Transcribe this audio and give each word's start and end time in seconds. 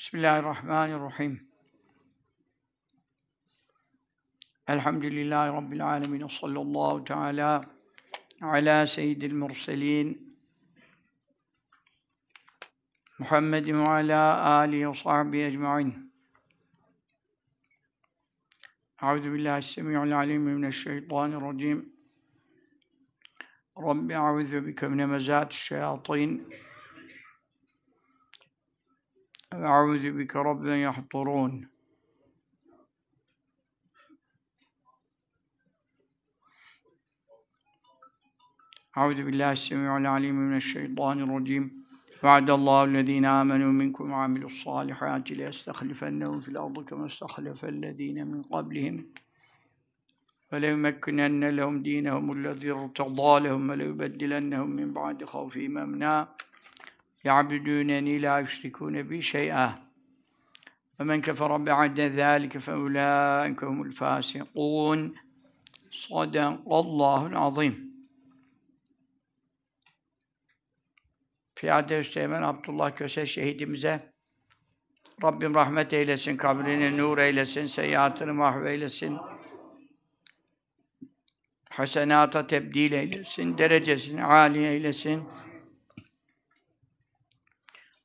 Bismillahirrahmanirrahim. 0.00 1.48
Elhamdülillahi 4.68 5.52
Rabbil 5.52 5.86
alemin. 5.86 6.28
Sallallahu 6.28 7.04
teala 7.04 7.64
ala 8.42 8.86
seyyidil 8.86 9.32
murselin. 9.32 10.36
Muhammedin 13.18 13.80
ve 13.80 13.90
ala 13.90 14.44
alihi 14.44 14.90
ve 14.90 14.94
sahbihi 14.94 15.42
ecma'in. 15.42 16.12
Euzu 19.02 19.32
billahi 19.32 19.62
semi'ul 19.62 20.12
alim 20.12 20.42
mineşşeytanirracim. 20.42 21.92
Rabbi 23.76 24.12
euzu 24.12 24.66
bike 24.66 24.88
min 24.88 24.98
hemezati'ş 24.98 25.72
şeyatin. 29.52 29.62
Ve 29.62 29.68
euzu 29.68 30.18
bike 30.18 30.38
rabben 30.38 30.76
yahturun. 30.76 31.70
Euzu 38.96 39.26
billahi 39.26 39.56
semi'ul 39.56 40.04
alim 40.04 40.36
mineşşeytanirracim. 40.36 41.72
وعد 42.24 42.50
الله 42.58 42.80
الذين 42.90 43.26
آمنوا 43.40 43.72
منكم 43.80 44.04
وعملوا 44.12 44.50
الصالحات 44.54 45.26
ليستخلفنهم 45.38 46.36
في 46.44 46.48
الأرض 46.52 46.78
كما 46.88 47.06
استخلف 47.06 47.60
الذين 47.64 48.18
من 48.30 48.42
قبلهم 48.42 48.96
وليمكنن 50.52 51.44
لهم 51.58 51.74
دينهم 51.88 52.26
الذي 52.36 52.70
ارتضى 52.70 53.32
لهم 53.44 53.62
وليبدلنهم 53.70 54.70
من 54.78 54.88
بعد 54.98 55.18
خوفهم 55.32 55.78
أمنا 55.78 56.14
يعبدونني 57.23 58.17
لا 58.17 58.39
يشركون 58.39 59.01
بي 59.01 59.21
شيئا 59.21 59.73
ومن 60.99 61.21
كفر 61.21 61.57
بعد 61.57 61.99
ذلك 61.99 62.57
فأولئك 62.57 63.63
هم 63.63 63.81
الفاسقون 63.81 65.13
صدق 65.91 66.73
الله 66.73 67.27
العظيم 67.27 67.95
Piyade 71.55 71.99
Üsteğmen 71.99 72.41
Abdullah 72.41 72.95
Köse 72.95 73.25
şehidimize 73.25 74.13
Rabbim 75.23 75.55
rahmet 75.55 75.93
eylesin, 75.93 76.37
kabrini 76.37 76.97
nur 76.97 77.17
eylesin, 77.17 77.67
seyyiatını 77.67 78.33
mahveylesin, 78.33 79.17
hasenata 81.69 82.47
tebdil 82.47 82.91
eylesin, 82.91 83.57
derecesini 83.57 84.23
âli 84.23 84.65
eylesin, 84.65 85.23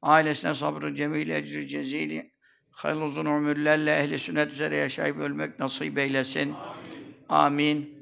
ailesine 0.06 0.56
sabrı 0.56 0.96
cemil, 0.96 1.30
ecri 1.30 1.68
cezili, 1.68 2.24
hayırlı 2.72 3.04
uzun 3.04 3.26
ömürlerle 3.26 3.96
ehli 3.96 4.20
sünnet 4.20 4.52
üzere 4.52 4.76
yaşayıp 4.76 5.18
ölmek 5.18 5.60
nasip 5.60 5.98
eylesin. 5.98 6.56
Amin. 7.30 7.96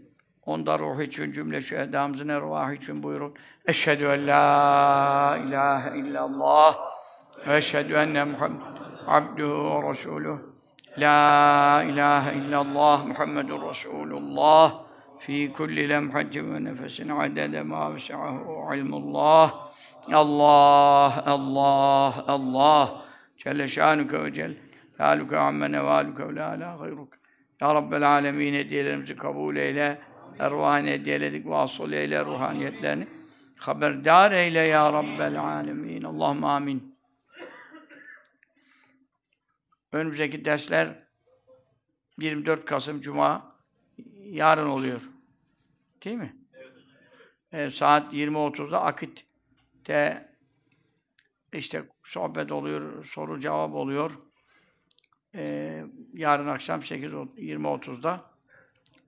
Onda 0.45 0.79
ruh 0.79 1.01
için 1.01 1.31
cümle 1.31 1.61
şühedamızın 1.61 2.29
ervahı 2.29 2.73
için 2.73 3.03
buyurun. 3.03 3.33
Eşhedü 3.65 4.03
en 4.03 4.27
la 4.27 5.37
ilahe 5.47 5.99
illallah 5.99 6.75
ve 7.47 7.57
eşhedü 7.57 7.93
enne 7.93 8.23
Muhammed 8.23 8.61
abduhu 9.07 9.83
ve 9.83 9.89
resuluh. 9.89 10.39
La 10.97 11.83
ilahe 11.83 12.35
illallah 12.35 13.05
Muhammedun 13.05 13.69
Resulullah 13.69 14.83
fi 15.19 15.53
kulli 15.53 15.89
lemhatin 15.89 16.53
ve 16.53 16.63
nefesin 16.63 17.09
adede 17.09 17.61
ma 17.61 17.95
vesahu 17.95 18.75
ilmullah. 18.75 19.72
Allah, 20.11 21.23
Allah, 21.25 22.25
Allah. 22.27 23.05
Celle 23.37 23.67
şanuke 23.67 24.23
ve 24.23 24.33
celle. 24.33 24.57
Laluke 24.99 25.37
amme 25.37 25.71
nevaluke 25.71 26.27
ve 26.27 26.35
la 26.35 26.51
la 26.51 26.77
gayruk. 26.79 27.13
Ya 27.61 27.75
Rabbel 27.75 28.07
alemin 28.09 28.53
hediyelerimizi 28.53 29.15
kabul 29.15 29.55
eyle 29.55 30.01
ervahine 30.39 30.91
hediyeledik 30.91 31.47
vasıl 31.47 31.91
eyle 31.91 32.25
ruhaniyetlerini. 32.25 33.07
Haberdar 33.57 34.31
eyle 34.31 34.59
ya 34.59 34.93
Rabbel 34.93 35.39
alemin. 35.39 36.03
Allahümme 36.03 36.47
amin. 36.47 36.97
Önümüzdeki 39.91 40.45
dersler 40.45 41.05
24 42.17 42.65
Kasım 42.65 43.01
Cuma 43.01 43.55
yarın 44.23 44.69
oluyor. 44.69 45.01
Değil 46.03 46.17
mi? 46.17 46.35
Ee, 47.51 47.69
saat 47.69 48.13
20.30'da 48.13 48.81
Akit'te 49.83 50.29
işte 51.53 51.83
sohbet 52.03 52.51
oluyor, 52.51 53.05
soru 53.05 53.39
cevap 53.39 53.73
oluyor. 53.73 54.11
Ee, 55.35 55.83
yarın 56.13 56.47
akşam 56.47 56.83
8 56.83 57.11
20.30'da 57.11 58.21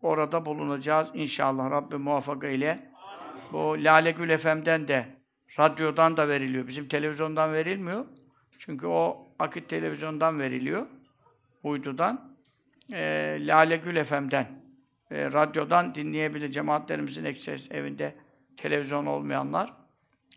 orada 0.02 0.46
bulunacağız 0.46 1.08
inşallah 1.14 1.72
Rabbim 1.72 2.02
muvaffak 2.02 2.44
ile. 2.44 2.92
Bu 3.52 3.84
Lale 3.84 4.12
Gül 4.12 4.38
FM'den 4.38 4.88
de 4.88 5.06
radyodan 5.60 6.18
da 6.18 6.28
veriliyor. 6.28 6.68
Bizim 6.68 6.88
televizyondan 6.88 7.54
verilmiyor. 7.54 8.06
Çünkü 8.60 8.88
o 8.88 9.28
Akit 9.40 9.70
televizyondan 9.70 10.40
veriliyor. 10.40 10.88
Uydudan. 11.64 12.36
E, 12.94 13.38
Lale 13.40 13.78
Gül 13.78 14.04
FM'den 14.04 14.48
e, 15.12 15.32
radyodan 15.32 15.96
dinleyebilir 15.96 16.52
cemaatlerimizin 16.52 17.26
ekses 17.26 17.72
evinde 17.72 18.16
televizyon 18.58 19.06
olmayanlar. 19.06 19.85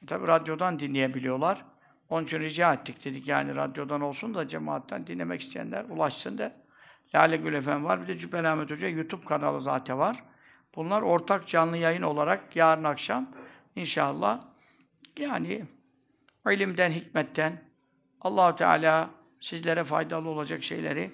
Tabi 0.06 0.26
radyodan 0.26 0.78
dinleyebiliyorlar. 0.78 1.64
Onun 2.08 2.24
için 2.24 2.40
rica 2.40 2.72
ettik 2.72 3.04
dedik 3.04 3.28
yani 3.28 3.56
radyodan 3.56 4.00
olsun 4.00 4.34
da 4.34 4.48
cemaatten 4.48 5.06
dinlemek 5.06 5.40
isteyenler 5.40 5.84
ulaşsın 5.84 6.38
da 6.38 6.52
Lale 7.14 7.36
Gül 7.36 7.54
Efendi 7.54 7.84
var. 7.84 8.02
Bir 8.02 8.08
de 8.08 8.18
Cübbeli 8.18 8.48
Ahmet 8.48 8.70
Hoca 8.70 8.88
YouTube 8.88 9.24
kanalı 9.24 9.60
zaten 9.60 9.98
var. 9.98 10.24
Bunlar 10.76 11.02
ortak 11.02 11.46
canlı 11.46 11.76
yayın 11.76 12.02
olarak 12.02 12.56
yarın 12.56 12.84
akşam 12.84 13.26
inşallah 13.76 14.40
yani 15.18 15.64
ilimden, 16.50 16.90
hikmetten 16.90 17.62
Allahu 18.20 18.56
Teala 18.56 19.10
sizlere 19.40 19.84
faydalı 19.84 20.28
olacak 20.28 20.64
şeyleri 20.64 21.10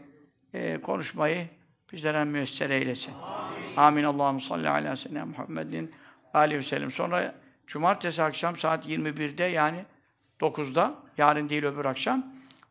e, 0.52 0.80
konuşmayı 0.80 1.48
bizlere 1.92 2.24
müyesser 2.24 2.70
eylesin. 2.70 3.12
Amin. 3.22 3.76
Amin. 3.76 4.04
Allahu 4.04 4.40
salli 4.40 4.68
ala 4.68 4.96
seyyidina 4.96 5.26
Muhammedin 5.26 5.94
aleyhi 6.34 6.58
ve 6.58 6.62
sellem. 6.62 6.92
Sonra 6.92 7.34
cumartesi 7.66 8.22
akşam 8.22 8.56
saat 8.56 8.88
21'de 8.88 9.44
yani 9.44 9.84
9'da 10.40 10.94
yarın 11.18 11.48
değil 11.48 11.64
öbür 11.64 11.84
akşam. 11.84 12.24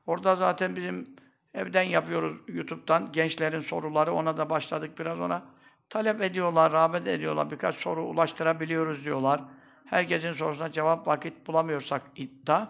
Orada 0.08 0.36
zaten 0.36 0.76
bizim 0.76 1.16
Evden 1.54 1.84
yapıyoruz 1.84 2.38
YouTube'dan. 2.48 3.12
Gençlerin 3.12 3.62
soruları 3.62 4.14
ona 4.14 4.38
da 4.38 4.50
başladık 4.50 5.00
biraz 5.00 5.20
ona. 5.20 5.44
Talep 5.90 6.22
ediyorlar, 6.22 6.72
rağbet 6.72 7.08
ediyorlar. 7.08 7.52
Birkaç 7.52 7.76
soru 7.76 8.04
ulaştırabiliyoruz 8.06 9.06
diyorlar. 9.06 9.42
Herkesin 9.86 10.34
sorusuna 10.34 10.72
cevap 10.72 11.08
vakit 11.08 11.48
bulamıyorsak 11.48 12.02
iddia. 12.16 12.68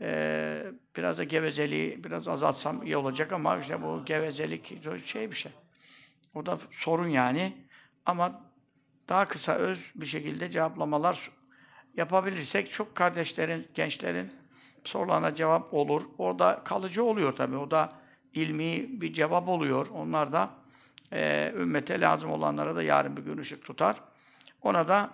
Ee, 0.00 0.64
biraz 0.96 1.18
da 1.18 1.24
gevezeliği 1.24 2.04
biraz 2.04 2.28
azaltsam 2.28 2.82
iyi 2.82 2.96
olacak 2.96 3.32
ama 3.32 3.58
işte 3.58 3.82
bu 3.82 4.04
gevezelik 4.04 4.82
şey 5.06 5.30
bir 5.30 5.36
şey. 5.36 5.52
O 6.34 6.46
da 6.46 6.58
sorun 6.70 7.08
yani. 7.08 7.56
Ama 8.06 8.40
daha 9.08 9.28
kısa 9.28 9.52
öz 9.52 9.92
bir 9.94 10.06
şekilde 10.06 10.50
cevaplamalar 10.50 11.30
yapabilirsek 11.96 12.72
çok 12.72 12.94
kardeşlerin, 12.94 13.68
gençlerin 13.74 14.32
sorularına 14.84 15.34
cevap 15.34 15.74
olur. 15.74 16.02
Orada 16.18 16.62
kalıcı 16.64 17.04
oluyor 17.04 17.36
tabii. 17.36 17.56
O 17.56 17.70
da 17.70 17.92
ilmi 18.34 19.00
bir 19.00 19.12
cevap 19.12 19.48
oluyor. 19.48 19.86
Onlar 19.86 20.32
da 20.32 20.50
e, 21.12 21.52
ümmete 21.56 22.00
lazım 22.00 22.30
olanlara 22.30 22.76
da 22.76 22.82
yarın 22.82 23.16
bir 23.16 23.22
gün 23.22 23.38
ışık 23.38 23.64
tutar. 23.64 23.96
Ona 24.62 24.88
da 24.88 25.10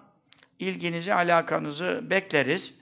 ilginizi, 0.59 1.15
alakanızı 1.15 2.00
bekleriz. 2.10 2.75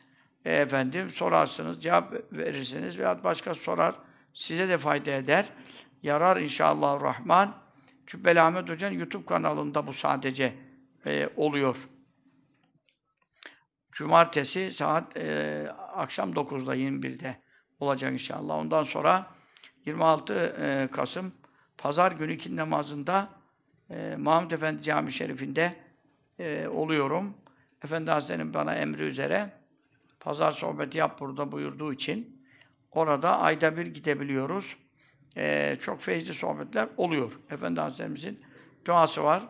E, 0.45 0.53
efendim 0.53 1.11
sorarsınız, 1.11 1.83
cevap 1.83 2.12
verirsiniz 2.33 2.99
veya 2.99 3.25
başka 3.25 3.55
sorar. 3.55 3.95
Size 4.34 4.69
de 4.69 4.78
fayda 4.78 5.10
eder. 5.10 5.47
Yarar 6.03 6.36
inşallah 6.36 7.03
Rahman. 7.03 7.54
Cübbeli 8.07 8.41
Ahmet 8.41 8.69
Hoca'nın 8.69 8.98
YouTube 8.98 9.27
kanalında 9.27 9.86
bu 9.86 9.92
sadece 9.92 10.53
e, 11.07 11.28
oluyor. 11.37 11.89
Cumartesi 13.93 14.71
saat 14.71 15.16
e, 15.16 15.69
akşam 15.95 16.33
9'da 16.33 16.77
21'de 16.77 17.43
olacak 17.81 18.13
inşallah. 18.13 18.54
Ondan 18.54 18.83
sonra 18.83 19.27
26 19.87 20.34
e, 20.34 20.89
Kasım 20.93 21.33
Pazar 21.78 22.13
günü 22.13 22.33
ikindi 22.33 22.57
namazında 22.57 23.28
e, 23.91 24.16
Mahmud 24.19 24.51
Efendi 24.51 24.83
Cami 24.83 25.13
Şerifinde 25.13 25.75
e, 26.39 26.69
oluyorum. 26.69 27.34
Efendi 27.84 28.10
Hazretleri'nin 28.10 28.55
bana 28.55 28.75
emri 28.75 29.03
üzere 29.03 29.53
pazar 30.21 30.53
sohbeti 30.53 30.98
yap 30.98 31.21
burada 31.21 31.53
buyurduğu 31.53 31.93
için 31.93 32.47
orada 32.91 33.39
ayda 33.39 33.77
bir 33.77 33.87
gidebiliyoruz. 33.87 34.77
E, 35.37 35.77
çok 35.81 36.01
feyizli 36.01 36.34
sohbetler 36.34 36.89
oluyor. 36.97 37.33
Efendi 37.51 37.81
Hazretlerimizin 37.81 38.41
duası 38.84 39.25
var. 39.25 39.43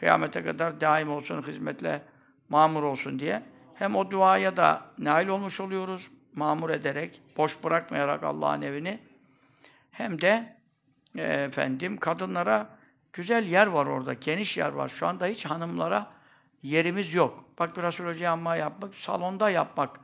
Kıyamete 0.00 0.44
kadar 0.44 0.80
daim 0.80 1.10
olsun, 1.10 1.42
hizmetle 1.42 2.02
mamur 2.48 2.82
olsun 2.82 3.18
diye. 3.18 3.42
Hem 3.74 3.96
o 3.96 4.10
duaya 4.10 4.56
da 4.56 4.82
nail 4.98 5.28
olmuş 5.28 5.60
oluyoruz. 5.60 6.08
mamur 6.34 6.70
ederek, 6.70 7.22
boş 7.36 7.64
bırakmayarak 7.64 8.22
Allah'ın 8.22 8.62
evini 8.62 8.98
hem 9.90 10.20
de 10.20 10.56
e, 11.16 11.22
efendim 11.22 11.96
kadınlara 11.96 12.66
güzel 13.12 13.44
yer 13.44 13.66
var 13.66 13.86
orada, 13.86 14.12
geniş 14.12 14.56
yer 14.56 14.72
var. 14.72 14.88
Şu 14.88 15.06
anda 15.06 15.26
hiç 15.26 15.44
hanımlara 15.44 16.10
yerimiz 16.62 17.14
yok. 17.14 17.44
Bak 17.58 17.76
bir 17.76 17.82
Resul 17.82 18.04
Hoca 18.04 18.30
amma 18.30 18.56
yapmak, 18.56 18.94
salonda 18.94 19.50
yapmak 19.50 20.00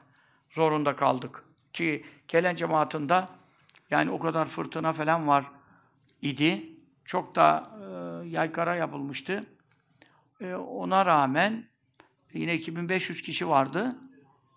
zorunda 0.50 0.96
kaldık. 0.96 1.44
Ki 1.72 2.06
gelen 2.28 2.56
cemaatinde 2.56 3.24
yani 3.90 4.10
o 4.10 4.18
kadar 4.18 4.44
fırtına 4.44 4.92
falan 4.92 5.28
var 5.28 5.44
idi. 6.22 6.62
Çok 7.04 7.34
da 7.36 7.70
e, 7.80 8.28
yaykara 8.28 8.74
yapılmıştı. 8.74 9.44
E, 10.40 10.54
ona 10.54 11.06
rağmen 11.06 11.64
yine 12.32 12.54
2500 12.54 13.22
kişi 13.22 13.48
vardı. 13.48 13.96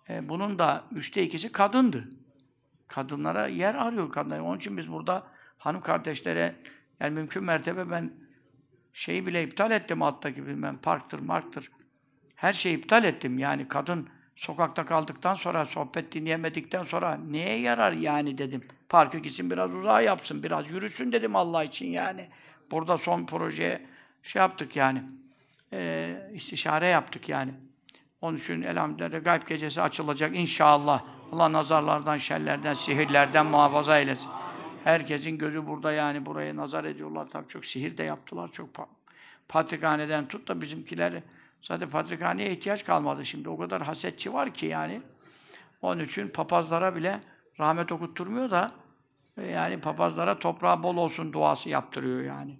E, 0.08 0.28
bunun 0.28 0.58
da 0.58 0.84
üçte 0.92 1.22
ikisi 1.22 1.52
kadındı. 1.52 2.08
Kadınlara 2.88 3.46
yer 3.46 3.74
arıyor 3.74 4.12
kadınlar. 4.12 4.40
Onun 4.40 4.56
için 4.56 4.76
biz 4.76 4.92
burada 4.92 5.26
hanım 5.58 5.80
kardeşlere 5.80 6.56
yani 7.00 7.14
mümkün 7.14 7.44
mertebe 7.44 7.90
ben 7.90 8.12
şeyi 8.92 9.26
bile 9.26 9.42
iptal 9.42 9.70
ettim 9.70 10.02
alttaki 10.02 10.46
bilmem 10.46 10.78
parktır, 10.78 11.18
marktır. 11.18 11.70
Her 12.34 12.52
şeyi 12.52 12.78
iptal 12.78 13.04
ettim. 13.04 13.38
Yani 13.38 13.68
kadın 13.68 14.08
sokakta 14.36 14.84
kaldıktan 14.84 15.34
sonra, 15.34 15.64
sohbet 15.64 16.12
dinleyemedikten 16.12 16.84
sonra 16.84 17.14
neye 17.14 17.60
yarar 17.60 17.92
yani 17.92 18.38
dedim. 18.38 18.68
Parkı 18.88 19.18
gitsin 19.18 19.50
biraz 19.50 19.74
uzağa 19.74 20.00
yapsın, 20.00 20.42
biraz 20.42 20.70
yürüsün 20.70 21.12
dedim 21.12 21.36
Allah 21.36 21.64
için 21.64 21.86
yani. 21.86 22.28
Burada 22.70 22.98
son 22.98 23.26
projeye 23.26 23.86
şey 24.22 24.40
yaptık 24.40 24.76
yani. 24.76 25.02
E, 25.72 26.30
istişare 26.34 26.86
yaptık 26.86 27.28
yani. 27.28 27.52
Onun 28.20 28.38
için 28.38 28.62
elhamdülillah 28.62 29.24
gayb 29.24 29.42
gecesi 29.48 29.82
açılacak 29.82 30.36
inşallah. 30.36 31.04
Allah 31.32 31.52
nazarlardan, 31.52 32.16
şerlerden, 32.16 32.74
sihirlerden 32.74 33.46
muhafaza 33.46 33.98
eylesin. 33.98 34.28
Herkesin 34.84 35.38
gözü 35.38 35.66
burada 35.66 35.92
yani 35.92 36.26
buraya 36.26 36.56
nazar 36.56 36.84
ediyorlar. 36.84 37.28
Tabii 37.30 37.48
çok 37.48 37.64
sihir 37.64 37.96
de 37.96 38.02
yaptılar. 38.02 38.52
Çok 38.52 38.74
pa 38.74 38.86
patrikhaneden 39.48 40.28
tut 40.28 40.48
da 40.48 40.60
bizimkiler 40.60 41.22
zaten 41.62 41.90
patrikhaneye 41.90 42.50
ihtiyaç 42.50 42.84
kalmadı 42.84 43.26
şimdi. 43.26 43.48
O 43.48 43.58
kadar 43.58 43.82
hasetçi 43.82 44.32
var 44.32 44.54
ki 44.54 44.66
yani. 44.66 45.02
Onun 45.82 46.04
için 46.04 46.28
papazlara 46.28 46.96
bile 46.96 47.20
rahmet 47.60 47.92
okutturmuyor 47.92 48.50
da 48.50 48.72
e, 49.36 49.46
yani 49.46 49.80
papazlara 49.80 50.38
toprağı 50.38 50.82
bol 50.82 50.96
olsun 50.96 51.32
duası 51.32 51.68
yaptırıyor 51.68 52.24
yani. 52.24 52.58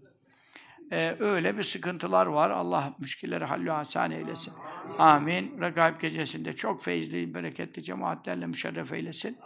Ee, 0.93 1.17
öyle 1.21 1.59
bir 1.59 1.63
sıkıntılar 1.63 2.27
var. 2.27 2.51
Allah 2.51 2.97
müşkilleri 2.99 3.45
hallü 3.45 3.71
hasan 3.71 4.11
eylesin. 4.11 4.55
Amin. 4.99 5.61
Regaib 5.61 6.01
gecesinde 6.01 6.57
çok 6.57 6.83
feyizli, 6.83 7.35
bereketli 7.35 7.83
cemaatlerle 7.83 8.47
müşerref 8.47 8.93
eylesin. 8.93 9.39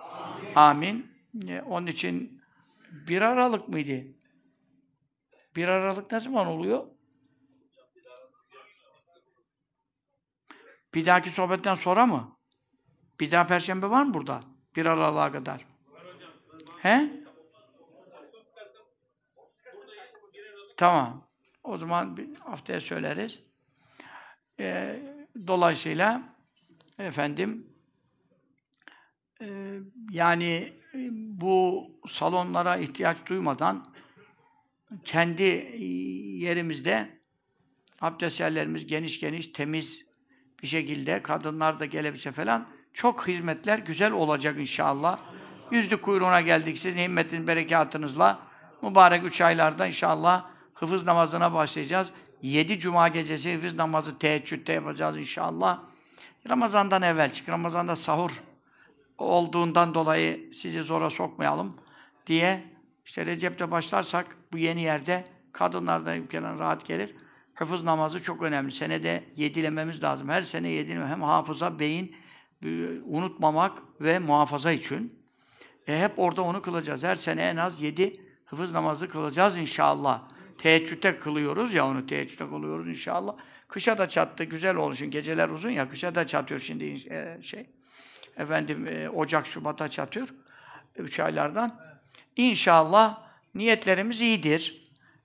Amin. 0.55 1.13
Ee, 1.49 1.61
onun 1.63 1.87
için 1.87 2.43
bir 2.91 3.23
Aralık 3.23 3.69
mıydı? 3.69 4.05
Bir 5.57 5.69
Aralık 5.69 6.13
ne 6.13 6.21
zaman 6.21 6.47
oluyor? 6.47 6.87
Bir 10.95 11.07
dahaki 11.07 11.31
sohbetten 11.31 11.75
sonra 11.75 12.07
mı? 12.07 12.37
Bir 13.21 13.31
daha 13.31 13.47
Perşembe 13.47 13.91
var 13.91 14.03
mı 14.03 14.15
burada? 14.15 14.45
Bir 14.77 14.87
Aralık'a 14.87 15.33
kadar. 15.33 15.67
He? 16.83 17.11
Tamam. 20.77 21.22
O 21.65 21.79
zaman 21.79 22.17
bir 22.17 22.37
haftaya 22.37 22.81
söyleriz. 22.81 23.41
Ee, 24.61 25.03
dolayısıyla 25.47 26.23
efendim 26.99 27.67
e, 29.41 29.79
yani 30.11 30.73
e, 30.95 30.99
bu 31.13 31.91
salonlara 32.09 32.77
ihtiyaç 32.77 33.17
duymadan 33.27 33.93
kendi 35.05 35.43
yerimizde 36.43 37.09
abdest 38.01 38.41
yerlerimiz 38.41 38.87
geniş 38.87 39.21
geniş, 39.21 39.47
temiz 39.47 40.07
bir 40.63 40.67
şekilde 40.67 41.23
kadınlar 41.23 41.81
da 41.81 41.87
gelebilse 41.87 42.33
falan 42.33 42.69
çok 42.93 43.29
hizmetler 43.29 43.79
güzel 43.79 44.13
olacak 44.13 44.61
inşallah. 44.61 45.21
Yüzlük 45.71 46.03
kuyruğuna 46.03 46.41
geldik 46.41 46.79
sizin 46.79 46.99
himmetin 46.99 47.47
berekatınızla. 47.47 48.43
Mübarek 48.83 49.25
üç 49.25 49.41
aylarda 49.41 49.87
inşallah 49.87 50.51
hıfız 50.83 51.07
namazına 51.07 51.55
başlayacağız. 51.55 52.11
Yedi 52.43 52.79
cuma 52.79 53.09
gecesi 53.09 53.57
hıfız 53.57 53.75
namazı 53.75 54.19
teheccüde 54.19 54.73
yapacağız 54.73 55.19
inşallah. 55.19 55.83
Ramazan'dan 56.51 57.03
evvel 57.03 57.33
çık. 57.33 57.49
Ramazan'da 57.49 57.97
sahur 57.97 58.43
olduğundan 59.19 59.95
dolayı 59.95 60.55
sizi 60.55 60.83
zora 60.83 61.11
sokmayalım 61.11 61.73
diye 62.27 62.63
işte 63.05 63.27
Recep'te 63.27 63.71
başlarsak 63.71 64.37
bu 64.53 64.59
yeni 64.59 64.83
yerde 64.83 65.25
kadınlar 65.53 66.07
da 66.07 66.17
gelen 66.17 66.59
rahat 66.59 66.87
gelir. 66.87 67.15
Hıfız 67.55 67.83
namazı 67.85 68.23
çok 68.23 68.43
önemli. 68.43 68.73
Senede 68.73 69.25
yedilememiz 69.37 70.03
lazım. 70.03 70.29
Her 70.29 70.43
sene 70.43 70.69
yedileme. 70.69 71.07
Hem 71.07 71.23
hafıza, 71.23 71.79
beyin 71.79 72.17
unutmamak 73.05 73.79
ve 74.01 74.19
muhafaza 74.19 74.73
için. 74.73 75.23
E 75.89 76.01
hep 76.01 76.13
orada 76.17 76.43
onu 76.43 76.63
kılacağız. 76.63 77.03
Her 77.03 77.17
sene 77.17 77.43
en 77.43 77.57
az 77.57 77.83
yedi 77.83 78.21
hıfız 78.45 78.73
namazı 78.73 79.09
kılacağız 79.09 79.57
inşallah. 79.57 80.32
Teheccüde 80.59 81.19
kılıyoruz 81.19 81.75
ya 81.75 81.87
onu 81.87 82.07
teheccüde 82.07 82.49
kılıyoruz 82.49 82.89
inşallah. 82.89 83.37
Kışa 83.69 83.99
da 83.99 84.09
çattı, 84.09 84.45
güzel 84.45 84.77
olur. 84.77 84.95
Şimdi 84.95 85.11
geceler 85.11 85.49
uzun 85.49 85.71
ya, 85.71 85.89
kışa 85.89 86.15
da 86.15 86.27
çatıyor 86.27 86.61
şimdi 86.61 86.85
e, 86.85 87.39
şey. 87.43 87.67
Efendim, 88.37 88.87
e, 88.87 89.09
Ocak, 89.09 89.47
Şubat'a 89.47 89.89
çatıyor. 89.89 90.29
Üç 90.97 91.21
aylardan. 91.21 91.81
İnşallah 92.37 93.23
niyetlerimiz 93.55 94.21
iyidir. 94.21 94.83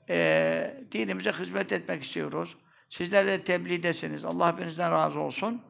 E, 0.10 0.84
dinimize 0.92 1.32
hizmet 1.32 1.72
etmek 1.72 2.04
istiyoruz. 2.04 2.56
Sizler 2.90 3.28
de 3.28 3.44
tebliğdesiniz. 3.44 4.26
Allah 4.26 4.54
hepinizden 4.54 4.92
razı 4.92 5.20
olsun. 5.20 5.62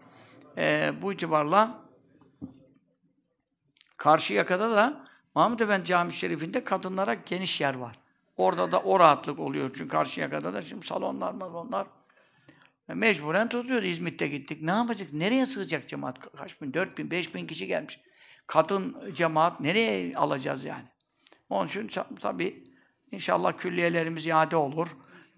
E, 0.57 0.91
bu 1.01 1.13
itibarla 1.13 1.81
karşı 3.97 4.33
yakada 4.33 4.71
da 4.75 5.07
Mahmud 5.35 5.59
Efendi 5.59 5.85
Cami 5.85 6.13
Şerif'inde 6.13 6.63
kadınlara 6.63 7.13
geniş 7.13 7.61
yer 7.61 7.75
var. 7.75 7.99
Orada 8.37 8.71
da 8.71 8.81
o 8.81 8.99
rahatlık 8.99 9.39
oluyor. 9.39 9.71
Çünkü 9.77 9.91
karşıya 9.91 10.29
kadar 10.29 10.53
da 10.53 10.61
şimdi 10.61 10.87
salonlar, 10.87 11.31
malonlar 11.31 11.87
e, 12.89 12.93
mecburen 12.93 13.49
tutuyor. 13.49 13.83
İzmit'te 13.83 14.27
gittik. 14.27 14.61
Ne 14.61 14.71
yapacak? 14.71 15.13
Nereye 15.13 15.45
sığacak 15.45 15.87
cemaat? 15.87 16.19
Kaç 16.37 16.61
bin? 16.61 16.73
Dört 16.73 16.97
bin, 16.97 17.11
beş 17.11 17.35
bin 17.35 17.47
kişi 17.47 17.67
gelmiş. 17.67 17.99
Kadın 18.47 19.13
cemaat 19.13 19.59
nereye 19.59 20.11
alacağız 20.15 20.65
yani? 20.65 20.85
Onun 21.49 21.67
için 21.67 21.89
tabii 22.21 22.63
inşallah 23.11 23.57
külliyelerimiz 23.57 24.27
iade 24.27 24.55
olur. 24.55 24.87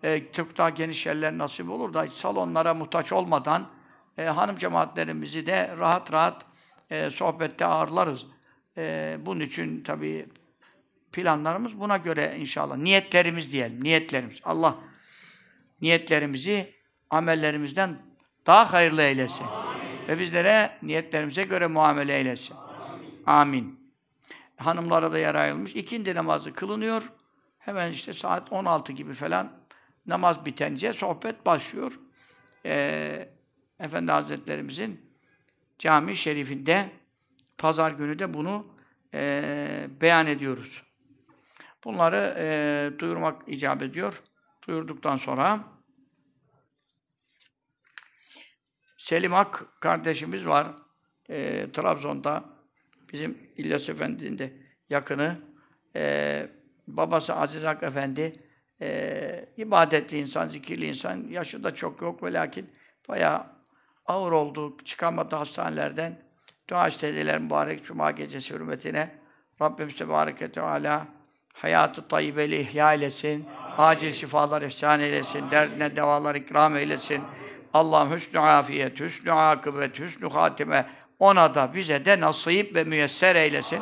E, 0.03 0.31
çok 0.31 0.57
daha 0.57 0.69
geniş 0.69 1.05
yerler 1.05 1.37
nasip 1.37 1.69
olur 1.69 1.93
da 1.93 2.07
salonlara 2.07 2.73
muhtaç 2.73 3.11
olmadan 3.11 3.69
e, 4.17 4.23
hanım 4.23 4.57
cemaatlerimizi 4.57 5.47
de 5.47 5.75
rahat 5.77 6.13
rahat 6.13 6.45
e, 6.89 7.09
sohbette 7.09 7.65
ağırlarız. 7.65 8.25
E, 8.77 9.17
bunun 9.21 9.39
için 9.39 9.83
tabii 9.83 10.27
planlarımız 11.11 11.79
buna 11.79 11.97
göre 11.97 12.35
inşallah. 12.39 12.77
Niyetlerimiz 12.77 13.51
diyelim, 13.51 13.83
niyetlerimiz. 13.83 14.39
Allah 14.43 14.75
niyetlerimizi 15.81 16.73
amellerimizden 17.09 17.97
daha 18.45 18.73
hayırlı 18.73 19.01
eylesin. 19.01 19.45
Amin. 19.45 20.07
Ve 20.07 20.19
bizlere 20.19 20.77
niyetlerimize 20.83 21.43
göre 21.43 21.67
muamele 21.67 22.17
eylesin. 22.17 22.55
Amin. 22.55 23.23
Amin. 23.25 23.79
Hanımlara 24.57 25.11
da 25.11 25.19
yer 25.19 25.35
ayrılmış. 25.35 25.75
İkindi 25.75 26.15
namazı 26.15 26.53
kılınıyor. 26.53 27.11
Hemen 27.59 27.91
işte 27.91 28.13
saat 28.13 28.51
16 28.51 28.93
gibi 28.93 29.13
falan 29.13 29.51
namaz 30.07 30.45
bitince 30.45 30.93
sohbet 30.93 31.45
başlıyor. 31.45 31.99
Ee, 32.65 33.29
Efendi 33.79 34.11
Hazretlerimizin 34.11 35.01
cami 35.79 36.17
şerifinde 36.17 36.89
pazar 37.57 37.91
günü 37.91 38.19
de 38.19 38.33
bunu 38.33 38.67
e, 39.13 39.87
beyan 40.01 40.27
ediyoruz. 40.27 40.83
Bunları 41.83 42.35
e, 42.37 42.99
duyurmak 42.99 43.41
icap 43.47 43.81
ediyor. 43.81 44.23
Duyurduktan 44.67 45.17
sonra 45.17 45.63
Selim 48.97 49.33
Ak 49.33 49.65
kardeşimiz 49.81 50.45
var. 50.45 50.67
E, 51.29 51.71
Trabzon'da 51.71 52.45
bizim 53.13 53.51
İlyas 53.57 53.89
Efendi'nin 53.89 54.37
de 54.37 54.53
yakını. 54.89 55.41
E, 55.95 56.49
babası 56.87 57.35
Aziz 57.35 57.63
Ak 57.63 57.83
Efendi 57.83 58.33
e, 58.81 59.49
ibadetli 59.57 60.19
insan, 60.19 60.47
zikirli 60.47 60.85
insan. 60.85 61.27
Yaşı 61.27 61.63
da 61.63 61.75
çok 61.75 62.01
yok 62.01 62.23
ve 62.23 62.33
lakin 62.33 62.69
bayağı 63.09 63.45
ağır 64.05 64.31
oldu. 64.31 64.77
Çıkamadı 64.85 65.35
hastanelerden. 65.35 66.29
Dua 66.69 66.87
istediler 66.87 67.39
mübarek 67.39 67.85
Cuma 67.85 68.11
gecesi 68.11 68.53
hürmetine. 68.53 69.19
Rabbimiz 69.61 69.95
Tebarek 69.95 70.41
ve 70.41 70.51
Teala 70.51 71.07
hayatı 71.61 72.07
tayyibeli 72.07 72.59
ihya 72.61 72.93
eylesin. 72.93 73.45
Acil 73.77 74.13
şifalar 74.13 74.61
ihsan 74.61 74.99
eylesin. 74.99 75.51
Derdine 75.51 75.95
devalar 75.95 76.35
ikram 76.35 76.77
eylesin. 76.77 77.23
Allah'ım 77.73 78.15
hüsnü 78.15 78.39
afiyet, 78.39 78.99
hüsnü 78.99 79.31
akıbet, 79.31 79.99
hüsnü 79.99 80.29
hatime, 80.29 80.85
ona 81.19 81.55
da 81.55 81.73
bize 81.73 82.05
de 82.05 82.19
nasip 82.19 82.75
ve 82.75 82.83
müyesser 82.83 83.35
eylesin. 83.35 83.79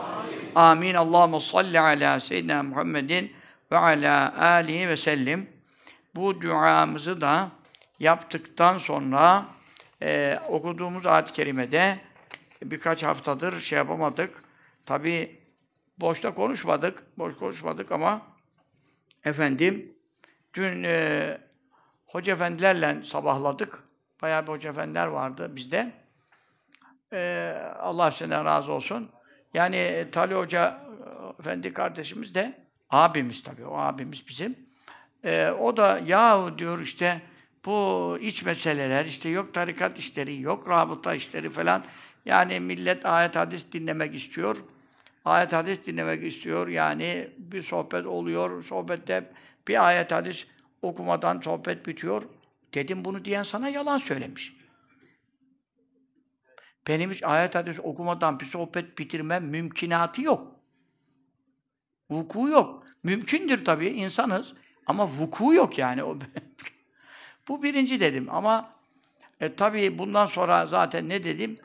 Amin. 0.55 0.93
Allahu 0.93 1.39
salli 1.39 1.79
ala 1.79 2.19
seyyidina 2.19 2.63
Muhammedin 2.63 3.33
ve 3.71 3.77
ala 3.77 4.41
alihi 4.41 4.89
ve 4.89 4.97
sellim. 4.97 5.49
Bu 6.15 6.41
duamızı 6.41 7.21
da 7.21 7.49
yaptıktan 7.99 8.77
sonra 8.77 9.45
e, 10.01 10.39
okuduğumuz 10.49 11.05
ayet-i 11.05 11.33
kerimede 11.33 11.97
birkaç 12.63 13.03
haftadır 13.03 13.61
şey 13.61 13.77
yapamadık. 13.77 14.29
Tabi 14.85 15.36
boşta 15.97 16.33
konuşmadık, 16.33 17.03
boş 17.17 17.37
konuşmadık 17.37 17.91
ama 17.91 18.21
efendim 19.25 19.95
dün 20.53 20.83
e, 20.83 21.37
hoca 22.05 22.33
efendilerle 22.33 23.03
sabahladık. 23.03 23.83
Bayağı 24.21 24.43
bir 24.43 24.51
hoca 24.51 24.69
efendiler 24.69 25.07
vardı 25.07 25.55
bizde. 25.55 25.91
E, 27.13 27.53
Allah 27.79 28.11
senden 28.11 28.45
razı 28.45 28.71
olsun. 28.71 29.09
Yani 29.53 29.75
e, 29.75 30.11
Tali 30.11 30.35
Hoca 30.35 30.81
e, 31.37 31.41
efendi 31.41 31.73
kardeşimiz 31.73 32.35
de 32.35 32.53
abimiz 32.89 33.43
tabii, 33.43 33.65
o 33.65 33.77
abimiz 33.77 34.27
bizim. 34.27 34.55
E, 35.23 35.49
o 35.49 35.77
da 35.77 36.01
yahu 36.05 36.57
diyor 36.57 36.79
işte 36.79 37.21
bu 37.65 38.17
iç 38.21 38.43
meseleler, 38.43 39.05
işte 39.05 39.29
yok 39.29 39.53
tarikat 39.53 39.97
işleri, 39.97 40.41
yok 40.41 40.69
rabıta 40.69 41.13
işleri 41.13 41.49
falan. 41.49 41.83
Yani 42.25 42.59
millet 42.59 43.05
ayet 43.05 43.35
hadis 43.35 43.71
dinlemek 43.71 44.15
istiyor. 44.15 44.57
Ayet 45.27 45.53
hadis 45.53 45.85
dinlemek 45.85 46.23
istiyor. 46.23 46.67
Yani 46.67 47.29
bir 47.37 47.61
sohbet 47.61 48.05
oluyor. 48.05 48.63
Sohbette 48.63 49.31
bir 49.67 49.87
ayet 49.87 50.11
hadis 50.11 50.47
okumadan 50.81 51.39
sohbet 51.39 51.87
bitiyor. 51.87 52.23
Dedim 52.73 53.05
bunu 53.05 53.25
diyen 53.25 53.43
sana 53.43 53.69
yalan 53.69 53.97
söylemiş. 53.97 54.57
Benim 56.87 57.11
hiç 57.11 57.23
ayet 57.23 57.55
hadis 57.55 57.79
okumadan 57.79 58.39
bir 58.39 58.45
sohbet 58.45 58.97
bitirmem 58.97 59.45
mümkünatı 59.45 60.21
yok. 60.21 60.55
Vuku 62.09 62.49
yok. 62.49 62.85
Mümkündür 63.03 63.65
tabii, 63.65 63.89
insanız. 63.89 64.53
Ama 64.85 65.07
vuku 65.07 65.53
yok 65.53 65.77
yani. 65.77 66.03
Bu 67.47 67.63
birinci 67.63 67.99
dedim 67.99 68.27
ama 68.29 68.73
e, 69.39 69.55
tabii 69.55 69.99
bundan 69.99 70.25
sonra 70.25 70.65
zaten 70.65 71.09
ne 71.09 71.23
dedim? 71.23 71.55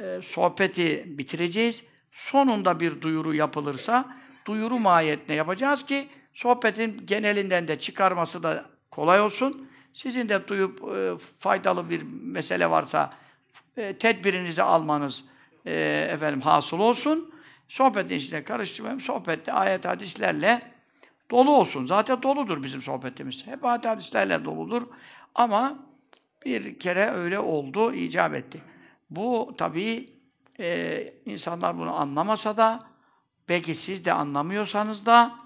E, 0.00 0.20
sohbeti 0.22 1.04
bitireceğiz. 1.18 1.84
Sonunda 2.14 2.80
bir 2.80 3.00
duyuru 3.00 3.34
yapılırsa 3.34 4.16
duyuru 4.46 4.78
mahiyetine 4.78 5.36
yapacağız 5.36 5.86
ki 5.86 6.08
sohbetin 6.34 7.06
genelinden 7.06 7.68
de 7.68 7.78
çıkarması 7.78 8.42
da 8.42 8.64
kolay 8.90 9.20
olsun. 9.20 9.68
Sizin 9.92 10.28
de 10.28 10.48
duyup 10.48 10.82
e, 10.96 11.12
faydalı 11.38 11.90
bir 11.90 12.02
mesele 12.22 12.70
varsa 12.70 13.12
e, 13.76 13.98
tedbirinizi 13.98 14.62
almanız 14.62 15.24
e, 15.66 15.72
efendim 16.10 16.40
hasıl 16.40 16.78
olsun. 16.78 17.34
Sohbetin 17.68 18.16
içine 18.16 18.44
karıştırmayalım. 18.44 19.00
Sohbette 19.00 19.52
ayet 19.52 19.84
hadislerle 19.84 20.62
dolu 21.30 21.50
olsun. 21.50 21.86
Zaten 21.86 22.22
doludur 22.22 22.62
bizim 22.62 22.82
sohbetimiz. 22.82 23.46
Hep 23.46 23.64
ayet 23.64 23.86
hadislerle 23.86 24.44
doludur. 24.44 24.82
Ama 25.34 25.78
bir 26.44 26.78
kere 26.78 27.10
öyle 27.10 27.38
oldu, 27.38 27.94
icap 27.94 28.34
etti. 28.34 28.62
Bu 29.10 29.54
tabii 29.58 30.13
e, 30.60 31.08
insanlar 31.24 31.78
bunu 31.78 31.94
anlamasa 31.94 32.56
da 32.56 32.86
belki 33.48 33.74
siz 33.74 34.04
de 34.04 34.12
anlamıyorsanız 34.12 35.06
da 35.06 35.38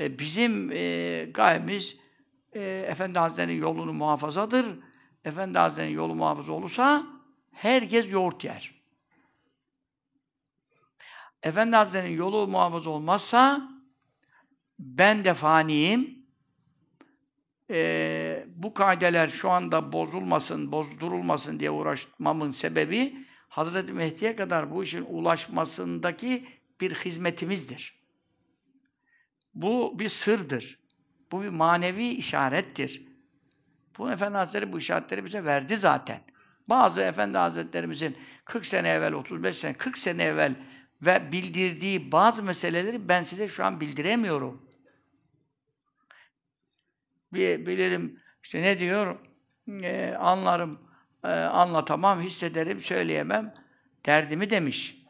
e, 0.00 0.18
bizim 0.18 0.72
e, 0.72 1.24
gayemiz 1.34 1.96
e, 2.52 2.60
Efendi 2.88 3.18
Hazretleri'nin 3.18 3.60
yolunu 3.60 3.92
muhafazadır. 3.92 4.66
Efendi 5.24 5.58
Hazretleri'nin 5.58 5.96
yolu 5.96 6.14
muhafaza 6.14 6.52
olursa 6.52 7.06
herkes 7.52 8.12
yoğurt 8.12 8.44
yer. 8.44 8.74
Efendi 11.42 11.76
Hazretleri'nin 11.76 12.18
yolu 12.18 12.48
muhafaza 12.48 12.90
olmazsa 12.90 13.70
ben 14.78 15.24
de 15.24 15.34
faniyim. 15.34 16.20
Ee, 17.72 18.46
bu 18.48 18.74
kaideler 18.74 19.28
şu 19.28 19.50
anda 19.50 19.92
bozulmasın, 19.92 20.72
bozdurulmasın 20.72 21.60
diye 21.60 21.70
uğraşmamın 21.70 22.50
sebebi 22.50 23.26
Hazreti 23.50 23.92
Mehdi'ye 23.92 24.36
kadar 24.36 24.70
bu 24.70 24.82
işin 24.82 25.04
ulaşmasındaki 25.08 26.46
bir 26.80 26.94
hizmetimizdir. 26.94 28.00
Bu 29.54 29.98
bir 29.98 30.08
sırdır. 30.08 30.78
Bu 31.32 31.42
bir 31.42 31.48
manevi 31.48 32.08
işarettir. 32.08 33.06
Bu 33.98 34.10
Efendi 34.10 34.36
Hazretleri 34.36 34.72
bu 34.72 34.78
işaretleri 34.78 35.24
bize 35.24 35.44
verdi 35.44 35.76
zaten. 35.76 36.20
Bazı 36.68 37.00
Efendi 37.00 37.38
Hazretlerimizin 37.38 38.16
40 38.44 38.66
sene 38.66 38.88
evvel, 38.88 39.12
35 39.12 39.58
sene, 39.58 39.74
40 39.74 39.98
sene 39.98 40.24
evvel 40.24 40.54
ve 41.02 41.32
bildirdiği 41.32 42.12
bazı 42.12 42.42
meseleleri 42.42 43.08
ben 43.08 43.22
size 43.22 43.48
şu 43.48 43.64
an 43.64 43.80
bildiremiyorum. 43.80 44.68
Bir, 47.32 47.66
bilirim, 47.66 48.20
işte 48.42 48.62
ne 48.62 48.78
diyor? 48.78 49.18
Ee, 49.82 50.14
anlarım, 50.18 50.89
e, 51.24 51.28
anlatamam, 51.28 52.20
hissederim, 52.20 52.80
söyleyemem. 52.80 53.54
Derdimi 54.06 54.50
demiş. 54.50 55.06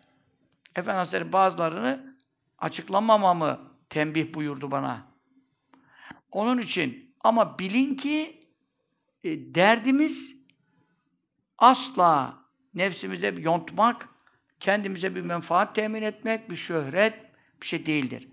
Efendi 0.76 0.96
Hazretleri 0.96 1.32
bazılarını 1.32 2.16
açıklamamamı 2.58 3.60
tembih 3.90 4.34
buyurdu 4.34 4.70
bana. 4.70 5.06
Onun 6.32 6.58
için 6.58 7.14
ama 7.20 7.58
bilin 7.58 7.94
ki 7.94 8.40
e, 9.24 9.54
derdimiz 9.54 10.36
asla 11.58 12.36
nefsimize 12.74 13.34
yontmak, 13.38 14.08
kendimize 14.60 15.14
bir 15.14 15.20
menfaat 15.20 15.74
temin 15.74 16.02
etmek, 16.02 16.50
bir 16.50 16.56
şöhret, 16.56 17.14
bir 17.62 17.66
şey 17.66 17.86
değildir. 17.86 18.28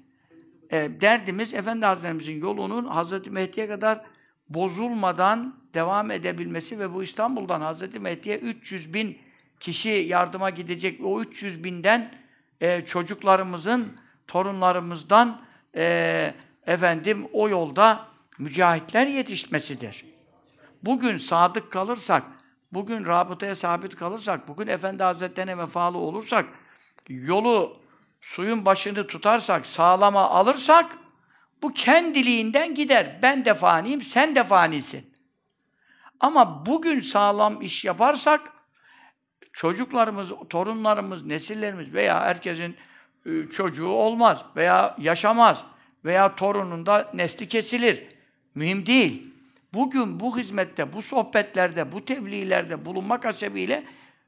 E, 0.70 1.02
derdimiz 1.02 1.54
Efendi 1.54 1.86
Hazretlerimizin 1.86 2.42
yolunun 2.42 2.86
Hazreti 2.86 3.30
Mehdi'ye 3.30 3.68
kadar 3.68 4.06
bozulmadan 4.50 5.67
devam 5.78 6.12
edebilmesi 6.12 6.80
ve 6.80 6.94
bu 6.94 7.04
İstanbul'dan 7.04 7.62
Hazreti 7.62 8.00
Mehdi'ye 8.00 8.38
300 8.38 8.94
bin 8.94 9.18
kişi 9.60 9.90
yardıma 9.90 10.50
gidecek. 10.50 11.06
O 11.06 11.22
300 11.22 11.64
binden 11.64 12.14
e, 12.62 12.86
çocuklarımızın, 12.86 13.98
torunlarımızdan 14.28 15.42
e, 15.76 16.34
efendim 16.68 17.28
o 17.34 17.50
yolda 17.50 18.06
mücahitler 18.40 19.08
yetişmesidir. 19.08 20.06
Bugün 20.84 21.18
sadık 21.18 21.72
kalırsak, 21.72 22.24
bugün 22.72 23.06
rabıtaya 23.06 23.56
sabit 23.56 23.96
kalırsak, 23.96 24.48
bugün 24.48 24.68
Efendi 24.68 25.04
Hazretlerine 25.04 25.58
vefalı 25.58 25.98
olursak, 25.98 26.46
yolu, 27.10 27.78
suyun 28.22 28.66
başını 28.66 29.08
tutarsak, 29.08 29.66
sağlama 29.66 30.30
alırsak, 30.30 30.98
bu 31.62 31.74
kendiliğinden 31.74 32.76
gider. 32.76 33.20
Ben 33.22 33.46
de 33.46 33.54
faniyim, 33.54 34.02
sen 34.02 34.36
de 34.36 34.44
fanisin. 34.44 35.17
Ama 36.20 36.66
bugün 36.66 37.00
sağlam 37.00 37.62
iş 37.62 37.86
yaparsak, 37.86 38.54
çocuklarımız, 39.54 40.30
torunlarımız, 40.50 41.26
nesillerimiz 41.26 41.94
veya 41.94 42.22
herkesin 42.22 42.76
e, 43.26 43.44
çocuğu 43.44 43.88
olmaz 43.88 44.46
veya 44.56 44.96
yaşamaz 45.00 45.64
veya 46.06 46.36
torununda 46.36 47.12
nesli 47.14 47.48
kesilir. 47.48 48.04
Mühim 48.56 48.86
değil. 48.86 49.34
Bugün 49.74 50.20
bu 50.20 50.38
hizmette, 50.38 50.94
bu 50.94 51.02
sohbetlerde, 51.02 51.92
bu 51.92 52.06
tebliğlerde 52.06 52.86
bulunmak 52.86 53.26
hasebiyle 53.26 53.84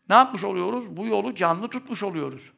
ne 0.09 0.15
yapmış 0.15 0.43
oluyoruz? 0.43 0.97
Bu 0.97 1.07
yolu 1.07 1.35
canlı 1.35 1.67
tutmuş 1.67 2.03
oluyoruz. 2.03 2.51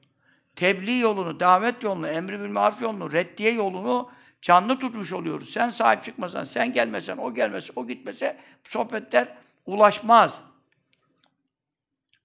Tebliğ 0.56 1.00
yolunu, 1.00 1.40
davet 1.40 1.84
yolunu, 1.84 2.08
emri 2.08 2.40
bil 2.40 2.50
maruf 2.50 2.82
yolunu, 2.82 3.12
reddiye 3.12 3.52
yolunu 3.52 4.10
canlı 4.42 4.80
tutmuş 4.80 5.14
oluyoruz. 5.14 5.50
Sen 5.50 5.70
sahip 5.70 6.04
çıkmasan, 6.04 6.44
sen 6.44 6.74
gelmesen, 6.74 7.18
o 7.18 7.34
gelmese, 7.34 7.74
o 7.76 7.88
gitmese 7.88 8.38
sohbetler 8.64 9.28
ulaşmaz. 9.66 10.42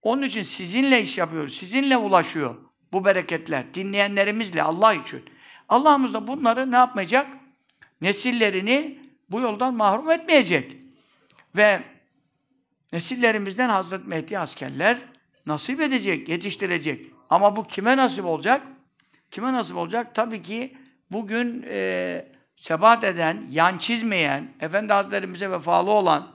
Onun 0.03 0.23
için 0.23 0.43
sizinle 0.43 1.03
iş 1.03 1.19
yapıyoruz, 1.19 1.57
sizinle 1.57 1.97
ulaşıyor 1.97 2.57
bu 2.93 3.05
bereketler. 3.05 3.75
Dinleyenlerimizle, 3.75 4.63
Allah 4.63 4.95
için. 4.95 5.25
Allah'ımız 5.69 6.15
da 6.15 6.27
bunları 6.27 6.73
ne 6.73 6.77
yapmayacak? 6.77 7.27
Nesillerini 8.01 9.01
bu 9.31 9.41
yoldan 9.41 9.75
mahrum 9.75 10.11
etmeyecek. 10.11 10.77
Ve 11.57 11.83
nesillerimizden 12.93 13.69
Hazreti 13.69 14.09
Mehdi 14.09 14.39
askerler 14.39 14.99
nasip 15.47 15.81
edecek, 15.81 16.29
yetiştirecek. 16.29 17.07
Ama 17.31 17.57
bu 17.57 17.67
kime 17.67 17.97
nasip 17.97 18.25
olacak? 18.25 18.63
Kime 19.31 19.53
nasip 19.53 19.77
olacak? 19.77 20.15
Tabii 20.15 20.43
ki 20.43 20.77
bugün 21.13 21.65
e, 21.69 22.29
sebat 22.57 23.05
eden, 23.05 23.47
yan 23.51 23.79
çizmeyen, 23.79 24.49
Efendi 24.61 24.93
Hazretlerimize 24.93 25.51
vefalı 25.51 25.91
olan, 25.91 26.29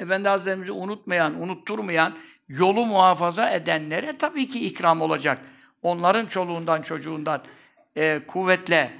Efendi 0.00 0.28
Hazretlerimizi 0.28 0.72
unutmayan, 0.72 1.42
unutturmayan, 1.42 2.14
yolu 2.48 2.86
muhafaza 2.86 3.50
edenlere 3.50 4.18
tabii 4.18 4.46
ki 4.46 4.66
ikram 4.66 5.00
olacak. 5.00 5.38
Onların 5.82 6.26
çoluğundan, 6.26 6.82
çocuğundan 6.82 7.42
e, 7.96 8.20
kuvvetle 8.26 8.90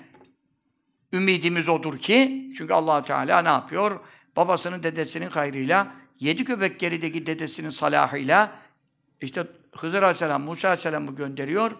ümidimiz 1.12 1.68
odur 1.68 1.98
ki, 1.98 2.50
çünkü 2.58 2.74
allah 2.74 3.02
Teala 3.02 3.42
ne 3.42 3.48
yapıyor? 3.48 4.00
Babasının, 4.36 4.82
dedesinin 4.82 5.30
hayrıyla, 5.30 5.94
yedi 6.20 6.44
köpek 6.44 6.80
gerideki 6.80 7.26
dedesinin 7.26 7.70
salahıyla, 7.70 8.52
işte 9.20 9.46
Hızır 9.76 10.02
Aleyhisselam, 10.02 10.42
Musa 10.42 10.68
Aleyhisselam'ı 10.68 11.14
gönderiyor. 11.14 11.72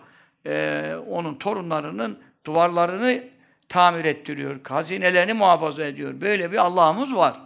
Ee, 0.46 0.94
onun 1.08 1.34
torunlarının 1.34 2.18
duvarlarını 2.44 3.24
tamir 3.68 4.04
ettiriyor. 4.04 4.60
Hazinelerini 4.68 5.32
muhafaza 5.32 5.84
ediyor. 5.84 6.20
Böyle 6.20 6.52
bir 6.52 6.56
Allah'ımız 6.56 7.14
var. 7.14 7.40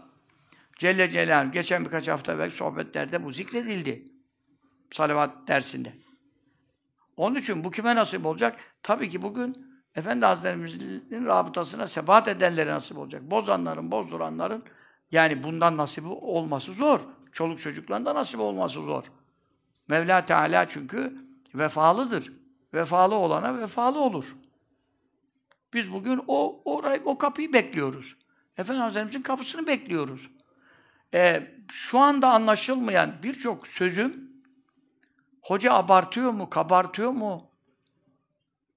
Celle 0.76 1.10
Celaluhu. 1.10 1.52
Geçen 1.52 1.84
birkaç 1.84 2.08
hafta 2.08 2.32
evvel 2.32 2.50
sohbetlerde 2.50 3.24
bu 3.24 3.32
zikredildi. 3.32 4.02
Salavat 4.90 5.48
dersinde. 5.48 5.92
Onun 7.16 7.34
için 7.34 7.64
bu 7.64 7.70
kime 7.70 7.94
nasip 7.94 8.26
olacak? 8.26 8.56
Tabii 8.82 9.10
ki 9.10 9.22
bugün 9.22 9.68
Efendi 9.96 10.26
Hazretlerimizin 10.26 11.26
rabıtasına 11.26 11.86
sebat 11.86 12.28
edenlere 12.28 12.70
nasip 12.70 12.98
olacak. 12.98 13.22
Bozanların, 13.22 13.90
bozduranların 13.90 14.64
yani 15.12 15.42
bundan 15.42 15.76
nasip 15.76 16.04
olması 16.06 16.72
zor. 16.72 17.00
Çoluk 17.32 17.60
çocukların 17.60 18.14
nasip 18.14 18.40
olması 18.40 18.74
zor. 18.80 19.04
Mevla 19.88 20.24
Teala 20.24 20.68
çünkü 20.68 21.16
vefalıdır. 21.54 22.32
Vefalı 22.74 23.14
olana 23.14 23.60
vefalı 23.60 24.00
olur. 24.00 24.36
Biz 25.74 25.92
bugün 25.92 26.20
o 26.26 26.62
orayı, 26.64 27.02
o 27.04 27.18
kapıyı 27.18 27.52
bekliyoruz. 27.52 28.16
Efendi 28.56 28.80
Hazretlerimizin 28.80 29.22
kapısını 29.22 29.66
bekliyoruz. 29.66 30.30
Ee, 31.14 31.42
şu 31.70 31.98
anda 31.98 32.30
anlaşılmayan 32.30 33.14
birçok 33.22 33.66
sözüm 33.66 34.30
hoca 35.42 35.72
abartıyor 35.72 36.32
mu, 36.32 36.50
kabartıyor 36.50 37.10
mu? 37.10 37.50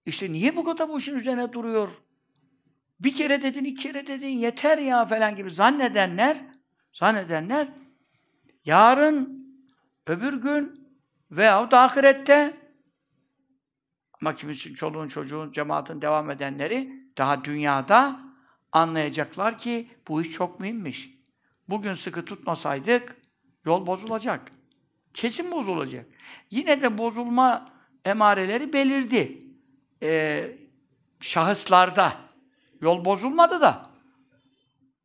İşte 0.05 0.31
niye 0.31 0.55
bu 0.55 0.63
kadar 0.63 0.89
bu 0.89 0.98
işin 0.98 1.15
üzerine 1.15 1.53
duruyor? 1.53 1.89
Bir 3.00 3.13
kere 3.13 3.41
dedin, 3.41 3.63
iki 3.63 3.83
kere 3.83 4.07
dedin, 4.07 4.27
yeter 4.27 4.77
ya 4.77 5.05
falan 5.05 5.36
gibi 5.36 5.51
zannedenler, 5.51 6.38
zannedenler 6.93 7.67
yarın, 8.65 9.48
öbür 10.07 10.33
gün 10.33 10.88
veyahut 11.31 11.74
ahirette 11.74 12.61
ama 14.21 14.35
kimisi 14.35 14.73
çoluğun, 14.73 15.07
çocuğun, 15.07 15.51
cemaatin 15.51 16.01
devam 16.01 16.31
edenleri 16.31 16.99
daha 17.17 17.43
dünyada 17.43 18.19
anlayacaklar 18.71 19.57
ki 19.57 19.87
bu 20.07 20.21
iş 20.21 20.31
çok 20.31 20.59
mühimmiş. 20.59 21.09
Bugün 21.69 21.93
sıkı 21.93 22.25
tutmasaydık 22.25 23.17
yol 23.65 23.87
bozulacak. 23.87 24.51
Kesin 25.13 25.51
bozulacak. 25.51 26.05
Yine 26.51 26.81
de 26.81 26.97
bozulma 26.97 27.69
emareleri 28.05 28.73
belirdi. 28.73 29.41
Ee, 30.03 30.57
şahıslarda. 31.19 32.13
Yol 32.81 33.05
bozulmadı 33.05 33.61
da. 33.61 33.89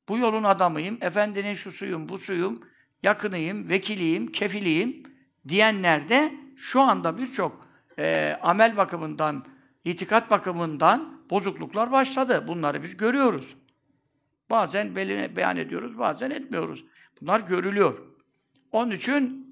Bu 0.09 0.19
yolun 0.19 0.45
adamıyım, 0.45 0.99
efendinin 1.01 1.55
şu 1.55 1.73
suyum, 1.73 2.09
bu 2.09 2.19
suyum, 2.19 2.63
yakınıyım, 3.03 3.69
vekiliyim, 3.69 4.33
kefiliyim 4.33 5.03
diyenler 5.49 6.09
de 6.09 6.35
şu 6.57 6.81
anda 6.81 7.19
birçok 7.19 7.66
e, 7.99 8.39
amel 8.43 8.77
bakımından, 8.77 9.45
itikat 9.85 10.31
bakımından 10.31 11.21
bozukluklar 11.31 11.93
başladı. 11.93 12.45
Bunları 12.49 12.83
biz 12.83 12.97
görüyoruz. 12.97 13.57
Bazen 14.51 14.97
beline, 14.97 15.37
beyan 15.37 15.57
ediyoruz, 15.57 15.99
bazen 15.99 16.31
etmiyoruz. 16.31 16.85
Bunlar 17.21 17.41
görülüyor. 17.41 17.99
Onun 18.73 18.91
için 18.91 19.47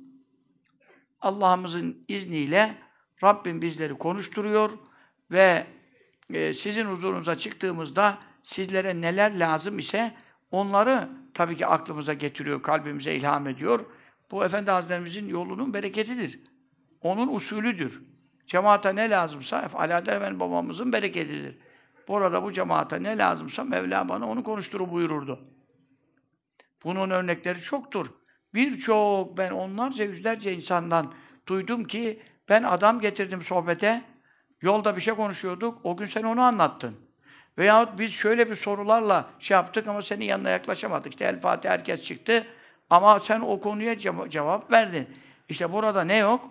Allah'ımızın 1.21 2.05
izniyle 2.09 2.75
Rabbim 3.23 3.63
bizleri 3.63 3.95
konuşturuyor 3.95 4.71
ve 5.31 5.67
e, 6.33 6.55
sizin 6.55 6.85
huzurunuza 6.85 7.39
çıktığımızda 7.39 8.19
sizlere 8.43 9.01
neler 9.01 9.39
lazım 9.39 9.79
ise 9.79 10.15
onları 10.51 11.09
tabii 11.35 11.57
ki 11.57 11.67
aklımıza 11.67 12.13
getiriyor, 12.13 12.63
kalbimize 12.63 13.15
ilham 13.15 13.47
ediyor. 13.47 13.85
Bu 14.31 14.45
Efendi 14.45 14.71
Hazretlerimizin 14.71 15.29
yolunun 15.29 15.75
bereketidir. 15.75 16.41
Onun 17.01 17.35
usulüdür. 17.35 18.03
Cemaate 18.47 18.97
ne 18.97 19.11
lazımsa, 19.11 19.69
Alaeddin 19.75 20.13
Efendi 20.13 20.41
babamızın 20.41 20.93
bereketidir. 20.93 21.59
Burada 22.09 22.43
bu 22.43 22.53
cemaate 22.53 23.03
ne 23.03 23.19
lazımsa 23.19 23.65
Mevla 23.65 24.09
bana 24.09 24.29
onu 24.29 24.45
konuşturur 24.45 24.91
buyururdu. 24.91 25.41
Bunun 26.85 27.11
örnekleri 27.11 27.61
çoktur. 27.61 28.07
Birçok, 28.55 29.38
ben 29.38 29.51
onlarca, 29.51 30.05
yüzlerce 30.05 30.53
insandan 30.53 31.14
duydum 31.47 31.85
ki 31.85 32.23
ben 32.49 32.62
adam 32.62 33.01
getirdim 33.01 33.42
sohbete, 33.42 34.03
yolda 34.62 34.97
bir 34.97 35.01
şey 35.01 35.14
konuşuyorduk, 35.14 35.81
o 35.85 35.97
gün 35.97 36.07
sen 36.07 36.23
onu 36.23 36.40
anlattın. 36.40 36.97
Veyahut 37.59 37.99
biz 37.99 38.12
şöyle 38.12 38.51
bir 38.51 38.55
sorularla 38.55 39.29
şey 39.38 39.55
yaptık 39.55 39.88
ama 39.88 40.03
senin 40.03 40.25
yanına 40.25 40.51
yaklaşamadık. 40.51 41.12
İşte 41.12 41.25
El 41.25 41.40
Fatiha 41.40 41.75
herkes 41.75 42.03
çıktı 42.03 42.47
ama 42.90 43.21
sen 43.21 43.40
o 43.40 43.61
konuya 43.61 43.95
cev- 43.95 44.29
cevap 44.29 44.71
verdin. 44.71 45.09
İşte 45.49 45.73
burada 45.73 46.05
ne 46.05 46.16
yok? 46.16 46.51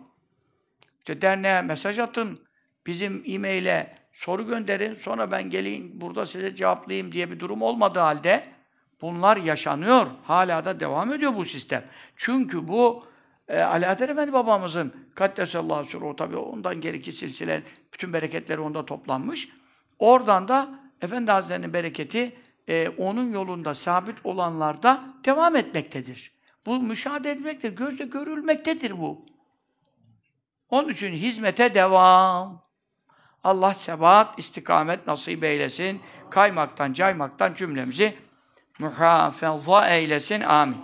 İşte 1.04 1.22
derneğe 1.22 1.62
mesaj 1.62 2.00
atın, 2.00 2.40
bizim 2.88 3.24
e-maile 3.28 3.96
soru 4.14 4.48
gönderin, 4.48 4.96
sonra 4.96 5.32
ben 5.32 5.50
geleyim 5.50 5.92
burada 5.94 6.26
size 6.26 6.56
cevaplayayım 6.56 7.12
diye 7.12 7.32
bir 7.32 7.40
durum 7.40 7.62
olmadığı 7.62 8.00
halde 8.00 8.46
bunlar 9.02 9.38
yaşanıyor. 9.38 10.08
Hala 10.24 10.66
da 10.66 10.80
devam 10.80 11.14
ediyor 11.14 11.36
bu 11.36 11.46
sistem. 11.46 11.84
Çünkü 12.16 12.68
bu 12.68 13.06
e, 13.48 13.62
Alaaddin 13.62 14.08
Efendi 14.08 14.34
babamızın 14.34 14.94
Kaddesallahu 15.16 15.86
sürü, 15.86 16.16
tabi 16.16 16.38
ondan 16.38 16.82
geriki 16.82 17.12
silsile, 17.12 17.64
bütün 17.94 18.14
bereketleri 18.14 18.60
onda 18.60 18.86
toplanmış. 18.86 19.50
Oradan 20.00 20.48
da 20.48 20.70
Efendi 21.02 21.32
Hazretleri'nin 21.32 21.74
bereketi 21.74 22.36
e, 22.68 22.90
onun 22.90 23.32
yolunda 23.32 23.76
sabit 23.76 24.16
olanlarda 24.24 25.04
devam 25.26 25.56
etmektedir. 25.56 26.32
Bu 26.66 26.80
müşahede 26.80 27.32
etmektir, 27.32 27.76
gözle 27.76 28.06
görülmektedir 28.06 29.00
bu. 29.00 29.33
Onun 30.74 30.90
için 30.90 31.14
hizmete 31.14 31.74
devam. 31.74 32.64
Allah 33.44 33.74
sebat, 33.74 34.40
istikamet 34.40 35.08
nasip 35.08 35.44
eylesin. 35.44 36.02
Kaymaktan, 36.30 36.94
caymaktan 36.94 37.54
cümlemizi 37.54 38.18
muhafaza 38.80 39.88
eylesin. 39.88 40.42
Amin. 40.42 40.78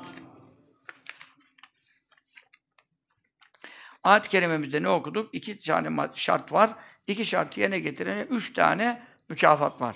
Ayet-i 4.03 4.29
kerimemizde 4.29 4.83
ne 4.83 4.89
okuduk? 4.89 5.29
İki 5.35 5.59
tane 5.59 6.09
şart 6.15 6.51
var. 6.51 6.69
İki 7.07 7.25
şartı 7.25 7.59
yerine 7.59 7.79
getirene 7.79 8.21
üç 8.21 8.53
tane 8.53 9.03
mükafat 9.29 9.81
var. 9.81 9.95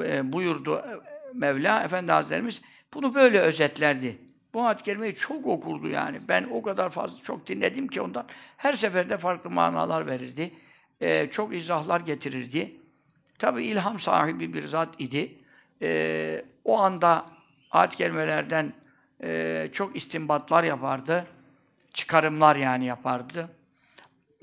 E, 0.00 0.32
buyurdu 0.32 0.84
Mevla 1.34 1.82
Efendi 1.82 2.12
Hazretlerimiz. 2.12 2.62
Bunu 2.94 3.14
böyle 3.14 3.40
özetlerdi. 3.40 4.25
Bu 4.56 4.64
ayet-i 4.64 4.82
kerimeyi 4.82 5.14
çok 5.14 5.46
okurdu 5.46 5.88
yani. 5.88 6.20
Ben 6.28 6.44
o 6.52 6.62
kadar 6.62 6.90
fazla 6.90 7.22
çok 7.22 7.46
dinledim 7.46 7.88
ki 7.88 8.00
ondan. 8.00 8.26
Her 8.56 8.72
seferde 8.72 9.18
farklı 9.18 9.50
manalar 9.50 10.06
verirdi. 10.06 10.54
E, 11.00 11.30
çok 11.30 11.54
izahlar 11.54 12.00
getirirdi. 12.00 12.76
Tabi 13.38 13.66
ilham 13.66 14.00
sahibi 14.00 14.54
bir 14.54 14.66
zat 14.66 14.88
idi. 14.98 15.38
E, 15.82 16.44
o 16.64 16.78
anda 16.78 17.26
ayet-i 17.70 17.96
kerimelerden 17.96 18.72
e, 19.22 19.68
çok 19.72 19.96
istinbatlar 19.96 20.64
yapardı. 20.64 21.26
Çıkarımlar 21.92 22.56
yani 22.56 22.84
yapardı. 22.84 23.50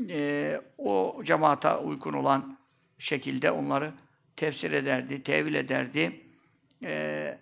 E, 0.10 0.62
o 0.78 1.22
cemaata 1.24 1.80
uygun 1.80 2.14
olan 2.14 2.58
şekilde 3.00 3.52
onları 3.52 3.92
tefsir 4.36 4.72
ederdi, 4.72 5.24
tevil 5.24 5.54
ederdi. 5.54 6.22
E, 6.84 7.38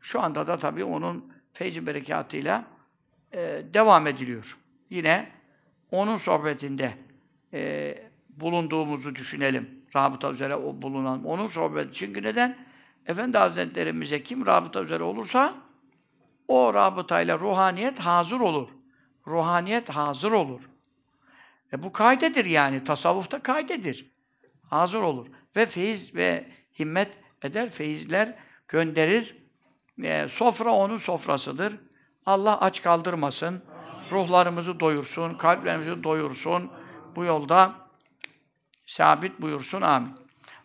şu 0.00 0.20
anda 0.20 0.46
da 0.46 0.58
tabii 0.58 0.84
onun 0.84 1.31
feyzi 1.52 1.86
berekatıyla 1.86 2.64
e, 3.32 3.62
devam 3.74 4.06
ediliyor. 4.06 4.58
Yine 4.90 5.28
onun 5.90 6.16
sohbetinde 6.16 6.92
e, 7.52 7.94
bulunduğumuzu 8.28 9.14
düşünelim. 9.14 9.82
Rabıta 9.96 10.30
üzere 10.30 10.56
o 10.56 10.82
bulunan. 10.82 11.24
Onun 11.24 11.46
sohbeti. 11.46 11.94
Çünkü 11.94 12.22
neden? 12.22 12.56
Efendi 13.06 13.38
Hazretlerimize 13.38 14.22
kim 14.22 14.46
rabıta 14.46 14.82
üzere 14.82 15.02
olursa 15.02 15.54
o 16.48 16.74
rabıtayla 16.74 17.38
ruhaniyet 17.38 17.98
hazır 17.98 18.40
olur. 18.40 18.68
Ruhaniyet 19.26 19.90
hazır 19.90 20.32
olur. 20.32 20.60
E 21.72 21.82
bu 21.82 21.92
kaydedir 21.92 22.44
yani. 22.44 22.84
Tasavvufta 22.84 23.42
kaydedir. 23.42 24.12
Hazır 24.62 25.00
olur. 25.00 25.26
Ve 25.56 25.66
feyiz 25.66 26.14
ve 26.14 26.48
himmet 26.78 27.18
eder. 27.42 27.70
Feyizler 27.70 28.34
gönderir. 28.68 29.41
E, 30.02 30.28
sofra 30.28 30.72
onun 30.72 30.96
sofrasıdır. 30.96 31.74
Allah 32.26 32.60
aç 32.60 32.82
kaldırmasın. 32.82 33.62
Ruhlarımızı 34.10 34.80
doyursun. 34.80 35.34
Kalplerimizi 35.34 36.04
doyursun. 36.04 36.70
Bu 37.16 37.24
yolda 37.24 37.72
sabit 38.86 39.40
buyursun. 39.40 39.80
Amin. 39.80 40.10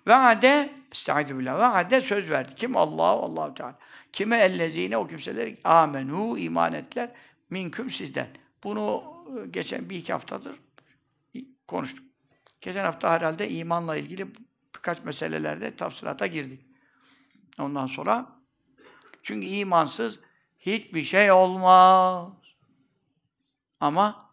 Ve 0.08 0.15
ade 0.15 0.69
Estaizu 0.91 1.39
billah. 1.39 1.60
Ve 1.60 1.65
ade 1.65 2.02
söz 2.02 2.30
verdi. 2.30 2.56
Kim? 2.56 2.78
Allah, 2.78 3.04
Allahu 3.04 3.54
Teala. 3.54 3.76
Kime 4.13 4.38
ellezine 4.38 4.97
o 4.97 5.08
kimseler 5.08 5.56
amenu 5.63 6.38
iman 6.38 6.73
ettiler 6.73 7.12
minküm 7.50 7.91
sizden. 7.91 8.28
Bunu 8.63 9.04
e, 9.28 9.47
geçen 9.47 9.89
bir 9.89 9.95
iki 9.95 10.13
haftadır 10.13 10.56
konuştuk. 11.67 12.06
Geçen 12.62 12.84
hafta 12.84 13.12
herhalde 13.12 13.50
imanla 13.50 13.95
ilgili 13.95 14.28
birkaç 14.76 15.04
meselelerde 15.04 15.76
tafsilata 15.76 16.28
girdik. 16.28 16.62
Ondan 17.60 17.88
sonra 17.88 18.37
çünkü 19.28 19.48
imansız 19.48 20.20
hiçbir 20.60 21.04
şey 21.04 21.32
olmaz. 21.32 22.32
Ama 23.80 24.32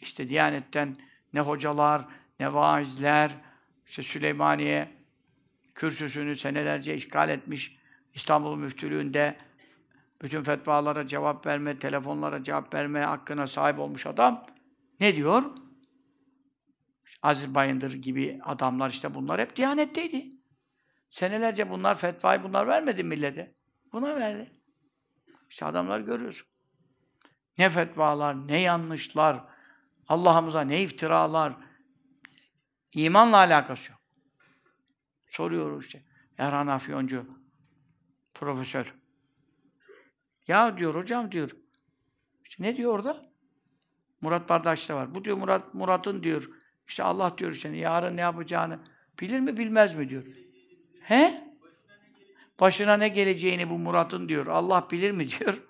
işte 0.00 0.28
Diyanet'ten 0.28 0.96
ne 1.32 1.40
hocalar, 1.40 2.04
ne 2.40 2.52
vaizler, 2.52 3.36
işte 3.86 4.02
Süleymaniye 4.02 4.88
kürsüsünü 5.74 6.36
senelerce 6.36 6.94
işgal 6.94 7.28
etmiş, 7.28 7.76
İstanbul 8.14 8.56
Müftülüğü'nde 8.56 9.36
bütün 10.22 10.42
fetvalara 10.42 11.06
cevap 11.06 11.46
verme, 11.46 11.78
telefonlara 11.78 12.42
cevap 12.42 12.74
verme 12.74 13.00
hakkına 13.00 13.46
sahip 13.46 13.78
olmuş 13.78 14.06
adam 14.06 14.46
ne 15.00 15.16
diyor? 15.16 15.42
Aziz 17.22 17.54
Bayındır 17.54 17.92
gibi 17.92 18.40
adamlar 18.44 18.90
işte 18.90 19.14
bunlar 19.14 19.40
hep 19.40 19.56
Diyanet'teydi. 19.56 20.30
Senelerce 21.10 21.70
bunlar 21.70 21.98
fetvayı 21.98 22.42
bunlar 22.42 22.66
vermedi 22.66 23.04
millete. 23.04 23.59
Buna 23.92 24.16
verdi. 24.16 24.50
İşte 25.50 25.66
adamlar 25.66 26.00
görüyorsun. 26.00 26.46
Ne 27.58 27.70
fetvalar, 27.70 28.48
ne 28.48 28.60
yanlışlar, 28.60 29.44
Allah'ımıza 30.08 30.60
ne 30.60 30.82
iftiralar, 30.82 31.56
imanla 32.92 33.36
alakası 33.36 33.90
yok. 33.90 34.00
Soruyoruz 35.26 35.84
işte. 35.84 36.02
Erhan 36.38 36.66
Afyoncu, 36.66 37.26
profesör. 38.34 38.94
Ya 40.46 40.78
diyor 40.78 40.94
hocam 40.94 41.32
diyor. 41.32 41.50
İşte 42.44 42.62
ne 42.62 42.76
diyor 42.76 42.94
orada? 42.94 43.30
Murat 44.20 44.48
Bardaş'ta 44.48 44.96
var. 44.96 45.14
Bu 45.14 45.24
diyor 45.24 45.36
Murat 45.36 45.74
Murat'ın 45.74 46.22
diyor. 46.22 46.50
İşte 46.88 47.02
Allah 47.02 47.38
diyor 47.38 47.50
işte 47.50 47.68
yarın 47.68 48.16
ne 48.16 48.20
yapacağını 48.20 48.78
bilir 49.20 49.40
mi 49.40 49.56
bilmez 49.56 49.94
mi 49.94 50.08
diyor. 50.08 50.24
He? 51.00 51.49
Başına 52.60 52.96
ne 52.96 53.08
geleceğini 53.08 53.70
bu 53.70 53.78
Murat'ın 53.78 54.28
diyor. 54.28 54.46
Allah 54.46 54.88
bilir 54.90 55.10
mi 55.10 55.30
diyor. 55.30 55.62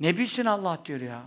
Ne 0.00 0.18
bilsin 0.18 0.44
Allah 0.44 0.82
diyor 0.84 1.00
ya. 1.00 1.22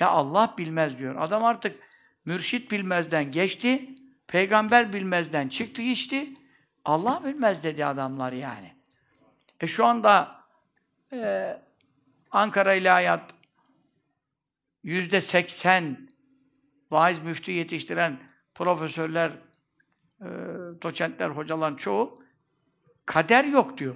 Ya 0.00 0.08
Allah 0.08 0.54
bilmez 0.58 0.98
diyor. 0.98 1.16
Adam 1.18 1.44
artık 1.44 1.80
mürşit 2.24 2.70
bilmezden 2.70 3.30
geçti. 3.30 3.88
Peygamber 4.26 4.92
bilmezden 4.92 5.48
çıktı 5.48 5.82
geçti. 5.82 6.34
Allah 6.84 7.22
bilmez 7.24 7.62
dedi 7.62 7.86
adamlar 7.86 8.32
yani. 8.32 8.74
E 9.60 9.66
şu 9.66 9.84
anda 9.86 10.40
e, 11.12 11.56
Ankara 12.30 12.74
İlahiyat 12.74 13.34
yüzde 14.82 15.20
seksen 15.20 16.08
vaiz 16.90 17.18
müftü 17.18 17.52
yetiştiren 17.52 18.18
profesörler, 18.54 19.30
e, 20.20 20.28
doçentler, 20.82 21.28
hocaların 21.28 21.76
çoğu 21.76 22.23
kader 23.06 23.44
yok 23.44 23.78
diyor. 23.78 23.94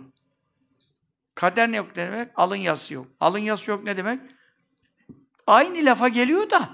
Kader 1.35 1.73
ne 1.73 1.77
yok 1.77 1.97
ne 1.97 2.07
demek? 2.07 2.29
Alın 2.37 2.57
yazısı 2.57 2.94
yok. 2.94 3.07
Alın 3.21 3.38
yazısı 3.38 3.71
yok 3.71 3.85
ne 3.85 3.97
demek? 3.97 4.21
Aynı 5.47 5.85
lafa 5.85 6.09
geliyor 6.09 6.51
da 6.51 6.71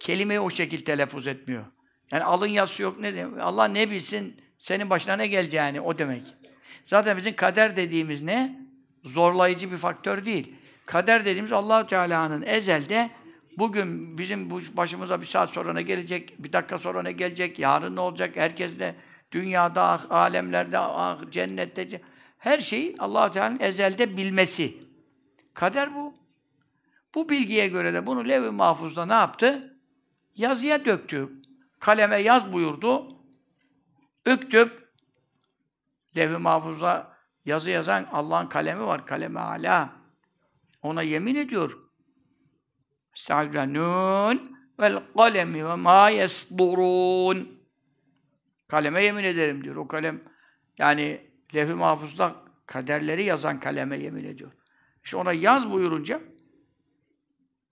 kelimeyi 0.00 0.40
o 0.40 0.50
şekilde 0.50 0.84
telaffuz 0.84 1.26
etmiyor. 1.26 1.64
Yani 2.12 2.24
alın 2.24 2.46
yazısı 2.46 2.82
yok 2.82 3.00
ne 3.00 3.14
demek? 3.14 3.40
Allah 3.40 3.64
ne 3.64 3.90
bilsin 3.90 4.40
senin 4.58 4.90
başına 4.90 5.16
ne 5.16 5.26
geleceğini 5.26 5.80
o 5.80 5.98
demek. 5.98 6.22
Zaten 6.84 7.16
bizim 7.16 7.36
kader 7.36 7.76
dediğimiz 7.76 8.22
ne? 8.22 8.66
Zorlayıcı 9.04 9.72
bir 9.72 9.76
faktör 9.76 10.24
değil. 10.24 10.54
Kader 10.86 11.24
dediğimiz 11.24 11.52
allah 11.52 11.86
Teala'nın 11.86 12.42
ezelde 12.42 13.10
bugün 13.58 14.18
bizim 14.18 14.50
bu 14.50 14.60
başımıza 14.72 15.20
bir 15.20 15.26
saat 15.26 15.50
sonra 15.50 15.72
ne 15.72 15.82
gelecek, 15.82 16.34
bir 16.38 16.52
dakika 16.52 16.78
sonra 16.78 17.02
ne 17.02 17.12
gelecek, 17.12 17.58
yarın 17.58 17.96
ne 17.96 18.00
olacak, 18.00 18.36
herkes 18.36 18.78
de 18.78 18.94
dünyada, 19.32 19.82
ah, 19.82 20.10
alemlerde, 20.10 20.78
ah, 20.78 21.30
cennette, 21.30 22.00
her 22.38 22.58
şeyi 22.58 22.94
allah 22.98 23.30
Teala'nın 23.30 23.58
ezelde 23.60 24.16
bilmesi. 24.16 24.76
Kader 25.54 25.94
bu. 25.94 26.14
Bu 27.14 27.28
bilgiye 27.28 27.68
göre 27.68 27.94
de 27.94 28.06
bunu 28.06 28.28
Lev-i 28.28 28.50
Mahfuz'da 28.50 29.06
ne 29.06 29.12
yaptı? 29.12 29.76
Yazıya 30.34 30.84
döktü. 30.84 31.28
Kaleme 31.80 32.16
yaz 32.16 32.52
buyurdu. 32.52 33.08
Üktüp 34.26 34.92
Lev-i 36.16 36.38
Mahfuz'da 36.38 37.12
yazı 37.44 37.70
yazan 37.70 38.06
Allah'ın 38.12 38.46
kalemi 38.46 38.86
var. 38.86 39.06
Kaleme 39.06 39.40
ala. 39.40 39.92
Ona 40.82 41.02
yemin 41.02 41.34
ediyor. 41.34 41.78
Estağfirullah. 43.16 43.66
Nun 43.66 44.56
vel 44.80 45.02
kalemi 45.16 45.66
ve 45.66 45.74
ma 45.74 46.10
yesdurun. 46.10 47.55
Kaleme 48.68 49.04
yemin 49.04 49.24
ederim 49.24 49.64
diyor. 49.64 49.76
O 49.76 49.88
kalem 49.88 50.20
yani 50.78 51.20
levh-i 51.54 51.74
mahfuzda 51.74 52.34
kaderleri 52.66 53.24
yazan 53.24 53.60
kaleme 53.60 53.98
yemin 53.98 54.24
ediyor. 54.24 54.52
İşte 55.04 55.16
ona 55.16 55.32
yaz 55.32 55.70
buyurunca 55.70 56.20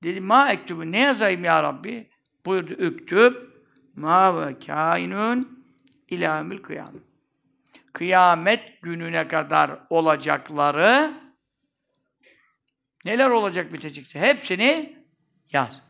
dedi 0.02 0.20
ma 0.20 0.52
ektubu 0.52 0.92
ne 0.92 0.98
yazayım 0.98 1.44
ya 1.44 1.62
Rabbi? 1.62 2.10
Buyurdu 2.46 2.72
üktüb 2.72 3.34
ma 3.94 4.46
ve 4.46 4.58
kainun 4.58 5.66
ilâmül 6.08 6.62
kıyamet. 6.62 7.02
Kıyamet 7.92 8.82
gününe 8.82 9.28
kadar 9.28 9.70
olacakları 9.90 11.14
neler 13.04 13.30
olacak 13.30 13.72
bitecekse 13.72 14.20
hepsini 14.20 14.98
yaz. 15.52 15.82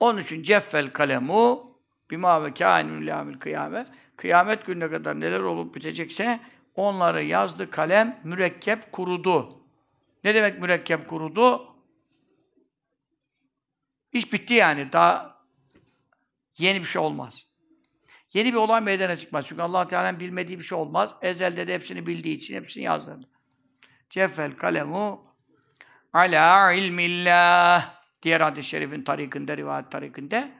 Onun 0.00 0.20
için 0.20 0.42
ceffel 0.42 0.90
kalemu 0.90 1.69
bima 2.10 2.44
ve 2.44 2.54
kainun 2.54 3.02
ilâmül 3.02 3.38
kıyamet 3.38 3.86
kıyamet 4.16 4.66
gününe 4.66 4.90
kadar 4.90 5.20
neler 5.20 5.40
olup 5.40 5.74
bitecekse 5.74 6.40
onları 6.74 7.24
yazdı 7.24 7.70
kalem 7.70 8.20
mürekkep 8.24 8.92
kurudu. 8.92 9.62
Ne 10.24 10.34
demek 10.34 10.60
mürekkep 10.60 11.08
kurudu? 11.08 11.66
İş 14.12 14.32
bitti 14.32 14.54
yani. 14.54 14.92
Daha 14.92 15.40
yeni 16.58 16.80
bir 16.80 16.84
şey 16.84 17.02
olmaz. 17.02 17.46
Yeni 18.32 18.52
bir 18.52 18.58
olay 18.58 18.80
meydana 18.80 19.16
çıkmaz. 19.16 19.44
Çünkü 19.48 19.62
allah 19.62 19.86
Teala'nın 19.86 20.20
bilmediği 20.20 20.58
bir 20.58 20.64
şey 20.64 20.78
olmaz. 20.78 21.10
Ezelde 21.22 21.68
de 21.68 21.74
hepsini 21.74 22.06
bildiği 22.06 22.36
için 22.36 22.54
hepsini 22.54 22.84
yazdırdı. 22.84 23.28
Ceffel 24.10 24.56
kalemu 24.56 25.26
ala 26.12 26.72
ilmillah 26.72 28.00
diğer 28.22 28.40
hadis-i 28.40 28.68
şerifin 28.68 29.04
tarikinde, 29.04 29.56
rivayet 29.56 29.90
tarikinde 29.90 30.59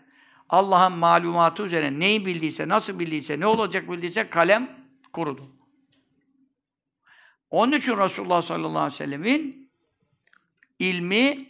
Allah'ın 0.50 0.92
malumatı 0.92 1.62
üzerine 1.62 2.00
neyi 2.00 2.26
bildiyse, 2.26 2.68
nasıl 2.68 2.98
bildiyse, 2.98 3.40
ne 3.40 3.46
olacak 3.46 3.90
bildiyse 3.90 4.30
kalem 4.30 4.86
kurudu. 5.12 5.56
Onun 7.50 7.72
için 7.72 7.98
Resulullah 7.98 8.42
sallallahu 8.42 8.78
aleyhi 8.78 8.92
ve 8.92 8.96
sellemin 8.96 9.70
ilmi 10.78 11.48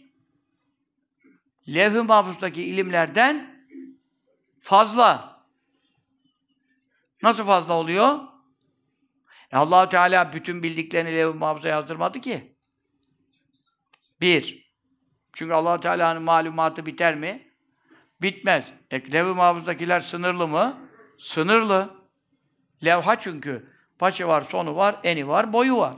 levh-i 1.67 2.01
mahfuzdaki 2.01 2.63
ilimlerden 2.63 3.65
fazla. 4.59 5.41
Nasıl 7.23 7.45
fazla 7.45 7.73
oluyor? 7.73 8.19
E 9.51 9.57
allah 9.57 9.89
Teala 9.89 10.33
bütün 10.33 10.63
bildiklerini 10.63 11.15
levh-i 11.15 11.37
mahfuza 11.37 11.67
yazdırmadı 11.67 12.21
ki. 12.21 12.55
Bir. 14.21 14.71
Çünkü 15.33 15.53
allah 15.53 15.79
Teala'nın 15.79 16.23
malumatı 16.23 16.85
biter 16.85 17.15
mi? 17.15 17.50
Bitmez. 18.21 18.73
E, 18.91 19.11
levh-i 19.11 19.33
mahfuzdakiler 19.33 19.99
sınırlı 19.99 20.47
mı? 20.47 20.77
Sınırlı. 21.19 21.89
Levha 22.85 23.19
çünkü. 23.19 23.71
Başı 24.01 24.27
var, 24.27 24.41
sonu 24.41 24.75
var, 24.75 24.95
eni 25.03 25.27
var, 25.27 25.53
boyu 25.53 25.77
var. 25.77 25.95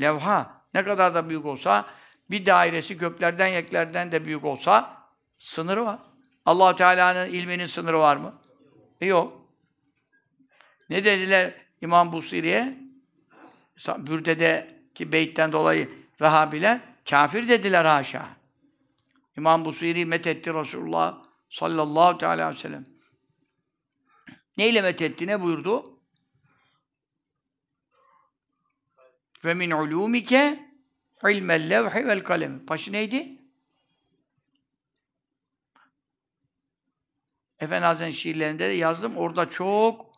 Levha. 0.00 0.64
Ne 0.74 0.84
kadar 0.84 1.14
da 1.14 1.28
büyük 1.28 1.46
olsa, 1.46 1.86
bir 2.30 2.46
dairesi 2.46 2.98
göklerden 2.98 3.46
yeklerden 3.46 4.12
de 4.12 4.24
büyük 4.24 4.44
olsa, 4.44 4.96
sınırı 5.38 5.86
var. 5.86 5.98
allah 6.46 6.76
Teala'nın 6.76 7.28
ilminin 7.28 7.66
sınırı 7.66 7.98
var 7.98 8.16
mı? 8.16 8.34
E, 9.00 9.06
yok. 9.06 9.48
Ne 10.90 11.04
dediler 11.04 11.54
İmam 11.80 12.12
Busiri'ye? 12.12 12.78
Bürde'deki 13.98 15.12
beytten 15.12 15.52
dolayı 15.52 15.90
Rahabiler, 16.20 16.80
kafir 17.10 17.48
dediler 17.48 17.84
haşa. 17.84 18.26
İmam 19.36 19.64
Busiri 19.64 20.06
methetti 20.06 20.54
Resulullah 20.54 21.24
sallallahu 21.48 22.18
teala 22.18 22.44
aleyhi 22.44 22.58
ve 22.58 22.60
sellem. 22.60 22.86
Neyle 24.56 24.82
methetti? 24.82 25.26
Ne 25.26 25.40
buyurdu? 25.40 26.00
Ve 29.44 29.54
min 29.54 29.70
ulumike 29.70 30.70
ilmel 31.24 31.70
levhi 31.70 32.06
vel 32.06 32.24
kalem. 32.24 32.68
Başı 32.68 32.92
neydi? 32.92 33.40
Efendi 37.60 37.84
Hazretleri'nin 37.86 38.16
şiirlerinde 38.16 38.68
de 38.68 38.72
yazdım. 38.72 39.16
Orada 39.16 39.48
çok 39.48 40.14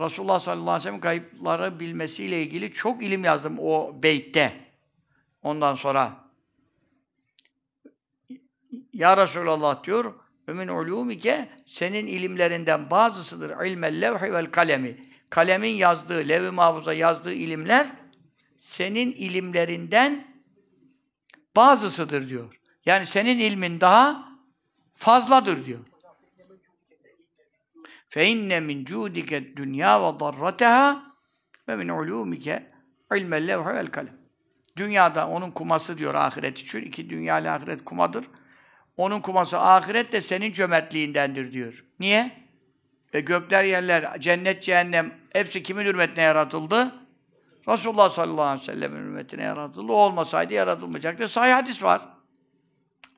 Resulullah 0.00 0.40
sallallahu 0.40 0.70
aleyhi 0.70 0.80
ve 0.80 0.82
sellem 0.82 1.00
kayıpları 1.00 1.80
bilmesiyle 1.80 2.42
ilgili 2.42 2.72
çok 2.72 3.02
ilim 3.02 3.24
yazdım 3.24 3.58
o 3.58 4.02
beytte. 4.02 4.72
Ondan 5.42 5.74
sonra 5.74 6.27
ya 8.92 9.16
Resulallah 9.16 9.84
diyor, 9.84 10.04
ömün 10.46 10.68
Ömin 10.68 10.68
ulûmike 10.68 11.48
senin 11.66 12.06
ilimlerinden 12.06 12.90
bazısıdır 12.90 13.66
ilmel 13.66 14.00
levhi 14.00 14.32
vel 14.32 14.46
kalemi. 14.46 15.08
Kalemin 15.30 15.74
yazdığı, 15.74 16.28
levh-i 16.28 16.50
mahfuza 16.50 16.92
yazdığı 16.92 17.32
ilimler 17.32 17.86
senin 18.56 19.12
ilimlerinden 19.12 20.26
bazısıdır 21.56 22.28
diyor. 22.28 22.60
Yani 22.86 23.06
senin 23.06 23.38
ilmin 23.38 23.80
daha 23.80 24.38
fazladır 24.94 25.64
diyor. 25.64 25.84
Fe 28.08 28.26
inne 28.26 28.60
min 28.60 28.84
cudike 28.84 29.56
dünya 29.56 30.02
ve 30.02 30.20
darrateha 30.20 31.14
ve 31.68 31.76
min 31.76 31.88
ulûmike 31.88 32.72
ilmel 33.16 33.48
levhi 33.48 33.66
vel 33.66 33.86
kalem. 33.86 34.18
Dünyada 34.76 35.28
onun 35.28 35.50
kuması 35.50 35.98
diyor 35.98 36.14
ahiret 36.14 36.58
için. 36.58 36.82
iki 36.82 37.10
dünya 37.10 37.38
ile 37.38 37.50
ahiret 37.50 37.84
kumadır. 37.84 38.24
Onun 38.98 39.20
kuması 39.20 39.58
ahiret 39.58 40.12
de 40.12 40.20
senin 40.20 40.52
cömertliğindendir 40.52 41.52
diyor. 41.52 41.84
Niye? 42.00 42.32
E 43.12 43.20
gökler, 43.20 43.64
yerler, 43.64 44.20
cennet, 44.20 44.62
cehennem 44.62 45.14
hepsi 45.32 45.62
kimin 45.62 45.84
hürmetine 45.84 46.24
yaratıldı? 46.24 46.94
Resulullah 47.68 48.10
sallallahu 48.10 48.42
aleyhi 48.42 48.60
ve 48.60 48.72
sellem'in 48.72 48.98
hürmetine 48.98 49.42
yaratıldı. 49.42 49.92
O 49.92 49.96
olmasaydı 49.96 50.54
yaratılmayacaktı. 50.54 51.28
Sahih 51.28 51.54
hadis 51.54 51.82
var. 51.82 52.02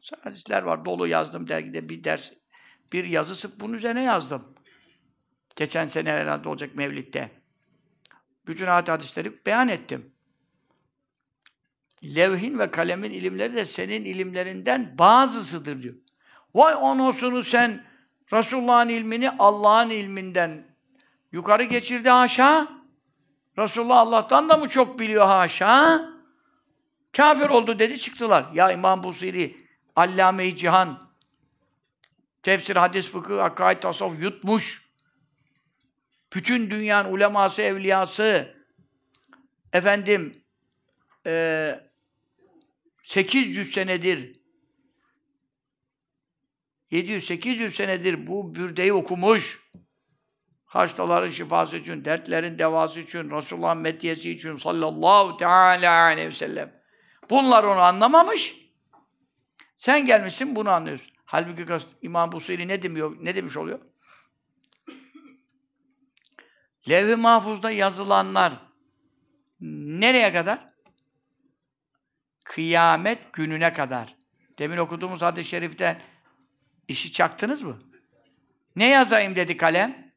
Sahih 0.01 0.25
hadisler 0.25 0.63
var. 0.63 0.85
Dolu 0.85 1.07
yazdım 1.07 1.49
dergide 1.49 1.89
bir 1.89 2.05
ders, 2.05 2.31
bir 2.93 3.05
yazı 3.05 3.37
sırf 3.37 3.53
bunun 3.61 3.73
üzerine 3.73 4.03
yazdım. 4.03 4.55
Geçen 5.57 5.87
sene 5.87 6.11
herhalde 6.11 6.49
olacak 6.49 6.75
Mevlid'de. 6.75 7.31
Bütün 8.47 8.67
hadisleri 8.67 9.47
beyan 9.47 9.69
ettim. 9.69 10.13
Levhin 12.05 12.59
ve 12.59 12.71
kalemin 12.71 13.11
ilimleri 13.11 13.57
de 13.57 13.65
senin 13.65 14.05
ilimlerinden 14.05 14.99
bazısıdır 14.99 15.83
diyor. 15.83 15.95
Vay 16.55 16.75
onosunu 16.75 17.43
sen 17.43 17.85
Resulullah'ın 18.33 18.89
ilmini 18.89 19.31
Allah'ın 19.31 19.91
ilminden 19.91 20.77
yukarı 21.33 21.65
geçirdi 21.65 22.09
haşa. 22.11 22.69
Resulullah 23.59 23.99
Allah'tan 23.99 24.49
da 24.49 24.57
mı 24.57 24.69
çok 24.69 24.99
biliyor 24.99 25.27
haşa? 25.27 26.05
Kafir 27.17 27.49
oldu 27.49 27.79
dedi 27.79 27.99
çıktılar. 27.99 28.47
Ya 28.55 28.73
İmam 28.73 29.03
Busiri, 29.03 29.57
Allame-i 29.97 30.57
Cihan, 30.57 31.11
tefsir, 32.43 32.77
hadis, 32.77 33.11
fıkıh, 33.11 33.45
akaid, 33.45 33.83
tasavvuf 33.83 34.23
yutmuş. 34.23 34.91
Bütün 36.35 36.71
dünyanın 36.71 37.13
uleması, 37.13 37.63
evliyası, 37.63 38.55
efendim, 39.73 40.45
e, 41.27 41.90
800 43.11 43.73
senedir 43.73 44.41
700-800 46.91 47.71
senedir 47.71 48.27
bu 48.27 48.55
bürdeyi 48.55 48.93
okumuş. 48.93 49.71
Hastaların 50.65 51.29
şifası 51.29 51.77
için, 51.77 52.05
dertlerin 52.05 52.59
devası 52.59 53.01
için, 53.01 53.31
Resulullah'ın 53.31 53.79
medyesi 53.79 54.31
için 54.31 54.57
sallallahu 54.57 55.37
teala 55.37 56.03
aleyhi 56.03 56.29
ve 56.29 56.33
sellem. 56.33 56.83
Bunlar 57.31 57.65
onu 57.65 57.81
anlamamış. 57.81 58.57
Sen 59.77 60.07
gelmişsin 60.07 60.57
bunu 60.57 60.71
anlıyorsun. 60.71 61.13
Halbuki 61.25 61.67
İmam 62.03 62.33
Busiri 62.33 62.69
ne 62.69 62.83
demiyor, 62.83 63.17
ne 63.21 63.37
demiş 63.37 63.57
oluyor? 63.57 63.81
Levh-i 66.89 67.17
Mahfuz'da 67.17 67.71
yazılanlar 67.71 68.53
nereye 69.61 70.33
kadar? 70.33 70.71
Kıyamet 72.51 73.33
gününe 73.33 73.73
kadar. 73.73 74.15
Demin 74.59 74.77
okuduğumuz 74.77 75.23
hadis-i 75.23 75.49
şerifte 75.49 76.01
işi 76.89 77.13
çaktınız 77.13 77.63
mı? 77.63 77.79
Ne 78.77 78.87
yazayım 78.87 79.37
dedi 79.37 79.57
kalem? 79.57 80.13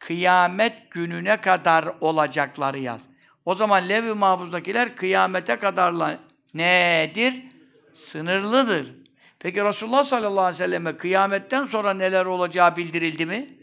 Kıyamet 0.00 0.90
gününe 0.90 1.40
kadar 1.40 1.88
olacakları 2.00 2.78
yaz. 2.78 3.02
O 3.44 3.54
zaman 3.54 3.88
Lev-i 3.88 4.14
Mahfuz'dakiler 4.14 4.96
kıyamete 4.96 5.56
kadarla 5.56 6.18
nedir? 6.54 7.44
Sınırlıdır. 7.94 8.94
Peki 9.38 9.64
Resulullah 9.64 10.02
sallallahu 10.02 10.44
aleyhi 10.44 10.62
ve 10.62 10.64
selleme 10.64 10.96
kıyametten 10.96 11.64
sonra 11.64 11.94
neler 11.94 12.26
olacağı 12.26 12.76
bildirildi 12.76 13.26
mi? 13.26 13.57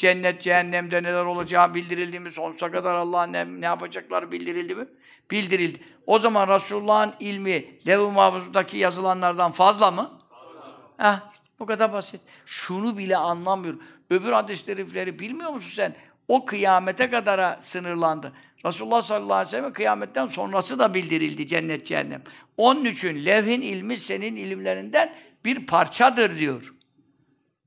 Cennet, 0.00 0.42
cehennemde 0.42 1.02
neler 1.02 1.24
olacağı 1.24 1.74
bildirildi 1.74 2.20
mi? 2.20 2.30
Sonsuza 2.30 2.70
kadar 2.70 2.94
Allah'ın 2.94 3.32
ne, 3.32 3.60
ne 3.60 3.66
yapacakları 3.66 4.32
bildirildi 4.32 4.74
mi? 4.74 4.86
Bildirildi. 5.30 5.78
O 6.06 6.18
zaman 6.18 6.48
Resulullah'ın 6.48 7.14
ilmi 7.20 7.86
Lev-i 7.86 8.12
Mahfuz'daki 8.12 8.76
yazılanlardan 8.76 9.52
fazla 9.52 9.90
mı? 9.90 10.20
Fazla. 10.30 11.12
Heh, 11.12 11.20
bu 11.58 11.66
kadar 11.66 11.92
basit. 11.92 12.20
Şunu 12.46 12.98
bile 12.98 13.16
anlamıyorum. 13.16 13.82
Öbür 14.10 14.32
hadis-i 14.32 15.18
bilmiyor 15.18 15.50
musun 15.50 15.72
sen? 15.74 15.94
O 16.28 16.44
kıyamete 16.44 17.10
kadara 17.10 17.58
sınırlandı. 17.60 18.32
Resulullah 18.64 19.02
sallallahu 19.02 19.34
aleyhi 19.34 19.46
ve 19.46 19.50
sellem 19.50 19.72
kıyametten 19.72 20.26
sonrası 20.26 20.78
da 20.78 20.94
bildirildi 20.94 21.46
cennet 21.46 21.86
cehennem. 21.86 22.22
Onun 22.56 22.84
için 22.84 23.24
levhin 23.24 23.60
ilmi 23.60 23.96
senin 23.96 24.36
ilimlerinden 24.36 25.14
bir 25.44 25.66
parçadır 25.66 26.36
diyor. 26.36 26.74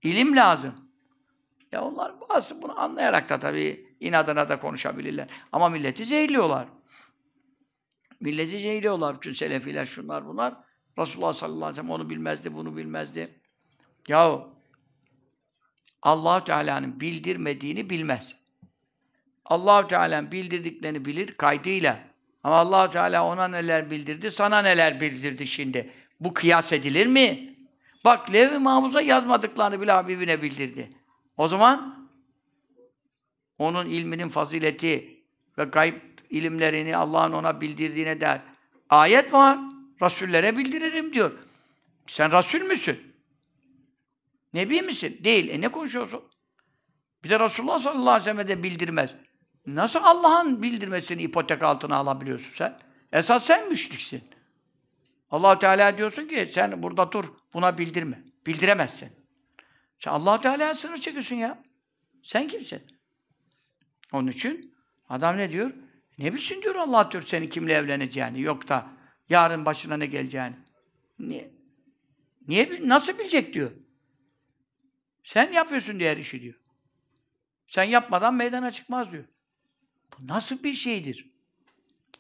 İlim 0.04 0.36
lazım. 0.36 0.76
Ya 1.74 1.84
onlar 1.84 2.14
bazı 2.30 2.62
bunu 2.62 2.80
anlayarak 2.80 3.30
da 3.30 3.40
tabii 3.40 3.96
inadına 4.00 4.50
da 4.50 4.60
konuşabilirler. 4.60 5.28
Ama 5.52 5.70
milleti 5.70 6.06
zehirliyorlar. 6.06 6.68
Milleti 8.20 8.58
zehirliyorlar. 8.58 9.16
Bütün 9.16 9.32
selefiler 9.32 9.86
şunlar 9.86 10.28
bunlar. 10.28 10.54
Resulullah 11.00 11.34
sallallahu 11.34 11.66
aleyhi 11.66 11.72
ve 11.72 11.76
sellem 11.76 11.92
onu 11.92 12.10
bilmezdi, 12.10 12.54
bunu 12.54 12.78
bilmezdi. 12.78 13.40
Yahu 14.08 14.50
allah 16.02 16.44
Teala'nın 16.44 17.00
bildirmediğini 17.00 17.90
bilmez. 17.90 18.36
allah 19.46 19.88
Teala'nın 19.88 20.32
bildirdiklerini 20.32 21.06
bilir 21.06 21.28
kaydıyla. 21.28 22.00
Ama 22.44 22.56
allah 22.56 22.90
Teala 22.90 23.26
ona 23.26 23.48
neler 23.48 23.92
bildirdi, 23.92 24.32
sana 24.32 24.62
neler 24.62 25.02
bildirdi 25.02 25.48
şimdi. 25.48 25.94
Bu 26.20 26.34
kıyas 26.34 26.74
edilir 26.74 27.08
mi? 27.08 27.56
Bak 28.06 28.34
Lev-i 28.34 29.06
yazmadıklarını 29.06 29.82
bile 29.82 29.92
Habibine 29.92 30.42
bildirdi. 30.42 31.03
O 31.38 31.48
zaman 31.48 32.10
onun 33.58 33.86
ilminin 33.86 34.30
fazileti 34.30 35.24
ve 35.58 35.64
gayb 35.64 35.96
ilimlerini 36.30 36.98
Allah'ın 36.98 37.32
ona 37.32 37.62
bildirdiğine 37.62 38.22
der. 38.22 38.42
Ayet 38.90 39.34
var. 39.34 39.60
Rasullere 40.02 40.58
bildiririm 40.58 41.14
diyor. 41.14 41.32
Sen 42.08 42.32
Rasul 42.32 42.60
müsün? 42.60 43.14
Nebi 44.54 44.82
misin? 44.82 45.20
Değil. 45.24 45.50
E 45.50 45.62
ne 45.62 45.68
konuşuyorsun? 45.68 46.24
Bir 47.24 47.30
de 47.30 47.40
Resulullah 47.40 47.80
sallallahu 47.80 48.10
aleyhi 48.10 48.38
ve 48.38 48.44
sellem 48.44 48.48
de 48.48 48.64
bildirmez. 48.64 49.16
Nasıl 49.66 50.00
Allah'ın 50.04 50.64
bildirmesini 50.64 51.22
ipotek 51.22 51.64
altına 51.64 51.96
alabiliyorsun 51.96 52.52
sen? 52.56 52.80
Esas 53.12 53.46
sen 53.46 53.70
müşriksin. 53.70 54.24
allah 55.32 55.60
Teala 55.60 55.98
diyorsun 55.98 56.28
ki 56.28 56.48
sen 56.52 56.84
burada 56.84 57.12
dur, 57.12 57.26
buna 57.54 57.78
bildirme. 57.78 58.24
Bildiremezsin. 58.48 59.23
Sen 60.04 60.12
allah 60.12 60.42
Teala'ya 60.42 60.76
sınır 60.76 60.98
çekiyorsun 60.98 61.36
ya. 61.36 61.64
Sen 62.24 62.48
kimsin? 62.48 62.82
Onun 64.14 64.28
için 64.28 64.76
adam 65.10 65.38
ne 65.38 65.52
diyor? 65.52 65.74
Ne 66.18 66.34
bilsin 66.34 66.62
diyor 66.62 66.76
Allah 66.76 67.12
diyor 67.12 67.24
senin 67.24 67.48
kimle 67.48 67.74
evleneceğini. 67.74 68.42
Yok 68.42 68.68
da 68.68 68.88
yarın 69.30 69.66
başına 69.66 69.98
ne 69.98 70.06
geleceğini. 70.06 70.56
Niye? 71.20 71.52
Niye? 72.48 72.80
Nasıl 72.84 73.20
bilecek 73.20 73.54
diyor. 73.54 73.72
Sen 75.24 75.52
yapıyorsun 75.52 76.00
diğer 76.00 76.18
işi 76.18 76.42
diyor. 76.42 76.56
Sen 77.68 77.84
yapmadan 77.84 78.34
meydana 78.34 78.72
çıkmaz 78.72 79.12
diyor. 79.12 79.26
Bu 80.12 80.28
nasıl 80.28 80.64
bir 80.64 80.74
şeydir? 80.74 81.32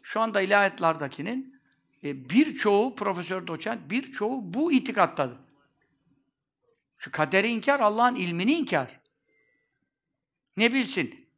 Şu 0.03 0.21
anda 0.21 0.41
ilahiyatlardakinin 0.41 1.61
e, 2.03 2.29
birçoğu 2.29 2.95
profesör 2.95 3.47
doçent, 3.47 3.91
birçoğu 3.91 4.53
bu 4.53 4.71
itikattadır. 4.71 5.42
Şu 7.03 7.11
kaderi 7.11 7.49
inkar, 7.49 7.79
Allah'ın 7.79 8.15
ilmini 8.15 8.53
inkar. 8.53 8.99
Ne 10.57 10.73
bilsin? 10.73 11.29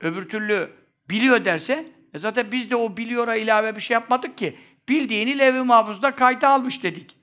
Öbür 0.00 0.28
türlü 0.28 0.72
biliyor 1.10 1.44
derse, 1.44 1.92
e 2.14 2.18
zaten 2.18 2.52
biz 2.52 2.70
de 2.70 2.76
o 2.76 2.96
biliyora 2.96 3.36
ilave 3.36 3.76
bir 3.76 3.80
şey 3.80 3.94
yapmadık 3.94 4.38
ki. 4.38 4.58
Bildiğini 4.88 5.38
lev-i 5.38 5.62
mahfuzda 5.62 6.14
kayda 6.14 6.48
almış 6.48 6.82
dedik. 6.82 7.16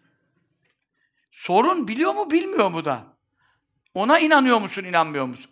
Sorun 1.32 1.88
biliyor 1.88 2.14
mu, 2.14 2.32
bilmiyor 2.32 2.70
mu 2.72 2.86
da? 2.86 3.04
Ona 3.94 4.20
inanıyor 4.20 4.62
musun, 4.62 4.84
inanmıyor 4.84 5.26
musun? 5.26 5.52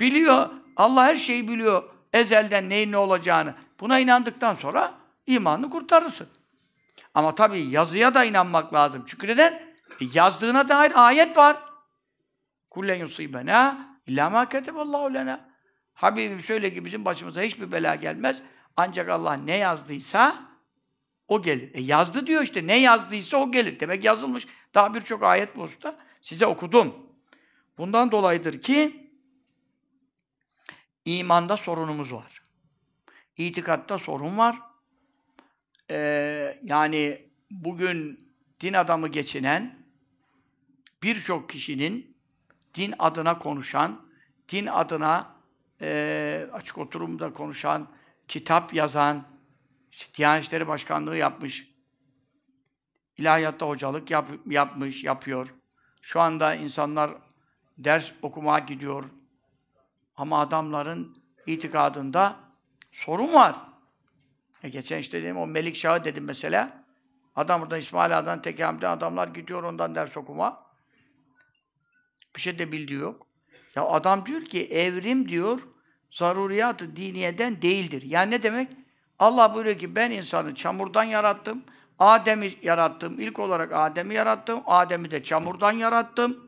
Biliyor, 0.00 0.50
Allah 0.76 1.04
her 1.04 1.16
şeyi 1.16 1.48
biliyor. 1.48 1.82
Ezelden 2.12 2.68
neyin 2.68 2.92
ne 2.92 2.96
olacağını. 2.96 3.54
Buna 3.80 3.98
inandıktan 3.98 4.54
sonra 4.54 4.94
imanını 5.26 5.70
kurtarırsın. 5.70 6.28
Ama 7.14 7.34
tabii 7.34 7.60
yazıya 7.60 8.14
da 8.14 8.24
inanmak 8.24 8.74
lazım. 8.74 9.04
Çünkü 9.06 9.26
neden? 9.26 9.52
E 10.00 10.04
yazdığına 10.12 10.68
dair 10.68 11.06
ayet 11.06 11.36
var. 11.36 11.65
Kullen 12.76 12.98
yusibena 12.98 13.88
illa 14.06 14.30
ma 14.30 14.48
keteballahu 14.48 15.14
lena. 15.14 15.48
Habibim 15.94 16.40
söyle 16.40 16.74
ki 16.74 16.84
bizim 16.84 17.04
başımıza 17.04 17.42
hiçbir 17.42 17.72
bela 17.72 17.94
gelmez. 17.94 18.42
Ancak 18.76 19.08
Allah 19.08 19.34
ne 19.34 19.56
yazdıysa 19.56 20.48
o 21.28 21.42
gelir. 21.42 21.74
E 21.74 21.80
yazdı 21.80 22.26
diyor 22.26 22.42
işte. 22.42 22.66
Ne 22.66 22.78
yazdıysa 22.78 23.36
o 23.36 23.52
gelir. 23.52 23.80
Demek 23.80 24.04
yazılmış. 24.04 24.46
Daha 24.74 24.94
birçok 24.94 25.22
ayet 25.22 25.56
bu 25.56 25.62
usta. 25.62 25.98
Size 26.22 26.46
okudum. 26.46 26.94
Bundan 27.78 28.10
dolayıdır 28.10 28.60
ki 28.60 29.10
imanda 31.04 31.56
sorunumuz 31.56 32.12
var. 32.12 32.42
İtikatta 33.36 33.98
sorun 33.98 34.38
var. 34.38 34.58
Ee, 35.90 36.60
yani 36.62 37.28
bugün 37.50 38.18
din 38.60 38.72
adamı 38.72 39.08
geçinen 39.08 39.86
birçok 41.02 41.48
kişinin 41.48 42.15
din 42.76 42.94
adına 42.98 43.38
konuşan, 43.38 44.00
din 44.48 44.66
adına 44.66 45.26
e, 45.80 46.48
açık 46.52 46.78
oturumda 46.78 47.32
konuşan, 47.32 47.88
kitap 48.28 48.74
yazan, 48.74 49.24
işte 49.92 50.14
Diyanet 50.14 50.44
İşleri 50.44 50.68
Başkanlığı 50.68 51.16
yapmış, 51.16 51.76
ilahiyatta 53.16 53.66
hocalık 53.66 54.10
yap, 54.10 54.28
yapmış, 54.46 55.04
yapıyor. 55.04 55.54
Şu 56.00 56.20
anda 56.20 56.54
insanlar 56.54 57.10
ders 57.78 58.12
okumaya 58.22 58.58
gidiyor. 58.58 59.04
Ama 60.16 60.40
adamların 60.40 61.22
itikadında 61.46 62.36
sorun 62.92 63.32
var. 63.32 63.56
E 64.62 64.68
geçen 64.68 64.98
işte 64.98 65.22
dedim 65.22 65.38
o 65.38 65.46
Melik 65.46 65.76
Şahı 65.76 66.04
dedim 66.04 66.24
mesela. 66.24 66.84
Adam 67.36 67.60
burada 67.60 67.78
İsmail 67.78 68.18
Ağa'dan 68.18 68.42
tekamülden 68.42 68.90
adamlar 68.90 69.28
gidiyor 69.28 69.62
ondan 69.62 69.94
ders 69.94 70.16
okuma. 70.16 70.65
Bir 72.36 72.40
şey 72.40 72.58
de 72.58 72.72
bildiği 72.72 72.98
yok. 72.98 73.26
Ya 73.76 73.84
adam 73.84 74.26
diyor 74.26 74.44
ki 74.44 74.66
evrim 74.66 75.28
diyor 75.28 75.60
zaruriyat 76.10 76.80
diniyeden 76.80 77.62
değildir. 77.62 78.02
Yani 78.06 78.30
ne 78.30 78.42
demek? 78.42 78.68
Allah 79.18 79.54
buyuruyor 79.54 79.78
ki 79.78 79.96
ben 79.96 80.10
insanı 80.10 80.54
çamurdan 80.54 81.04
yarattım. 81.04 81.62
Adem'i 81.98 82.54
yarattım. 82.62 83.20
İlk 83.20 83.38
olarak 83.38 83.72
Adem'i 83.72 84.14
yarattım. 84.14 84.60
Adem'i 84.66 85.10
de 85.10 85.22
çamurdan 85.22 85.72
yarattım. 85.72 86.46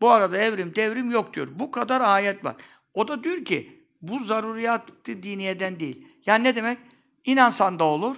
Bu 0.00 0.10
arada 0.10 0.38
evrim 0.38 0.74
devrim 0.74 1.10
yok 1.10 1.34
diyor. 1.34 1.48
Bu 1.50 1.70
kadar 1.70 2.00
ayet 2.00 2.44
var. 2.44 2.56
O 2.94 3.08
da 3.08 3.24
diyor 3.24 3.44
ki 3.44 3.84
bu 4.02 4.18
zaruriyat 4.18 5.06
diniyeden 5.06 5.80
değil. 5.80 6.08
Yani 6.26 6.44
ne 6.44 6.56
demek? 6.56 6.78
İnansan 7.24 7.78
da 7.78 7.84
olur, 7.84 8.16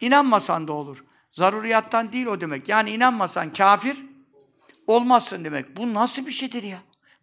inanmasan 0.00 0.68
da 0.68 0.72
olur. 0.72 1.04
Zaruriyattan 1.32 2.12
değil 2.12 2.26
o 2.26 2.40
demek. 2.40 2.68
Yani 2.68 2.90
inanmasan 2.90 3.52
kafir 3.52 4.13
olmazsın 4.86 5.44
demek. 5.44 5.76
Bu 5.76 5.94
nasıl 5.94 6.26
bir 6.26 6.32
şeydir 6.32 6.62
ya? 6.62 6.78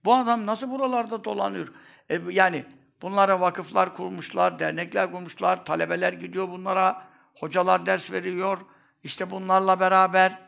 Bu 0.05 0.15
adam 0.15 0.45
nasıl 0.45 0.69
buralarda 0.69 1.23
dolanıyor? 1.23 1.73
E, 2.09 2.21
yani 2.29 2.65
bunlara 3.01 3.41
vakıflar 3.41 3.95
kurmuşlar, 3.95 4.59
dernekler 4.59 5.11
kurmuşlar, 5.11 5.65
talebeler 5.65 6.13
gidiyor 6.13 6.49
bunlara, 6.49 7.07
hocalar 7.39 7.85
ders 7.85 8.11
veriyor. 8.11 8.57
İşte 9.03 9.31
bunlarla 9.31 9.79
beraber 9.79 10.39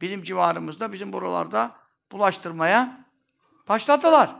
bizim 0.00 0.22
civarımızda, 0.22 0.92
bizim 0.92 1.12
buralarda 1.12 1.76
bulaştırmaya 2.12 3.06
başladılar. 3.68 4.30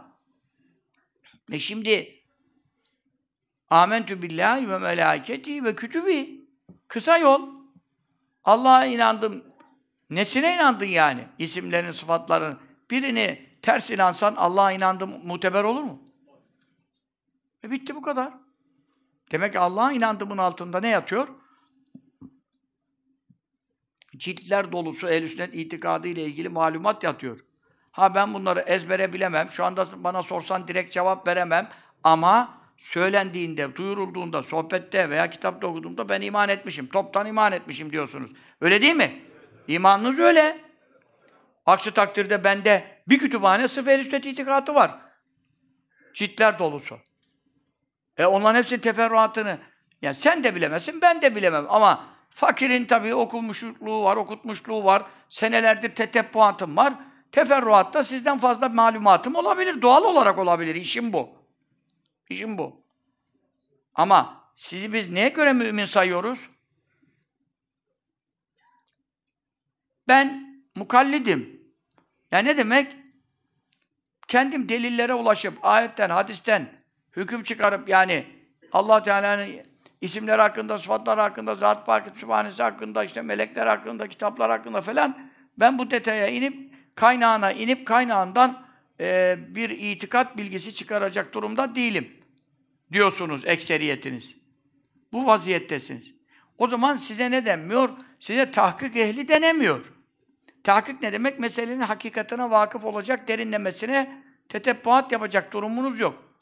E 1.53 1.59
şimdi 1.59 2.23
Amentü 3.73 4.23
billahi 4.23 4.71
ve 4.71 4.79
melâiketi 4.79 5.65
ve 5.65 5.75
kütübi. 5.75 6.49
Kısa 6.89 7.19
yol. 7.19 7.49
Allah'a 8.45 8.87
inandım. 8.87 9.45
Nesine 10.15 10.55
inandın 10.55 10.87
yani? 10.87 11.25
İsimlerin, 11.39 11.93
sıfatların. 11.93 12.59
Birini 12.91 13.47
ters 13.63 13.91
inansan 13.91 14.35
Allah'a 14.37 14.73
inandım 14.73 15.27
muteber 15.27 15.65
olur 15.65 15.83
mu? 15.83 16.03
E 17.65 17.71
bitti 17.71 17.95
bu 17.95 18.03
kadar. 18.03 18.33
Demek 19.31 19.53
ki 19.53 19.59
Allah'a 19.59 19.93
inandımın 19.93 20.39
altında 20.39 20.81
ne 20.81 20.89
yatıyor? 20.89 21.29
Ciltler 24.17 24.73
dolusu 24.73 25.09
ehl 25.09 25.29
sünnet 25.29 25.55
itikadı 25.55 26.09
ile 26.09 26.25
ilgili 26.25 26.49
malumat 26.49 27.05
yatıyor. 27.05 27.45
Ha 27.93 28.15
ben 28.15 28.35
bunları 28.35 28.61
ezbere 28.61 29.13
bilemem. 29.13 29.51
Şu 29.51 29.65
anda 29.65 30.05
bana 30.05 30.23
sorsan 30.23 30.69
direkt 30.69 30.93
cevap 30.93 31.29
veremem. 31.29 31.69
Ama 32.05 32.59
söylendiğinde, 32.77 33.77
duyurulduğunda, 33.77 34.43
sohbette 34.43 35.11
veya 35.11 35.31
kitapta 35.31 35.67
okuduğumda 35.67 36.09
ben 36.09 36.21
iman 36.21 36.49
etmişim. 36.49 36.87
Toptan 36.87 37.27
iman 37.27 37.53
etmişim 37.53 37.93
diyorsunuz. 37.93 38.31
Öyle 38.61 38.83
değil 38.83 38.97
mi? 38.97 39.32
İmanınız 39.69 40.19
öyle. 40.19 40.59
Aksi 41.67 41.95
takdirde 41.95 42.45
bende 42.45 43.03
bir 43.09 43.19
kütüphane 43.19 43.69
sırf 43.69 43.87
sünnet 43.87 44.27
itikatı 44.27 44.75
var. 44.75 44.99
Ciltler 46.15 46.59
dolusu. 46.59 46.99
E 48.17 48.27
onların 48.27 48.59
hepsinin 48.59 48.81
teferruatını 48.81 49.59
yani 50.03 50.15
sen 50.15 50.45
de 50.45 50.55
bilemezsin, 50.55 51.01
ben 51.03 51.23
de 51.23 51.35
bilemem 51.37 51.67
ama 51.69 52.05
fakirin 52.31 52.85
tabii 52.85 53.15
okumuşluğu 53.15 54.05
var, 54.05 54.17
okutmuşluğu 54.17 54.85
var. 54.85 55.03
Senelerdir 55.29 55.95
tetebbuatım 55.95 56.77
var. 56.77 56.95
Teferruatta 57.33 58.03
sizden 58.03 58.39
fazla 58.39 58.69
malumatım 58.69 59.35
olabilir. 59.35 59.83
Doğal 59.83 60.05
olarak 60.05 60.39
olabilir. 60.39 60.75
İşim 60.75 61.13
bu. 61.13 61.31
İşim 62.31 62.59
bu. 62.59 62.85
Ama 63.95 64.45
sizi 64.57 64.93
biz 64.93 65.11
neye 65.11 65.29
göre 65.29 65.53
mümin 65.53 65.87
sayıyoruz? 65.87 66.49
Ben 70.09 70.57
mukallidim. 70.75 71.61
Yani 72.31 72.49
ne 72.49 72.57
demek? 72.57 72.97
Kendim 74.29 74.69
delillere 74.69 75.15
ulaşıp, 75.15 75.59
ayetten, 75.63 76.11
hadisten 76.11 76.67
hüküm 77.17 77.43
çıkarıp 77.43 77.89
yani 77.89 78.27
allah 78.73 79.03
Teala'nın 79.03 79.49
isimler 80.01 80.39
hakkında, 80.39 80.79
sıfatlar 80.79 81.19
hakkında, 81.19 81.55
zat 81.55 81.87
pakit 81.87 82.17
sübhanesi 82.17 82.63
hakkında, 82.63 83.05
işte 83.05 83.23
melekler 83.23 83.67
hakkında, 83.67 84.09
kitaplar 84.09 84.51
hakkında 84.51 84.81
falan 84.81 85.31
ben 85.59 85.79
bu 85.79 85.91
detaya 85.91 86.29
inip, 86.29 86.75
kaynağına 86.95 87.53
inip 87.53 87.87
kaynağından 87.87 88.67
e, 89.01 89.39
bir 89.49 89.71
itikat 89.71 90.37
bilgisi 90.37 90.75
çıkaracak 90.75 91.35
durumda 91.35 91.75
değilim 91.75 92.23
diyorsunuz 92.93 93.43
ekseriyetiniz. 93.45 94.37
Bu 95.13 95.27
vaziyettesiniz. 95.27 96.15
O 96.59 96.67
zaman 96.67 96.97
size 96.97 97.31
ne 97.31 97.47
denmiyor? 97.47 97.91
Size 98.21 98.51
tahkik 98.51 98.97
ehli 98.97 99.29
denemiyor. 99.29 99.92
Tahkik 100.65 101.03
ne 101.03 101.13
demek? 101.13 101.39
Meselenin 101.39 101.81
hakikatine 101.81 102.51
vakıf 102.51 102.85
olacak, 102.85 103.29
derinlemesine 103.29 104.23
tetebbuat 104.49 105.13
yapacak 105.13 105.53
durumunuz 105.53 106.01
yok. 106.01 106.33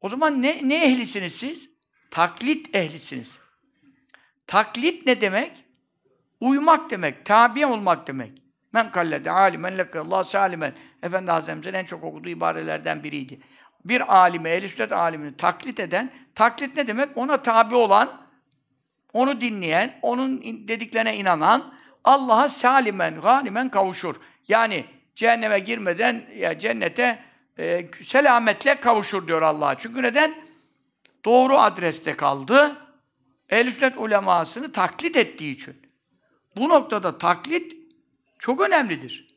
O 0.00 0.08
zaman 0.08 0.42
ne, 0.42 0.68
ne 0.68 0.84
ehlisiniz 0.84 1.34
siz? 1.34 1.70
Taklit 2.10 2.74
ehlisiniz. 2.74 3.38
Taklit 4.46 5.06
ne 5.06 5.20
demek? 5.20 5.64
Uymak 6.40 6.90
demek, 6.90 7.26
tabi 7.26 7.66
olmak 7.66 8.06
demek. 8.06 8.42
Men 8.72 8.90
kallede 8.90 9.30
alimen 9.30 9.78
lekallah 9.78 10.24
salimen. 10.24 10.74
Efendi 11.02 11.30
Hazretimizin 11.30 11.74
en 11.74 11.84
çok 11.84 12.04
okuduğu 12.04 12.28
ibarelerden 12.28 13.04
biriydi. 13.04 13.40
Bir 13.84 14.16
alime, 14.16 14.50
ehl 14.50 14.68
sünnet 14.68 14.92
alimini 14.92 15.36
taklit 15.36 15.80
eden, 15.80 16.12
taklit 16.34 16.76
ne 16.76 16.86
demek? 16.86 17.16
Ona 17.16 17.42
tabi 17.42 17.74
olan, 17.74 18.28
onu 19.12 19.40
dinleyen, 19.40 19.98
onun 20.02 20.42
dediklerine 20.42 21.16
inanan, 21.16 21.74
Allah'a 22.04 22.48
salimen, 22.48 23.20
galimen 23.20 23.68
kavuşur. 23.68 24.16
Yani 24.48 24.84
cehenneme 25.14 25.58
girmeden 25.58 26.24
ya 26.36 26.58
cennete 26.58 27.18
e, 27.58 27.90
selametle 28.04 28.80
kavuşur 28.80 29.26
diyor 29.26 29.42
Allah. 29.42 29.74
Çünkü 29.78 30.02
neden? 30.02 30.34
Doğru 31.24 31.58
adreste 31.58 32.16
kaldı. 32.16 32.76
Ehl-i 33.50 33.72
sünnet 33.72 33.98
ulemasını 33.98 34.72
taklit 34.72 35.16
ettiği 35.16 35.54
için. 35.54 35.82
Bu 36.56 36.68
noktada 36.68 37.18
taklit 37.18 37.76
çok 38.38 38.60
önemlidir. 38.60 39.32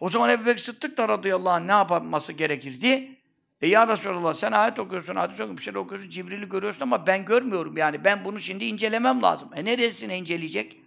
O 0.00 0.08
zaman 0.08 0.30
Ebu 0.30 0.46
Bekir 0.46 0.62
Sıddık 0.62 0.96
da 0.96 1.08
radıyallahu 1.08 1.54
anh 1.54 1.64
ne 1.64 1.72
yapması 1.72 2.32
gerekirdi? 2.32 3.16
E 3.62 3.68
ya 3.68 3.88
Resulallah 3.88 4.34
sen 4.34 4.52
ayet 4.52 4.78
okuyorsun, 4.78 5.16
hadis 5.16 5.34
okuyorsun, 5.34 5.56
bir 5.56 5.62
şey 5.62 5.76
okuyorsun, 5.76 6.10
Cibril'i 6.10 6.48
görüyorsun 6.48 6.80
ama 6.80 7.06
ben 7.06 7.24
görmüyorum 7.24 7.76
yani. 7.76 8.04
Ben 8.04 8.24
bunu 8.24 8.40
şimdi 8.40 8.64
incelemem 8.64 9.22
lazım. 9.22 9.50
E 9.56 9.64
neresine 9.64 10.18
inceleyecek? 10.18 10.79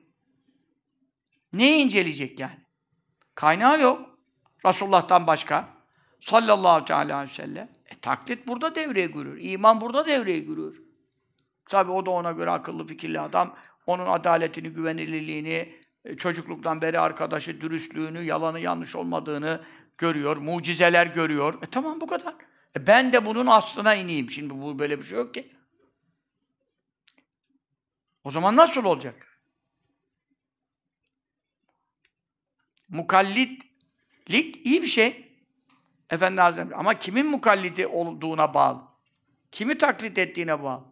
Neyi 1.53 1.85
inceleyecek 1.85 2.39
yani? 2.39 2.59
Kaynağı 3.35 3.81
yok. 3.81 4.09
Resulullah'tan 4.65 5.27
başka. 5.27 5.69
Sallallahu 6.21 6.85
teala 6.85 7.15
aleyhi 7.15 7.31
ve 7.31 7.43
sellem. 7.43 7.69
E, 7.85 7.99
taklit 7.99 8.47
burada 8.47 8.75
devreye 8.75 9.07
giriyor. 9.07 9.37
İman 9.39 9.81
burada 9.81 10.05
devreye 10.05 10.39
giriyor. 10.39 10.75
Tabi 11.69 11.91
o 11.91 12.05
da 12.05 12.09
ona 12.09 12.31
göre 12.31 12.49
akıllı 12.49 12.87
fikirli 12.87 13.19
adam. 13.19 13.55
Onun 13.85 14.05
adaletini, 14.05 14.69
güvenilirliğini, 14.69 15.75
e, 16.05 16.17
çocukluktan 16.17 16.81
beri 16.81 16.99
arkadaşı, 16.99 17.61
dürüstlüğünü, 17.61 18.23
yalanı 18.23 18.59
yanlış 18.59 18.95
olmadığını 18.95 19.63
görüyor. 19.97 20.37
Mucizeler 20.37 21.07
görüyor. 21.07 21.63
E 21.63 21.65
tamam 21.65 22.01
bu 22.01 22.07
kadar. 22.07 22.35
E, 22.77 22.87
ben 22.87 23.13
de 23.13 23.25
bunun 23.25 23.45
aslına 23.45 23.95
ineyim. 23.95 24.29
Şimdi 24.29 24.53
bu 24.61 24.79
böyle 24.79 24.99
bir 24.99 25.03
şey 25.03 25.17
yok 25.17 25.33
ki. 25.33 25.51
O 28.23 28.31
zaman 28.31 28.55
nasıl 28.55 28.83
olacak? 28.83 29.32
Mukallitlik 32.89 34.65
iyi 34.65 34.81
bir 34.81 34.87
şey. 34.87 35.27
Efendi 36.09 36.41
Hazretleri. 36.41 36.75
Ama 36.75 36.99
kimin 36.99 37.25
mukallidi 37.25 37.87
olduğuna 37.87 38.53
bağlı. 38.53 38.81
Kimi 39.51 39.77
taklit 39.77 40.17
ettiğine 40.17 40.63
bağlı. 40.63 40.85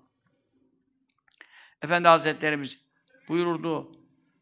Efendi 1.81 2.07
Hazretlerimiz 2.07 2.79
buyururdu. 3.27 3.91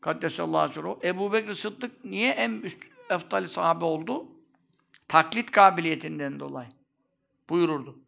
Kaddesallahu 0.01 0.81
aleyhi 0.81 1.07
Ebu 1.07 1.33
Bekir 1.33 1.53
Sıddık 1.53 2.05
niye 2.05 2.31
en 2.31 2.51
üst 2.51 2.83
eftali 3.09 3.47
sahabe 3.47 3.85
oldu? 3.85 4.27
Taklit 5.07 5.51
kabiliyetinden 5.51 6.39
dolayı. 6.39 6.69
Buyururdu. 7.49 7.99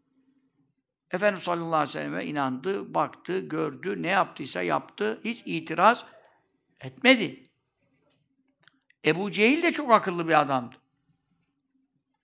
Efendimiz 1.12 1.44
sallallahu 1.44 1.76
aleyhi 1.76 1.88
ve 1.88 1.92
selleme 1.92 2.26
inandı, 2.26 2.94
baktı, 2.94 3.40
gördü, 3.40 4.02
ne 4.02 4.08
yaptıysa 4.08 4.62
yaptı. 4.62 5.22
Hiç 5.24 5.44
itiraz 5.46 6.06
etmedi. 6.80 7.44
Ebu 9.06 9.32
Cehil 9.32 9.62
de 9.64 9.72
çok 9.72 9.92
akıllı 9.92 10.28
bir 10.28 10.42
adamdı. 10.42 10.76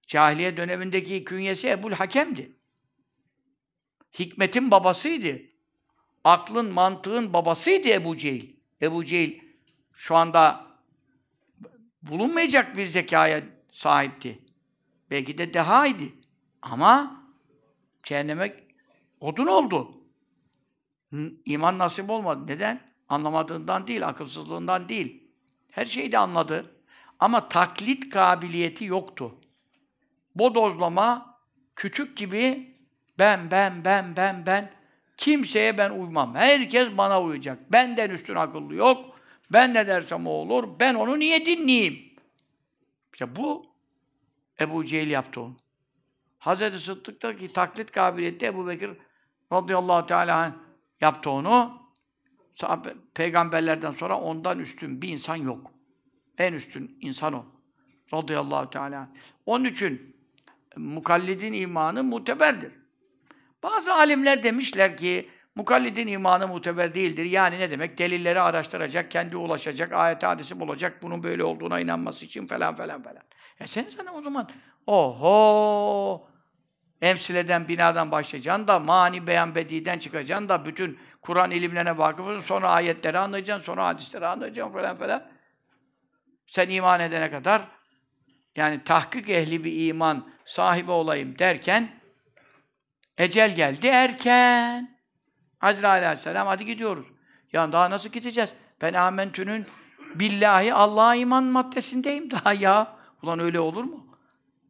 Cahiliye 0.08 0.58
dönemindeki 0.58 1.24
künyesi 1.24 1.70
Ebul 1.70 1.92
Hakem'di. 1.92 2.52
Hikmetin 4.20 4.72
babasıydı. 4.72 5.42
Aklın, 6.24 6.74
mantığın 6.74 7.34
babasıydı 7.34 7.88
Ebu 7.88 8.18
Cehil. 8.18 8.56
Ebu 8.82 9.06
Cehil 9.06 9.40
şu 9.94 10.16
anda 10.16 10.68
bulunmayacak 12.02 12.78
bir 12.78 12.86
zekaya 12.86 13.44
sahipti. 13.72 14.40
Belki 15.12 15.38
de 15.38 15.54
dehaydı. 15.54 16.04
Ama 16.62 17.24
cehenneme 18.04 18.64
odun 19.20 19.48
oldu. 19.48 19.98
İman 21.46 21.78
nasip 21.78 22.10
olmadı. 22.10 22.48
Neden? 22.48 22.82
Anlamadığından 23.10 23.88
değil, 23.88 24.08
akılsızlığından 24.08 24.90
değil. 24.90 25.27
Her 25.78 25.86
şeyi 25.86 26.12
de 26.12 26.18
anladı. 26.18 26.72
Ama 27.20 27.50
taklit 27.50 28.10
kabiliyeti 28.10 28.86
yoktu. 28.86 29.36
Bodozlama, 30.36 31.40
küçük 31.76 32.18
gibi 32.18 32.76
ben, 33.20 33.52
ben, 33.52 33.86
ben, 33.86 34.16
ben, 34.16 34.46
ben. 34.46 34.72
Kimseye 35.18 35.78
ben 35.78 35.90
uymam. 35.90 36.36
Herkes 36.36 36.90
bana 36.98 37.22
uyacak. 37.22 37.72
Benden 37.72 38.10
üstün 38.10 38.36
akıllı 38.36 38.76
yok. 38.76 39.20
Ben 39.52 39.74
ne 39.74 39.88
dersem 39.88 40.28
o 40.28 40.30
olur. 40.30 40.80
Ben 40.80 40.94
onu 40.94 41.20
niye 41.20 41.46
dinleyeyim? 41.46 42.16
İşte 43.14 43.36
bu 43.36 43.66
Ebu 44.60 44.86
Cehil 44.86 45.10
yaptı 45.10 45.42
onu. 45.42 45.58
Hazreti 46.38 46.80
Sıddık'taki 46.80 47.54
taklit 47.54 47.92
kabiliyeti 47.92 48.46
Ebu 48.46 48.68
Bekir 48.68 48.92
radıyallahu 49.54 50.06
teala 50.06 50.56
yaptı 51.02 51.30
onu. 51.30 51.77
Peygamberlerden 53.14 53.92
sonra 53.92 54.20
ondan 54.20 54.60
üstün 54.60 55.02
bir 55.02 55.10
insan 55.10 55.36
yok. 55.36 55.72
En 56.38 56.54
üstün 56.54 56.98
insan 57.02 57.34
o. 57.34 57.46
Radıyallahu 58.14 58.70
teala. 58.70 59.10
Onun 59.46 59.66
için 59.66 60.16
mukallidin 60.76 61.54
imanı 61.54 62.04
muteberdir. 62.04 62.72
Bazı 63.64 63.94
alimler 63.94 64.44
demişler 64.44 64.98
ki 64.98 65.30
mukallidin 65.56 66.08
imanı 66.08 66.48
muteber 66.48 66.94
değildir. 66.94 67.26
Yani 67.26 67.60
ne 67.60 67.72
demek? 67.72 67.98
Delilleri 67.98 68.42
araştıracak, 68.42 69.12
kendi 69.12 69.38
ulaşacak, 69.38 69.94
ayet 69.94 70.24
hadisi 70.24 70.60
bulacak, 70.60 71.04
bunun 71.04 71.24
böyle 71.24 71.44
olduğuna 71.44 71.80
inanması 71.80 72.26
için 72.26 72.48
falan 72.48 72.76
falan 72.76 73.04
falan. 73.04 73.24
E 73.60 73.68
sen 73.68 73.86
sana 73.98 74.14
o 74.14 74.22
zaman 74.22 74.50
oho 74.88 76.28
emsileden 77.02 77.68
binadan 77.68 78.12
başlayacaksın 78.12 78.68
da 78.68 78.80
mani 78.80 79.28
beyan 79.28 79.56
bediden 79.56 80.00
çıkacaksın 80.00 80.50
da 80.50 80.66
bütün 80.66 81.00
Kur'an 81.28 81.52
ilimlerine 81.52 81.98
vakıf 81.98 82.46
sonra 82.46 82.70
ayetleri 82.70 83.18
anlayacaksın, 83.18 83.64
sonra 83.64 83.88
hadisleri 83.88 84.28
anlayacaksın 84.28 84.74
falan 84.74 84.98
falan. 84.98 85.24
Sen 86.48 86.70
iman 86.70 87.00
edene 87.00 87.32
kadar 87.32 87.62
yani 88.56 88.84
tahkik 88.84 89.30
ehli 89.30 89.64
bir 89.64 89.88
iman 89.88 90.30
sahibi 90.46 90.92
olayım 90.92 91.40
derken 91.40 91.90
ecel 93.18 93.56
geldi 93.56 93.88
erken. 93.88 94.98
Azrail 95.62 96.04
aleyhisselam 96.04 96.48
hadi 96.48 96.66
gidiyoruz. 96.66 97.08
Ya 97.54 97.72
daha 97.72 97.90
nasıl 97.90 98.10
gideceğiz? 98.10 98.54
Ben 98.82 98.94
amentünün 98.94 99.66
billahi 100.16 100.74
Allah'a 100.74 101.16
iman 101.16 101.44
maddesindeyim 101.44 102.32
daha 102.32 102.54
ya. 102.54 102.98
Ulan 103.24 103.40
öyle 103.40 103.60
olur 103.60 103.84
mu? 103.84 104.18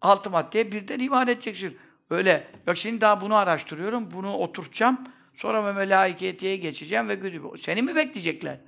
Altı 0.01 0.30
maddeye 0.30 0.72
birden 0.72 0.99
iman 0.99 1.28
edeceksin. 1.28 1.78
Öyle. 2.10 2.47
Yok 2.68 2.78
şimdi 2.78 3.01
daha 3.01 3.22
bunu 3.22 3.36
araştırıyorum. 3.36 4.12
Bunu 4.12 4.34
oturtacağım. 4.34 5.16
Sonra 5.38 5.65
ve 5.65 5.73
melaiketiye 5.73 6.57
geçeceğim 6.57 7.09
ve 7.09 7.15
güdü. 7.15 7.41
Seni 7.59 7.81
mi 7.81 7.95
bekleyecekler? 7.95 8.59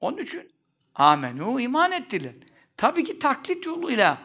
Onun 0.00 0.18
için 0.18 0.52
amenu 0.94 1.60
iman 1.60 1.92
ettiler. 1.92 2.34
Tabii 2.76 3.04
ki 3.04 3.18
taklit 3.18 3.66
yoluyla 3.66 4.18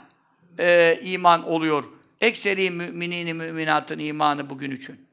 e, 0.59 0.99
iman 1.01 1.43
oluyor. 1.43 1.83
Ekseri 2.21 2.71
müminini 2.71 3.33
müminatın 3.33 3.99
imanı 3.99 4.49
bugün 4.49 4.71
için. 4.71 5.07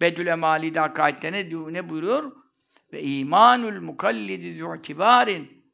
Bedül 0.00 0.26
Emali'de 0.26 0.80
hakikatte 0.80 1.32
ne, 1.32 1.50
ne 1.72 1.88
buyuruyor? 1.88 2.32
Ve 2.92 3.02
imanul 3.02 3.80
mukallidi 3.80 4.54
zu'tibarin 4.54 5.64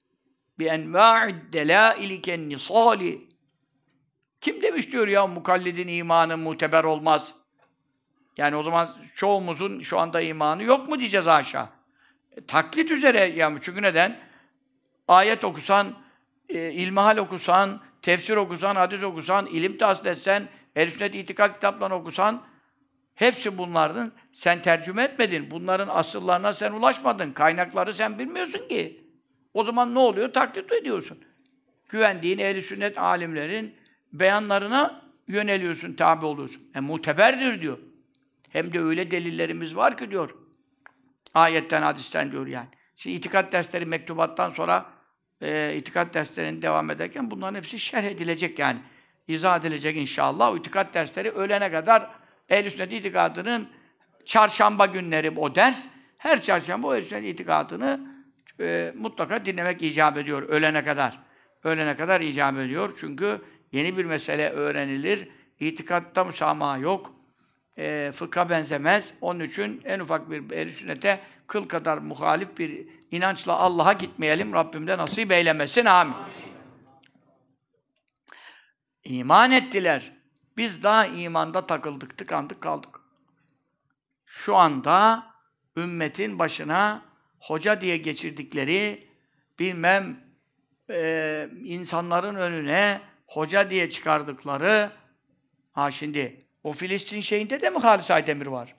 bi 0.58 0.64
enva'id 0.64 1.52
delaili 1.52 2.48
nisali. 2.48 3.28
Kim 4.40 4.62
demiş 4.62 4.92
diyor 4.92 5.08
ya 5.08 5.26
mukallidin 5.26 5.88
imanı 5.88 6.36
muteber 6.36 6.84
olmaz. 6.84 7.39
Yani 8.36 8.56
o 8.56 8.62
zaman 8.62 8.88
çoğumuzun 9.14 9.80
şu 9.80 9.98
anda 9.98 10.20
imanı 10.20 10.62
yok 10.62 10.88
mu 10.88 11.00
diyeceğiz 11.00 11.26
aşağı. 11.26 11.68
E, 12.36 12.46
taklit 12.46 12.90
üzere 12.90 13.24
yani 13.24 13.58
çünkü 13.62 13.82
neden? 13.82 14.16
Ayet 15.08 15.44
okusan, 15.44 15.94
e, 16.48 16.72
ilmihal 16.72 17.16
okusan, 17.16 17.80
tefsir 18.02 18.36
okusan, 18.36 18.76
hadis 18.76 19.02
okusan, 19.02 19.46
ilim 19.46 19.76
tahsil 19.76 20.06
etsen, 20.06 20.48
el 20.76 20.90
sünnet 20.90 21.14
itikad 21.14 21.54
kitaplarını 21.54 21.94
okusan, 21.94 22.42
hepsi 23.14 23.58
bunların 23.58 24.12
sen 24.32 24.62
tercüme 24.62 25.02
etmedin. 25.02 25.50
Bunların 25.50 25.88
asıllarına 25.88 26.52
sen 26.52 26.72
ulaşmadın. 26.72 27.32
Kaynakları 27.32 27.94
sen 27.94 28.18
bilmiyorsun 28.18 28.68
ki. 28.68 29.04
O 29.54 29.64
zaman 29.64 29.94
ne 29.94 29.98
oluyor? 29.98 30.32
Taklit 30.32 30.72
ediyorsun. 30.72 31.18
Güvendiğin 31.88 32.38
ehl 32.38 32.60
sünnet 32.60 32.98
alimlerin 32.98 33.74
beyanlarına 34.12 35.02
yöneliyorsun, 35.28 35.92
tabi 35.92 36.26
oluyorsun. 36.26 36.62
E, 36.74 36.80
muteberdir 36.80 37.62
diyor. 37.62 37.78
Hem 38.50 38.72
de 38.72 38.80
öyle 38.80 39.10
delillerimiz 39.10 39.76
var 39.76 39.96
ki 39.96 40.10
diyor. 40.10 40.34
Ayetten, 41.34 41.82
hadisten 41.82 42.32
diyor 42.32 42.46
yani. 42.46 42.68
Şimdi 42.96 43.16
itikat 43.16 43.52
dersleri 43.52 43.86
mektubattan 43.86 44.50
sonra 44.50 44.86
e, 45.42 45.74
itikat 45.76 46.14
derslerinin 46.14 46.62
devam 46.62 46.90
ederken 46.90 47.30
bunların 47.30 47.54
hepsi 47.54 47.78
şerh 47.78 48.04
edilecek 48.04 48.58
yani. 48.58 48.78
İzah 49.28 49.58
edilecek 49.58 49.96
inşallah. 49.96 50.52
O 50.52 50.56
itikat 50.56 50.94
dersleri 50.94 51.30
ölene 51.30 51.70
kadar 51.70 52.10
ehl 52.48 52.70
sünnet 52.70 52.92
itikadının 52.92 53.68
çarşamba 54.24 54.86
günleri 54.86 55.30
o 55.30 55.54
ders. 55.54 55.86
Her 56.18 56.42
çarşamba 56.42 56.88
o 56.88 56.94
ehl 56.94 57.02
sünnet 57.02 57.24
itikadını 57.24 58.00
e, 58.60 58.92
mutlaka 58.96 59.44
dinlemek 59.44 59.82
icap 59.82 60.16
ediyor 60.16 60.42
ölene 60.42 60.84
kadar. 60.84 61.18
Ölene 61.64 61.96
kadar 61.96 62.20
icap 62.20 62.58
ediyor. 62.58 62.96
Çünkü 63.00 63.40
yeni 63.72 63.96
bir 63.96 64.04
mesele 64.04 64.50
öğrenilir. 64.50 65.28
İtikatta 65.60 66.24
müsamaha 66.24 66.78
yok. 66.78 67.19
E, 67.80 68.12
fıkha 68.14 68.50
benzemez. 68.50 69.12
Onun 69.20 69.40
için 69.40 69.82
en 69.84 70.00
ufak 70.00 70.30
bir 70.30 70.50
ehl 70.50 70.70
sünnete 70.70 71.20
kıl 71.46 71.68
kadar 71.68 71.98
muhalif 71.98 72.58
bir 72.58 72.88
inançla 73.10 73.56
Allah'a 73.56 73.92
gitmeyelim. 73.92 74.52
Rabbim 74.52 74.86
de 74.86 74.98
nasip 74.98 75.32
eylemesin. 75.32 75.84
Amin. 75.84 76.14
İman 79.04 79.50
ettiler. 79.52 80.12
Biz 80.56 80.82
daha 80.82 81.06
imanda 81.06 81.66
takıldık, 81.66 82.18
tıkandık, 82.18 82.60
kaldık. 82.60 83.00
Şu 84.26 84.56
anda 84.56 85.26
ümmetin 85.76 86.38
başına 86.38 87.02
hoca 87.40 87.80
diye 87.80 87.96
geçirdikleri 87.96 89.08
bilmem 89.58 90.20
e, 90.90 91.48
insanların 91.64 92.34
önüne 92.34 93.00
hoca 93.26 93.70
diye 93.70 93.90
çıkardıkları 93.90 94.90
ha 95.72 95.90
şimdi 95.90 96.49
o 96.64 96.72
Filistin 96.72 97.20
şeyinde 97.20 97.60
de 97.60 97.70
mi 97.70 97.78
Halis 97.78 98.10
Aydemir 98.10 98.46
var? 98.46 98.74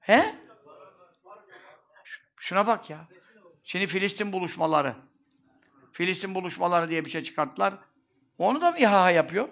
He? 0.00 0.34
Şuna 2.36 2.66
bak 2.66 2.90
ya. 2.90 3.08
Şimdi 3.64 3.86
Filistin 3.86 4.32
buluşmaları. 4.32 4.94
Filistin 5.92 6.34
buluşmaları 6.34 6.90
diye 6.90 7.04
bir 7.04 7.10
şey 7.10 7.22
çıkarttılar. 7.22 7.74
Onu 8.38 8.60
da 8.60 8.70
mı 8.70 8.78
İHA 8.78 9.10
yapıyor? 9.10 9.48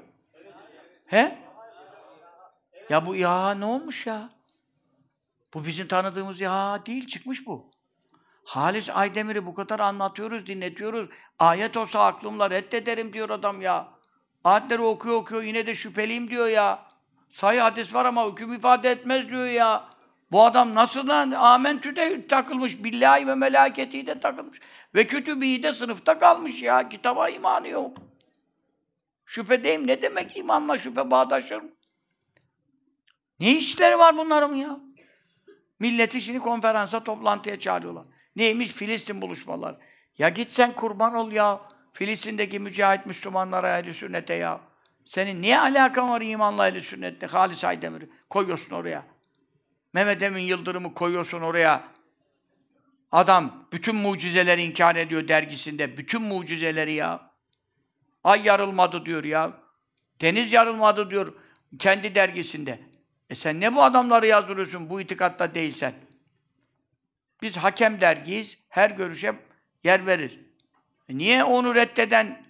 He? 1.07 1.39
Ya 2.89 3.07
bu 3.07 3.17
İHA 3.17 3.55
ne 3.55 3.65
olmuş 3.65 4.07
ya? 4.07 4.31
Bu 5.55 5.67
bizim 5.67 5.89
tanıdığımız 5.89 6.41
İHA 6.41 6.87
değil, 6.87 7.07
çıkmış 7.07 7.47
bu. 7.47 7.71
Halis 8.45 8.91
Aydemir'i 8.91 9.47
bu 9.47 9.55
kadar 9.55 9.81
anlatıyoruz, 9.81 10.47
dinletiyoruz. 10.47 11.11
Ayet 11.39 11.77
olsa 11.77 12.07
aklımla 12.07 12.51
reddederim 12.51 13.13
diyor 13.13 13.31
adam 13.31 13.63
ya. 13.63 13.89
Ayetleri 14.45 14.83
okuyor 14.83 15.17
okuyor 15.17 15.43
yine 15.43 15.67
de 15.67 15.75
şüpheliyim 15.75 16.31
diyor 16.31 16.49
ya. 16.49 16.89
Sayı 17.29 17.61
hadis 17.61 17.95
var 17.95 18.05
ama 18.05 18.31
hüküm 18.31 18.53
ifade 18.53 18.91
etmez 18.91 19.29
diyor 19.29 19.47
ya. 19.47 19.85
Bu 20.33 20.45
adam 20.45 20.75
nasıl 20.75 21.09
lan? 21.09 21.31
Amentü'de 21.31 22.27
takılmış. 22.27 22.85
Billahi 22.85 23.27
ve 23.27 23.35
melaketi 23.35 24.07
de 24.07 24.21
takılmış. 24.21 24.61
Ve 24.95 25.07
kütübü 25.07 25.63
de 25.63 25.73
sınıfta 25.73 26.19
kalmış 26.19 26.63
ya. 26.63 26.89
Kitaba 26.89 27.29
imanı 27.29 27.69
yok. 27.69 27.97
Şüphedeyim 29.27 29.87
ne 29.87 30.03
demek 30.03 30.37
imanla 30.37 30.79
şüphe 30.79 31.11
bağdaşır 31.11 31.57
mı? 31.57 31.71
Ne 33.41 33.51
işleri 33.51 33.99
var 33.99 34.17
bunların 34.17 34.55
ya? 34.55 34.81
Milleti 35.79 36.21
şimdi 36.21 36.39
konferansa, 36.39 37.05
toplantıya 37.05 37.59
çağırıyorlar. 37.59 38.05
Neymiş? 38.37 38.73
Filistin 38.73 39.23
buluşmalar. 39.23 39.77
Ya 40.19 40.29
git 40.29 40.53
sen 40.53 40.75
kurban 40.75 41.15
ol 41.15 41.33
ya. 41.33 41.61
Filistin'deki 41.93 42.59
mücahit 42.59 43.07
Müslümanlara, 43.07 43.79
ehl 43.79 43.93
sünnete 43.93 44.35
ya. 44.35 44.61
Senin 45.09 45.43
niye 45.43 45.59
alakan 45.59 46.11
var 46.11 46.21
imanla 46.21 46.69
ehli 46.69 46.83
sünnetle? 46.83 47.27
Halis 47.27 47.65
Aydemir'i 47.65 48.09
koyuyorsun 48.31 48.75
oraya. 48.75 49.05
Mehmet 49.93 50.23
Emin 50.23 50.43
Yıldırım'ı 50.43 50.95
koyuyorsun 50.95 51.41
oraya. 51.41 51.89
Adam 53.13 53.69
bütün 53.73 53.97
mucizeleri 53.97 54.63
inkar 54.63 54.97
ediyor 54.97 55.29
dergisinde. 55.29 55.97
Bütün 55.97 56.23
mucizeleri 56.23 56.93
ya. 56.93 57.31
Ay 58.25 58.47
yarılmadı 58.47 59.07
diyor 59.07 59.25
ya. 59.25 59.53
Deniz 60.21 60.53
yarılmadı 60.53 61.11
diyor 61.11 61.35
kendi 61.79 62.15
dergisinde. 62.15 62.81
E 63.31 63.35
sen 63.35 63.61
ne 63.61 63.75
bu 63.75 63.83
adamları 63.83 64.27
yazdırıyorsun 64.27 64.91
bu 64.91 65.01
itikatta 65.01 65.55
değilsen? 65.55 65.95
Biz 67.43 67.57
hakem 67.57 68.01
dergiyiz. 68.01 68.59
Her 68.69 68.91
görüşe 68.91 69.35
yer 69.85 70.07
verir. 70.07 70.41
E 71.09 71.19
niye 71.19 71.45
onu 71.45 71.75
reddeden 71.75 72.48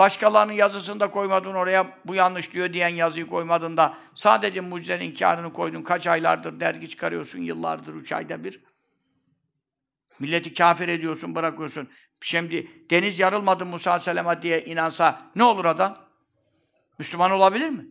başkalarının 0.00 0.52
yazısını 0.52 1.00
da 1.00 1.10
koymadın 1.10 1.54
oraya, 1.54 1.98
bu 2.04 2.14
yanlış 2.14 2.52
diyor 2.52 2.72
diyen 2.72 2.88
yazıyı 2.88 3.26
koymadın 3.26 3.76
da 3.76 3.98
sadece 4.14 4.60
mucizenin 4.60 5.10
inkarını 5.10 5.52
koydun. 5.52 5.82
Kaç 5.82 6.06
aylardır 6.06 6.60
dergi 6.60 6.88
çıkarıyorsun, 6.88 7.38
yıllardır, 7.38 7.94
üç 7.94 8.12
ayda 8.12 8.44
bir. 8.44 8.60
Milleti 10.18 10.54
kafir 10.54 10.88
ediyorsun, 10.88 11.34
bırakıyorsun. 11.34 11.88
Şimdi 12.20 12.70
deniz 12.90 13.18
yarılmadı 13.18 13.66
Musa 13.66 13.90
Aleyhisselam'a 13.90 14.42
diye 14.42 14.64
inansa 14.64 15.18
ne 15.36 15.44
olur 15.44 15.64
adam? 15.64 15.96
Müslüman 16.98 17.30
olabilir 17.30 17.68
mi? 17.68 17.86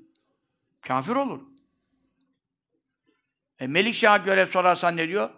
Kafir 0.81 1.15
olur. 1.15 1.41
E, 3.59 3.67
Melikşah'a 3.67 4.17
göre 4.17 4.45
sorarsan 4.45 4.97
ne 4.97 5.07
diyor? 5.07 5.29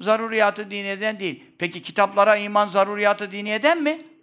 Zaruriyatı 0.00 0.70
diniyeden 0.70 1.20
değil. 1.20 1.44
Peki 1.58 1.82
kitaplara 1.82 2.36
iman 2.36 2.68
zaruriyatı 2.68 3.32
diniyeden 3.32 3.82
mi? 3.82 4.15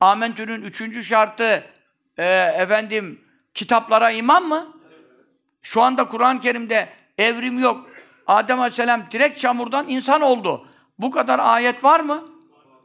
Amentü'nün 0.00 0.62
üçüncü 0.62 1.04
şartı 1.04 1.64
e, 2.16 2.24
efendim 2.56 3.24
kitaplara 3.54 4.10
iman 4.10 4.48
mı? 4.48 4.76
Şu 5.62 5.82
anda 5.82 6.08
Kur'an-ı 6.08 6.40
Kerim'de 6.40 6.88
evrim 7.18 7.58
yok. 7.58 7.90
Adem 8.26 8.60
Aleyhisselam 8.60 9.06
direkt 9.10 9.38
çamurdan 9.38 9.88
insan 9.88 10.20
oldu. 10.20 10.68
Bu 10.98 11.10
kadar 11.10 11.38
ayet 11.38 11.84
var 11.84 12.00
mı? 12.00 12.24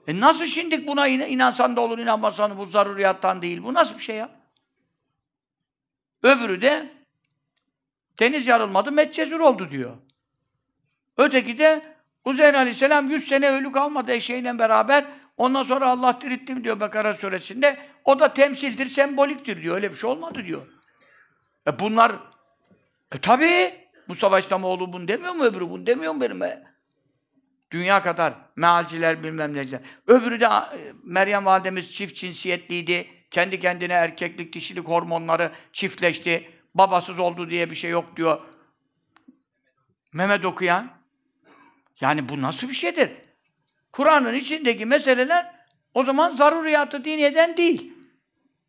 E 0.07 0.20
nasıl 0.20 0.45
şimdi 0.45 0.88
buna 0.88 1.07
in 1.07 1.20
inansan 1.20 1.76
da 1.76 1.82
olur, 1.82 1.99
inanmasan 1.99 2.57
bu 2.57 2.66
zaruriyattan 2.66 3.41
değil. 3.41 3.64
Bu 3.64 3.74
nasıl 3.74 3.97
bir 3.97 4.03
şey 4.03 4.16
ya? 4.16 4.30
Öbürü 6.24 6.62
de 6.62 6.93
deniz 8.20 8.47
yarılmadı, 8.47 8.91
Medcezir 8.91 9.39
oldu 9.39 9.70
diyor. 9.70 9.97
Öteki 11.18 11.57
de 11.57 11.95
Uzeyr 12.26 12.53
Aleyhisselam 12.53 13.09
100 13.09 13.28
sene 13.28 13.49
ölü 13.49 13.72
kalmadı 13.72 14.12
eşeğiyle 14.12 14.59
beraber. 14.59 15.05
Ondan 15.42 15.64
sonra 15.64 15.89
Allah 15.89 16.22
dirittim 16.22 16.64
diyor 16.64 16.80
Bekara 16.80 17.14
suresinde. 17.14 17.78
O 18.06 18.20
da 18.20 18.34
temsildir, 18.34 18.86
semboliktir 18.86 19.62
diyor. 19.62 19.76
Öyle 19.76 19.92
bir 19.92 19.96
şey 19.96 20.10
olmadı 20.10 20.44
diyor. 20.44 20.68
E 21.68 21.80
bunlar 21.80 22.12
e 23.16 23.18
tabii 23.18 23.88
Mustafa 24.08 24.39
İslamoğlu 24.39 24.94
bunu 24.94 25.08
demiyor 25.08 25.34
mu 25.34 25.44
öbürü? 25.44 25.70
Bunu 25.70 25.86
demiyor 25.86 26.14
mu 26.14 26.22
benim? 26.22 26.44
E? 26.44 26.64
Dünya 27.72 28.02
kadar 28.02 28.34
mealciler 28.56 29.24
bilmem 29.24 29.54
neciler. 29.54 29.82
Öbürü 30.08 30.39
de 30.39 30.50
Meryem 31.04 31.46
validemiz 31.46 31.92
çift 31.92 32.16
cinsiyetliydi. 32.16 33.08
Kendi 33.32 33.60
kendine 33.60 33.94
erkeklik, 33.94 34.54
dişilik 34.54 34.88
hormonları 34.88 35.52
çiftleşti. 35.74 36.52
Babasız 36.76 37.20
oldu 37.20 37.50
diye 37.50 37.70
bir 37.70 37.76
şey 37.76 37.92
yok 37.92 38.18
diyor. 38.18 38.42
Mehmet 40.14 40.46
okuyan. 40.46 40.92
Yani 42.02 42.30
bu 42.30 42.42
nasıl 42.42 42.70
bir 42.70 42.74
şeydir? 42.74 43.30
Kur'an'ın 43.92 44.34
içindeki 44.34 44.86
meseleler 44.86 45.52
o 45.94 46.04
zaman 46.04 46.32
zaruriyatı 46.32 47.06
diniyeden 47.06 47.58
değil. 47.58 47.94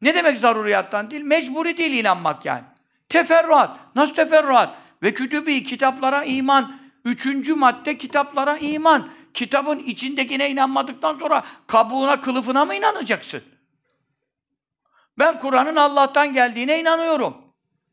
Ne 0.02 0.14
demek 0.14 0.38
zaruriyattan 0.38 1.10
değil? 1.10 1.22
Mecburi 1.22 1.76
değil 1.76 1.92
inanmak 1.92 2.44
yani. 2.44 2.64
Teferruat. 3.08 3.78
Nasıl 3.94 4.14
teferruat? 4.14 4.74
Ve 5.02 5.12
kütübi, 5.12 5.62
kitaplara 5.62 6.24
iman. 6.24 6.76
Üçüncü 7.04 7.54
madde 7.54 7.98
kitaplara 7.98 8.56
iman. 8.56 9.08
Kitabın 9.34 9.78
içindekine 9.78 10.50
inanmadıktan 10.50 11.18
sonra 11.18 11.44
kabuğuna, 11.66 12.20
kılıfına 12.20 12.64
mı 12.64 12.74
inanacaksın? 12.74 13.42
Ben 15.18 15.38
Kur'an'ın 15.38 15.76
Allah'tan 15.76 16.32
geldiğine 16.32 16.80
inanıyorum. 16.80 17.36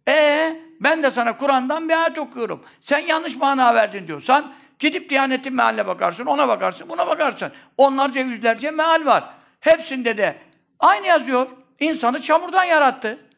Ee, 0.08 0.62
ben 0.80 1.04
de 1.04 1.12
sana 1.12 1.38
Kur'an'dan 1.38 1.90
bir 1.90 2.04
ayet 2.04 2.18
okuyorum. 2.18 2.66
Sen 2.82 3.00
yanlış 3.00 3.36
mana 3.36 3.76
verdin 3.76 4.08
diyorsan, 4.08 4.54
gidip 4.80 5.10
Diyanet'in 5.10 5.54
mealine 5.54 5.88
bakarsın, 5.88 6.26
ona 6.26 6.48
bakarsın, 6.48 6.90
buna 6.90 7.08
bakarsın. 7.08 7.52
Onlarca, 7.78 8.22
yüzlerce 8.22 8.72
meal 8.72 9.06
var. 9.06 9.24
Hepsinde 9.60 10.18
de 10.18 10.42
aynı 10.80 11.08
yazıyor. 11.08 11.48
İnsanı 11.80 12.22
çamurdan 12.22 12.64
yarattı. 12.64 13.30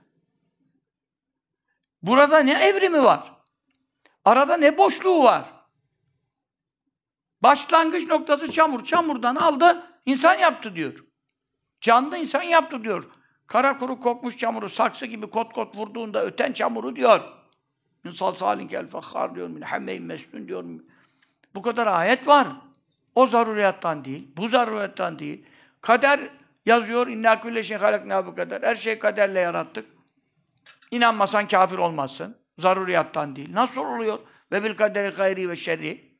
Burada 2.01 2.39
ne 2.39 2.51
evrimi 2.51 3.03
var? 3.03 3.31
Arada 4.25 4.57
ne 4.57 4.77
boşluğu 4.77 5.23
var? 5.23 5.45
Başlangıç 7.43 8.07
noktası 8.07 8.51
çamur. 8.51 8.83
Çamurdan 8.83 9.35
aldı, 9.35 9.83
insan 10.05 10.33
yaptı 10.33 10.75
diyor. 10.75 11.05
Canlı 11.81 12.17
insan 12.17 12.41
yaptı 12.41 12.83
diyor. 12.83 13.09
Kara 13.47 13.77
kuru 13.77 13.99
kokmuş 13.99 14.37
çamuru, 14.37 14.69
saksı 14.69 15.05
gibi 15.05 15.29
kot 15.29 15.53
kot 15.53 15.75
vurduğunda 15.75 16.25
öten 16.25 16.53
çamuru 16.53 16.95
diyor. 16.95 17.21
İnsal 18.05 18.31
salin 18.31 18.67
gel 18.67 18.87
fahhar 18.87 19.35
diyor. 19.35 19.47
Min 19.47 19.61
hammeyn 19.61 20.03
mesnun 20.03 20.47
diyor. 20.47 20.63
Bu 21.55 21.61
kadar 21.61 21.87
ayet 21.87 22.27
var. 22.27 22.47
O 23.15 23.27
zaruriyattan 23.27 24.05
değil, 24.05 24.27
bu 24.37 24.47
zaruriyattan 24.47 25.19
değil. 25.19 25.45
Kader 25.81 26.29
yazıyor. 26.65 27.07
İnna 27.07 27.41
külle 27.41 27.63
şey 27.63 27.77
halakna 27.77 28.25
bu 28.25 28.35
kadar. 28.35 28.63
Her 28.63 28.75
şey 28.75 28.99
kaderle 28.99 29.39
yarattık. 29.39 29.85
İnanmasan 30.91 31.47
kafir 31.47 31.77
olmazsın. 31.77 32.37
Zaruriyattan 32.59 33.35
değil. 33.35 33.53
Nasıl 33.53 33.81
oluyor? 33.81 34.19
Ve 34.51 34.63
bil 34.63 34.75
kaderi 34.75 35.15
gayri 35.15 35.49
ve 35.49 35.55
şerri. 35.55 36.11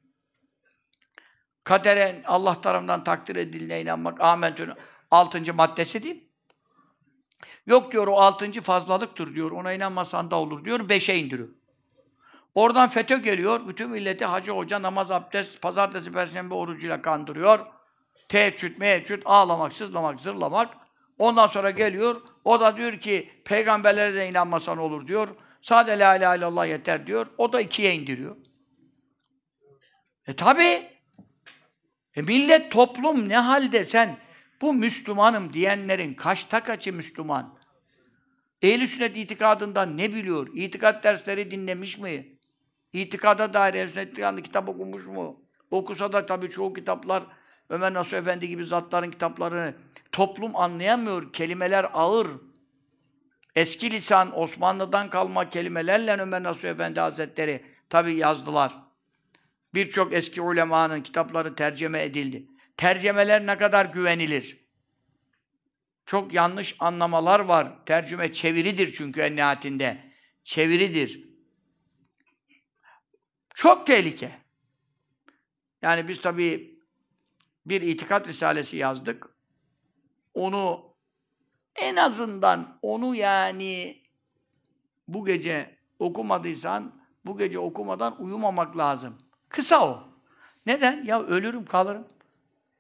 Kadere 1.64 2.22
Allah 2.26 2.62
tarafından 2.62 3.04
takdir 3.04 3.36
edildiğine 3.36 3.82
inanmak 3.82 4.22
amentün 4.22 4.72
altıncı 5.12 5.54
maddesi 5.54 6.04
değil. 6.04 6.30
Yok 7.66 7.92
diyor 7.92 8.08
o 8.08 8.16
altıncı 8.16 8.62
fazlalıktır 8.62 9.36
diyor. 9.36 9.52
Ona 9.52 9.74
inanmasan 9.74 10.32
da 10.32 10.36
olur 10.36 10.66
diyor. 10.66 10.90
Beşe 10.90 11.16
indiriyor. 11.16 11.50
Oradan 12.56 12.89
FETÖ 12.89 13.18
geliyor. 13.18 13.68
Bütün 13.68 13.89
milleti 13.89 14.26
hacı 14.26 14.52
hoca 14.52 14.82
namaz, 14.82 15.12
abdest, 15.12 15.62
pazartesi, 15.62 16.12
perşembe 16.12 16.54
orucuyla 16.54 17.02
kandırıyor. 17.02 17.66
Teheccüd, 18.30 18.78
meheccüd, 18.78 19.22
ağlamak, 19.26 19.74
sızlamak, 19.74 20.20
zırlamak. 20.20 20.78
Ondan 21.18 21.47
sonra 21.47 21.72
geliyor. 21.72 22.22
O 22.43 22.60
da 22.60 22.78
diyor 22.78 22.99
ki 22.99 23.30
peygamberlere 23.45 24.16
de 24.16 24.30
inanmasan 24.30 24.78
olur 24.78 25.08
diyor. 25.08 25.28
Sade 25.62 25.99
la 25.99 26.16
ilahe 26.16 26.38
illallah 26.38 26.68
yeter 26.68 27.08
diyor. 27.08 27.28
O 27.38 27.54
da 27.54 27.62
ikiye 27.62 27.95
indiriyor. 27.95 28.36
E 30.28 30.36
tabi. 30.36 30.91
E 32.16 32.22
millet, 32.22 32.72
toplum 32.72 33.30
ne 33.30 33.38
halde 33.38 33.86
sen 33.86 34.18
bu 34.62 34.74
Müslümanım 34.74 35.54
diyenlerin 35.54 36.14
kaçta 36.14 36.64
kaçı 36.64 36.93
Müslüman? 36.93 37.60
Ehl-i 38.62 38.88
sünnet 38.88 39.18
itikadından 39.18 39.97
ne 39.97 40.14
biliyor? 40.14 40.49
İtikat 40.56 41.04
dersleri 41.04 41.52
dinlemiş 41.52 41.97
mi? 41.97 42.41
İtikada 42.94 43.54
dair 43.54 43.74
ehl 43.74 43.88
sünnet 43.88 44.44
kitap 44.44 44.70
okumuş 44.70 45.06
mu? 45.06 45.42
Okusa 45.72 46.14
da 46.14 46.26
tabii 46.26 46.50
çoğu 46.50 46.74
kitaplar 46.74 47.24
Ömer 47.70 47.94
Nasuh 47.94 48.18
Efendi 48.18 48.48
gibi 48.48 48.66
zatların 48.66 49.12
kitaplarını 49.12 49.76
toplum 50.12 50.56
anlayamıyor. 50.56 51.34
Kelimeler 51.34 51.89
ağır. 51.94 52.28
Eski 53.56 53.92
lisan, 53.92 54.39
Osmanlı'dan 54.39 55.10
kalma 55.10 55.50
kelimelerle 55.50 56.18
Ömer 56.18 56.44
Nasuh 56.44 56.70
Efendi 56.70 57.00
Hazretleri 57.00 57.66
tabii 57.89 58.18
yazdılar. 58.18 58.74
Birçok 59.74 60.14
eski 60.14 60.42
ulemanın 60.42 61.02
kitapları 61.02 61.56
tercüme 61.56 62.04
edildi. 62.04 62.48
Tercümeler 62.78 63.46
ne 63.46 63.58
kadar 63.58 63.86
güvenilir? 63.86 64.62
Çok 66.06 66.34
yanlış 66.34 66.76
anlamalar 66.80 67.39
var. 67.39 67.86
Tercüme 67.86 68.32
çeviridir 68.32 68.92
çünkü 68.92 69.22
en 69.22 69.36
nihayetinde. 69.36 69.98
Çeviridir. 70.44 71.31
Çok 73.62 73.88
tehlike. 73.88 74.32
Yani 75.82 76.07
biz 76.07 76.20
tabii 76.20 76.80
bir 77.66 77.82
itikat 77.82 78.28
risalesi 78.28 78.78
yazdık. 78.78 79.30
Onu 80.34 80.84
en 81.76 81.95
azından 81.95 82.80
onu 82.82 83.16
yani 83.16 84.01
bu 85.07 85.26
gece 85.26 85.78
okumadıysan 85.99 86.91
bu 87.26 87.38
gece 87.38 87.59
okumadan 87.59 88.22
uyumamak 88.22 88.78
lazım. 88.78 89.18
Kısa 89.49 89.88
o. 89.88 90.03
Neden? 90.66 91.03
Ya 91.05 91.24
ölürüm 91.24 91.66
kalırım. 91.66 92.07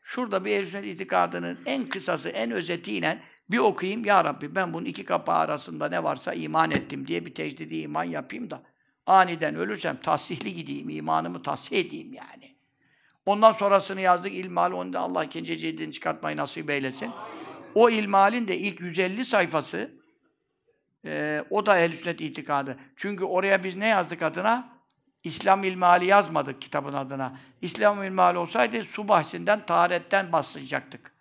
Şurada 0.01 0.45
bir 0.45 0.51
ehl 0.51 0.83
itikadının 0.83 1.57
en 1.65 1.89
kısası, 1.89 2.29
en 2.29 2.51
özetiyle 2.51 3.21
bir 3.49 3.57
okuyayım. 3.57 4.05
Ya 4.05 4.23
Rabbi 4.23 4.55
ben 4.55 4.73
bunun 4.73 4.85
iki 4.85 5.05
kapağı 5.05 5.37
arasında 5.37 5.89
ne 5.89 6.03
varsa 6.03 6.33
iman 6.33 6.71
ettim 6.71 7.07
diye 7.07 7.25
bir 7.25 7.35
tecdidi 7.35 7.77
iman 7.77 8.03
yapayım 8.03 8.49
da 8.49 8.70
aniden 9.11 9.55
ölürsem 9.55 9.97
tahsihli 9.97 10.53
gideyim, 10.53 10.89
imanımı 10.89 11.41
tahsih 11.41 11.77
edeyim 11.77 12.13
yani. 12.13 12.55
Ondan 13.25 13.51
sonrasını 13.51 14.01
yazdık 14.01 14.33
ilmal, 14.33 14.71
onu 14.71 14.93
da 14.93 14.99
Allah 14.99 15.23
ikinci 15.23 15.57
cildini 15.57 15.93
çıkartmayı 15.93 16.37
nasip 16.37 16.69
eylesin. 16.69 17.11
O 17.75 17.89
ilmalin 17.89 18.47
de 18.47 18.57
ilk 18.57 18.81
150 18.81 19.25
sayfası 19.25 20.01
Ee, 21.05 21.43
o 21.49 21.65
da 21.65 21.79
ehl 21.79 21.95
sünnet 21.95 22.21
itikadı. 22.21 22.77
Çünkü 22.95 23.23
oraya 23.23 23.63
biz 23.63 23.75
ne 23.75 23.87
yazdık 23.87 24.21
adına? 24.21 24.69
İslam 25.23 25.63
ilmali 25.63 26.05
yazmadık 26.05 26.61
kitabın 26.61 26.93
adına. 26.93 27.37
İslam 27.61 28.03
ilmali 28.03 28.37
olsaydı 28.37 28.83
su 28.83 29.07
bahsinden, 29.07 29.65
taharetten 29.65 30.31
başlayacaktık. 30.31 31.11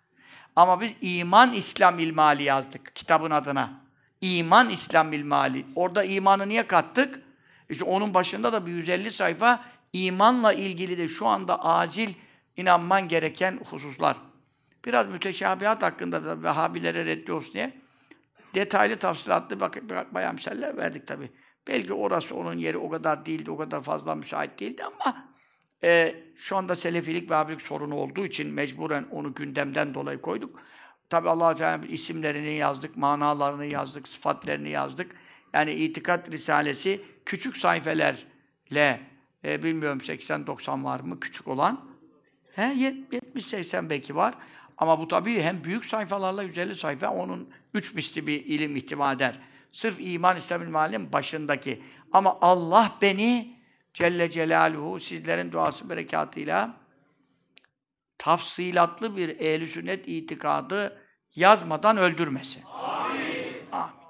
Ama 0.55 0.81
biz 0.81 0.91
iman 1.01 1.53
İslam 1.53 1.99
ilmali 1.99 2.43
yazdık 2.43 2.95
kitabın 2.95 3.31
adına. 3.31 3.81
İman 4.21 4.69
İslam 4.69 5.13
ilmali. 5.13 5.65
Orada 5.75 6.03
imanı 6.03 6.49
niye 6.49 6.67
kattık? 6.67 7.21
İşte 7.71 7.83
onun 7.83 8.13
başında 8.13 8.53
da 8.53 8.65
bir 8.65 8.71
150 8.71 9.11
sayfa 9.11 9.65
imanla 9.93 10.53
ilgili 10.53 10.97
de 10.97 11.07
şu 11.07 11.27
anda 11.27 11.65
acil 11.65 12.13
inanman 12.57 13.07
gereken 13.07 13.59
hususlar. 13.69 14.17
Biraz 14.85 15.07
müteşabihat 15.07 15.83
hakkında 15.83 16.25
da 16.25 16.43
Vehhabilere 16.43 17.05
reddi 17.05 17.31
olsun 17.31 17.53
diye 17.53 17.73
detaylı 18.55 18.99
tafsilatlı 18.99 19.59
bak, 19.59 19.77
bayağı 20.13 20.33
misaller 20.33 20.77
verdik 20.77 21.07
tabi. 21.07 21.31
Belki 21.67 21.93
orası 21.93 22.35
onun 22.35 22.57
yeri 22.57 22.77
o 22.77 22.89
kadar 22.89 23.25
değildi, 23.25 23.51
o 23.51 23.57
kadar 23.57 23.81
fazla 23.81 24.15
müsait 24.15 24.59
değildi 24.59 24.83
ama 24.83 25.27
e, 25.83 26.15
şu 26.35 26.57
anda 26.57 26.75
Selefilik 26.75 27.31
ve 27.31 27.35
Abilik 27.35 27.61
sorunu 27.61 27.95
olduğu 27.95 28.25
için 28.25 28.53
mecburen 28.53 29.05
onu 29.11 29.33
gündemden 29.33 29.93
dolayı 29.93 30.21
koyduk. 30.21 30.61
Tabi 31.09 31.29
allah 31.29 31.55
Teala 31.55 31.85
isimlerini 31.85 32.53
yazdık, 32.53 32.97
manalarını 32.97 33.65
yazdık, 33.65 34.07
sıfatlarını 34.07 34.67
yazdık. 34.67 35.11
Yani 35.53 35.73
itikat 35.73 36.31
risalesi 36.31 37.01
küçük 37.25 37.57
sayfelerle 37.57 39.01
e, 39.45 39.63
bilmiyorum 39.63 39.99
80-90 39.99 40.83
var 40.83 40.99
mı 40.99 41.19
küçük 41.19 41.47
olan? 41.47 41.85
He 42.55 42.61
70-80 42.61 43.89
belki 43.89 44.15
var. 44.15 44.33
Ama 44.77 44.99
bu 44.99 45.07
tabii 45.07 45.41
hem 45.41 45.63
büyük 45.63 45.85
sayfalarla 45.85 46.43
150 46.43 46.75
sayfa 46.75 47.09
onun 47.09 47.49
üç 47.73 47.93
misli 47.93 48.27
bir 48.27 48.45
ilim 48.45 48.75
ihtiva 48.75 49.11
eder. 49.11 49.39
Sırf 49.71 49.97
iman 49.99 50.37
İslam'ın 50.37 50.71
mahallenin 50.71 51.13
başındaki. 51.13 51.83
Ama 52.11 52.37
Allah 52.41 52.97
beni 53.01 53.55
Celle 53.93 54.31
Celaluhu 54.31 54.99
sizlerin 54.99 55.51
duası 55.51 55.89
berekatıyla 55.89 56.73
tafsilatlı 58.17 59.17
bir 59.17 59.29
ehl 59.29 59.67
sünnet 59.67 60.07
itikadı 60.07 61.01
yazmadan 61.35 61.97
öldürmesin. 61.97 62.63
Amin. 62.63 63.30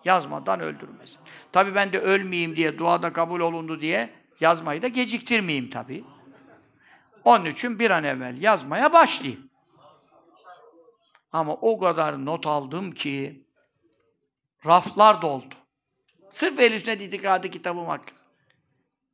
Yazmadan 0.05 0.59
öldürmesin. 0.59 1.19
Tabii 1.51 1.75
ben 1.75 1.93
de 1.93 1.99
ölmeyeyim 1.99 2.55
diye, 2.55 2.77
duada 2.77 3.13
kabul 3.13 3.39
olundu 3.39 3.81
diye 3.81 4.09
yazmayı 4.39 4.81
da 4.81 4.87
geciktirmeyeyim 4.87 5.69
tabii. 5.69 6.03
Onun 7.23 7.45
için 7.45 7.79
bir 7.79 7.91
an 7.91 8.03
evvel 8.03 8.41
yazmaya 8.41 8.93
başlayayım. 8.93 9.49
Ama 11.31 11.53
o 11.53 11.79
kadar 11.79 12.25
not 12.25 12.47
aldım 12.47 12.91
ki 12.91 13.45
raflar 14.65 15.21
doldu. 15.21 15.55
Sırf 16.29 16.59
el 16.59 16.79
sünnet 16.79 17.01
itikadı 17.01 17.49
kitabım 17.49 17.85
hakkında. 17.85 18.21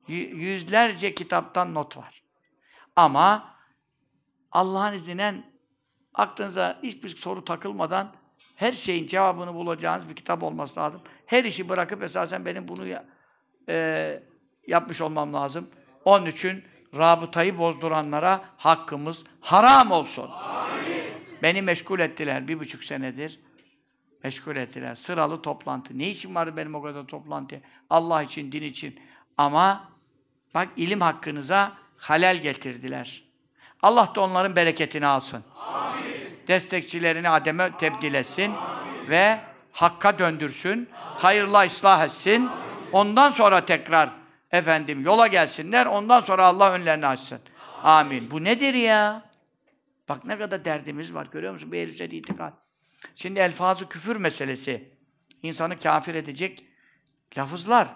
Yüzlerce 0.08 1.16
kitaptan 1.16 1.74
not 1.74 1.98
var. 1.98 2.24
Ama 2.96 3.56
Allah'ın 4.52 4.94
izniyle 4.94 5.34
aklınıza 6.14 6.80
hiçbir 6.84 7.16
soru 7.16 7.46
takılmadan 7.46 8.16
her 8.58 8.72
şeyin 8.72 9.08
cevabını 9.08 9.54
bulacağınız 9.54 10.10
bir 10.10 10.16
kitap 10.16 10.44
olması 10.44 10.80
lazım. 10.80 11.02
Her 11.26 11.44
işi 11.44 11.70
bırakıp 11.70 12.04
esasen 12.04 12.46
benim 12.46 12.68
bunu 12.68 12.88
ya, 12.88 13.06
e, 13.70 14.20
yapmış 14.68 15.02
olmam 15.02 15.34
lazım. 15.34 15.70
Onun 16.06 16.26
için 16.26 16.64
rabıtayı 16.96 17.58
bozduranlara 17.58 18.46
hakkımız 18.58 19.24
haram 19.42 19.92
olsun. 19.92 20.30
Amin. 20.32 21.04
Beni 21.44 21.62
meşgul 21.62 22.00
ettiler 22.00 22.48
bir 22.48 22.60
buçuk 22.60 22.84
senedir. 22.84 23.40
Meşgul 24.24 24.56
ettiler. 24.56 24.96
Sıralı 24.96 25.42
toplantı. 25.42 25.98
Ne 25.98 26.10
için 26.10 26.36
vardı 26.36 26.54
benim 26.58 26.76
o 26.76 26.82
kadar 26.82 27.04
toplantı? 27.04 27.62
Allah 27.90 28.24
için, 28.24 28.52
din 28.52 28.64
için. 28.64 29.00
Ama 29.38 29.90
bak 30.56 30.70
ilim 30.78 31.02
hakkınıza 31.02 31.78
halel 31.98 32.42
getirdiler. 32.42 33.24
Allah 33.82 34.12
da 34.16 34.22
onların 34.22 34.56
bereketini 34.56 35.06
alsın. 35.06 35.44
Amin. 35.56 36.17
Destekçilerini 36.48 37.30
ademe 37.30 37.78
tebdil 37.78 38.14
etsin. 38.14 38.54
Ve 39.10 39.40
hakka 39.72 40.20
döndürsün. 40.20 40.90
Hayırla 40.94 41.66
ıslah 41.66 42.06
etsin. 42.06 42.50
Ondan 42.92 43.30
sonra 43.30 43.66
tekrar 43.66 44.10
efendim 44.52 45.02
yola 45.02 45.28
gelsinler. 45.28 45.86
Ondan 45.86 46.20
sonra 46.20 46.46
Allah 46.46 46.72
önlerini 46.72 47.08
açsın. 47.08 47.40
Amin. 47.84 48.32
Bu 48.32 48.44
nedir 48.44 48.74
ya? 48.74 49.24
Bak 50.10 50.26
ne 50.26 50.38
kadar 50.38 50.66
derdimiz 50.66 51.14
var. 51.14 51.28
Görüyor 51.32 51.54
musun? 51.54 51.72
Bu 51.72 51.76
ehl 51.76 52.12
itikad. 52.12 52.54
Şimdi 53.16 53.40
elfazı 53.40 53.90
küfür 53.90 54.16
meselesi. 54.16 54.92
insanı 55.44 55.80
kafir 55.80 56.16
edecek 56.16 56.66
lafızlar. 57.38 57.88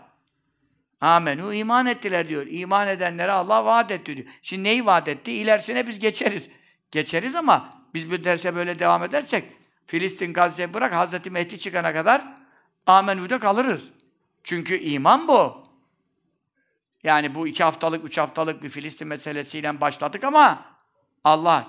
Amenu 1.02 1.54
iman 1.54 1.86
ettiler 1.86 2.30
diyor. 2.30 2.47
İman 2.49 2.88
edenlere 2.88 3.32
Allah 3.32 3.66
vaat 3.66 3.91
etti 3.91 4.16
diyor. 4.16 4.28
Şimdi 4.41 4.64
neyi 4.64 4.86
vaat 4.86 5.08
etti? 5.08 5.32
İlerisine 5.32 5.88
biz 5.88 5.99
geçeriz. 5.99 6.49
Geçeriz 6.91 7.36
ama 7.36 7.80
biz 7.93 8.11
bu 8.11 8.23
derse 8.23 8.55
böyle 8.55 8.79
devam 8.79 9.03
edersek 9.03 9.45
Filistin, 9.85 10.33
Gazze 10.33 10.73
bırak 10.73 10.93
Hazreti 10.93 11.29
Mehdi 11.29 11.59
çıkana 11.59 11.93
kadar 11.93 12.35
amenü'de 12.87 13.39
kalırız. 13.39 13.91
Çünkü 14.43 14.77
iman 14.77 15.27
bu. 15.27 15.63
Yani 17.03 17.35
bu 17.35 17.47
iki 17.47 17.63
haftalık, 17.63 18.05
üç 18.05 18.17
haftalık 18.17 18.63
bir 18.63 18.69
Filistin 18.69 19.07
meselesiyle 19.07 19.81
başladık 19.81 20.23
ama 20.23 20.65
Allah 21.23 21.67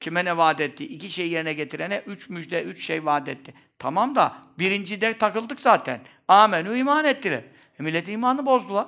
kime 0.00 0.24
ne 0.24 0.36
vaat 0.36 0.60
etti? 0.60 0.84
İki 0.84 1.10
şey 1.10 1.30
yerine 1.30 1.52
getirene 1.52 2.02
üç 2.06 2.28
müjde, 2.28 2.62
üç 2.62 2.86
şey 2.86 3.04
vaat 3.04 3.28
etti. 3.28 3.54
Tamam 3.78 4.14
da 4.14 4.36
birinci 4.58 5.00
de 5.00 5.18
takıldık 5.18 5.60
zaten. 5.60 6.00
Amenü 6.28 6.78
iman 6.78 7.04
ettiler. 7.04 7.44
E 7.80 7.82
millet 7.82 8.08
imanı 8.08 8.46
bozdular. 8.46 8.86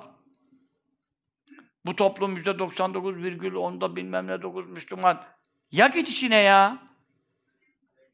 Bu 1.85 1.95
toplum 1.95 2.35
yüzde 2.35 2.49
99,10'da 2.49 3.95
bilmem 3.95 4.27
ne 4.27 4.41
9 4.41 4.69
Müslüman. 4.69 5.23
Ya 5.71 5.87
git 5.87 6.09
işine 6.09 6.37
ya. 6.37 6.77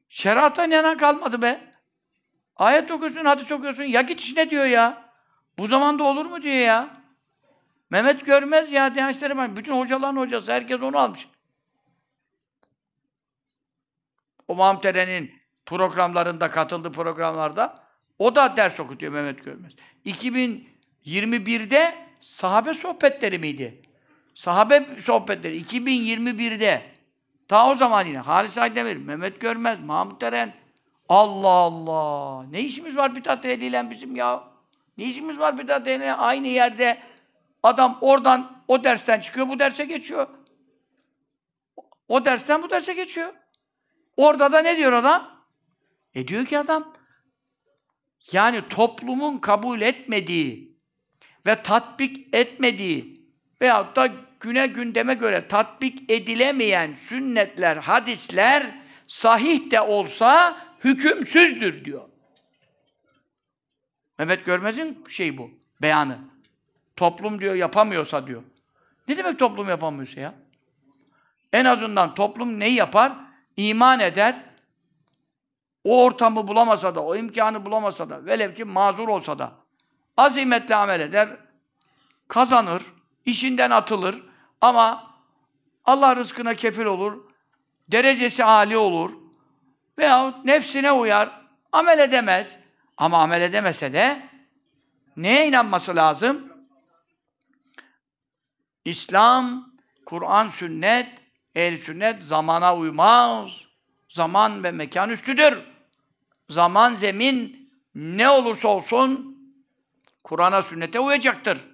Şerata 0.10 0.66
yana 0.66 0.98
kalmadı 0.98 1.42
be. 1.42 1.72
Ayet 2.56 2.92
okuyorsun, 2.92 3.26
hadis 3.26 3.52
okuyorsun. 3.52 3.84
Ya 3.84 4.02
git 4.02 4.22
işine 4.22 4.50
diyor 4.50 4.66
ya. 4.66 5.12
Bu 5.58 5.68
zamanda 5.68 6.04
olur 6.04 6.26
mu 6.26 6.42
diyor 6.42 6.56
ya. 6.56 7.02
Mehmet 7.90 8.26
Görmez 8.26 8.72
ya 8.72 8.96
Diyanet 8.96 9.22
bak. 9.22 9.58
Bütün 9.58 9.80
hocaların 9.80 10.18
hocası. 10.18 10.52
Herkes 10.52 10.82
onu 10.82 10.98
almış. 10.98 11.28
O 14.48 14.56
Mamtere'nin 14.56 15.42
programlarında, 15.66 16.52
katıldığı 16.52 16.92
programlarda 16.92 17.84
o 18.20 18.36
da 18.36 18.58
ders 18.58 18.80
okutuyor 18.80 19.14
Mehmet 19.14 19.46
Görmez. 19.46 19.72
2021'de 20.06 21.96
sahabe 22.20 22.74
sohbetleri 22.74 23.40
miydi? 23.40 23.82
Sahabe 24.36 24.88
sohbetleri 25.00 25.62
2021'de 25.62 26.82
ta 27.52 27.70
o 27.70 27.76
zaman 27.76 28.06
yine 28.06 28.18
Halis 28.18 28.58
Aydemir, 28.58 28.98
Mehmet 28.98 29.42
Görmez, 29.42 29.80
Mahmut 29.80 30.24
Eren 30.24 30.54
Allah 31.10 31.48
Allah! 31.48 32.44
Ne 32.44 32.62
işimiz 32.62 32.98
var 32.98 33.16
bidat 33.16 33.46
ehliyle 33.46 33.90
bizim 33.90 34.16
ya? 34.16 34.44
Ne 34.98 35.04
işimiz 35.04 35.40
var 35.40 35.58
bidat 35.58 35.88
ehliyle? 35.88 36.14
Aynı 36.14 36.48
yerde 36.48 36.98
Adam 37.64 37.98
oradan 38.02 38.64
o 38.68 38.84
dersten 38.84 39.20
çıkıyor, 39.20 39.48
bu 39.48 39.60
derse 39.60 39.86
geçiyor. 39.86 40.28
O 42.08 42.26
dersten 42.26 42.64
bu 42.64 42.70
derse 42.70 42.94
geçiyor. 42.94 43.34
Orada 44.18 44.52
da 44.52 44.60
ne 44.60 44.78
diyor 44.78 44.94
adam? 44.94 45.46
E 46.16 46.28
diyor 46.28 46.46
ki 46.46 46.60
adam, 46.60 46.94
yani 48.32 48.62
toplumun 48.70 49.38
kabul 49.38 49.82
etmediği 49.82 50.78
ve 51.48 51.62
tatbik 51.62 52.36
etmediği 52.36 53.28
veyahut 53.62 53.96
da 53.96 54.10
güne 54.42 54.68
gündeme 54.68 55.14
göre 55.14 55.48
tatbik 55.48 56.12
edilemeyen 56.12 56.96
sünnetler, 56.96 57.78
hadisler 57.78 58.76
sahih 59.08 59.72
de 59.72 59.82
olsa 59.82 60.58
hükümsüzdür 60.84 61.86
diyor. 61.86 62.10
Mehmet 64.18 64.46
Görmez'in 64.46 65.06
şey 65.10 65.38
bu, 65.38 65.52
beyanı. 65.82 66.18
Toplum 66.96 67.42
diyor 67.42 67.56
yapamıyorsa 67.56 68.28
diyor. 68.28 68.44
Ne 69.08 69.18
demek 69.18 69.40
toplum 69.40 69.70
yapamıyorsa 69.70 70.22
ya? 70.22 70.34
En 71.54 71.66
azından 71.66 72.16
toplum 72.16 72.60
neyi 72.60 72.76
yapar? 72.76 73.14
İman 73.58 74.00
eder. 74.00 74.44
O 75.84 76.04
ortamı 76.04 76.48
bulamasa 76.48 76.96
da, 76.96 77.04
o 77.04 77.16
imkanı 77.16 77.66
bulamasa 77.66 78.10
da, 78.10 78.26
velev 78.26 78.56
ki 78.56 78.64
mazur 78.64 79.08
olsa 79.08 79.40
da 79.40 79.52
azimetle 80.18 80.76
amel 80.76 81.00
eder, 81.00 81.30
kazanır, 82.28 82.84
işinden 83.26 83.72
atılır 83.72 84.31
ama 84.62 85.12
Allah 85.86 86.16
rızkına 86.16 86.54
kefil 86.54 86.86
olur, 86.86 87.32
derecesi 87.92 88.44
âli 88.44 88.78
olur 88.78 89.12
veya 89.98 90.42
nefsine 90.44 90.92
uyar, 90.92 91.42
amel 91.72 92.00
edemez. 92.00 92.58
Ama 92.98 93.18
amel 93.18 93.42
edemese 93.42 93.94
de 93.94 94.30
neye 95.18 95.48
inanması 95.48 95.96
lazım? 95.96 96.52
İslam, 98.86 99.74
Kur'an, 100.06 100.48
sünnet, 100.48 101.10
ehl 101.56 101.78
sünnet 101.78 102.24
zamana 102.24 102.76
uymaz. 102.78 103.52
Zaman 104.10 104.64
ve 104.64 104.72
mekan 104.72 105.10
üstüdür. 105.10 105.58
Zaman, 106.50 106.96
zemin 106.96 107.72
ne 107.96 108.30
olursa 108.30 108.68
olsun 108.68 109.38
Kur'an'a, 110.24 110.62
sünnete 110.62 111.00
uyacaktır. 111.00 111.71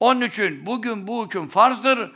Onun 0.00 0.20
için 0.20 0.66
bugün 0.66 1.06
bu 1.06 1.24
hüküm 1.24 1.48
farzdır. 1.48 2.12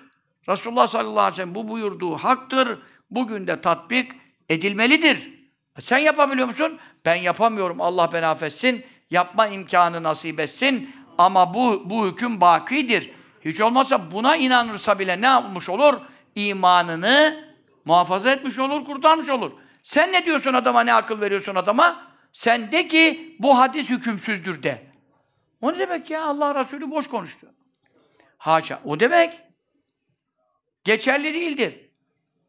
Resulullah 0.49 0.87
sallallahu 0.87 1.20
aleyhi 1.20 1.32
ve 1.32 1.37
sellem 1.37 1.55
bu 1.55 1.68
buyurduğu 1.68 2.16
haktır. 2.16 2.78
Bugün 3.11 3.47
de 3.47 3.61
tatbik 3.61 4.12
edilmelidir. 4.49 5.35
E 5.78 5.80
sen 5.80 5.99
yapabiliyor 5.99 6.47
musun? 6.47 6.78
Ben 7.05 7.14
yapamıyorum. 7.14 7.80
Allah 7.80 8.12
beni 8.12 8.26
affetsin. 8.26 8.85
Yapma 9.11 9.47
imkanı 9.47 10.03
nasip 10.03 10.41
etsin. 10.41 10.95
Ama 11.18 11.55
bu, 11.55 11.91
bu 11.91 12.07
hüküm 12.07 12.41
bakidir. 12.41 13.11
Hiç 13.45 13.61
olmazsa 13.61 14.11
buna 14.11 14.37
inanırsa 14.37 14.99
bile 14.99 15.20
ne 15.20 15.26
yapmış 15.26 15.68
olur? 15.68 15.95
İmanını 16.35 17.45
muhafaza 17.85 18.30
etmiş 18.30 18.59
olur, 18.59 18.85
kurtarmış 18.85 19.30
olur. 19.30 19.53
Sen 19.82 20.12
ne 20.12 20.24
diyorsun 20.24 20.55
adama, 20.55 20.80
ne 20.80 20.95
akıl 20.95 21.20
veriyorsun 21.20 21.55
adama? 21.55 22.03
Sen 22.32 22.72
de 22.72 22.87
ki 22.87 23.37
bu 23.39 23.59
hadis 23.59 23.91
hükümsüzdür 23.91 24.62
de. 24.62 24.87
O 25.61 25.72
ne 25.72 25.78
demek 25.78 26.11
ya? 26.11 26.24
Allah 26.24 26.55
Resulü 26.55 26.91
boş 26.91 27.07
konuştu. 27.07 27.47
Haşa. 28.45 28.80
O 28.84 29.01
demek. 29.01 29.40
Geçerli 30.84 31.34
değildir. 31.34 31.90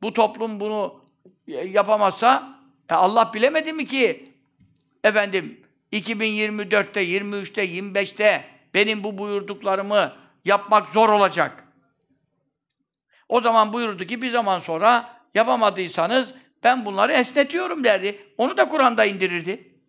Bu 0.01 0.13
toplum 0.13 0.59
bunu 0.59 1.05
yapamazsa 1.47 2.59
e 2.89 2.93
Allah 2.93 3.31
bilemedi 3.33 3.73
mi 3.73 3.85
ki 3.85 4.33
efendim 5.03 5.61
2024'te, 5.93 7.03
23'te, 7.03 7.65
25'te 7.65 8.45
benim 8.73 9.03
bu 9.03 9.17
buyurduklarımı 9.17 10.13
yapmak 10.45 10.89
zor 10.89 11.09
olacak. 11.09 11.63
O 13.29 13.41
zaman 13.41 13.73
buyurdu 13.73 14.05
ki 14.05 14.21
bir 14.21 14.29
zaman 14.29 14.59
sonra 14.59 15.19
yapamadıysanız 15.33 16.33
ben 16.63 16.85
bunları 16.85 17.11
esnetiyorum 17.11 17.83
derdi. 17.83 18.33
Onu 18.37 18.57
da 18.57 18.67
Kur'an'da 18.67 19.05
indirirdi. 19.05 19.79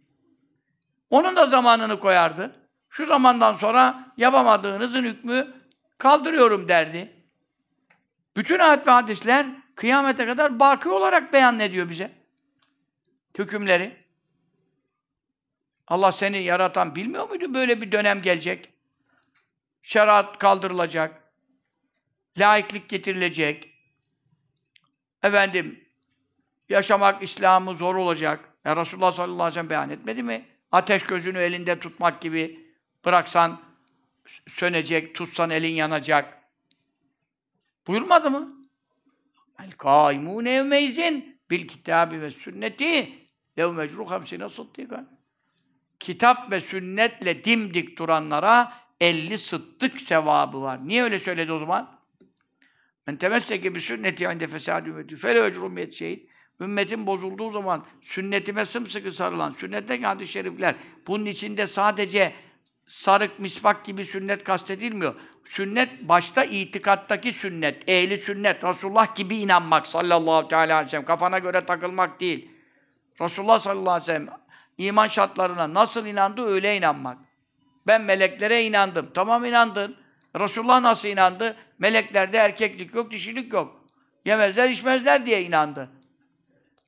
Onun 1.10 1.36
da 1.36 1.46
zamanını 1.46 1.98
koyardı. 1.98 2.52
Şu 2.88 3.06
zamandan 3.06 3.54
sonra 3.54 4.12
yapamadığınızın 4.16 5.02
hükmü 5.02 5.65
kaldırıyorum 5.98 6.68
derdi. 6.68 7.12
Bütün 8.36 8.58
ayet 8.58 8.86
ve 8.86 8.90
hadisler 8.90 9.46
kıyamete 9.74 10.26
kadar 10.26 10.60
baki 10.60 10.88
olarak 10.88 11.32
beyan 11.32 11.60
ediyor 11.60 11.90
bize. 11.90 12.10
Hükümleri. 13.38 13.96
Allah 15.86 16.12
seni 16.12 16.42
yaratan 16.42 16.96
bilmiyor 16.96 17.28
muydu 17.28 17.54
böyle 17.54 17.80
bir 17.80 17.92
dönem 17.92 18.22
gelecek? 18.22 18.72
Şeriat 19.82 20.38
kaldırılacak. 20.38 21.22
Laiklik 22.38 22.88
getirilecek. 22.88 23.72
Efendim, 25.22 25.84
yaşamak 26.68 27.22
İslam'ı 27.22 27.74
zor 27.74 27.94
olacak. 27.94 28.52
Ya 28.64 28.76
Resulullah 28.76 29.12
sallallahu 29.12 29.42
aleyhi 29.42 29.50
ve 29.50 29.54
sellem 29.54 29.70
beyan 29.70 29.90
etmedi 29.90 30.22
mi? 30.22 30.48
Ateş 30.72 31.02
gözünü 31.02 31.38
elinde 31.38 31.78
tutmak 31.78 32.20
gibi 32.20 32.74
bıraksan 33.04 33.60
sönecek, 34.48 35.14
tutsan 35.14 35.50
elin 35.50 35.74
yanacak. 35.74 36.42
Buyurmadı 37.86 38.30
mı? 38.30 38.68
El 39.64 39.70
kaimûne 39.70 40.54
evmeyzin 40.54 41.40
bil 41.50 41.68
kitabi 41.68 42.22
ve 42.22 42.30
sünneti 42.30 43.26
lev 43.58 43.72
mecruh 43.72 44.10
hamsine 44.10 44.48
sıddıkan. 44.48 45.18
Kitap 46.00 46.50
ve 46.50 46.60
sünnetle 46.60 47.44
dimdik 47.44 47.98
duranlara 47.98 48.72
elli 49.00 49.38
sıddık 49.38 50.00
sevabı 50.00 50.62
var. 50.62 50.88
Niye 50.88 51.02
öyle 51.02 51.18
söyledi 51.18 51.52
o 51.52 51.58
zaman? 51.58 52.00
Men 53.06 53.16
temesseke 53.16 53.74
bi 53.74 53.80
sünneti 53.80 54.24
inde 54.24 54.46
fesâdü 54.46 54.90
ümmeti 54.90 55.16
fele 55.16 55.46
ecrum 55.46 55.92
şehit. 55.92 56.30
Ümmetin 56.60 57.06
bozulduğu 57.06 57.50
zaman 57.50 57.86
sünnetime 58.02 58.64
sımsıkı 58.64 59.12
sarılan, 59.12 59.52
sünnetteki 59.52 60.06
hadis-i 60.06 60.32
şerifler, 60.32 60.74
bunun 61.06 61.26
içinde 61.26 61.66
sadece 61.66 62.32
sarık, 62.86 63.38
misvak 63.38 63.84
gibi 63.84 64.04
sünnet 64.04 64.44
kastedilmiyor. 64.44 65.14
Sünnet 65.44 66.02
başta 66.02 66.44
itikattaki 66.44 67.32
sünnet, 67.32 67.88
ehli 67.88 68.16
sünnet, 68.16 68.64
Resulullah 68.64 69.14
gibi 69.14 69.36
inanmak 69.36 69.86
sallallahu 69.86 70.56
aleyhi 70.56 70.84
ve 70.84 70.88
sellem. 70.88 71.04
Kafana 71.04 71.38
göre 71.38 71.64
takılmak 71.64 72.20
değil. 72.20 72.50
Resulullah 73.20 73.58
sallallahu 73.58 73.90
aleyhi 73.90 74.02
ve 74.02 74.06
sellem 74.06 74.28
iman 74.78 75.08
şartlarına 75.08 75.74
nasıl 75.74 76.06
inandı 76.06 76.46
öyle 76.46 76.76
inanmak. 76.76 77.18
Ben 77.86 78.02
meleklere 78.02 78.62
inandım. 78.62 79.10
Tamam 79.14 79.44
inandın. 79.44 79.96
Resulullah 80.40 80.80
nasıl 80.80 81.08
inandı? 81.08 81.56
Meleklerde 81.78 82.38
erkeklik 82.38 82.94
yok, 82.94 83.10
dişilik 83.10 83.52
yok. 83.52 83.84
Yemezler, 84.24 84.68
içmezler 84.68 85.26
diye 85.26 85.42
inandı. 85.42 85.90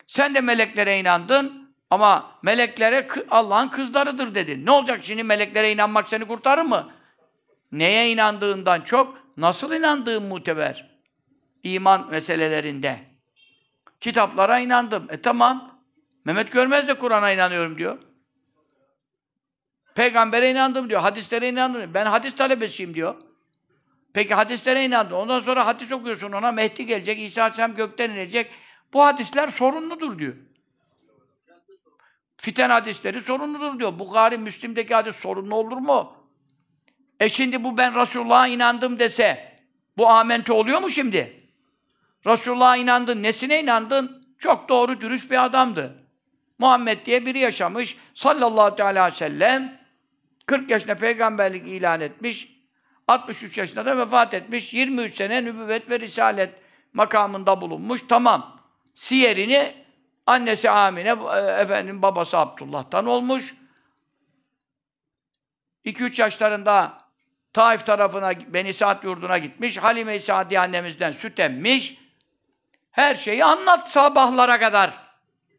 Sen 0.07 0.35
de 0.35 0.41
meleklere 0.41 0.99
inandın 0.99 1.58
ama 1.91 2.39
meleklere 2.43 3.09
Allah'ın 3.31 3.69
kızlarıdır 3.69 4.35
dedin. 4.35 4.67
Ne 4.67 4.71
olacak 4.71 5.05
şimdi 5.05 5.23
meleklere 5.23 5.73
inanmak 5.73 6.09
seni 6.09 6.25
kurtarır 6.25 6.63
mı? 6.63 6.93
Neye 7.73 8.11
inandığından 8.11 8.81
çok 8.81 9.19
nasıl 9.37 9.73
inandığın 9.73 10.23
muteber. 10.23 10.99
İman 11.63 12.11
meselelerinde. 12.11 13.01
Kitaplara 14.01 14.59
inandım. 14.59 15.07
E 15.11 15.21
tamam. 15.21 15.83
Mehmet 16.25 16.53
Görmez 16.53 16.89
de 16.89 16.95
Kur'an'a 16.95 17.33
inanıyorum 17.33 17.79
diyor. 17.79 17.99
Peygambere 19.95 20.51
inandım 20.51 20.89
diyor. 20.89 21.01
Hadislere 21.01 21.49
inandım 21.49 21.81
diyor. 21.81 21.95
Ben 21.95 22.07
hadis 22.07 22.37
talebesiyim 22.37 22.95
diyor. 22.95 23.15
Peki 24.15 24.35
hadislere 24.35 24.85
inandın. 24.85 25.15
Ondan 25.15 25.41
sonra 25.41 25.67
hadis 25.67 25.93
okuyorsun 25.93 26.33
ona. 26.33 26.53
Mehdi 26.53 26.87
gelecek. 26.87 27.21
İsa 27.21 27.43
Aleyhisselam 27.43 27.75
gökten 27.75 28.11
inecek. 28.11 28.51
Bu 28.93 29.05
hadisler 29.05 29.49
sorunludur 29.49 30.19
diyor. 30.19 30.35
Fiten 32.41 32.71
hadisleri 32.71 33.21
sorunludur 33.21 33.79
diyor. 33.79 33.99
Bukhari, 33.99 34.39
Müslim'deki 34.39 34.95
hadis 34.95 35.17
sorunlu 35.17 35.55
olur 35.55 35.77
mu? 35.77 36.13
E 37.21 37.29
şimdi 37.29 37.65
bu 37.65 37.77
ben 37.77 38.01
Resulullah'a 38.01 38.47
inandım 38.47 38.99
dese, 38.99 39.59
bu 39.97 40.09
amente 40.09 40.53
oluyor 40.53 40.81
mu 40.81 40.91
şimdi? 40.91 41.43
Resulullah'a 42.27 42.77
inandın, 42.77 43.23
nesine 43.23 43.63
inandın? 43.63 44.25
Çok 44.39 44.69
doğru, 44.69 45.01
dürüst 45.01 45.31
bir 45.31 45.45
adamdı. 45.45 46.05
Muhammed 46.59 47.07
diye 47.07 47.27
biri 47.27 47.39
yaşamış, 47.39 47.97
sallallahu 48.15 48.83
aleyhi 48.85 49.07
ve 49.07 49.11
sellem, 49.11 49.81
40 50.47 50.71
yaşında 50.71 50.95
peygamberlik 50.95 51.69
ilan 51.69 52.01
etmiş, 52.01 52.59
63 53.09 53.59
yaşında 53.59 53.87
da 53.87 53.99
vefat 53.99 54.35
etmiş, 54.35 54.75
23 54.75 55.15
sene 55.15 55.45
nübüvvet 55.45 55.91
ve 55.91 56.01
risalet 56.01 56.51
makamında 56.93 57.61
bulunmuş, 57.61 58.03
tamam. 58.09 58.61
Siyerini 58.95 59.75
annesi 60.29 60.71
Amine, 60.71 61.09
e, 61.09 61.39
efendim 61.39 62.03
babası 62.03 62.39
Abdullah'tan 62.39 63.07
olmuş. 63.07 63.55
2-3 65.85 66.21
yaşlarında 66.21 66.99
Taif 67.53 67.87
tarafına, 67.87 68.33
Beni 68.47 68.75
Saat 68.75 69.05
yurduna 69.05 69.39
gitmiş. 69.39 69.77
Halime-i 69.77 70.21
Sadi 70.21 70.59
annemizden 70.59 71.13
süt 71.13 71.41
emmiş. 71.41 71.99
Her 72.91 73.15
şeyi 73.15 73.45
anlat 73.45 73.91
sabahlara 73.91 74.59
kadar. 74.59 74.91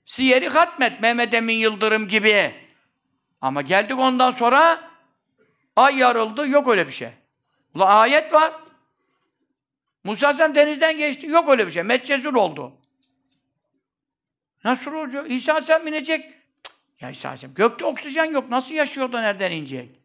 Siyeri 0.05 0.49
hatmet, 0.49 1.01
Mehmet 1.01 1.33
Emin 1.33 1.55
Yıldırım 1.55 2.07
gibi. 2.07 2.55
Ama 3.41 3.61
geldik 3.61 3.99
ondan 3.99 4.31
sonra 4.31 4.91
ay 5.75 5.97
yarıldı, 5.97 6.47
yok 6.47 6.67
öyle 6.67 6.87
bir 6.87 6.91
şey. 6.91 7.09
Ula 7.75 7.85
ayet 7.85 8.33
var. 8.33 8.53
Musa 10.03 10.27
Aleyhisselam 10.27 10.55
denizden 10.55 10.97
geçti, 10.97 11.27
yok 11.27 11.49
öyle 11.49 11.67
bir 11.67 11.71
şey. 11.71 11.83
Metcezul 11.83 12.35
oldu. 12.35 12.78
Nasıl 14.63 14.93
olacak? 14.93 15.31
İsa 15.31 15.51
Aleyhisselam 15.51 15.87
inecek. 15.87 16.33
Ya 17.01 17.09
İsa 17.09 17.29
Aleyhisselam, 17.29 17.53
gökte 17.53 17.85
oksijen 17.85 18.25
yok. 18.25 18.49
Nasıl 18.49 18.75
yaşıyor 18.75 19.11
da 19.11 19.21
nereden 19.21 19.51
inecek? 19.51 19.99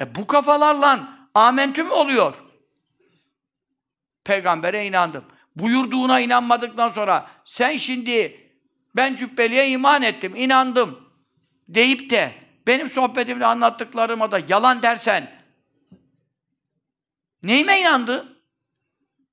E 0.00 0.14
bu 0.14 0.26
kafalarla 0.26 1.08
amentü 1.34 1.82
mü 1.82 1.90
oluyor? 1.90 2.34
Peygambere 4.24 4.86
inandım. 4.86 5.24
Buyurduğuna 5.56 6.20
inanmadıktan 6.20 6.88
sonra 6.88 7.30
sen 7.44 7.76
şimdi 7.76 8.50
ben 8.96 9.14
cübbeliye 9.14 9.70
iman 9.70 10.02
ettim, 10.02 10.36
inandım 10.36 11.08
deyip 11.68 12.10
de 12.10 12.34
benim 12.66 12.88
sohbetimde 12.90 13.46
anlattıklarıma 13.46 14.30
da 14.30 14.40
yalan 14.48 14.82
dersen 14.82 15.42
neyime 17.42 17.80
inandı? 17.80 18.42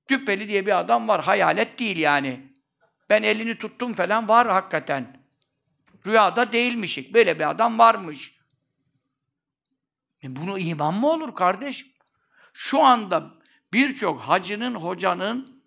Cübbeli 0.08 0.48
diye 0.48 0.66
bir 0.66 0.78
adam 0.78 1.08
var, 1.08 1.24
hayalet 1.24 1.78
değil 1.78 1.96
yani. 1.96 2.49
Ben 3.10 3.22
elini 3.22 3.58
tuttum 3.58 3.92
falan 3.92 4.28
var 4.28 4.48
hakikaten. 4.48 5.20
Rüyada 6.06 6.52
değilmişik. 6.52 7.14
Böyle 7.14 7.38
bir 7.38 7.50
adam 7.50 7.78
varmış. 7.78 8.40
E 10.22 10.36
bunu 10.36 10.58
iman 10.58 10.94
mı 10.94 11.10
olur 11.10 11.34
kardeş? 11.34 11.86
Şu 12.52 12.82
anda 12.82 13.30
birçok 13.72 14.20
hacının, 14.20 14.74
hocanın 14.74 15.62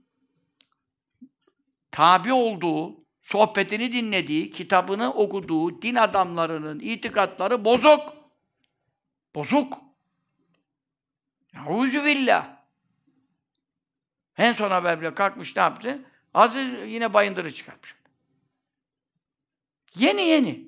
tabi 1.91 2.33
olduğu, 2.33 3.05
sohbetini 3.21 3.91
dinlediği, 3.91 4.51
kitabını 4.51 5.13
okuduğu 5.13 5.81
din 5.81 5.95
adamlarının 5.95 6.79
itikatları 6.79 7.65
bozuk. 7.65 8.13
Bozuk. 9.35 9.79
Euzu 11.67 12.05
billah. 12.05 12.63
En 14.37 14.53
son 14.53 14.71
haber 14.71 15.01
bile 15.01 15.13
kalkmış 15.13 15.55
ne 15.55 15.61
yaptı? 15.61 16.12
Aziz 16.33 16.91
yine 16.91 17.13
bayındırı 17.13 17.53
çıkarmış. 17.53 17.95
Yeni 19.95 20.21
yeni. 20.21 20.67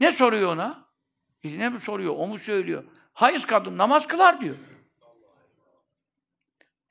Ne 0.00 0.12
soruyor 0.12 0.52
ona? 0.52 0.88
E 1.44 1.58
ne 1.58 1.68
mi 1.68 1.80
soruyor? 1.80 2.14
O 2.18 2.26
mu 2.26 2.38
söylüyor? 2.38 2.84
Hayız 3.12 3.46
kadın 3.46 3.78
namaz 3.78 4.06
kılar 4.06 4.40
diyor. 4.40 4.56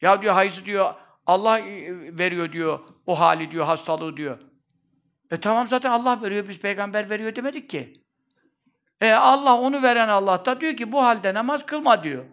Ya 0.01 0.21
diyor 0.21 0.33
hayızı 0.33 0.65
diyor 0.65 0.93
Allah 1.25 1.59
e, 1.59 2.17
veriyor 2.17 2.51
diyor. 2.51 2.79
O 3.05 3.19
hali 3.19 3.51
diyor, 3.51 3.65
hastalığı 3.65 4.17
diyor. 4.17 4.39
E 5.31 5.39
tamam 5.39 5.67
zaten 5.67 5.91
Allah 5.91 6.21
veriyor, 6.21 6.47
biz 6.47 6.59
peygamber 6.59 7.09
veriyor 7.09 7.35
demedik 7.35 7.69
ki. 7.69 8.03
E 9.01 9.11
Allah 9.11 9.59
onu 9.59 9.83
veren 9.83 10.07
Allah 10.07 10.45
da 10.45 10.61
diyor 10.61 10.75
ki 10.75 10.91
bu 10.91 11.03
halde 11.03 11.33
namaz 11.33 11.65
kılma 11.65 12.03
diyor. 12.03 12.25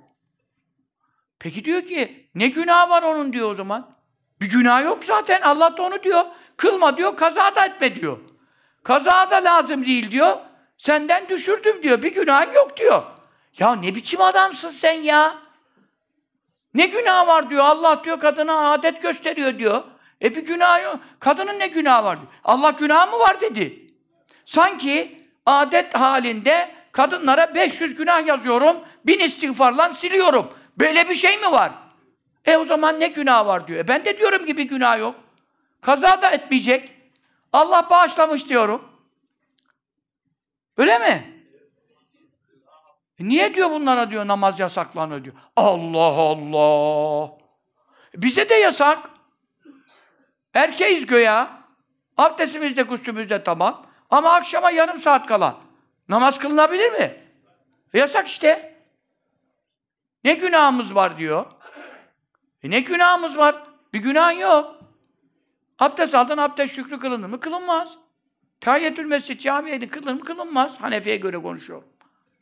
Peki 1.38 1.64
diyor 1.64 1.82
ki 1.82 2.30
ne 2.34 2.48
günah 2.48 2.90
var 2.90 3.02
onun 3.02 3.32
diyor 3.32 3.50
o 3.50 3.54
zaman. 3.54 3.95
Bir 4.40 4.50
günah 4.50 4.84
yok 4.84 5.04
zaten. 5.04 5.40
Allah 5.40 5.76
da 5.76 5.82
onu 5.82 6.02
diyor. 6.02 6.24
Kılma 6.56 6.96
diyor, 6.96 7.16
kaza 7.16 7.54
da 7.54 7.66
etme 7.66 7.94
diyor. 7.94 8.18
Kaza 8.82 9.30
da 9.30 9.36
lazım 9.36 9.86
değil 9.86 10.10
diyor. 10.10 10.36
Senden 10.78 11.28
düşürdüm 11.28 11.82
diyor. 11.82 12.02
Bir 12.02 12.14
günahın 12.14 12.52
yok 12.52 12.76
diyor. 12.76 13.02
Ya 13.58 13.74
ne 13.74 13.94
biçim 13.94 14.20
adamsın 14.20 14.68
sen 14.68 14.92
ya? 14.92 15.34
Ne 16.74 16.86
günah 16.86 17.26
var 17.26 17.50
diyor. 17.50 17.64
Allah 17.64 18.04
diyor 18.04 18.20
kadına 18.20 18.72
adet 18.72 19.02
gösteriyor 19.02 19.58
diyor. 19.58 19.82
E 20.22 20.36
bir 20.36 20.44
günah 20.44 20.84
yok. 20.84 20.96
Kadının 21.20 21.58
ne 21.58 21.66
günahı 21.66 22.04
var 22.04 22.16
diyor. 22.20 22.32
Allah 22.44 22.70
günah 22.70 23.12
mı 23.12 23.18
var 23.18 23.40
dedi. 23.40 23.86
Sanki 24.44 25.22
adet 25.46 25.94
halinde 25.94 26.70
kadınlara 26.92 27.54
500 27.54 27.94
günah 27.94 28.26
yazıyorum, 28.26 28.76
bin 29.04 29.18
istiğfarla 29.18 29.92
siliyorum. 29.92 30.52
Böyle 30.78 31.08
bir 31.08 31.14
şey 31.14 31.38
mi 31.38 31.52
var? 31.52 31.72
E 32.46 32.56
o 32.56 32.64
zaman 32.64 33.00
ne 33.00 33.08
günah 33.08 33.46
var 33.46 33.68
diyor. 33.68 33.78
E 33.80 33.88
ben 33.88 34.04
de 34.04 34.18
diyorum 34.18 34.46
ki 34.46 34.56
bir 34.56 34.68
günah 34.68 34.98
yok. 34.98 35.14
Kaza 35.80 36.22
da 36.22 36.30
etmeyecek. 36.30 36.92
Allah 37.52 37.86
bağışlamış 37.90 38.48
diyorum. 38.48 38.88
Öyle 40.76 40.98
mi? 40.98 41.36
E 43.20 43.24
niye 43.24 43.54
diyor 43.54 43.70
bunlara 43.70 44.10
diyor 44.10 44.26
namaz 44.26 44.60
yasaklanıyor 44.60 45.24
diyor. 45.24 45.34
Allah 45.56 45.98
Allah. 46.00 47.32
Bize 48.14 48.48
de 48.48 48.54
yasak. 48.54 49.10
Erkeğiz 50.54 51.06
göya. 51.06 51.50
Abdestimizde, 52.16 52.82
gusümüzde 52.82 53.44
tamam. 53.44 53.86
Ama 54.10 54.32
akşama 54.32 54.70
yarım 54.70 54.98
saat 54.98 55.26
kala. 55.26 55.56
Namaz 56.08 56.38
kılınabilir 56.38 56.92
mi? 56.92 57.24
E 57.94 57.98
yasak 57.98 58.28
işte. 58.28 58.76
Ne 60.24 60.34
günahımız 60.34 60.94
var 60.94 61.18
diyor. 61.18 61.46
E 62.66 62.70
ne 62.70 62.80
günahımız 62.80 63.38
var? 63.38 63.62
Bir 63.92 63.98
günah 63.98 64.40
yok. 64.40 64.80
Abdest 65.78 66.14
aldın, 66.14 66.38
abdest 66.38 66.74
şükrü 66.74 66.98
kılınır 66.98 67.28
mı? 67.28 67.40
Kılınmaz. 67.40 67.98
Tahiyyetül 68.60 69.04
mescid 69.04 69.40
camiyede 69.40 69.88
kılınır 69.88 70.14
mı? 70.14 70.20
Kılınmaz. 70.20 70.80
Hanefi'ye 70.80 71.16
göre 71.16 71.36
konuşuyorum. 71.36 71.88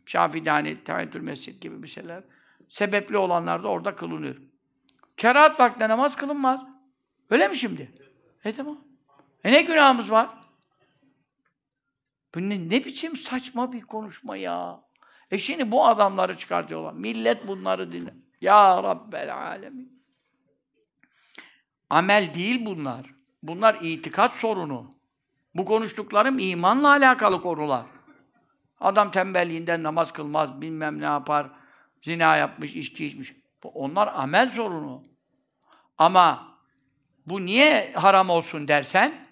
Şafii'de 0.07 0.51
hani 0.51 0.85
tahiyyetül 0.85 1.20
mescid 1.20 1.62
gibi 1.62 1.83
bir 1.83 1.89
şeyler. 1.89 2.25
Sebepli 2.68 3.16
olanlar 3.16 3.62
da 3.62 3.68
orada 3.68 3.97
kılınıyor. 3.97 4.37
Kerahat 5.16 5.61
vaktinde 5.61 5.89
namaz 5.89 6.16
kılınmaz. 6.16 6.61
Öyle 7.31 7.49
mi 7.49 7.57
şimdi? 7.57 7.93
E 8.45 8.53
tamam. 8.53 8.79
E 9.45 9.53
ne 9.53 9.62
günahımız 9.62 10.11
var? 10.11 10.29
Bu 12.35 12.41
ne, 12.41 12.68
ne 12.68 12.85
biçim 12.85 13.16
saçma 13.16 13.72
bir 13.72 13.81
konuşma 13.81 14.37
ya. 14.37 14.81
E 15.31 15.39
şimdi 15.39 15.70
bu 15.70 15.87
adamları 15.87 16.37
çıkartıyorlar. 16.37 16.93
Millet 16.93 17.49
bunları 17.49 17.93
dinler. 17.93 18.14
Ya 18.41 18.83
Rabbel 18.83 19.37
Alemin. 19.37 19.95
Amel 21.95 22.34
değil 22.34 22.66
bunlar. 22.66 23.14
Bunlar 23.42 23.78
itikat 23.80 24.36
sorunu. 24.36 24.90
Bu 25.55 25.64
konuştuklarım 25.64 26.38
imanla 26.38 26.88
alakalı 26.88 27.42
konular. 27.42 27.86
Adam 28.80 29.11
tembelliğinden 29.11 29.82
namaz 29.82 30.12
kılmaz, 30.12 30.61
bilmem 30.61 31.01
ne 31.01 31.05
yapar, 31.05 31.51
zina 32.03 32.36
yapmış, 32.36 32.76
içki 32.76 33.07
içmiş. 33.07 33.34
Onlar 33.62 34.11
amel 34.14 34.51
sorunu. 34.51 35.03
Ama 35.99 36.59
bu 37.26 37.47
niye 37.47 37.92
haram 37.92 38.30
olsun 38.30 38.68
dersen, 38.68 39.28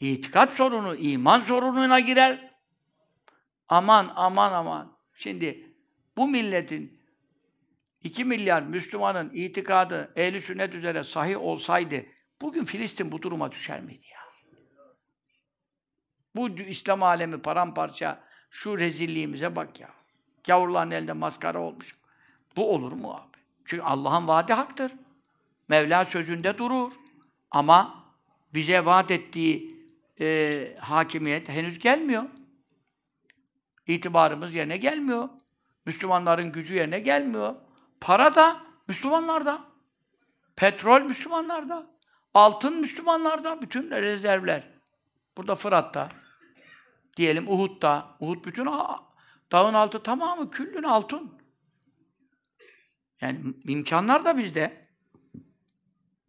itikat 0.00 0.54
sorunu, 0.54 0.94
iman 0.94 1.40
sorununa 1.40 2.00
girer. 2.00 2.50
Aman, 3.68 4.12
aman, 4.16 4.52
aman. 4.52 4.96
Şimdi 5.14 5.74
bu 6.16 6.28
milletin 6.28 6.99
2 8.02 8.24
milyar 8.24 8.62
Müslümanın 8.62 9.30
itikadı 9.34 10.12
ehli 10.16 10.40
sünnet 10.40 10.74
üzere 10.74 11.04
sahih 11.04 11.40
olsaydı 11.40 12.06
bugün 12.42 12.64
Filistin 12.64 13.12
bu 13.12 13.22
duruma 13.22 13.52
düşer 13.52 13.80
miydi 13.80 14.06
ya? 14.12 14.20
Bu 16.36 16.48
İslam 16.48 17.02
alemi 17.02 17.42
paramparça 17.42 18.20
şu 18.50 18.78
rezilliğimize 18.78 19.56
bak 19.56 19.80
ya. 19.80 19.90
Gavurların 20.46 20.90
elinde 20.90 21.12
maskara 21.12 21.60
olmuş. 21.60 21.96
Bu 22.56 22.74
olur 22.74 22.92
mu 22.92 23.12
abi? 23.14 23.38
Çünkü 23.64 23.82
Allah'ın 23.82 24.28
vaadi 24.28 24.52
haktır. 24.52 24.92
Mevla 25.68 26.04
sözünde 26.04 26.58
durur. 26.58 26.92
Ama 27.50 28.04
bize 28.54 28.84
vaat 28.84 29.10
ettiği 29.10 29.76
e, 30.20 30.76
hakimiyet 30.80 31.48
henüz 31.48 31.78
gelmiyor. 31.78 32.24
İtibarımız 33.86 34.54
yerine 34.54 34.76
gelmiyor. 34.76 35.28
Müslümanların 35.86 36.52
gücü 36.52 36.74
yerine 36.74 37.00
gelmiyor. 37.00 37.54
Para 38.00 38.34
da 38.34 38.62
Müslümanlarda. 38.88 39.64
Petrol 40.56 41.00
Müslümanlarda. 41.00 41.86
Altın 42.34 42.80
Müslümanlarda. 42.80 43.62
Bütün 43.62 43.90
rezervler. 43.90 44.68
Burada 45.36 45.54
Fırat'ta. 45.54 46.08
Diyelim 47.16 47.48
Uhud'da. 47.48 48.16
Uhud 48.20 48.44
bütün 48.44 48.66
dağın 49.52 49.74
altı 49.74 50.02
tamamı 50.02 50.50
küllün 50.50 50.82
altın. 50.82 51.40
Yani 53.20 53.40
imkanlar 53.64 54.24
da 54.24 54.38
bizde. 54.38 54.82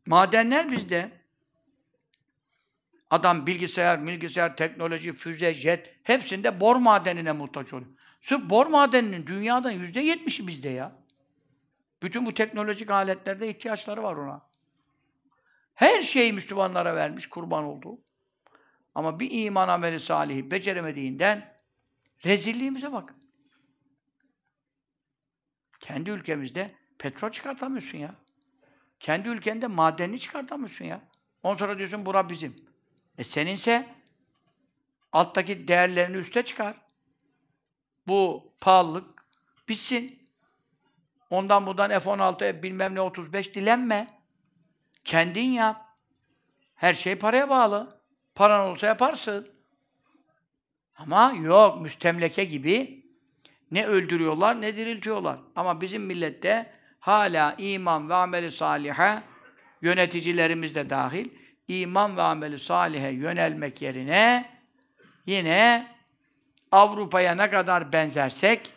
Madenler 0.05 0.71
bizde. 0.71 1.21
Adam 3.09 3.47
bilgisayar, 3.47 4.07
bilgisayar, 4.07 4.57
teknoloji, 4.57 5.13
füze, 5.13 5.53
jet 5.53 5.95
hepsinde 6.03 6.59
bor 6.59 6.75
madenine 6.75 7.31
muhtaç 7.31 7.73
oluyor. 7.73 7.91
Sırf 8.21 8.49
bor 8.49 8.67
madeninin 8.67 9.27
dünyadan 9.27 9.71
yüzde 9.71 10.01
yetmişi 10.01 10.47
bizde 10.47 10.69
ya. 10.69 11.00
Bütün 12.01 12.25
bu 12.25 12.33
teknolojik 12.33 12.91
aletlerde 12.91 13.49
ihtiyaçları 13.49 14.03
var 14.03 14.15
ona. 14.15 14.41
Her 15.73 16.01
şeyi 16.01 16.33
Müslümanlara 16.33 16.95
vermiş, 16.95 17.29
kurban 17.29 17.63
oldu. 17.63 17.99
Ama 18.95 19.19
bir 19.19 19.29
iman 19.31 19.67
ameli 19.67 19.99
salihi 19.99 20.51
beceremediğinden 20.51 21.57
rezilliğimize 22.25 22.91
bak. 22.91 23.15
Kendi 25.79 26.09
ülkemizde 26.09 26.75
petrol 26.99 27.31
çıkartamıyorsun 27.31 27.97
ya. 27.97 28.15
Kendi 28.99 29.29
ülkende 29.29 29.67
madeni 29.67 30.19
çıkartamıyorsun 30.19 30.85
ya. 30.85 31.01
Ondan 31.43 31.57
sonra 31.57 31.77
diyorsun 31.77 32.05
bura 32.05 32.29
bizim. 32.29 32.55
E 33.17 33.23
seninse 33.23 33.95
alttaki 35.11 35.67
değerlerini 35.67 36.17
üste 36.17 36.45
çıkar. 36.45 36.77
Bu 38.07 38.51
pahalılık 38.61 39.25
bitsin. 39.69 40.20
Ondan 41.31 41.65
buradan 41.65 41.99
F-16 41.99 42.63
bilmem 42.63 42.95
ne 42.95 43.01
35 43.01 43.55
dilenme. 43.55 44.07
Kendin 45.03 45.51
yap. 45.51 45.85
Her 46.75 46.93
şey 46.93 47.15
paraya 47.15 47.49
bağlı. 47.49 48.01
Paran 48.35 48.69
olsa 48.69 48.87
yaparsın. 48.87 49.47
Ama 50.97 51.33
yok 51.41 51.81
müstemleke 51.81 52.43
gibi 52.43 53.03
ne 53.71 53.85
öldürüyorlar 53.85 54.61
ne 54.61 54.75
diriltiyorlar. 54.75 55.39
Ama 55.55 55.81
bizim 55.81 56.03
millette 56.03 56.73
hala 56.99 57.55
iman 57.57 58.09
ve 58.09 58.13
ameli 58.13 58.51
salihe 58.51 59.21
yöneticilerimiz 59.81 60.75
de 60.75 60.89
dahil 60.89 61.29
iman 61.67 62.17
ve 62.17 62.21
ameli 62.21 62.59
salihe 62.59 63.09
yönelmek 63.09 63.81
yerine 63.81 64.45
yine 65.25 65.87
Avrupa'ya 66.71 67.35
ne 67.35 67.49
kadar 67.49 67.93
benzersek, 67.93 68.73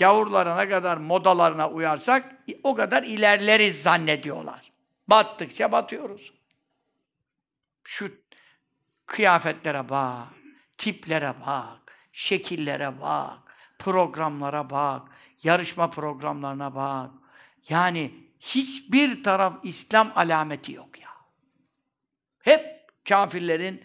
gavurlara 0.00 0.56
ne 0.56 0.68
kadar 0.68 0.96
modalarına 0.96 1.70
uyarsak 1.70 2.36
o 2.62 2.74
kadar 2.74 3.02
ilerleriz 3.02 3.82
zannediyorlar. 3.82 4.72
Battıkça 5.08 5.72
batıyoruz. 5.72 6.32
Şu 7.84 8.10
kıyafetlere 9.06 9.88
bak, 9.88 10.28
tiplere 10.78 11.34
bak, 11.46 11.78
şekillere 12.12 13.00
bak, 13.00 13.38
programlara 13.78 14.70
bak, 14.70 15.02
yarışma 15.42 15.90
programlarına 15.90 16.74
bak. 16.74 17.10
Yani 17.68 18.14
hiçbir 18.40 19.22
taraf 19.22 19.54
İslam 19.62 20.12
alameti 20.14 20.72
yok 20.72 20.98
ya. 20.98 21.10
Hep 22.42 22.86
kafirlerin 23.08 23.84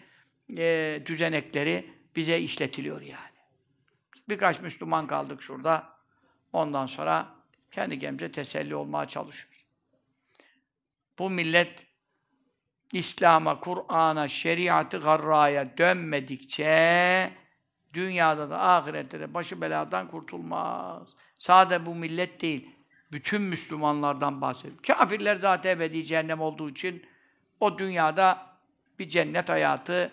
e, 0.56 1.02
düzenekleri 1.06 1.94
bize 2.16 2.38
işletiliyor 2.38 3.00
yani. 3.00 3.36
Birkaç 4.28 4.60
Müslüman 4.60 5.06
kaldık 5.06 5.42
şurada. 5.42 5.95
Ondan 6.52 6.86
sonra 6.86 7.26
kendi 7.70 7.98
kendimize 7.98 8.32
teselli 8.32 8.74
olmaya 8.74 9.08
çalışıyoruz. 9.08 9.64
Bu 11.18 11.30
millet 11.30 11.86
İslam'a, 12.92 13.60
Kur'an'a, 13.60 14.28
şeriatı 14.28 14.98
garraya 14.98 15.78
dönmedikçe 15.78 17.30
dünyada 17.94 18.50
da 18.50 18.60
ahirette 18.60 19.20
de 19.20 19.34
başı 19.34 19.60
beladan 19.60 20.08
kurtulmaz. 20.08 21.08
Sade 21.38 21.86
bu 21.86 21.94
millet 21.94 22.40
değil, 22.42 22.70
bütün 23.12 23.42
Müslümanlardan 23.42 24.40
bahsediyor. 24.40 24.82
Kafirler 24.82 25.36
zaten 25.36 25.70
ebedi 25.70 26.04
cehennem 26.04 26.40
olduğu 26.40 26.70
için 26.70 27.06
o 27.60 27.78
dünyada 27.78 28.46
bir 28.98 29.08
cennet 29.08 29.48
hayatı 29.48 30.12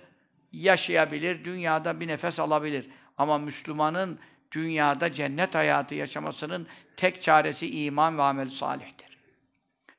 yaşayabilir, 0.52 1.44
dünyada 1.44 2.00
bir 2.00 2.08
nefes 2.08 2.40
alabilir. 2.40 2.90
Ama 3.18 3.38
Müslümanın 3.38 4.20
dünyada 4.54 5.14
cennet 5.14 5.56
hayatı 5.56 5.96
yaşamasının 5.96 6.68
tek 6.96 7.22
çaresi 7.22 7.84
iman 7.84 8.18
ve 8.18 8.22
amel 8.22 8.50
salihtir. 8.50 9.18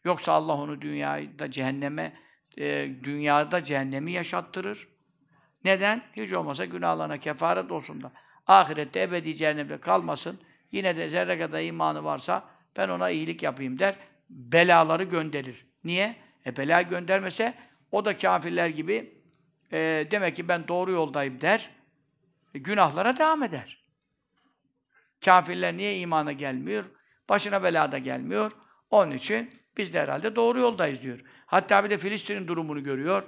Yoksa 0.05 0.33
Allah 0.33 0.53
onu 0.53 0.81
dünyada 0.81 1.51
cehenneme, 1.51 2.13
e, 2.59 2.91
dünyada 3.05 3.65
cehennemi 3.65 4.13
yaşattırır. 4.13 4.89
Neden? 5.65 6.03
Hiç 6.17 6.33
olmasa 6.33 6.65
günahlarına 6.65 7.19
kefaret 7.19 7.73
olsun 7.73 8.03
da. 8.03 8.13
Ahirette 8.47 9.03
ebedi 9.03 9.37
cehennemde 9.37 9.81
kalmasın. 9.81 10.41
Yine 10.73 10.97
de 10.97 11.09
zerre 11.09 11.39
kadar 11.39 11.63
imanı 11.63 12.05
varsa 12.05 12.45
ben 12.77 12.89
ona 12.89 13.11
iyilik 13.11 13.43
yapayım 13.43 13.79
der. 13.79 13.97
Belaları 14.31 15.05
gönderir. 15.05 15.67
Niye? 15.85 16.17
E 16.47 16.57
bela 16.57 16.83
göndermese 16.83 17.55
o 17.91 18.05
da 18.05 18.17
kafirler 18.17 18.69
gibi 18.69 19.23
e, 19.73 20.09
demek 20.11 20.37
ki 20.37 20.49
ben 20.49 20.69
doğru 20.69 20.93
yoldayım 20.93 21.41
der. 21.41 21.71
E, 22.55 22.59
günahlara 22.59 23.17
devam 23.17 23.43
eder. 23.43 23.84
Kafirler 25.25 25.77
niye 25.77 25.99
imana 25.99 26.33
gelmiyor? 26.33 26.85
Başına 27.29 27.63
belada 27.63 27.99
gelmiyor. 27.99 28.53
Onun 28.91 29.11
için 29.11 29.51
biz 29.77 29.93
de 29.93 30.01
herhalde 30.01 30.37
doğru 30.37 30.59
yoldayız 30.59 31.03
diyor. 31.03 31.21
Hatta 31.47 31.85
bir 31.85 31.91
de 31.91 31.99
Filistin'in 31.99 32.49
durumunu 32.49 32.83
görüyor. 32.83 33.23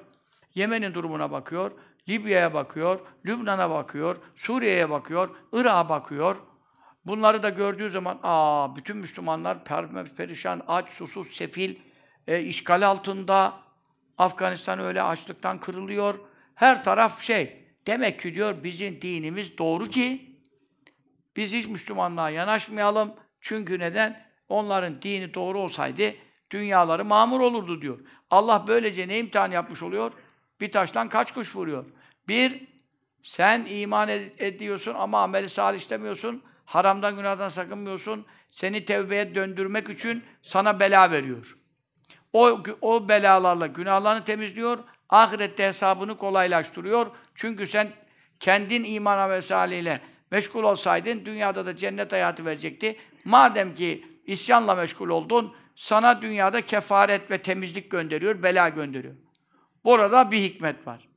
Yemen'in 0.54 0.94
durumuna 0.94 1.30
bakıyor. 1.30 1.70
Libya'ya 2.08 2.54
bakıyor. 2.54 3.00
Lübnan'a 3.26 3.70
bakıyor. 3.70 4.16
Suriye'ye 4.34 4.90
bakıyor. 4.90 5.36
Irak'a 5.52 5.88
bakıyor. 5.88 6.36
Bunları 7.06 7.42
da 7.42 7.48
gördüğü 7.48 7.90
zaman 7.90 8.20
aa 8.22 8.76
bütün 8.76 8.96
Müslümanlar 8.96 9.64
per 9.64 10.14
perişan, 10.16 10.62
aç, 10.68 10.90
susuz, 10.90 11.26
sefil, 11.26 11.76
e, 12.26 12.40
işgal 12.42 12.86
altında. 12.86 13.54
Afganistan 14.18 14.78
öyle 14.78 15.02
açlıktan 15.02 15.60
kırılıyor. 15.60 16.14
Her 16.54 16.84
taraf 16.84 17.22
şey. 17.22 17.66
Demek 17.86 18.20
ki 18.20 18.34
diyor 18.34 18.64
bizim 18.64 19.00
dinimiz 19.00 19.58
doğru 19.58 19.86
ki 19.86 20.25
biz 21.36 21.52
hiç 21.52 21.66
Müslümanlığa 21.66 22.30
yanaşmayalım. 22.30 23.14
Çünkü 23.40 23.78
neden? 23.78 24.26
Onların 24.48 25.02
dini 25.02 25.34
doğru 25.34 25.58
olsaydı 25.58 26.14
dünyaları 26.50 27.04
mamur 27.04 27.40
olurdu 27.40 27.82
diyor. 27.82 27.98
Allah 28.30 28.64
böylece 28.66 29.08
ne 29.08 29.18
imtihan 29.18 29.50
yapmış 29.50 29.82
oluyor? 29.82 30.12
Bir 30.60 30.72
taştan 30.72 31.08
kaç 31.08 31.34
kuş 31.34 31.56
vuruyor? 31.56 31.84
Bir, 32.28 32.68
sen 33.22 33.66
iman 33.70 34.08
ed- 34.08 34.30
ediyorsun 34.38 34.94
ama 34.94 35.22
ameli 35.22 35.48
salih 35.48 35.78
istemiyorsun. 35.78 36.42
Haramdan 36.64 37.16
günahdan 37.16 37.48
sakınmıyorsun. 37.48 38.26
Seni 38.50 38.84
tevbeye 38.84 39.34
döndürmek 39.34 39.88
için 39.88 40.24
sana 40.42 40.80
bela 40.80 41.10
veriyor. 41.10 41.56
O, 42.32 42.62
o 42.80 43.08
belalarla 43.08 43.66
günahlarını 43.66 44.24
temizliyor. 44.24 44.78
Ahirette 45.08 45.66
hesabını 45.66 46.16
kolaylaştırıyor. 46.16 47.06
Çünkü 47.34 47.66
sen 47.66 47.92
kendin 48.40 48.84
iman 48.84 49.18
amel 49.18 49.40
salihiyle 49.40 50.00
meşgul 50.30 50.62
olsaydın 50.62 51.24
dünyada 51.24 51.66
da 51.66 51.76
cennet 51.76 52.12
hayatı 52.12 52.44
verecekti. 52.44 52.96
Madem 53.24 53.74
ki 53.74 54.06
isyanla 54.26 54.74
meşgul 54.74 55.08
oldun, 55.08 55.54
sana 55.76 56.22
dünyada 56.22 56.60
kefaret 56.60 57.30
ve 57.30 57.42
temizlik 57.42 57.90
gönderiyor, 57.90 58.42
bela 58.42 58.68
gönderiyor. 58.68 59.14
Burada 59.84 60.30
bir 60.30 60.38
hikmet 60.38 60.86
var. 60.86 61.08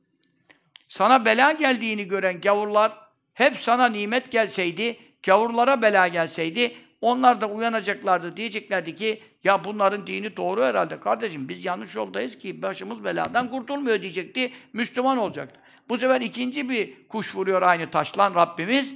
Sana 0.88 1.24
bela 1.24 1.52
geldiğini 1.52 2.08
gören 2.08 2.40
gavurlar 2.40 2.92
hep 3.34 3.56
sana 3.56 3.86
nimet 3.86 4.30
gelseydi, 4.30 4.98
gavurlara 5.22 5.82
bela 5.82 6.08
gelseydi 6.08 6.74
onlar 7.00 7.40
da 7.40 7.48
uyanacaklardı. 7.48 8.36
Diyeceklerdi 8.36 8.94
ki 8.94 9.22
ya 9.44 9.64
bunların 9.64 10.06
dini 10.06 10.36
doğru 10.36 10.64
herhalde. 10.64 11.00
Kardeşim 11.00 11.48
biz 11.48 11.64
yanlış 11.64 11.96
yoldayız 11.96 12.38
ki 12.38 12.62
başımız 12.62 13.04
beladan 13.04 13.50
kurtulmuyor 13.50 14.02
diyecekti. 14.02 14.52
Müslüman 14.72 15.18
olacaktı. 15.18 15.60
Bu 15.90 15.98
sefer 15.98 16.20
ikinci 16.20 16.68
bir 16.68 17.08
kuş 17.08 17.34
vuruyor 17.34 17.62
aynı 17.62 17.90
taşlan 17.90 18.34
Rabbimiz. 18.34 18.94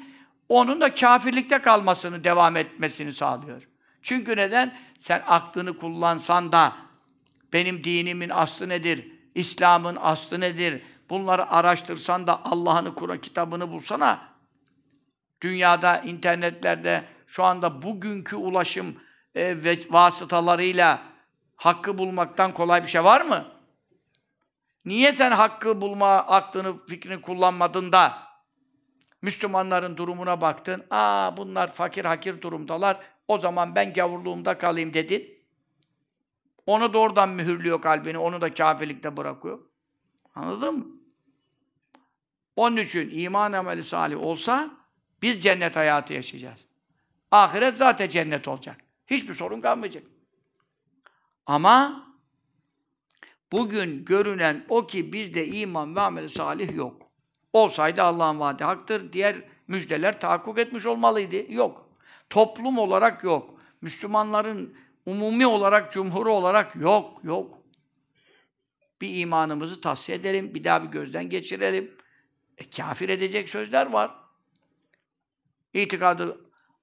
Onun 0.48 0.80
da 0.80 0.94
kafirlikte 0.94 1.58
kalmasını, 1.58 2.24
devam 2.24 2.56
etmesini 2.56 3.12
sağlıyor. 3.12 3.68
Çünkü 4.02 4.36
neden? 4.36 4.74
Sen 4.98 5.22
aklını 5.26 5.76
kullansan 5.76 6.52
da 6.52 6.72
benim 7.52 7.84
dinimin 7.84 8.28
aslı 8.28 8.68
nedir? 8.68 9.12
İslam'ın 9.34 9.96
aslı 10.00 10.40
nedir? 10.40 10.82
Bunları 11.10 11.50
araştırsan 11.50 12.26
da 12.26 12.44
Allah'ını 12.44 12.94
Kur'an 12.94 13.20
kitabını 13.20 13.70
bulsana. 13.70 14.28
Dünyada, 15.40 15.98
internetlerde 15.98 17.04
şu 17.26 17.44
anda 17.44 17.82
bugünkü 17.82 18.36
ulaşım 18.36 18.96
e, 19.36 19.56
vasıtalarıyla 19.90 21.02
hakkı 21.56 21.98
bulmaktan 21.98 22.54
kolay 22.54 22.82
bir 22.82 22.88
şey 22.88 23.04
var 23.04 23.20
mı? 23.20 23.53
Niye 24.84 25.12
sen 25.12 25.30
hakkı 25.30 25.80
bulma 25.80 26.08
aklını, 26.08 26.86
fikrini 26.86 27.20
kullanmadın 27.20 27.92
da 27.92 28.24
Müslümanların 29.22 29.96
durumuna 29.96 30.40
baktın. 30.40 30.84
Aa 30.90 31.36
bunlar 31.36 31.72
fakir 31.72 32.04
hakir 32.04 32.40
durumdalar. 32.40 33.00
O 33.28 33.38
zaman 33.38 33.74
ben 33.74 33.92
gavurluğumda 33.92 34.58
kalayım 34.58 34.94
dedin. 34.94 35.44
Onu 36.66 36.92
da 36.92 36.98
oradan 36.98 37.28
mühürlüyor 37.28 37.82
kalbini. 37.82 38.18
Onu 38.18 38.40
da 38.40 38.54
kafirlikte 38.54 39.16
bırakıyor. 39.16 39.58
Anladın 40.34 40.74
mı? 40.74 40.86
Onun 42.56 42.76
için 42.76 43.10
iman 43.12 43.52
ameli 43.52 43.84
salih 43.84 44.24
olsa 44.24 44.70
biz 45.22 45.42
cennet 45.42 45.76
hayatı 45.76 46.12
yaşayacağız. 46.12 46.60
Ahiret 47.30 47.76
zaten 47.76 48.08
cennet 48.08 48.48
olacak. 48.48 48.76
Hiçbir 49.06 49.34
sorun 49.34 49.60
kalmayacak. 49.60 50.02
Ama 51.46 52.06
bugün 53.54 54.04
görünen 54.04 54.64
o 54.68 54.86
ki 54.86 55.12
bizde 55.12 55.46
iman 55.46 55.96
ve 55.96 56.00
amel 56.00 56.28
salih 56.28 56.76
yok. 56.76 57.02
Olsaydı 57.52 58.02
Allah'ın 58.02 58.40
vaadi 58.40 58.64
haktır. 58.64 59.12
Diğer 59.12 59.36
müjdeler 59.68 60.20
tahakkuk 60.20 60.58
etmiş 60.58 60.86
olmalıydı. 60.86 61.52
Yok. 61.52 61.88
Toplum 62.30 62.78
olarak 62.78 63.24
yok. 63.24 63.54
Müslümanların 63.80 64.74
umumi 65.06 65.46
olarak, 65.46 65.92
cumhur 65.92 66.26
olarak 66.26 66.76
yok, 66.76 67.20
yok. 67.24 67.58
Bir 69.00 69.18
imanımızı 69.18 69.80
tahsiye 69.80 70.18
edelim, 70.18 70.54
bir 70.54 70.64
daha 70.64 70.84
bir 70.84 70.88
gözden 70.88 71.28
geçirelim. 71.28 71.96
E, 72.58 72.70
kafir 72.70 73.08
edecek 73.08 73.48
sözler 73.48 73.86
var. 73.86 74.14
İtikadı 75.74 76.40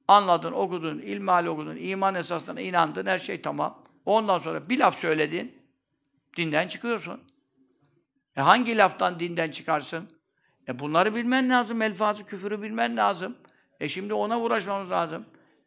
anladın, 0.07 0.51
okudun, 0.51 0.99
ilmihal 0.99 1.45
okudun, 1.45 1.75
iman 1.75 2.15
esaslarına 2.15 2.61
inandın, 2.61 3.05
her 3.05 3.17
şey 3.17 3.41
tamam. 3.41 3.83
Ondan 4.05 4.39
sonra 4.39 4.69
bir 4.69 4.79
laf 4.79 4.99
söyledin, 4.99 5.60
dinden 6.37 6.67
çıkıyorsun. 6.67 7.21
E 8.37 8.41
hangi 8.41 8.77
laftan 8.77 9.19
dinden 9.19 9.51
çıkarsın? 9.51 10.09
E 10.67 10.79
bunları 10.79 11.15
bilmen 11.15 11.49
lazım, 11.49 11.81
elfazı 11.81 12.25
küfürü 12.25 12.61
bilmen 12.61 12.97
lazım. 12.97 13.37
E 13.79 13.89
şimdi 13.89 14.13
ona 14.13 14.41
uğraşmamız 14.41 14.91
lazım. 14.91 15.25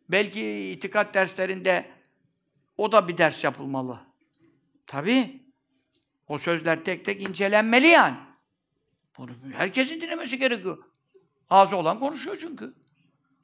Belki 0.08 0.70
itikat 0.70 1.14
derslerinde 1.14 1.90
o 2.76 2.92
da 2.92 3.08
bir 3.08 3.18
ders 3.18 3.44
yapılmalı. 3.44 4.00
Tabii. 4.86 5.44
O 6.28 6.38
sözler 6.38 6.84
tek 6.84 7.04
tek 7.04 7.22
incelenmeli 7.22 7.86
yani. 7.86 8.16
Bunu 9.18 9.30
herkesin 9.52 10.00
dinlemesi 10.00 10.38
gerekiyor. 10.38 10.84
Ağzı 11.50 11.76
olan 11.76 12.00
konuşuyor 12.00 12.36
çünkü. 12.36 12.74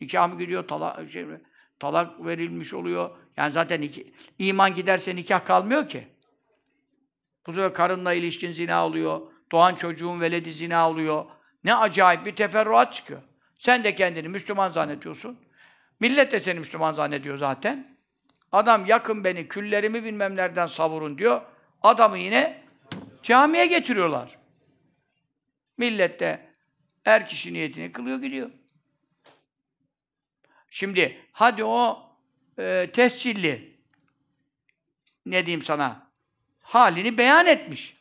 Nikah 0.00 0.38
gidiyor, 0.38 0.68
talak, 0.68 1.10
şey, 1.10 1.26
talak 1.78 2.24
verilmiş 2.26 2.74
oluyor. 2.74 3.10
Yani 3.36 3.52
zaten 3.52 3.82
iki, 3.82 4.12
iman 4.38 4.74
giderse 4.74 5.16
nikah 5.16 5.44
kalmıyor 5.44 5.88
ki. 5.88 6.08
Bu 7.47 7.53
sefer 7.53 7.74
karınla 7.74 8.12
ilişkin 8.12 8.53
zina 8.53 8.86
oluyor. 8.86 9.20
Doğan 9.53 9.74
çocuğun 9.74 10.20
veledi 10.20 10.53
zina 10.53 10.91
oluyor. 10.91 11.24
Ne 11.64 11.74
acayip 11.74 12.26
bir 12.26 12.36
teferruat 12.36 12.95
çıkıyor. 12.95 13.22
Sen 13.59 13.84
de 13.84 13.95
kendini 13.95 14.28
Müslüman 14.28 14.70
zannediyorsun. 14.70 15.38
Millet 16.01 16.32
de 16.32 16.41
seni 16.41 16.59
Müslüman 16.59 16.93
zannediyor 16.93 17.36
zaten. 17.36 17.97
Adam 18.53 18.86
yakın 18.86 19.24
beni, 19.24 19.49
küllerimi 19.49 20.05
bilmem 20.05 20.36
nereden 20.36 20.66
savurun 20.66 21.18
diyor. 21.18 21.43
Adamı 21.82 22.18
yine 22.18 22.64
camiye 23.22 23.66
getiriyorlar. 23.66 24.38
Millet 25.78 26.20
de 26.20 26.53
er 27.05 27.28
kişi 27.28 27.53
niyetini 27.53 27.93
kılıyor 27.93 28.18
gidiyor. 28.18 28.51
Şimdi 30.70 31.26
hadi 31.32 31.64
o 31.64 32.11
e, 32.59 32.91
tescilli 32.93 33.80
ne 35.26 35.47
diyeyim 35.47 35.62
sana 35.62 36.09
halini 36.70 37.18
beyan 37.18 37.46
etmiş. 37.46 37.96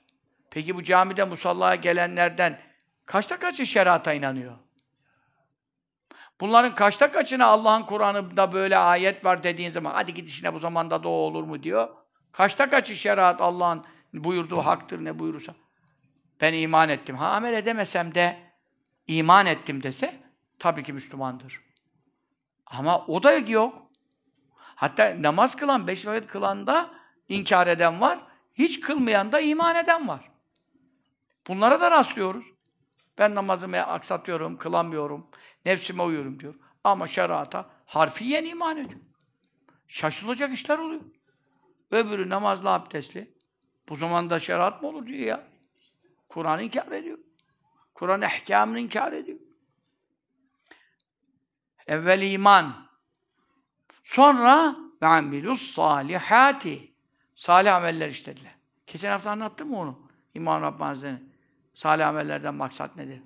Peki 0.51 0.75
bu 0.75 0.83
camide 0.83 1.23
musallaya 1.23 1.75
gelenlerden 1.75 2.59
kaçta 3.05 3.39
kaçı 3.39 3.65
şerata 3.65 4.13
inanıyor? 4.13 4.55
Bunların 6.41 6.75
kaçta 6.75 7.11
kaçına 7.11 7.45
Allah'ın 7.45 7.83
Kur'an'ında 7.83 8.51
böyle 8.51 8.77
ayet 8.77 9.25
var 9.25 9.43
dediğin 9.43 9.69
zaman 9.69 9.93
hadi 9.93 10.13
git 10.13 10.27
işine 10.27 10.53
bu 10.53 10.59
zamanda 10.59 11.03
da 11.03 11.09
o 11.09 11.11
olur 11.11 11.43
mu 11.43 11.63
diyor. 11.63 11.89
Kaçta 12.31 12.69
kaçı 12.69 12.95
şeriat 12.95 13.41
Allah'ın 13.41 13.85
buyurduğu 14.13 14.57
haktır 14.57 15.05
ne 15.05 15.19
buyurursa. 15.19 15.53
Ben 16.41 16.53
iman 16.53 16.89
ettim. 16.89 17.15
Ha 17.15 17.29
amel 17.29 17.53
edemesem 17.53 18.15
de 18.15 18.37
iman 19.07 19.45
ettim 19.45 19.83
dese 19.83 20.19
tabii 20.59 20.83
ki 20.83 20.93
Müslümandır. 20.93 21.61
Ama 22.65 23.05
o 23.05 23.23
da 23.23 23.31
yok. 23.33 23.81
Hatta 24.55 25.15
namaz 25.19 25.55
kılan, 25.55 25.87
beş 25.87 26.07
vakit 26.07 26.27
kılan 26.27 26.67
da 26.67 26.89
inkar 27.29 27.67
eden 27.67 28.01
var. 28.01 28.28
Hiç 28.59 28.79
kılmayan 28.79 29.31
da 29.31 29.39
iman 29.39 29.75
eden 29.75 30.07
var. 30.07 30.31
Bunlara 31.47 31.81
da 31.81 31.91
rastlıyoruz. 31.91 32.45
Ben 33.17 33.35
namazımı 33.35 33.77
aksatıyorum, 33.77 34.57
kılamıyorum, 34.57 35.27
nefsime 35.65 36.03
uyuyorum 36.03 36.39
diyor. 36.39 36.55
Ama 36.83 37.07
şerata 37.07 37.69
harfiyen 37.85 38.45
iman 38.45 38.77
ediyor. 38.77 38.99
Şaşılacak 39.87 40.53
işler 40.53 40.79
oluyor. 40.79 41.01
Öbürü 41.91 42.29
namazlı 42.29 42.69
abdestli. 42.69 43.33
Bu 43.89 43.95
zamanda 43.95 44.39
şeriat 44.39 44.81
mı 44.81 44.87
olur 44.87 45.07
diyor 45.07 45.19
ya. 45.19 45.47
Kur'an'ı 46.29 46.63
inkar 46.63 46.91
ediyor. 46.91 47.17
Kur'an 47.93 48.21
ehkamını 48.21 48.79
inkar 48.79 49.13
ediyor. 49.13 49.39
Evvel 51.87 52.31
iman. 52.31 52.89
Sonra 54.03 54.75
ve 55.01 55.07
amilus 55.07 55.71
salihati. 55.71 56.88
Salih 57.39 57.75
ameller 57.75 58.09
işlediler. 58.09 58.55
Geçen 58.87 59.11
hafta 59.11 59.31
anlattım 59.31 59.69
mı 59.69 59.79
onu? 59.79 60.09
İmam 60.33 60.61
Rabbani 60.61 60.87
Hazretleri. 60.87 61.21
Salih 61.73 62.07
amellerden 62.07 62.55
maksat 62.55 62.95
nedir? 62.95 63.21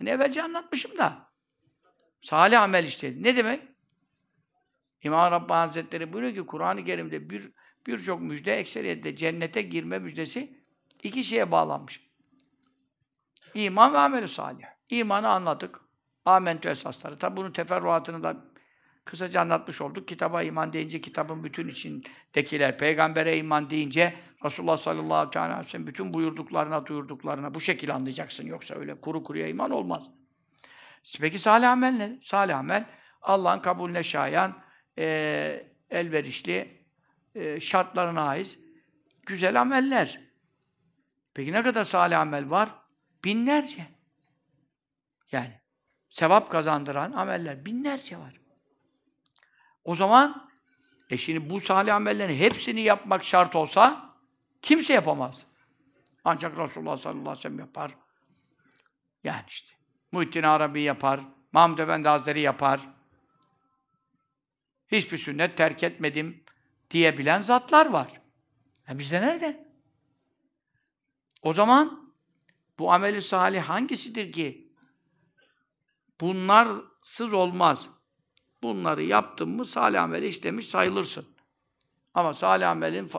Yani 0.00 0.10
evvelce 0.10 0.42
anlatmışım 0.42 0.98
da. 0.98 1.30
Salih 2.22 2.62
amel 2.62 2.84
işledi. 2.84 3.22
Ne 3.22 3.36
demek? 3.36 3.62
İmam 5.02 5.32
Rabbani 5.32 5.58
Hazretleri 5.58 6.12
buyuruyor 6.12 6.34
ki 6.34 6.46
Kur'an-ı 6.46 6.84
Kerim'de 6.84 7.30
bir 7.30 7.52
birçok 7.86 8.20
müjde 8.20 8.54
ekseriyette 8.54 9.16
cennete 9.16 9.62
girme 9.62 9.98
müjdesi 9.98 10.64
iki 11.02 11.24
şeye 11.24 11.52
bağlanmış. 11.52 12.10
İman 13.54 13.92
ve 13.92 13.98
amel 13.98 14.26
salih. 14.26 14.64
İmanı 14.90 15.28
anladık. 15.28 15.80
Amentü 16.24 16.68
esasları. 16.68 17.18
Tabi 17.18 17.36
bunun 17.36 17.52
teferruatını 17.52 18.24
da 18.24 18.49
kısaca 19.04 19.40
anlatmış 19.40 19.80
olduk. 19.80 20.08
Kitaba 20.08 20.42
iman 20.42 20.72
deyince 20.72 21.00
kitabın 21.00 21.44
bütün 21.44 21.68
içindekiler, 21.68 22.78
peygambere 22.78 23.36
iman 23.36 23.70
deyince 23.70 24.14
Resulullah 24.44 24.76
sallallahu 24.76 25.38
aleyhi 25.38 25.60
ve 25.60 25.64
sellem 25.64 25.86
bütün 25.86 26.14
buyurduklarına, 26.14 26.86
duyurduklarına 26.86 27.54
bu 27.54 27.60
şekilde 27.60 27.92
anlayacaksın. 27.92 28.46
Yoksa 28.46 28.74
öyle 28.74 29.00
kuru 29.00 29.22
kuruya 29.22 29.48
iman 29.48 29.70
olmaz. 29.70 30.10
Peki 31.20 31.38
salih 31.38 31.70
amel 31.70 31.92
ne? 31.92 32.18
Salih 32.22 32.58
amel 32.58 32.84
Allah'ın 33.22 33.60
kabulüne 33.60 34.02
şayan, 34.02 34.62
e, 34.98 35.66
elverişli, 35.90 36.86
e, 37.34 37.60
şartlarına 37.60 38.22
ait 38.22 38.58
güzel 39.26 39.60
ameller. 39.60 40.20
Peki 41.34 41.52
ne 41.52 41.62
kadar 41.62 41.84
salih 41.84 42.20
amel 42.20 42.50
var? 42.50 42.70
Binlerce. 43.24 43.86
Yani 45.32 45.60
sevap 46.10 46.50
kazandıran 46.50 47.12
ameller 47.12 47.66
binlerce 47.66 48.18
var. 48.18 48.39
O 49.90 49.94
zaman 49.94 50.50
e 51.10 51.16
şimdi 51.16 51.50
bu 51.50 51.60
salih 51.60 51.94
amellerin 51.94 52.34
hepsini 52.34 52.80
yapmak 52.80 53.24
şart 53.24 53.56
olsa 53.56 54.08
kimse 54.62 54.92
yapamaz. 54.92 55.46
Ancak 56.24 56.58
Resulullah 56.58 56.96
sallallahu 56.96 57.20
aleyhi 57.20 57.38
ve 57.38 57.42
sellem 57.42 57.58
yapar. 57.58 57.94
Yani 59.24 59.44
işte. 59.48 59.72
Muhittin 60.12 60.42
Arabi 60.42 60.82
yapar. 60.82 61.20
Mahmud 61.52 61.78
Efendi 61.78 62.08
Hazretleri 62.08 62.40
yapar. 62.40 62.80
Hiçbir 64.88 65.18
sünnet 65.18 65.56
terk 65.56 65.82
etmedim 65.82 66.44
diyebilen 66.90 67.40
zatlar 67.40 67.86
var. 67.86 68.20
E 68.88 68.98
bizde 68.98 69.20
nerede? 69.20 69.68
O 71.42 71.52
zaman 71.52 72.14
bu 72.78 72.92
ameli 72.92 73.22
salih 73.22 73.62
hangisidir 73.62 74.32
ki 74.32 74.72
bunlarsız 76.20 77.32
olmaz. 77.32 77.99
Bunları 78.62 79.02
yaptın 79.02 79.48
mı 79.48 79.64
salih 79.64 80.02
ameli 80.02 80.26
işlemiş 80.26 80.68
sayılırsın. 80.68 81.26
Ama 82.14 82.34
salih 82.34 82.68
amelin 82.68 83.10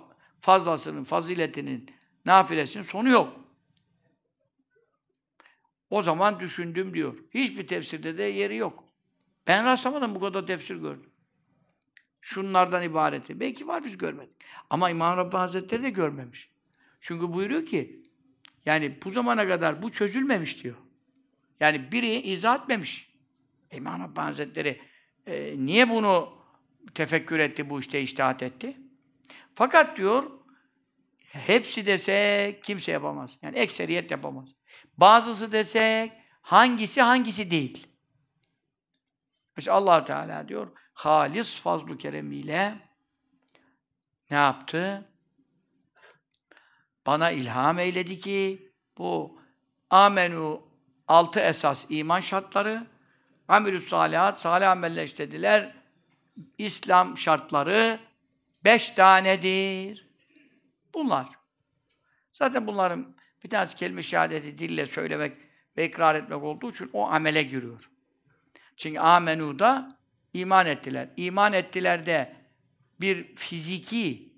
fazlasının, 0.42 1.04
faziletinin, 1.04 1.92
nafilesinin 2.26 2.84
sonu 2.84 3.10
yok. 3.10 3.40
O 5.90 6.02
zaman 6.02 6.40
düşündüm 6.40 6.94
diyor. 6.94 7.18
Hiçbir 7.34 7.68
tefsirde 7.68 8.18
de 8.18 8.24
yeri 8.24 8.56
yok. 8.56 8.84
Ben 9.48 9.66
rastlamadım 9.66 10.16
bu 10.16 10.20
kadar 10.20 10.46
tefsir 10.46 10.76
gördüm. 10.76 11.10
Şunlardan 12.22 12.84
ibareti. 12.84 13.40
Belki 13.40 13.68
var 13.68 13.84
biz 13.84 13.98
görmedik. 13.98 14.36
Ama 14.70 14.90
İmam 14.90 15.18
Rabbani 15.18 15.40
Hazretleri 15.40 15.84
de 15.84 15.90
görmemiş. 15.90 16.50
Çünkü 17.00 17.34
buyuruyor 17.34 17.66
ki 17.66 18.04
yani 18.66 19.00
bu 19.06 19.12
zamana 19.12 19.48
kadar 19.48 19.82
bu 19.82 19.92
çözülmemiş 19.92 20.64
diyor. 20.64 20.78
Yani 21.60 21.92
biri 21.92 22.12
izah 22.12 22.62
etmemiş. 22.62 23.12
İmam 23.72 24.02
Rabbani 24.02 24.26
Hazretleri 24.26 24.82
e, 25.28 25.56
niye 25.58 25.90
bunu 25.90 26.34
tefekkür 26.94 27.40
etti, 27.40 27.70
bu 27.70 27.80
işte 27.80 28.02
iştihat 28.02 28.44
etti? 28.44 28.78
Fakat 29.56 29.98
diyor, 29.98 30.32
hepsi 31.32 31.86
dese 31.86 32.60
kimse 32.64 32.92
yapamaz. 32.92 33.38
Yani 33.42 33.58
ekseriyet 33.58 34.12
yapamaz. 34.12 34.50
Bazısı 34.98 35.52
desek 35.52 36.12
hangisi 36.42 37.02
hangisi 37.02 37.52
değil. 37.52 37.88
İşte 39.58 39.72
allah 39.72 40.06
Teala 40.06 40.48
diyor, 40.48 40.72
halis 40.94 41.62
fazlu 41.62 41.98
keremiyle 41.98 42.78
ne 44.32 44.38
yaptı? 44.38 45.10
Bana 47.06 47.32
ilham 47.32 47.80
eyledi 47.80 48.18
ki 48.20 48.72
bu 48.98 49.42
amenu 49.90 50.68
altı 51.08 51.40
esas 51.40 51.86
iman 51.90 52.20
şartları 52.20 52.88
amelü 53.52 53.82
salihat, 53.82 54.42
salih 54.42 54.70
ameller 54.70 55.04
işlediler. 55.04 55.74
İslam 56.58 57.18
şartları 57.18 58.00
beş 58.66 58.92
tanedir. 58.92 60.08
Bunlar. 60.94 61.28
Zaten 62.34 62.68
bunların 62.68 63.16
bir 63.44 63.50
tanesi 63.50 63.76
kelime 63.76 64.04
şehadeti 64.04 64.58
dille 64.58 64.86
söylemek 64.86 65.38
ve 65.78 65.88
ikrar 65.88 66.16
etmek 66.16 66.44
olduğu 66.44 66.70
için 66.70 66.90
o 66.94 67.08
amele 67.08 67.44
giriyor. 67.44 67.90
Çünkü 68.78 69.00
amenu'da 69.00 69.98
iman 70.34 70.66
ettiler. 70.66 71.10
İman 71.18 71.54
ettiler 71.54 72.06
de 72.06 72.36
bir 73.02 73.36
fiziki 73.36 74.34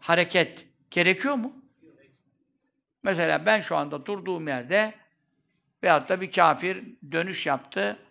hareket 0.00 0.66
gerekiyor 0.90 1.34
mu? 1.34 1.64
Mesela 3.02 3.46
ben 3.46 3.60
şu 3.60 3.76
anda 3.76 4.06
durduğum 4.06 4.48
yerde 4.48 4.94
veyahut 5.82 6.08
da 6.08 6.20
bir 6.20 6.32
kafir 6.32 6.84
dönüş 7.12 7.46
yaptı, 7.46 8.05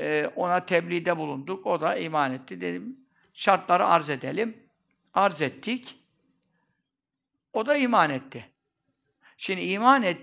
e, 0.00 0.32
ona 0.36 0.66
tebliğde 0.66 1.16
bulunduk, 1.16 1.66
o 1.66 1.80
da 1.80 1.96
iman 1.96 2.32
etti 2.32 2.60
dedim. 2.60 2.96
Şartları 3.34 3.86
arz 3.86 4.10
edelim. 4.10 4.56
Arz 5.14 5.42
ettik. 5.42 5.96
O 7.52 7.66
da 7.66 7.76
iman 7.76 8.10
etti. 8.10 8.50
Şimdi 9.36 9.60
iman 9.60 10.02
et, 10.02 10.20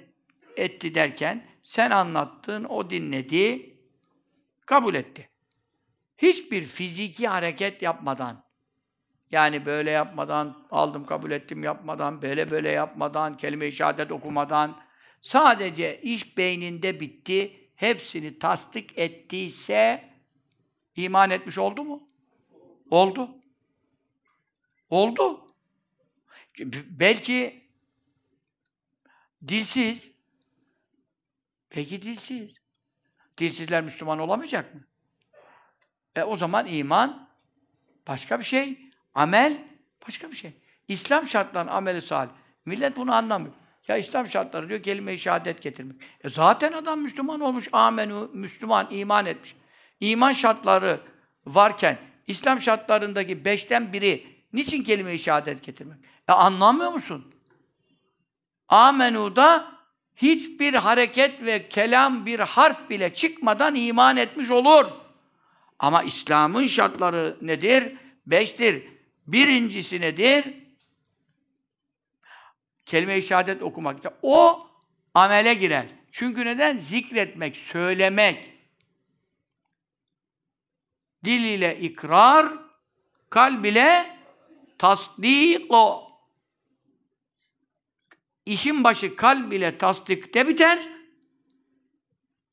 etti 0.58 0.96
derken 0.96 1.46
sen 1.64 1.92
anlattın, 1.92 2.64
o 2.64 2.90
dinledi, 2.90 3.76
kabul 4.66 4.96
etti. 4.96 5.30
Hiçbir 6.18 6.64
fiziki 6.64 7.28
hareket 7.28 7.82
yapmadan, 7.82 8.44
yani 9.32 9.66
böyle 9.66 9.92
yapmadan, 9.92 10.68
aldım 10.72 11.06
kabul 11.06 11.32
ettim 11.32 11.64
yapmadan, 11.64 12.22
böyle 12.22 12.52
böyle 12.52 12.70
yapmadan, 12.70 13.38
kelime-i 13.38 13.72
şehadet 13.72 14.12
okumadan, 14.12 14.80
sadece 15.22 16.02
iş 16.02 16.38
beyninde 16.38 17.00
bitti, 17.00 17.67
hepsini 17.78 18.40
tasdik 18.40 18.98
ettiyse 18.98 20.10
iman 20.96 21.30
etmiş 21.30 21.58
oldu 21.58 21.84
mu? 21.84 22.04
Oldu. 22.92 23.38
Oldu. 24.90 25.48
Belki 26.90 27.64
dilsiz, 29.48 30.12
belki 31.76 32.02
dilsiz. 32.02 32.58
Dilsizler 33.38 33.84
Müslüman 33.84 34.20
olamayacak 34.20 34.76
mı? 34.76 34.82
E 36.16 36.24
o 36.24 36.38
zaman 36.38 36.68
iman 36.68 37.30
başka 38.08 38.40
bir 38.40 38.44
şey, 38.44 38.90
amel 39.14 39.68
başka 40.08 40.32
bir 40.32 40.36
şey. 40.36 40.54
İslam 40.88 41.28
şartlarının 41.28 41.72
ameli 41.72 42.02
salih. 42.02 42.32
Millet 42.66 42.98
bunu 42.98 43.14
anlamıyor. 43.16 43.54
Ya 43.88 43.98
İslam 43.98 44.28
şartları 44.28 44.70
diyor 44.70 44.84
kelime-i 44.84 45.20
şehadet 45.20 45.62
getirmek. 45.62 46.02
E 46.24 46.30
zaten 46.30 46.74
adam 46.74 47.02
Müslüman 47.02 47.40
olmuş, 47.40 47.68
amenu, 47.72 48.30
Müslüman, 48.34 48.88
iman 48.92 49.26
etmiş. 49.26 49.56
İman 50.00 50.32
şartları 50.32 51.00
varken 51.46 51.98
İslam 52.28 52.62
şartlarındaki 52.62 53.46
beşten 53.46 53.94
biri 53.94 54.24
niçin 54.54 54.84
kelime-i 54.84 55.20
şehadet 55.20 55.64
getirmek? 55.64 55.98
E 56.30 56.32
anlamıyor 56.32 56.92
musun? 56.92 57.34
Amenu'da 58.70 59.72
hiçbir 60.16 60.74
hareket 60.74 61.44
ve 61.44 61.70
kelam 61.70 62.26
bir 62.26 62.40
harf 62.40 62.90
bile 62.90 63.14
çıkmadan 63.14 63.76
iman 63.76 64.18
etmiş 64.18 64.50
olur. 64.50 64.86
Ama 65.80 66.04
İslam'ın 66.04 66.66
şartları 66.66 67.38
nedir? 67.42 67.94
Beştir. 68.26 68.84
Birincisi 69.28 70.02
nedir? 70.02 70.67
Kelime-i 72.88 73.22
şehadet 73.22 73.64
okumak. 73.64 74.00
O 74.22 74.68
amele 75.14 75.54
girer. 75.54 75.88
Çünkü 76.12 76.46
neden? 76.46 76.78
Zikretmek, 76.78 77.58
söylemek. 77.58 78.54
Dil 81.24 81.44
ile 81.44 81.80
ikrar, 81.80 82.54
kalb 83.30 83.66
ile 83.66 84.18
tasdik 84.78 85.66
o. 85.70 86.12
İşin 88.46 88.84
başı 88.84 89.16
kalb 89.16 89.52
ile 89.52 89.78
tasdikte 89.78 90.48
biter. 90.48 90.90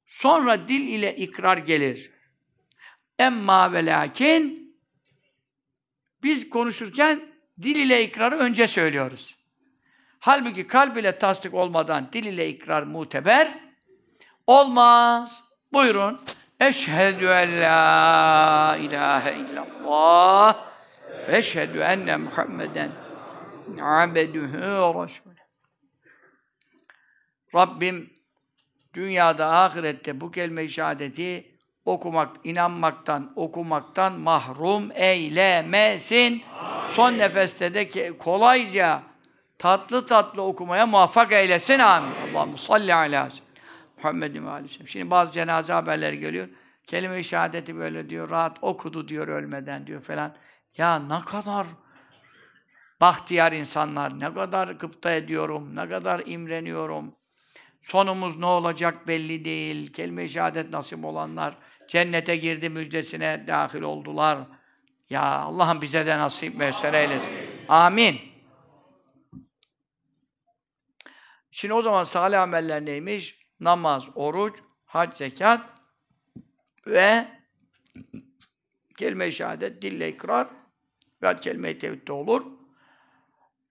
Sonra 0.06 0.68
dil 0.68 0.88
ile 0.88 1.16
ikrar 1.16 1.58
gelir. 1.58 2.10
Emma 3.18 3.72
ve 3.72 3.86
lakin 3.86 4.76
biz 6.22 6.50
konuşurken 6.50 7.34
dil 7.62 7.76
ile 7.76 8.04
ikrarı 8.04 8.36
önce 8.36 8.68
söylüyoruz. 8.68 9.43
Halbuki 10.24 10.66
kalb 10.66 10.96
ile 10.96 11.18
tasdik 11.18 11.54
olmadan 11.54 12.08
dil 12.12 12.24
ile 12.24 12.48
ikrar 12.48 12.82
muteber 12.82 13.58
olmaz. 14.46 15.42
Buyurun. 15.72 16.20
Eşhedü 16.60 17.26
en 17.26 17.60
la 17.60 18.76
ilahe 18.76 19.36
illallah 19.36 20.66
ve 21.28 21.36
eşhedü 21.36 21.78
enne 21.78 22.16
Muhammeden 22.16 22.90
abedühü 23.82 24.66
ve. 24.66 25.36
Rabbim 27.54 28.10
dünyada, 28.94 29.56
ahirette 29.56 30.20
bu 30.20 30.30
kelime-i 30.30 30.68
şehadeti 30.68 31.56
okumak, 31.84 32.36
inanmaktan, 32.44 33.32
okumaktan 33.36 34.12
mahrum 34.12 34.90
eylemesin. 34.94 36.42
Son 36.90 37.18
nefeste 37.18 37.74
de 37.74 38.16
kolayca, 38.18 39.13
tatlı 39.64 40.06
tatlı 40.06 40.42
okumaya 40.42 40.86
muvaffak 40.86 41.32
eylesin. 41.32 41.78
Amin. 41.78 42.10
Allahümme 42.34 42.58
salli 42.58 42.94
ala 42.94 43.28
Muhammedin 43.96 44.46
ve. 44.46 44.68
Şimdi 44.86 45.10
bazı 45.10 45.32
cenaze 45.32 45.72
haberleri 45.72 46.18
geliyor. 46.18 46.48
Kelime-i 46.86 47.24
şehadeti 47.24 47.76
böyle 47.76 48.10
diyor, 48.10 48.30
rahat 48.30 48.58
okudu 48.62 49.08
diyor 49.08 49.28
ölmeden 49.28 49.86
diyor 49.86 50.02
falan. 50.02 50.34
Ya 50.76 50.98
ne 50.98 51.20
kadar 51.20 51.66
bahtiyar 53.00 53.52
insanlar, 53.52 54.20
ne 54.20 54.34
kadar 54.34 54.68
gıpta 54.68 55.12
ediyorum, 55.12 55.76
ne 55.76 55.88
kadar 55.88 56.22
imreniyorum. 56.26 57.14
Sonumuz 57.82 58.38
ne 58.38 58.46
olacak 58.46 59.08
belli 59.08 59.44
değil. 59.44 59.92
Kelime-i 59.92 60.28
şehadet 60.28 60.72
nasip 60.72 61.04
olanlar 61.04 61.54
cennete 61.88 62.36
girdi 62.36 62.68
müjdesine 62.68 63.44
dahil 63.46 63.82
oldular. 63.82 64.38
Ya 65.10 65.22
Allah'ım 65.22 65.82
bize 65.82 66.06
de 66.06 66.18
nasip 66.18 66.56
mesele 66.56 67.02
eylesin. 67.02 67.30
Amin. 67.68 68.33
Şimdi 71.56 71.74
o 71.74 71.82
zaman 71.82 72.04
salih 72.04 72.40
ameller 72.40 72.86
neymiş? 72.86 73.38
Namaz, 73.60 74.04
oruç, 74.14 74.54
hac, 74.84 75.16
zekat 75.16 75.60
ve 76.86 77.28
kelime-i 78.96 79.32
şehadet, 79.32 79.82
dille 79.82 80.08
ikrar 80.08 80.48
ve 81.22 81.40
kelime-i 81.40 81.78
tevhid 81.78 82.08
olur. 82.08 82.46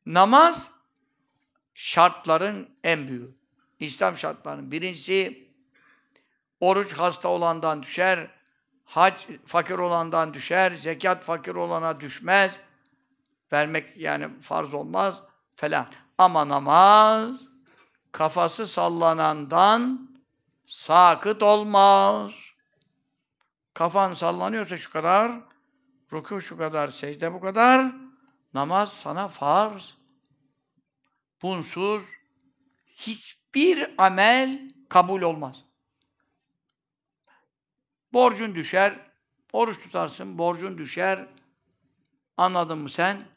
Namaz 0.06 0.70
şartların 1.74 2.70
en 2.84 3.08
büyüğü. 3.08 3.36
İslam 3.80 4.18
şartlarının 4.18 4.72
birincisi 4.72 5.50
oruç 6.60 6.94
hasta 6.94 7.30
olandan 7.30 7.84
düşer, 7.84 8.32
hac 8.86 9.26
fakir 9.46 9.78
olandan 9.78 10.34
düşer, 10.34 10.72
zekat 10.72 11.24
fakir 11.24 11.56
olana 11.56 12.00
düşmez. 12.00 12.60
Vermek 13.52 13.98
yani 13.98 14.40
farz 14.42 14.74
olmaz 14.74 15.22
falan. 15.56 15.88
Ama 16.18 16.48
namaz 16.50 17.53
kafası 18.14 18.68
sallanandan 18.68 20.10
sakıt 20.66 21.44
olmaz. 21.44 22.32
Kafan 23.74 24.14
sallanıyorsa 24.14 24.78
şu 24.78 24.92
kadar, 24.92 25.32
ruku 26.12 26.42
şu 26.42 26.58
kadar, 26.58 26.90
secde 26.90 27.34
bu 27.34 27.42
kadar, 27.42 27.96
namaz 28.54 28.94
sana 28.94 29.28
farz. 29.28 29.98
Bunsuz 31.42 32.04
hiçbir 32.88 33.94
amel 33.98 34.70
kabul 34.90 35.22
olmaz. 35.22 35.66
Borcun 38.14 38.56
düşer, 38.56 39.00
oruç 39.54 39.84
tutarsın, 39.84 40.38
borcun 40.38 40.78
düşer. 40.78 41.28
Anladın 42.38 42.78
mı 42.78 42.90
sen? 42.90 43.28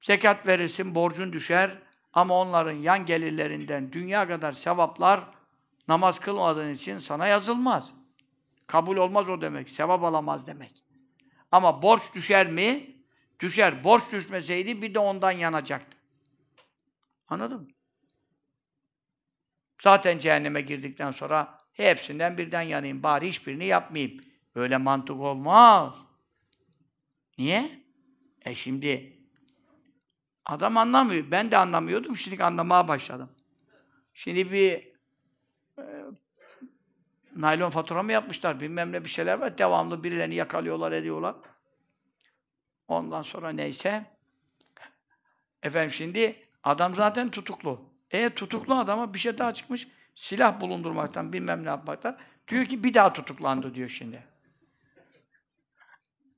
Zekat 0.00 0.46
verirsin, 0.46 0.94
borcun 0.94 1.32
düşer. 1.32 1.91
Ama 2.12 2.34
onların 2.34 2.72
yan 2.72 3.06
gelirlerinden 3.06 3.92
dünya 3.92 4.28
kadar 4.28 4.52
sevaplar 4.52 5.24
namaz 5.88 6.20
kılmadığın 6.20 6.74
için 6.74 6.98
sana 6.98 7.26
yazılmaz. 7.26 7.94
Kabul 8.66 8.96
olmaz 8.96 9.28
o 9.28 9.40
demek. 9.40 9.70
Sevap 9.70 10.04
alamaz 10.04 10.46
demek. 10.46 10.84
Ama 11.52 11.82
borç 11.82 12.14
düşer 12.14 12.50
mi? 12.50 12.96
Düşer. 13.40 13.84
Borç 13.84 14.12
düşmeseydi 14.12 14.82
bir 14.82 14.94
de 14.94 14.98
ondan 14.98 15.30
yanacaktı. 15.30 15.96
Anladın 17.28 17.60
mı? 17.60 17.68
Zaten 19.82 20.18
cehenneme 20.18 20.60
girdikten 20.60 21.10
sonra 21.10 21.58
hepsinden 21.72 22.38
birden 22.38 22.62
yanayım. 22.62 23.02
Bari 23.02 23.28
hiçbirini 23.28 23.66
yapmayayım. 23.66 24.20
Öyle 24.54 24.76
mantık 24.76 25.16
olmaz. 25.16 25.94
Niye? 27.38 27.82
E 28.44 28.54
şimdi 28.54 29.21
adam 30.44 30.76
anlamıyor. 30.76 31.30
Ben 31.30 31.50
de 31.50 31.56
anlamıyordum. 31.56 32.16
Şimdi 32.16 32.44
anlamaya 32.44 32.88
başladım. 32.88 33.30
Şimdi 34.14 34.52
bir 34.52 34.92
e, 35.78 35.84
naylon 37.36 37.70
fatura 37.70 38.02
mı 38.02 38.12
yapmışlar? 38.12 38.60
Bilmem 38.60 38.92
ne 38.92 39.04
bir 39.04 39.10
şeyler 39.10 39.38
var. 39.38 39.58
Devamlı 39.58 40.04
birilerini 40.04 40.34
yakalıyorlar, 40.34 40.92
ediyorlar. 40.92 41.34
Ondan 42.88 43.22
sonra 43.22 43.50
neyse. 43.50 44.04
Efendim 45.62 45.90
şimdi 45.90 46.42
adam 46.62 46.94
zaten 46.94 47.30
tutuklu. 47.30 47.92
E 48.10 48.30
tutuklu 48.30 48.74
adama 48.74 49.14
bir 49.14 49.18
şey 49.18 49.38
daha 49.38 49.54
çıkmış. 49.54 49.88
Silah 50.14 50.60
bulundurmaktan, 50.60 51.32
bilmem 51.32 51.64
ne 51.64 51.68
yapmaktan. 51.68 52.18
Diyor 52.48 52.64
ki 52.64 52.84
bir 52.84 52.94
daha 52.94 53.12
tutuklandı 53.12 53.74
diyor 53.74 53.88
şimdi. 53.88 54.26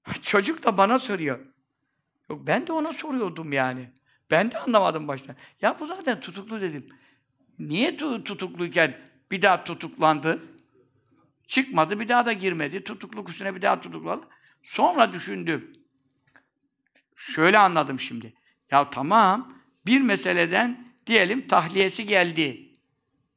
Çocuk 0.23 0.65
da 0.65 0.77
bana 0.77 0.99
soruyor. 0.99 1.54
Yok 2.31 2.47
ben 2.47 2.67
de 2.67 2.73
ona 2.73 2.93
soruyordum 2.93 3.53
yani. 3.53 3.91
Ben 4.31 4.51
de 4.51 4.59
anlamadım 4.59 5.09
baştan. 5.09 5.37
Ya 5.63 5.81
bu 5.81 5.87
zaten 5.87 6.21
tutuklu 6.21 6.61
dedim. 6.61 6.89
Niye 7.59 7.97
tu 7.97 8.25
tutukluyken 8.25 8.95
bir 9.31 9.43
daha 9.43 9.65
tutuklandı? 9.65 10.43
Çıkmadı, 11.47 12.01
bir 12.01 12.09
daha 12.09 12.27
da 12.27 12.33
girmedi. 12.33 12.85
Tutukluk 12.85 13.29
üstüne 13.29 13.55
bir 13.55 13.63
daha 13.63 13.81
tutuklandı. 13.81 14.27
Sonra 14.63 15.13
düşündüm. 15.13 15.73
Şöyle 17.17 17.59
anladım 17.59 18.01
şimdi. 18.01 18.35
Ya 18.71 18.91
tamam, 18.91 19.59
bir 19.87 20.01
meseleden 20.01 20.95
diyelim 21.07 21.47
tahliyesi 21.47 22.07
geldi. 22.07 22.73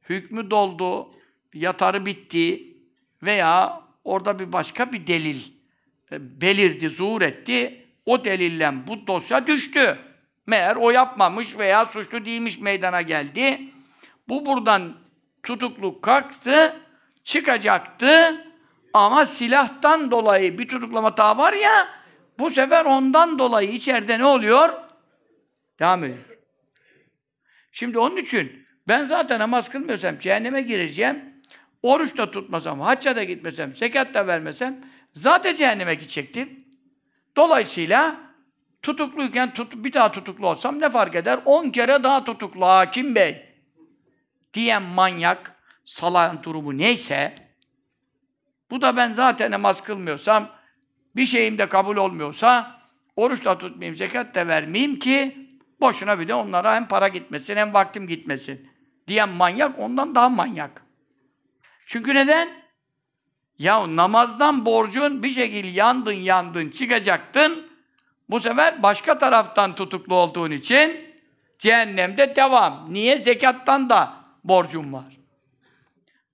Hükmü 0.08 0.50
doldu, 0.50 1.14
yatarı 1.54 2.06
bitti 2.06 2.76
veya 3.22 3.82
orada 4.04 4.38
bir 4.38 4.52
başka 4.52 4.92
bir 4.92 5.06
delil 5.06 5.40
e, 6.12 6.40
belirdi, 6.40 6.88
zuhur 6.88 7.22
etti. 7.22 7.87
O 8.08 8.24
delille 8.24 8.72
bu 8.86 9.06
dosya 9.06 9.46
düştü. 9.46 9.98
Meğer 10.46 10.76
o 10.76 10.90
yapmamış 10.90 11.58
veya 11.58 11.86
suçlu 11.86 12.24
değilmiş 12.24 12.58
meydana 12.58 13.02
geldi. 13.02 13.60
Bu 14.28 14.46
buradan 14.46 14.96
tutukluk 15.42 16.02
kalktı, 16.02 16.76
çıkacaktı 17.24 18.44
ama 18.92 19.26
silahtan 19.26 20.10
dolayı 20.10 20.58
bir 20.58 20.68
tutuklama 20.68 21.16
daha 21.16 21.38
var 21.38 21.52
ya, 21.52 21.88
bu 22.38 22.50
sefer 22.50 22.84
ondan 22.84 23.38
dolayı 23.38 23.70
içeride 23.70 24.18
ne 24.18 24.24
oluyor? 24.24 24.68
Devam 25.78 26.04
ediyor. 26.04 26.18
Şimdi 27.72 27.98
onun 27.98 28.16
için 28.16 28.66
ben 28.88 29.04
zaten 29.04 29.40
namaz 29.40 29.68
kılmıyorsam 29.68 30.18
cehenneme 30.18 30.62
gireceğim. 30.62 31.24
Oruç 31.82 32.16
da 32.16 32.30
tutmasam, 32.30 32.80
hacca 32.80 33.16
da 33.16 33.24
gitmesem, 33.24 33.76
zekat 33.76 34.14
da 34.14 34.26
vermesem 34.26 34.84
zaten 35.12 35.54
cehenneme 35.54 35.94
gidecektim. 35.94 36.67
Dolayısıyla 37.38 38.16
tutukluyken 38.82 39.54
tut, 39.54 39.72
bir 39.74 39.92
daha 39.92 40.12
tutuklu 40.12 40.48
olsam 40.48 40.80
ne 40.80 40.90
fark 40.90 41.14
eder? 41.14 41.40
On 41.44 41.70
kere 41.70 42.02
daha 42.02 42.24
tutuklu 42.24 42.66
hakim 42.66 43.14
bey 43.14 43.56
diyen 44.54 44.82
manyak 44.82 45.56
salan 45.84 46.42
durumu 46.42 46.78
neyse 46.78 47.34
bu 48.70 48.82
da 48.82 48.96
ben 48.96 49.12
zaten 49.12 49.50
namaz 49.50 49.82
kılmıyorsam 49.82 50.48
bir 51.16 51.26
şeyim 51.26 51.58
de 51.58 51.68
kabul 51.68 51.96
olmuyorsa 51.96 52.80
oruç 53.16 53.44
da 53.44 53.58
tutmayayım, 53.58 53.96
zekat 53.96 54.34
da 54.34 54.48
vermeyeyim 54.48 54.98
ki 54.98 55.48
boşuna 55.80 56.20
bir 56.20 56.28
de 56.28 56.34
onlara 56.34 56.74
hem 56.74 56.88
para 56.88 57.08
gitmesin 57.08 57.56
hem 57.56 57.74
vaktim 57.74 58.06
gitmesin 58.06 58.70
diyen 59.08 59.28
manyak 59.28 59.78
ondan 59.78 60.14
daha 60.14 60.28
manyak. 60.28 60.82
Çünkü 61.86 62.14
neden? 62.14 62.67
Ya 63.58 63.96
namazdan 63.96 64.64
borcun 64.64 65.22
bir 65.22 65.30
şekilde 65.30 65.68
yandın 65.68 66.12
yandın 66.12 66.70
çıkacaktın. 66.70 67.68
Bu 68.30 68.40
sefer 68.40 68.82
başka 68.82 69.18
taraftan 69.18 69.74
tutuklu 69.74 70.14
olduğun 70.14 70.50
için 70.50 71.14
cehennemde 71.58 72.36
devam. 72.36 72.86
Niye? 72.92 73.18
Zekattan 73.18 73.90
da 73.90 74.24
borcun 74.44 74.92
var. 74.92 75.18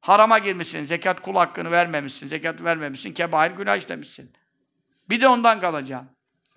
Harama 0.01 0.39
girmişsin, 0.39 0.85
zekat 0.85 1.21
kul 1.23 1.35
hakkını 1.35 1.71
vermemişsin, 1.71 2.29
zekat 2.29 2.63
vermemişsin, 2.63 3.13
kebair 3.13 3.51
günah 3.51 3.77
işlemişsin. 3.77 4.33
Bir 5.11 5.21
de 5.21 5.29
ondan 5.29 5.61
kalacaksın. 5.61 6.09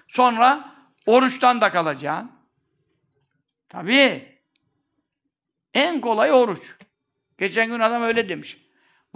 Sonra 0.07 0.75
oruçtan 1.05 1.61
da 1.61 1.71
kalacaksın. 1.71 2.31
Tabii. 3.69 4.37
En 5.73 6.01
kolay 6.01 6.31
oruç. 6.31 6.75
Geçen 7.37 7.67
gün 7.67 7.79
adam 7.79 8.03
öyle 8.03 8.29
demiş. 8.29 8.66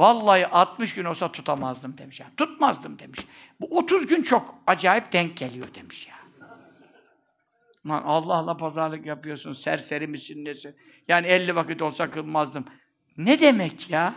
Vallahi 0.01 0.47
60 0.47 0.93
gün 0.93 1.05
olsa 1.05 1.31
tutamazdım 1.31 1.97
demiş 1.97 2.19
ya. 2.19 2.31
Tutmazdım 2.37 2.99
demiş. 2.99 3.19
Bu 3.59 3.77
30 3.77 4.07
gün 4.07 4.23
çok 4.23 4.55
acayip 4.67 5.13
denk 5.13 5.37
geliyor 5.37 5.65
demiş 5.75 6.07
ya. 6.07 6.15
Lan 7.87 8.03
Allah'la 8.03 8.57
pazarlık 8.57 9.05
yapıyorsun, 9.05 9.53
serseri 9.53 10.07
misin 10.07 10.45
nesin? 10.45 10.75
Yani 11.07 11.27
50 11.27 11.55
vakit 11.55 11.81
olsa 11.81 12.09
kılmazdım. 12.09 12.65
Ne 13.17 13.39
demek 13.39 13.89
ya? 13.89 14.15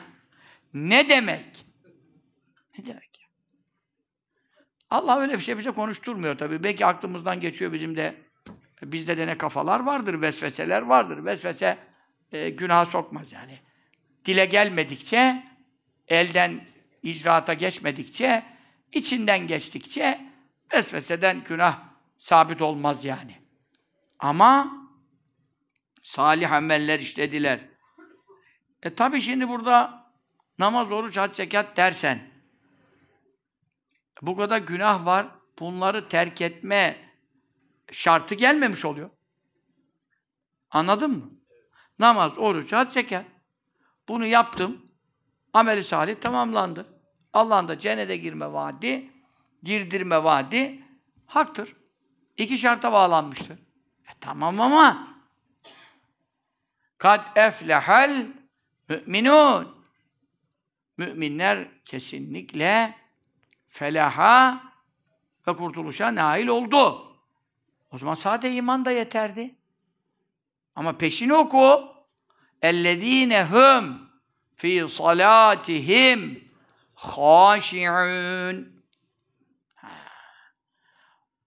Ne 0.74 1.08
demek? 1.08 1.66
Ne 2.78 2.86
demek 2.86 3.20
ya? 3.20 3.26
Allah 4.90 5.20
öyle 5.20 5.32
bir 5.32 5.42
şey 5.42 5.58
bize 5.58 5.70
konuşturmuyor 5.70 6.38
tabii. 6.38 6.64
Belki 6.64 6.86
aklımızdan 6.86 7.40
geçiyor 7.40 7.72
bizim 7.72 7.96
de. 7.96 8.14
Bizde 8.82 9.18
de 9.18 9.26
ne 9.26 9.38
kafalar 9.38 9.80
vardır, 9.80 10.20
vesveseler 10.20 10.82
vardır. 10.82 11.24
Vesvese 11.24 11.78
e, 12.32 12.50
günaha 12.50 12.86
sokmaz 12.86 13.32
yani. 13.32 13.58
Dile 14.24 14.44
gelmedikçe, 14.44 15.53
elden 16.08 16.66
icraata 17.02 17.54
geçmedikçe, 17.54 18.44
içinden 18.92 19.46
geçtikçe 19.46 20.20
vesveseden 20.74 21.44
günah 21.44 21.82
sabit 22.18 22.62
olmaz 22.62 23.04
yani. 23.04 23.38
Ama 24.18 24.72
salih 26.02 26.52
ameller 26.52 26.98
işlediler. 27.00 27.60
E 28.82 28.94
tabi 28.94 29.20
şimdi 29.20 29.48
burada 29.48 30.06
namaz, 30.58 30.92
oruç, 30.92 31.16
hac, 31.16 31.36
zekat 31.36 31.76
dersen 31.76 32.34
bu 34.22 34.36
kadar 34.36 34.58
günah 34.58 35.06
var. 35.06 35.26
Bunları 35.58 36.08
terk 36.08 36.40
etme 36.40 36.96
şartı 37.92 38.34
gelmemiş 38.34 38.84
oluyor. 38.84 39.10
Anladın 40.70 41.10
mı? 41.10 41.30
Namaz, 41.98 42.38
oruç, 42.38 42.72
hac, 42.72 42.92
zekat. 42.92 43.24
Bunu 44.08 44.26
yaptım 44.26 44.83
ameli 45.54 45.84
salih 45.84 46.16
tamamlandı. 46.20 46.86
Allah'ın 47.32 47.68
da 47.68 47.78
cennete 47.78 48.16
girme 48.16 48.52
vaadi, 48.52 49.10
girdirme 49.62 50.24
vaadi 50.24 50.82
haktır. 51.26 51.76
İki 52.36 52.58
şarta 52.58 52.92
bağlanmıştır. 52.92 53.58
E 54.08 54.12
tamam 54.20 54.60
ama 54.60 55.08
kad 56.98 57.36
eflehel 57.36 58.26
müminun 58.88 59.84
müminler 60.96 61.68
kesinlikle 61.84 62.94
felaha 63.68 64.60
ve 65.46 65.56
kurtuluşa 65.56 66.14
nail 66.14 66.46
oldu. 66.46 67.10
O 67.90 67.98
zaman 67.98 68.14
sade 68.14 68.54
iman 68.54 68.84
da 68.84 68.90
yeterdi. 68.90 69.54
Ama 70.74 70.98
peşini 70.98 71.34
oku. 71.34 71.94
Ellezîne 72.62 73.44
hum 73.44 74.03
fi 74.64 74.88
salatihim 74.88 76.48
haşi'un. 76.94 78.84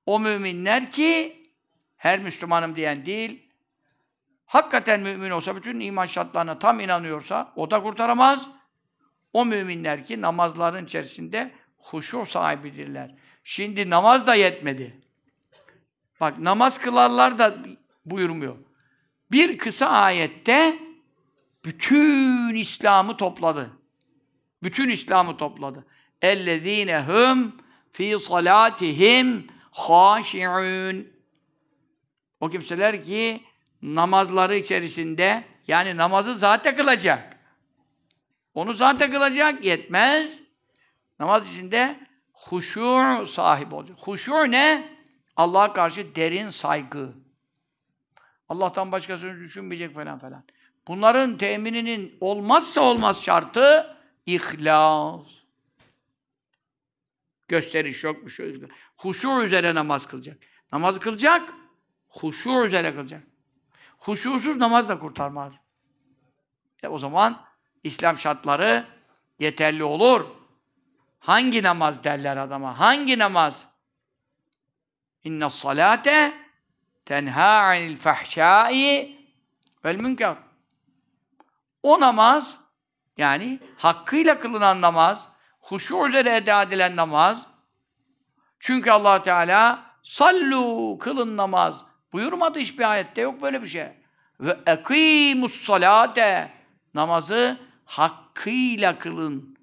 O 0.06 0.20
müminler 0.20 0.92
ki 0.92 1.44
her 1.98 2.20
Müslümanım 2.20 2.76
diyen 2.76 3.06
değil, 3.06 3.52
hakikaten 4.46 5.00
mümin 5.00 5.30
olsa, 5.30 5.56
bütün 5.56 5.80
iman 5.80 6.06
şartlarına 6.06 6.60
tam 6.60 6.80
inanıyorsa, 6.80 7.54
o 7.56 7.72
da 7.72 7.84
kurtaramaz. 7.84 8.48
O 9.34 9.46
müminler 9.46 10.06
ki 10.06 10.22
namazların 10.22 10.86
içerisinde 10.86 11.52
huşu 11.78 12.26
sahibidirler. 12.26 13.16
Şimdi 13.44 13.90
namaz 13.90 14.28
da 14.28 14.36
yetmedi. 14.36 15.02
Bak 16.20 16.40
namaz 16.40 16.82
kılarlar 16.82 17.38
da 17.38 17.58
buyurmuyor. 18.06 18.58
Bir 19.32 19.58
kısa 19.58 19.88
ayette 19.88 20.87
bütün 21.67 22.55
İslam'ı 22.55 23.17
topladı. 23.17 23.71
Bütün 24.63 24.89
İslam'ı 24.89 25.37
topladı. 25.37 25.87
اَلَّذ۪ينَ 26.23 27.07
هُمْ 27.07 27.51
fi 27.93 28.19
salatihim 28.19 29.47
haşi'un. 29.71 31.09
O 32.41 32.49
kimseler 32.49 33.03
ki 33.03 33.43
namazları 33.83 34.57
içerisinde 34.57 35.45
yani 35.69 35.97
namazı 35.97 36.35
zaten 36.35 36.77
kılacak. 36.77 37.39
Onu 38.55 38.73
zaten 38.73 39.11
kılacak 39.11 39.65
yetmez. 39.65 40.31
Namaz 41.21 41.53
içinde 41.53 42.01
huşu 42.33 43.27
sahip 43.27 43.73
olacak. 43.73 43.97
Huşu 44.01 44.51
ne? 44.51 44.93
Allah'a 45.37 45.73
karşı 45.73 46.15
derin 46.15 46.51
saygı. 46.51 47.13
Allah'tan 48.49 48.93
başkasını 48.93 49.39
düşünmeyecek 49.41 49.95
falan 49.95 50.19
falan. 50.19 50.45
Bunların 50.88 51.38
temininin 51.38 52.18
olmazsa 52.22 52.82
olmaz 52.82 53.24
şartı 53.24 53.98
ihlas. 54.26 55.28
Gösteriş 57.48 58.04
yok 58.04 58.32
şey. 58.32 58.62
Huşu 58.98 59.42
üzere 59.42 59.76
namaz 59.76 60.08
kılacak. 60.08 60.38
Namaz 60.72 61.00
kılacak, 61.00 61.54
huşu 62.08 62.64
üzere 62.66 62.96
kılacak. 62.96 63.24
Huşusuz 63.98 64.58
namaz 64.58 64.90
da 64.90 65.00
kurtarmaz. 65.00 65.54
E 66.84 66.88
o 66.88 66.98
zaman 66.98 67.46
İslam 67.84 68.18
şartları 68.18 68.86
yeterli 69.40 69.84
olur. 69.84 70.26
Hangi 71.20 71.64
namaz 71.64 72.04
derler 72.04 72.38
adama? 72.38 72.80
Hangi 72.80 73.20
namaz? 73.20 73.68
İnne 75.24 75.50
salate 75.50 76.34
tenha 77.06 77.60
anil 77.60 77.98
fahşai 77.98 79.18
vel 79.86 79.96
münker. 80.02 80.47
O 81.88 82.00
namaz, 82.00 82.58
yani 83.18 83.60
hakkıyla 83.78 84.40
kılınan 84.40 84.82
namaz, 84.82 85.28
huşu 85.60 86.08
üzere 86.08 86.36
eda 86.36 86.64
edilen 86.64 86.96
namaz, 86.96 87.46
çünkü 88.60 88.92
allah 88.92 89.22
Teala 89.22 89.86
sallu, 90.04 90.98
kılın 90.98 91.38
namaz 91.38 91.86
buyurmadı 92.14 92.60
hiçbir 92.60 92.92
ayette, 92.92 93.22
yok 93.22 93.42
böyle 93.42 93.62
bir 93.62 93.68
şey. 93.68 93.88
Ve 94.40 94.58
ekimus 94.66 95.66
salate, 95.66 96.52
namazı 96.94 97.58
hakkıyla 97.86 99.00
kılın. 99.00 99.58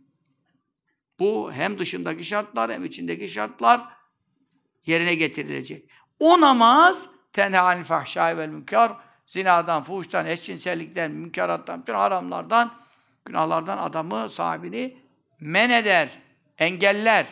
Bu 1.19 1.53
hem 1.53 1.79
dışındaki 1.79 2.25
şartlar 2.25 2.73
hem 2.73 2.85
içindeki 2.85 3.29
şartlar 3.29 3.81
yerine 4.87 5.15
getirilecek. 5.15 5.91
O 6.19 6.41
namaz 6.41 7.07
tenha 7.33 7.67
anil 7.67 7.85
fahşai 7.85 8.39
vel 8.39 8.49
münker 8.49 8.93
zinadan, 9.27 9.83
fuhuştan, 9.83 10.27
eşcinsellikten, 10.27 11.11
münkerattan, 11.11 11.81
bütün 11.81 11.95
haramlardan, 11.95 12.73
günahlardan 13.25 13.79
adamı, 13.79 14.29
sahibini 14.29 14.97
men 15.41 15.71
eder, 15.71 16.09
engeller. 16.59 17.27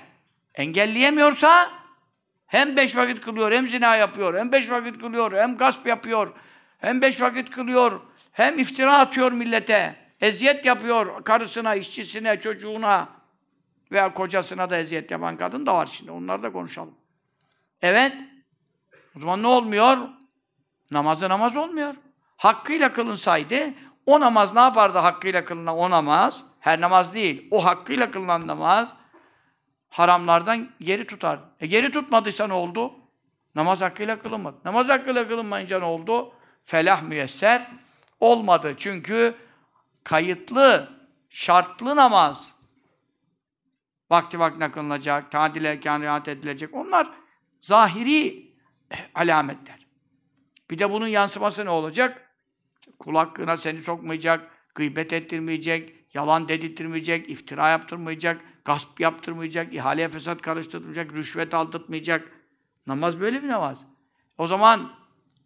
Engelleyemiyorsa 0.55 1.71
hem 2.47 2.77
beş 2.77 2.97
vakit 2.97 3.21
kılıyor, 3.21 3.53
hem 3.53 3.69
zina 3.69 3.97
yapıyor, 3.97 4.39
hem 4.39 4.53
beş 4.53 4.71
vakit 4.71 4.99
kılıyor, 4.99 5.33
hem 5.33 5.57
gasp 5.57 5.87
yapıyor, 5.87 6.33
hem 6.79 7.03
beş 7.03 7.21
vakit 7.21 7.51
kılıyor, 7.51 8.01
hem 8.33 8.59
iftira 8.59 8.99
atıyor 8.99 9.33
millete, 9.33 9.97
eziyet 10.21 10.65
yapıyor 10.65 11.25
karısına, 11.25 11.75
işçisine, 11.75 12.41
çocuğuna 12.41 13.09
veya 13.93 14.15
kocasına 14.15 14.71
da 14.71 14.77
eziyet 14.77 15.11
yapan 15.11 15.37
kadın 15.37 15.67
da 15.67 15.75
var 15.75 15.87
şimdi. 15.87 16.11
Onları 16.11 16.43
da 16.43 16.53
konuşalım. 16.53 16.95
Evet. 17.83 18.13
O 19.17 19.21
zaman 19.21 19.43
ne 19.43 19.47
olmuyor? 19.47 19.99
Namazı 20.93 21.29
namaz 21.29 21.57
olmuyor. 21.57 21.95
Hakkıyla 22.37 22.93
kılınsaydı, 22.93 23.75
o 24.07 24.21
namaz 24.21 24.55
ne 24.55 24.61
yapardı 24.61 24.99
hakkıyla 24.99 25.45
kılınan 25.45 25.77
o 25.77 25.91
namaz? 25.91 26.43
Her 26.61 26.81
namaz 26.81 27.15
değil, 27.15 27.49
o 27.51 27.65
hakkıyla 27.65 28.11
kılınan 28.11 28.47
namaz 28.47 28.93
haramlardan 29.91 30.69
geri 30.81 31.07
tutar. 31.07 31.41
E 31.61 31.67
geri 31.67 31.91
tutmadıysa 31.91 32.47
ne 32.47 32.53
oldu? 32.53 32.93
Namaz 33.55 33.81
hakkıyla 33.81 34.19
kılınmadı. 34.19 34.57
Namaz 34.65 34.89
hakkıyla 34.89 35.29
kılınmayınca 35.29 35.79
ne 35.79 35.85
oldu? 35.85 36.33
Felah 36.65 37.03
müyesser 37.03 37.71
olmadı. 38.21 38.75
Çünkü 38.79 39.35
kayıtlı, 40.05 40.89
şartlı 41.31 41.97
namaz 41.97 42.53
vakti 44.11 44.39
vaktine 44.39 44.71
kılınacak, 44.71 45.31
tadil 45.31 45.65
erken 45.65 46.03
riayet 46.03 46.29
edilecek. 46.29 46.75
Onlar 46.75 47.11
zahiri 47.61 48.53
alametler. 49.15 49.82
Bir 50.73 50.79
de 50.79 50.91
bunun 50.91 51.07
yansıması 51.07 51.65
ne 51.65 51.71
olacak? 51.71 52.31
Kul 52.99 53.15
hakkına 53.15 53.57
seni 53.57 53.83
sokmayacak, 53.83 54.51
gıybet 54.75 55.13
ettirmeyecek, 55.13 55.95
yalan 56.15 56.49
dedirtmeyecek, 56.49 57.31
iftira 57.31 57.69
yaptırmayacak, 57.69 58.41
gasp 58.65 59.01
yaptırmayacak, 59.01 59.75
ihaleye 59.75 60.09
fesat 60.09 60.43
karıştırmayacak, 60.43 61.13
rüşvet 61.13 61.55
aldırtmayacak. 61.55 62.33
Namaz 62.87 63.21
böyle 63.21 63.43
bir 63.43 63.49
namaz. 63.49 63.85
O 64.39 64.47
zaman 64.47 64.93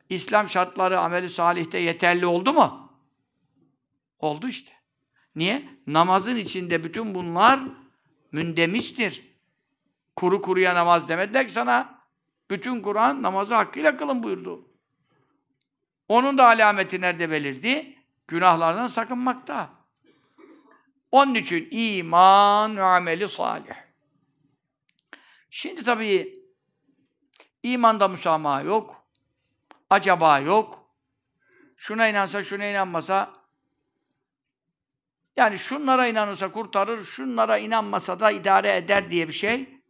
İslam 0.08 0.48
şartları 0.48 1.00
ameli 1.00 1.30
salihte 1.30 1.78
yeterli 1.78 2.26
oldu 2.26 2.52
mu? 2.52 2.92
Oldu 4.18 4.48
işte. 4.48 4.72
Niye? 5.36 5.62
Namazın 5.86 6.36
içinde 6.36 6.84
bütün 6.84 7.14
bunlar 7.14 7.60
mündemiştir. 8.32 9.22
Kuru 10.16 10.40
kuruya 10.40 10.74
namaz 10.74 11.08
demediler 11.08 11.46
ki 11.46 11.52
sana. 11.52 11.98
Bütün 12.50 12.82
Kur'an 12.82 13.22
namazı 13.22 13.54
hakkıyla 13.54 13.96
kılın 13.96 14.22
buyurdu. 14.22 14.75
Onun 16.08 16.38
da 16.38 16.46
alameti 16.46 17.00
nerede 17.00 17.30
belirdi? 17.30 17.98
Günahlardan 18.28 18.86
sakınmakta. 18.86 19.70
Onun 21.10 21.34
için 21.34 21.68
iman 21.70 22.76
ve 22.76 22.82
ameli 22.82 23.28
salih. 23.28 23.74
Şimdi 25.50 25.82
tabii 25.82 26.34
imanda 27.62 28.08
müsamaha 28.08 28.60
yok. 28.60 29.06
Acaba 29.90 30.38
yok. 30.38 30.90
Şuna 31.76 32.08
inansa, 32.08 32.44
şuna 32.44 32.64
inanmasa 32.64 33.32
yani 35.36 35.58
şunlara 35.58 36.06
inanırsa 36.06 36.50
kurtarır, 36.52 37.04
şunlara 37.04 37.58
inanmasa 37.58 38.20
da 38.20 38.30
idare 38.30 38.76
eder 38.76 39.10
diye 39.10 39.28
bir 39.28 39.32
şey 39.32 39.80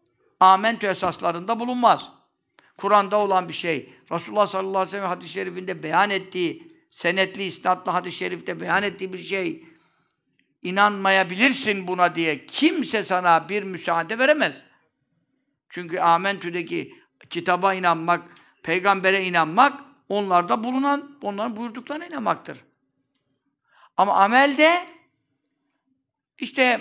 amentü 0.41 0.87
esaslarında 0.87 1.61
bulunmaz. 1.61 2.16
Kur'an'da 2.79 3.17
olan 3.17 3.49
bir 3.49 3.55
şey, 3.55 3.95
Resulullah 4.13 4.47
sallallahu 4.47 4.79
aleyhi 4.79 4.87
ve 4.87 4.99
sellem 4.99 5.09
hadis-i 5.09 5.33
şerifinde 5.33 5.83
beyan 5.83 6.11
ettiği, 6.11 6.69
senetli, 6.91 7.45
isnatlı 7.45 7.93
hadis-i 7.93 8.17
şerifte 8.17 8.61
beyan 8.61 8.83
ettiği 8.83 9.13
bir 9.13 9.19
şey, 9.19 9.65
inanmayabilirsin 10.63 11.87
buna 11.87 12.15
diye 12.15 12.47
kimse 12.47 13.03
sana 13.03 13.49
bir 13.49 13.63
müsaade 13.63 14.19
veremez. 14.19 14.65
Çünkü 15.69 15.99
Amentü'deki 15.99 16.95
kitaba 17.31 17.75
inanmak, 17.75 18.23
peygambere 18.63 19.25
inanmak, 19.25 19.81
onlarda 20.09 20.65
bulunan, 20.65 21.19
onların 21.23 21.57
buyurduklarına 21.57 22.07
inanmaktır. 22.07 22.65
Ama 23.97 24.15
amelde 24.15 24.87
işte 26.39 26.81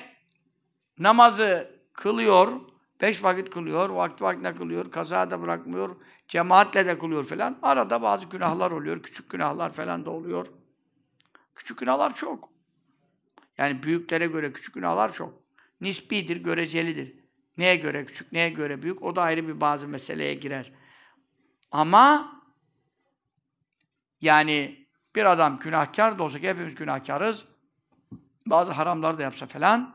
namazı 1.00 1.82
kılıyor, 1.94 2.62
beş 3.02 3.24
vakit 3.24 3.50
kılıyor, 3.50 3.90
vakti 3.90 4.24
vaktine 4.24 4.56
kılıyor, 4.56 4.92
kaza 4.92 5.32
da 5.32 5.42
bırakmıyor, 5.42 5.96
cemaatle 6.28 6.86
de 6.86 7.00
kılıyor 7.00 7.24
falan. 7.24 7.60
Arada 7.62 8.02
bazı 8.02 8.26
günahlar 8.26 8.72
oluyor, 8.72 9.04
küçük 9.04 9.30
günahlar 9.30 9.72
falan 9.72 10.06
da 10.06 10.12
oluyor. 10.12 10.48
Küçük 11.56 11.78
günahlar 11.78 12.14
çok. 12.14 12.50
Yani 13.58 13.84
büyüklere 13.84 14.28
göre 14.28 14.54
küçük 14.54 14.74
günahlar 14.74 15.14
çok. 15.14 15.34
Nispidir, 15.82 16.38
görecelidir. 16.38 17.26
Neye 17.58 17.76
göre 17.76 18.06
küçük, 18.06 18.32
neye 18.32 18.50
göre 18.50 18.82
büyük, 18.82 19.04
o 19.04 19.16
da 19.16 19.22
ayrı 19.22 19.48
bir 19.48 19.62
bazı 19.62 19.88
meseleye 19.88 20.34
girer. 20.34 20.72
Ama 21.72 22.32
yani 24.22 24.88
bir 25.16 25.26
adam 25.26 25.60
günahkar 25.60 26.20
da 26.20 26.24
olsa 26.24 26.40
ki 26.40 26.50
hepimiz 26.50 26.76
günahkarız, 26.76 27.46
bazı 28.48 28.72
haramlar 28.72 29.18
da 29.18 29.22
yapsa 29.22 29.46
falan, 29.46 29.95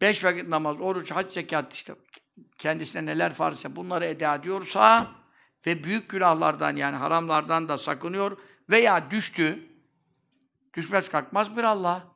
beş 0.00 0.24
vakit 0.24 0.48
namaz, 0.48 0.80
oruç, 0.80 1.10
hac, 1.10 1.32
zekat 1.32 1.74
işte 1.74 1.94
kendisine 2.58 3.06
neler 3.06 3.34
farz 3.34 3.64
bunları 3.64 4.04
eda 4.04 4.34
ediyorsa 4.34 5.06
ve 5.66 5.84
büyük 5.84 6.08
günahlardan 6.10 6.76
yani 6.76 6.96
haramlardan 6.96 7.68
da 7.68 7.78
sakınıyor 7.78 8.38
veya 8.70 9.10
düştü, 9.10 9.68
düşmez 10.74 11.08
kalkmaz 11.08 11.56
bir 11.56 11.64
Allah. 11.64 12.06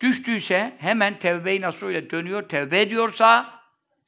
Düştüyse 0.00 0.76
hemen 0.78 1.18
tevbe-i 1.18 1.60
nasuhuyla 1.60 2.10
dönüyor, 2.10 2.48
tevbe 2.48 2.80
ediyorsa 2.80 3.60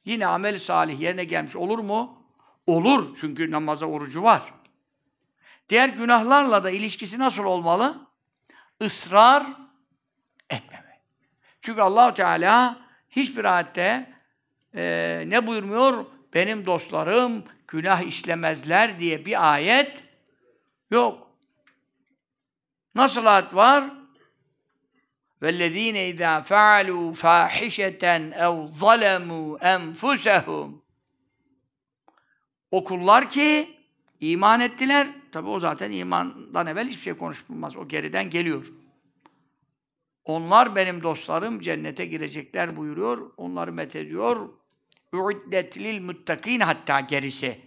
yine 0.05 0.27
amel 0.27 0.59
salih 0.59 0.99
yerine 0.99 1.23
gelmiş 1.23 1.55
olur 1.55 1.79
mu? 1.79 2.25
Olur. 2.67 3.15
Çünkü 3.15 3.51
namaza 3.51 3.85
orucu 3.85 4.23
var. 4.23 4.53
Diğer 5.69 5.89
günahlarla 5.89 6.63
da 6.63 6.69
ilişkisi 6.69 7.19
nasıl 7.19 7.43
olmalı? 7.43 8.07
Israr 8.79 9.45
etmeme. 10.49 11.01
Çünkü 11.61 11.81
Allahu 11.81 12.13
Teala 12.13 12.84
hiçbir 13.14 13.44
ayette 13.44 14.10
e, 14.74 15.24
ne 15.26 15.46
buyurmuyor? 15.46 16.06
Benim 16.34 16.66
dostlarım 16.66 17.44
günah 17.68 18.02
işlemezler 18.02 19.00
diye 19.00 19.26
bir 19.26 19.52
ayet 19.52 20.04
yok. 20.90 21.30
Nasıl 22.94 23.26
ayet 23.26 23.54
var? 23.54 23.84
وَالَّذ۪ينَ 25.42 25.96
اِذَا 26.10 26.42
فَعَلُوا 26.50 27.14
فَاحِشَةً 27.22 28.04
اَوْ 28.46 28.54
ظَلَمُوا 28.66 29.58
اَنْفُسَهُمْ 29.58 30.72
O 32.70 32.84
kullar 32.84 33.28
ki 33.28 33.76
iman 34.20 34.60
ettiler. 34.60 35.08
Tabi 35.32 35.48
o 35.48 35.58
zaten 35.58 35.92
imandan 35.92 36.66
evvel 36.66 36.88
hiçbir 36.88 37.02
şey 37.02 37.14
konuşulmaz. 37.14 37.76
O 37.76 37.88
geriden 37.88 38.30
geliyor. 38.30 38.72
Onlar 40.25 40.75
benim 40.75 41.03
dostlarım 41.03 41.59
cennete 41.59 42.05
girecekler 42.05 42.77
buyuruyor. 42.77 43.31
Onları 43.37 43.73
methediyor. 43.73 44.49
Uiddet 45.13 45.77
lil 45.77 46.01
muttakin 46.01 46.59
hatta 46.59 46.99
gerisi. 46.99 47.59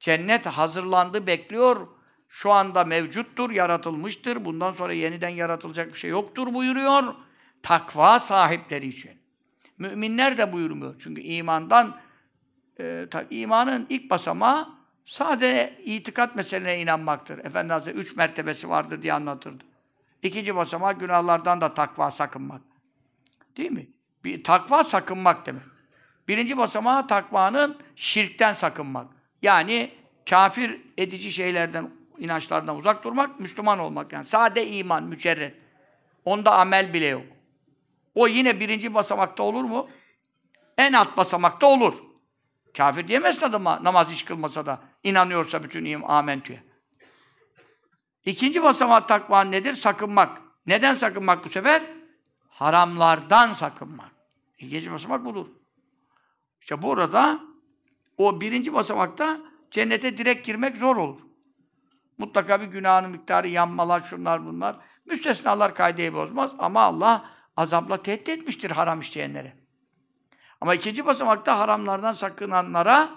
Cennet 0.00 0.46
hazırlandı, 0.46 1.26
bekliyor. 1.26 1.86
Şu 2.28 2.52
anda 2.52 2.84
mevcuttur, 2.84 3.50
yaratılmıştır. 3.50 4.44
Bundan 4.44 4.72
sonra 4.72 4.92
yeniden 4.92 5.28
yaratılacak 5.28 5.92
bir 5.92 5.98
şey 5.98 6.10
yoktur 6.10 6.54
buyuruyor. 6.54 7.14
Takva 7.62 8.18
sahipleri 8.18 8.88
için. 8.88 9.10
Müminler 9.78 10.36
de 10.36 10.52
buyurmuyor. 10.52 10.94
Çünkü 10.98 11.20
imandan, 11.20 12.00
e, 12.80 13.06
tabi 13.10 13.36
imanın 13.36 13.86
ilk 13.88 14.10
basamağı 14.10 14.68
sade 15.04 15.78
itikat 15.84 16.36
meselene 16.36 16.80
inanmaktır. 16.80 17.38
Efendi 17.38 17.72
Hazretleri 17.72 18.02
üç 18.02 18.16
mertebesi 18.16 18.68
vardır 18.68 19.02
diye 19.02 19.12
anlatırdı. 19.12 19.64
İkinci 20.22 20.56
basamağı 20.56 20.98
günahlardan 20.98 21.60
da 21.60 21.74
takva 21.74 22.10
sakınmak. 22.10 22.60
Değil 23.56 23.72
mi? 23.72 23.88
Bir 24.24 24.44
takva 24.44 24.84
sakınmak 24.84 25.46
demek. 25.46 25.62
Birinci 26.28 26.56
basamağı 26.56 27.06
takvanın 27.06 27.78
şirkten 27.96 28.52
sakınmak. 28.52 29.06
Yani 29.42 29.90
kafir 30.30 30.80
edici 30.98 31.32
şeylerden, 31.32 31.90
inançlardan 32.18 32.76
uzak 32.76 33.04
durmak, 33.04 33.40
Müslüman 33.40 33.78
olmak 33.78 34.12
yani. 34.12 34.24
Sade 34.24 34.66
iman, 34.66 35.02
mücerret. 35.04 35.56
Onda 36.24 36.54
amel 36.54 36.94
bile 36.94 37.06
yok. 37.06 37.22
O 38.14 38.28
yine 38.28 38.60
birinci 38.60 38.94
basamakta 38.94 39.42
olur 39.42 39.64
mu? 39.64 39.88
En 40.78 40.92
alt 40.92 41.16
basamakta 41.16 41.66
olur. 41.66 41.94
Kafir 42.76 43.08
diyemezsin 43.08 43.46
adama 43.46 43.84
namaz 43.84 44.10
hiç 44.10 44.24
kılmasa 44.24 44.66
da. 44.66 44.80
inanıyorsa 45.04 45.62
bütün 45.62 45.84
im 45.84 46.10
amentüye. 46.10 46.62
İkinci 48.24 48.62
basamak 48.62 49.08
takva 49.08 49.44
nedir? 49.44 49.72
Sakınmak. 49.72 50.42
Neden 50.66 50.94
sakınmak 50.94 51.44
bu 51.44 51.48
sefer? 51.48 51.82
Haramlardan 52.48 53.52
sakınmak. 53.52 54.10
İkinci 54.58 54.92
basamak 54.92 55.24
budur. 55.24 55.46
İşte 56.60 56.82
burada 56.82 57.40
o 58.18 58.40
birinci 58.40 58.72
basamakta 58.72 59.40
cennete 59.70 60.16
direkt 60.16 60.46
girmek 60.46 60.76
zor 60.76 60.96
olur. 60.96 61.20
Mutlaka 62.18 62.60
bir 62.60 62.66
günahın 62.66 63.10
miktarı, 63.10 63.48
yanmalar, 63.48 64.00
şunlar 64.00 64.46
bunlar. 64.46 64.76
Müstesnalar 65.06 65.74
kaydeyi 65.74 66.14
bozmaz 66.14 66.50
ama 66.58 66.80
Allah 66.80 67.30
azapla 67.56 68.02
tehdit 68.02 68.28
etmiştir 68.28 68.70
haram 68.70 69.00
işleyenlere. 69.00 69.56
Ama 70.60 70.74
ikinci 70.74 71.06
basamakta 71.06 71.58
haramlardan 71.58 72.12
sakınanlara 72.12 73.10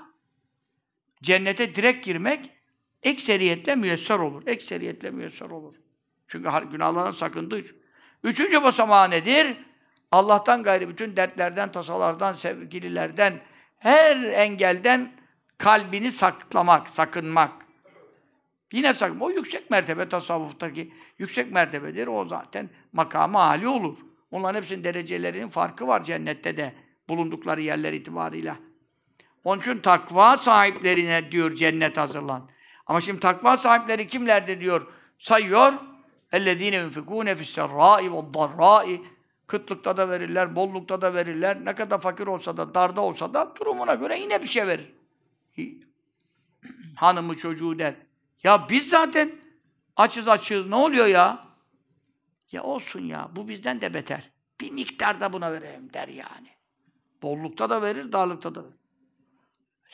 cennete 1.23 1.75
direkt 1.75 2.05
girmek 2.05 2.51
ekseriyetle 3.03 3.75
müyesser 3.75 4.19
olur. 4.19 4.43
Ekseriyetle 4.47 5.11
müyesser 5.11 5.49
olur. 5.49 5.75
Çünkü 6.27 6.49
günahlardan 6.71 7.11
sakındığı 7.11 7.59
için. 7.59 7.83
Üçüncü 8.23 8.63
basamağı 8.63 9.09
nedir? 9.09 9.57
Allah'tan 10.11 10.63
gayrı 10.63 10.89
bütün 10.89 11.15
dertlerden, 11.15 11.71
tasalardan, 11.71 12.33
sevgililerden, 12.33 13.41
her 13.79 14.23
engelden 14.23 15.11
kalbini 15.57 16.11
saklamak, 16.11 16.89
sakınmak. 16.89 17.51
Yine 18.71 18.93
sakın. 18.93 19.19
O 19.19 19.29
yüksek 19.29 19.69
mertebe 19.71 20.09
tasavvuftaki 20.09 20.93
yüksek 21.19 21.51
mertebedir. 21.51 22.07
O 22.07 22.25
zaten 22.27 22.69
makamı 22.93 23.37
hali 23.37 23.67
olur. 23.67 23.97
Onların 24.31 24.57
hepsinin 24.57 24.83
derecelerinin 24.83 25.47
farkı 25.47 25.87
var 25.87 26.03
cennette 26.03 26.57
de 26.57 26.73
bulundukları 27.09 27.61
yerler 27.61 27.93
itibarıyla. 27.93 28.57
Onun 29.43 29.61
için 29.61 29.77
takva 29.77 30.37
sahiplerine 30.37 31.31
diyor 31.31 31.55
cennet 31.55 31.97
hazırlan. 31.97 32.49
Ama 32.86 33.00
şimdi 33.00 33.20
takva 33.20 33.56
sahipleri 33.56 34.06
kimlerdir 34.06 34.60
diyor. 34.60 34.86
Sayıyor. 35.18 35.72
اَلَّذ۪ينَ 36.32 36.74
يُنْفِقُونَ 36.74 37.34
فِي 37.34 37.42
السَّرَّاءِ 37.42 38.08
وَالضَّرَّاءِ 38.08 39.00
Kıtlıkta 39.46 39.96
da 39.96 40.10
verirler, 40.10 40.56
bollukta 40.56 41.00
da 41.00 41.14
verirler. 41.14 41.64
Ne 41.64 41.74
kadar 41.74 42.00
fakir 42.00 42.26
olsa 42.26 42.56
da, 42.56 42.74
darda 42.74 43.00
olsa 43.00 43.34
da 43.34 43.54
durumuna 43.56 43.94
göre 43.94 44.20
yine 44.20 44.42
bir 44.42 44.46
şey 44.46 44.66
verir. 44.66 44.94
Hanımı, 46.96 47.36
çocuğu 47.36 47.78
der. 47.78 47.94
Ya 48.44 48.66
biz 48.70 48.88
zaten 48.88 49.32
açız 49.96 50.28
açız. 50.28 50.66
Ne 50.66 50.74
oluyor 50.74 51.06
ya? 51.06 51.42
Ya 52.52 52.62
olsun 52.62 53.00
ya. 53.00 53.28
Bu 53.36 53.48
bizden 53.48 53.80
de 53.80 53.94
beter. 53.94 54.30
Bir 54.60 54.70
miktar 54.70 55.20
da 55.20 55.32
buna 55.32 55.52
vereyim 55.52 55.92
der 55.92 56.08
yani. 56.08 56.48
Bollukta 57.22 57.70
da 57.70 57.82
verir, 57.82 58.12
darlıkta 58.12 58.54
da 58.54 58.64
verir. 58.64 58.74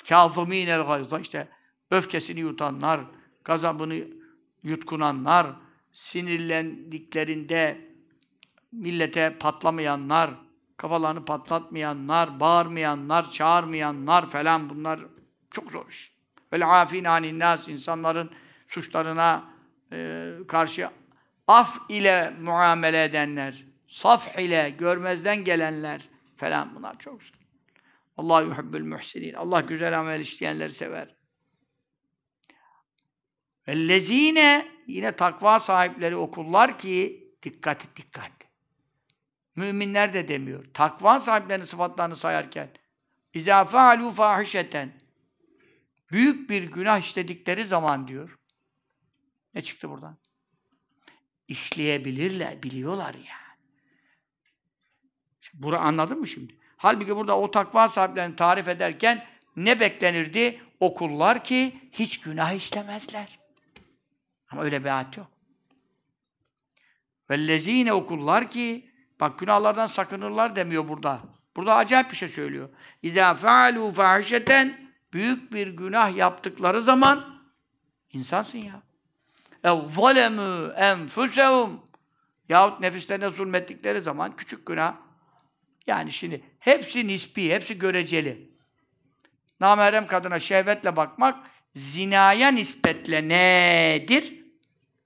Kâzımînel 0.09 0.82
gayza 0.82 1.18
işte 1.18 1.48
öfkesini 1.91 2.40
yutanlar, 2.40 3.02
gazabını 3.44 4.07
yutkunanlar, 4.64 5.48
sinirlendiklerinde 5.94 7.90
millete 8.72 9.38
patlamayanlar, 9.40 10.30
kafalarını 10.78 11.26
patlatmayanlar, 11.26 12.40
bağırmayanlar, 12.40 13.32
çağırmayanlar 13.32 14.26
falan 14.26 14.70
bunlar 14.70 14.99
çok 15.52 15.72
zor 15.72 15.90
iş. 15.90 16.14
Vel 16.53 16.82
afin 16.82 17.03
anin 17.03 17.40
nas 17.40 17.68
insanların 17.68 18.32
suçlarına 18.68 19.44
e, 19.91 20.32
karşı 20.48 20.90
af 21.48 21.78
ile 21.90 22.34
muamele 22.41 23.03
edenler, 23.03 23.66
saf 23.88 24.40
ile 24.40 24.70
görmezden 24.70 25.44
gelenler 25.44 26.10
falan 26.38 26.76
bunlar 26.76 26.99
çok 26.99 27.24
zor. 27.24 27.34
Allah 28.18 28.41
yuhibbül 28.41 28.84
muhsinin. 28.84 29.34
Allah 29.34 29.61
güzel 29.61 29.99
amel 29.99 30.20
işleyenleri 30.20 30.74
sever. 30.74 31.18
Ellezine 33.69 34.71
yine 34.87 35.15
takva 35.15 35.59
sahipleri 35.59 36.15
okullar 36.15 36.77
ki 36.77 37.27
dikkat 37.43 37.95
dikkat. 37.95 38.31
Müminler 39.55 40.13
de 40.13 40.27
demiyor. 40.27 40.65
Takva 40.73 41.19
sahiplerinin 41.19 41.65
sıfatlarını 41.65 42.15
sayarken 42.15 42.69
İzâ 43.33 43.61
fealû 43.61 44.11
fâhişeten 44.11 44.93
büyük 46.11 46.49
bir 46.49 46.63
günah 46.63 46.99
işledikleri 46.99 47.65
zaman 47.65 48.07
diyor. 48.07 48.39
Ne 49.53 49.61
çıktı 49.61 49.89
buradan? 49.89 50.17
İşleyebilirler, 51.47 52.63
biliyorlar 52.63 53.13
ya. 53.13 53.19
Yani. 53.19 53.59
Bura 55.53 55.79
anladın 55.79 56.19
mı 56.19 56.27
şimdi? 56.27 56.55
Halbuki 56.77 57.15
burada 57.15 57.39
o 57.39 57.51
takva 57.51 57.87
sahiplerini 57.87 58.35
tarif 58.35 58.67
ederken 58.67 59.27
ne 59.55 59.79
beklenirdi? 59.79 60.61
Okullar 60.79 61.43
ki 61.43 61.79
hiç 61.91 62.19
günah 62.19 62.53
işlemezler. 62.53 63.39
Ama 64.49 64.63
öyle 64.63 64.84
bir 64.84 64.97
ayet 64.97 65.17
yok. 65.17 65.27
Vellezine 67.30 67.93
okullar 67.93 68.49
ki 68.49 68.89
bak 69.19 69.39
günahlardan 69.39 69.88
sakınırlar 69.88 70.55
demiyor 70.55 70.88
burada. 70.88 71.19
Burada 71.55 71.76
acayip 71.76 72.11
bir 72.11 72.15
şey 72.15 72.30
söylüyor. 72.30 72.69
İza 73.01 73.34
faalu 73.34 73.91
fahişeten 73.91 74.89
büyük 75.13 75.53
bir 75.53 75.67
günah 75.67 76.15
yaptıkları 76.15 76.81
zaman 76.81 77.41
insansın 78.13 78.59
ya. 78.59 78.81
Ev 79.63 79.69
zalemû 79.71 80.73
enfusehum 80.73 81.84
yahut 82.49 82.80
nefislerine 82.80 83.30
zulmettikleri 83.30 84.01
zaman 84.01 84.35
küçük 84.35 84.65
günah 84.65 84.95
yani 85.88 86.11
şimdi 86.11 86.41
hepsi 86.59 87.07
nispi, 87.07 87.53
hepsi 87.53 87.77
göreceli. 87.77 88.49
Namerem 89.59 90.07
kadına 90.07 90.39
şehvetle 90.39 90.95
bakmak 90.95 91.47
zinaya 91.76 92.47
nispetle 92.51 93.30
nedir? 93.30 94.39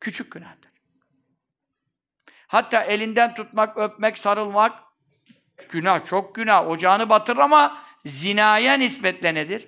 Küçük 0.03 0.31
günahdır. 0.31 0.71
Hatta 2.47 2.83
elinden 2.83 3.35
tutmak, 3.35 3.77
öpmek, 3.77 4.17
sarılmak 4.17 4.79
günah, 5.69 6.05
çok 6.05 6.35
günah. 6.35 6.69
Ocağını 6.69 7.09
batırır 7.09 7.37
ama 7.37 7.83
zinaya 8.05 8.73
nispetle 8.73 9.33
nedir? 9.33 9.67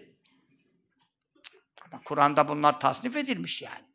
Ama 1.82 2.02
Kur'an'da 2.06 2.48
bunlar 2.48 2.80
tasnif 2.80 3.18
edilmiş 3.18 3.62
yani. 3.62 3.86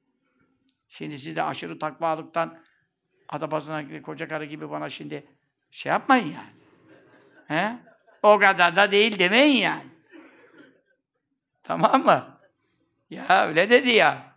Şimdi 0.89 1.19
siz 1.19 1.37
de 1.37 1.43
aşırı 1.43 1.79
takvalıktan 1.79 2.63
adabasına 3.29 4.03
koca 4.03 4.29
karı 4.29 4.45
gibi 4.45 4.71
bana 4.71 4.91
şimdi 4.91 5.27
şey 5.71 5.91
yapmayın 5.91 6.35
yani. 6.35 6.53
He? 7.49 7.77
O 8.23 8.39
kadar 8.39 8.77
da 8.77 8.93
değil 8.93 9.19
demeyin 9.19 9.57
yani. 9.57 9.87
Tamam 11.63 12.05
mı? 12.05 12.39
Ya 13.11 13.47
öyle 13.47 13.71
dedi 13.71 13.91
ya. 13.91 14.30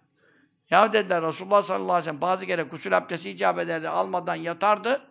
Ya 0.73 0.93
dediler 0.93 1.21
Resulullah 1.21 1.61
sallallahu 1.61 1.91
aleyhi 1.91 1.99
ve 1.99 2.03
sellem 2.03 2.21
bazı 2.21 2.45
kere 2.45 2.63
gusül 2.63 2.97
abdesti 2.97 3.29
icap 3.29 3.59
ederdi, 3.59 3.89
almadan 3.89 4.35
yatardı. 4.35 5.01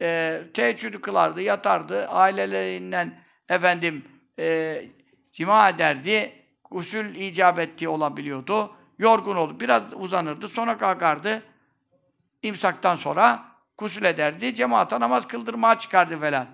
E, 0.00 0.42
teheccüdü 0.54 1.00
kılardı, 1.00 1.42
yatardı. 1.42 2.06
Ailelerinden 2.06 3.18
efendim 3.48 4.04
e, 4.38 4.84
cima 5.32 5.68
ederdi. 5.68 6.32
Gusül 6.70 7.14
icap 7.14 7.58
ettiği 7.58 7.88
olabiliyordu. 7.88 8.76
Yorgun 8.98 9.36
oldu. 9.36 9.60
Biraz 9.60 9.82
uzanırdı. 9.92 10.48
Sonra 10.48 10.78
kalkardı. 10.78 11.42
İmsaktan 12.42 12.96
sonra 12.96 13.44
gusül 13.78 14.04
ederdi. 14.04 14.54
Cemaata 14.54 15.00
namaz 15.00 15.28
kıldırmaya 15.28 15.78
çıkardı 15.78 16.20
falan. 16.20 16.46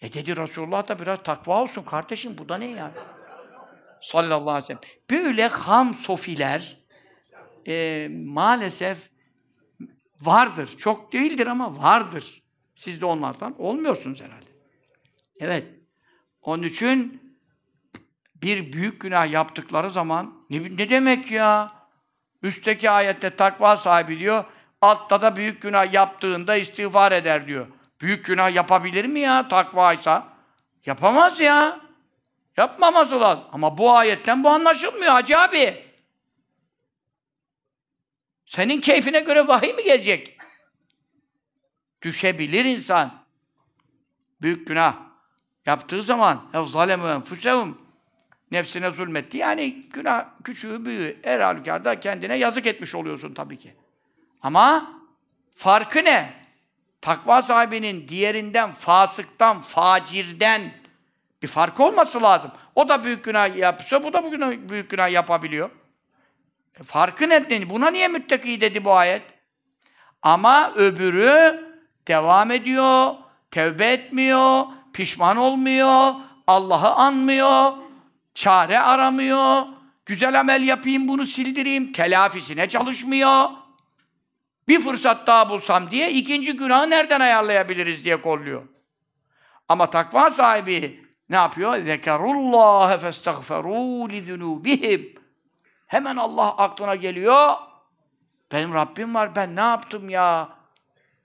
E 0.00 0.12
dedi 0.12 0.36
Resulullah 0.36 0.88
da 0.88 0.98
biraz 0.98 1.22
takva 1.22 1.62
olsun 1.62 1.82
kardeşim. 1.82 2.38
Bu 2.38 2.48
da 2.48 2.58
ne 2.58 2.66
ya? 2.66 2.90
Sallallahu 4.00 4.50
aleyhi 4.50 4.62
ve 4.62 4.66
sellem. 4.66 5.24
Böyle 5.24 5.46
ham 5.46 5.94
sofiler 5.94 6.81
e, 7.68 8.08
maalesef 8.24 8.98
vardır. 10.20 10.76
Çok 10.78 11.12
değildir 11.12 11.46
ama 11.46 11.78
vardır. 11.78 12.42
Siz 12.74 13.00
de 13.00 13.06
onlardan 13.06 13.60
olmuyorsunuz 13.60 14.20
herhalde. 14.20 14.46
Evet. 15.40 15.66
Onun 16.42 16.62
için 16.62 17.22
bir 18.34 18.72
büyük 18.72 19.00
günah 19.00 19.30
yaptıkları 19.30 19.90
zaman 19.90 20.34
ne, 20.50 20.62
ne 20.62 20.90
demek 20.90 21.30
ya? 21.30 21.72
Üstteki 22.42 22.90
ayette 22.90 23.36
takva 23.36 23.76
sahibi 23.76 24.18
diyor. 24.18 24.44
Altta 24.80 25.22
da 25.22 25.36
büyük 25.36 25.62
günah 25.62 25.92
yaptığında 25.92 26.56
istiğfar 26.56 27.12
eder 27.12 27.46
diyor. 27.46 27.66
Büyük 28.00 28.24
günah 28.24 28.54
yapabilir 28.54 29.04
mi 29.04 29.20
ya 29.20 29.48
takvaysa? 29.48 30.28
Yapamaz 30.86 31.40
ya. 31.40 31.80
Yapmaması 32.56 33.20
lazım. 33.20 33.44
Ama 33.52 33.78
bu 33.78 33.96
ayetten 33.96 34.44
bu 34.44 34.48
anlaşılmıyor 34.48 35.12
Hacı 35.12 35.38
abi. 35.38 35.91
Senin 38.52 38.80
keyfine 38.80 39.20
göre 39.20 39.48
vahiy 39.48 39.72
mi 39.72 39.84
gelecek? 39.84 40.36
Düşebilir 42.02 42.64
insan. 42.64 43.12
Büyük 44.42 44.66
günah 44.66 44.96
yaptığı 45.66 46.02
zaman 46.02 46.50
ev 46.54 46.66
zalemu 46.66 47.08
enfusehum 47.08 47.78
nefsine 48.50 48.90
zulmetti. 48.90 49.36
Yani 49.36 49.82
günah 49.90 50.24
küçüğü 50.44 50.84
büyüğü 50.84 51.18
her 51.22 51.40
halükarda 51.40 52.00
kendine 52.00 52.36
yazık 52.36 52.66
etmiş 52.66 52.94
oluyorsun 52.94 53.34
tabii 53.34 53.58
ki. 53.58 53.74
Ama 54.42 54.92
farkı 55.54 56.04
ne? 56.04 56.34
Takva 57.00 57.42
sahibinin 57.42 58.08
diğerinden, 58.08 58.72
fasıktan, 58.72 59.60
facirden 59.60 60.72
bir 61.42 61.48
fark 61.48 61.80
olması 61.80 62.22
lazım. 62.22 62.50
O 62.74 62.88
da 62.88 63.04
büyük 63.04 63.24
günah 63.24 63.56
yapsa, 63.56 64.04
bu 64.04 64.12
da 64.12 64.24
bugün 64.24 64.68
büyük 64.68 64.90
günah 64.90 65.10
yapabiliyor. 65.10 65.70
E, 66.80 66.82
farkı 66.82 67.28
ne? 67.28 67.70
Buna 67.70 67.90
niye 67.90 68.08
müttaki 68.08 68.60
dedi 68.60 68.84
bu 68.84 68.92
ayet? 68.92 69.22
Ama 70.22 70.72
öbürü 70.74 71.64
devam 72.08 72.50
ediyor, 72.50 73.14
tevbe 73.50 73.86
etmiyor, 73.86 74.64
pişman 74.92 75.36
olmuyor, 75.36 76.14
Allah'ı 76.46 76.90
anmıyor, 76.90 77.72
çare 78.34 78.80
aramıyor, 78.80 79.62
güzel 80.06 80.40
amel 80.40 80.62
yapayım, 80.62 81.08
bunu 81.08 81.24
sildireyim, 81.24 81.92
telafisine 81.92 82.68
çalışmıyor. 82.68 83.50
Bir 84.68 84.80
fırsat 84.80 85.26
daha 85.26 85.48
bulsam 85.48 85.90
diye 85.90 86.12
ikinci 86.12 86.52
günahı 86.52 86.90
nereden 86.90 87.20
ayarlayabiliriz 87.20 88.04
diye 88.04 88.20
kolluyor. 88.20 88.62
Ama 89.68 89.90
takva 89.90 90.30
sahibi 90.30 91.04
ne 91.30 91.36
yapıyor? 91.36 91.76
Zekerullâhe 91.76 92.94
festagferû 92.94 94.08
lidunûbihim. 94.12 95.21
Hemen 95.91 96.15
Allah 96.15 96.57
aklına 96.57 96.95
geliyor. 96.95 97.55
Benim 98.51 98.73
Rabbim 98.73 99.15
var, 99.15 99.35
ben 99.35 99.55
ne 99.55 99.59
yaptım 99.59 100.09
ya? 100.09 100.57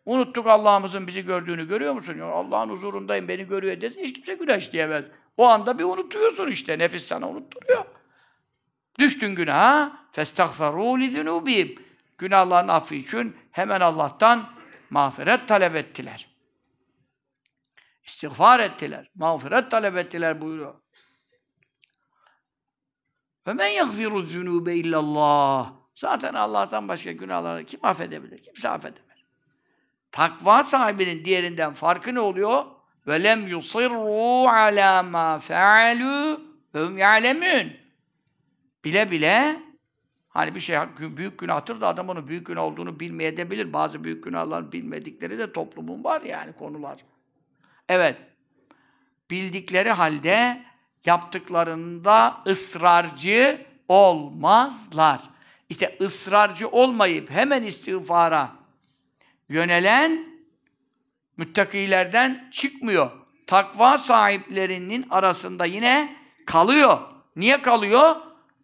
Unuttuk 0.07 0.47
Allah'ımızın 0.47 1.07
bizi 1.07 1.25
gördüğünü 1.25 1.69
görüyor 1.69 1.95
musun? 1.95 2.19
Allah'ın 2.19 2.71
huzurundayım, 2.71 3.29
beni 3.29 3.49
görüyor 3.49 3.81
desin, 3.81 4.01
hiç 4.01 4.15
kimse 4.15 4.35
güneş 4.35 4.73
diyemez. 4.73 5.11
O 5.37 5.47
anda 5.47 5.79
bir 5.79 5.85
unutuyorsun 5.85 6.47
işte, 6.47 6.79
nefis 6.79 7.07
sana 7.07 7.29
unutturuyor. 7.29 7.85
Düştün 8.99 9.35
günaha, 9.35 9.93
فَاسْتَغْفَرُوا 10.13 10.99
لِذُنُوبِهِمْ 10.99 11.79
Günahların 12.19 12.69
affı 12.69 12.95
için 12.95 13.37
hemen 13.51 13.81
Allah'tan 13.81 14.45
mağfiret 14.91 15.49
talep 15.49 15.77
ettiler. 15.77 16.29
İstiğfar 18.05 18.61
ettiler, 18.61 19.11
mağfiret 19.15 19.71
talep 19.71 19.97
ettiler 19.97 20.41
buyuruyor. 20.41 20.75
Ve 23.48 23.54
men 23.54 23.68
yagfiru 23.68 24.22
zunube 24.22 24.76
illallah. 24.76 25.74
Zaten 25.96 26.34
Allah'tan 26.34 26.88
başka 26.88 27.12
günahları 27.12 27.66
kim 27.66 27.80
affedebilir? 27.84 28.44
Kimse 28.44 28.70
affedemez. 28.70 29.18
Takva 30.12 30.64
sahibinin 30.64 31.26
diğerinden 31.26 31.74
farkı 31.74 32.16
ne 32.16 32.20
oluyor? 32.20 32.66
Ve 33.08 33.24
lem 33.24 33.48
yusirru 33.48 34.48
ala 34.48 35.04
ma 35.04 35.40
fealu 35.40 36.42
ve 36.76 36.86
hum 36.86 36.98
ya'lemun. 36.98 37.72
Bile 38.84 39.12
bile 39.12 39.60
hani 40.30 40.56
bir 40.56 40.60
şey 40.60 40.78
büyük 41.00 41.40
günahtır 41.40 41.82
da 41.82 41.88
adam 41.88 42.10
onun 42.10 42.28
büyük 42.28 42.48
günah 42.48 42.62
olduğunu 42.62 43.00
bilmeyebilir. 43.00 43.74
Bazı 43.74 44.04
büyük 44.04 44.24
günahların 44.24 44.72
bilmedikleri 44.72 45.38
de 45.38 45.54
toplumun 45.54 46.04
var 46.04 46.22
yani 46.22 46.54
konular. 46.54 47.06
Evet. 47.90 48.18
Bildikleri 49.30 49.92
halde 49.92 50.64
yaptıklarında 51.08 52.38
ısrarcı 52.48 53.66
olmazlar. 53.88 55.22
İşte 55.70 55.98
ısrarcı 56.02 56.68
olmayıp 56.70 57.30
hemen 57.30 57.64
istiğfara 57.64 58.50
yönelen 59.50 60.38
Müttakilerden 61.38 62.50
çıkmıyor. 62.52 63.12
Takva 63.48 63.98
sahiplerinin 63.98 65.06
arasında 65.10 65.66
yine 65.66 66.16
kalıyor. 66.46 67.00
Niye 67.36 67.62
kalıyor? 67.62 68.16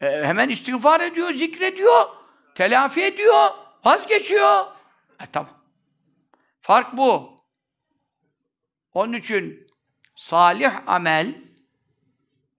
E, 0.01 0.25
hemen 0.25 0.49
istiğfar 0.49 1.01
ediyor, 1.01 1.31
zikrediyor, 1.31 2.05
telafi 2.55 3.03
ediyor, 3.03 3.51
vazgeçiyor. 3.85 4.65
E 5.21 5.25
tamam. 5.31 5.63
Fark 6.61 6.97
bu. 6.97 7.35
Onun 8.93 9.13
için 9.13 9.67
salih 10.15 10.87
amel 10.87 11.35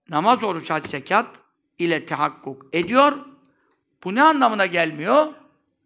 namaz, 0.09 0.43
oruç, 0.43 0.69
hac, 0.69 0.87
zekat 0.87 1.27
ile 1.79 2.05
tahakkuk 2.05 2.65
ediyor. 2.73 3.25
Bu 4.03 4.15
ne 4.15 4.23
anlamına 4.23 4.65
gelmiyor? 4.65 5.33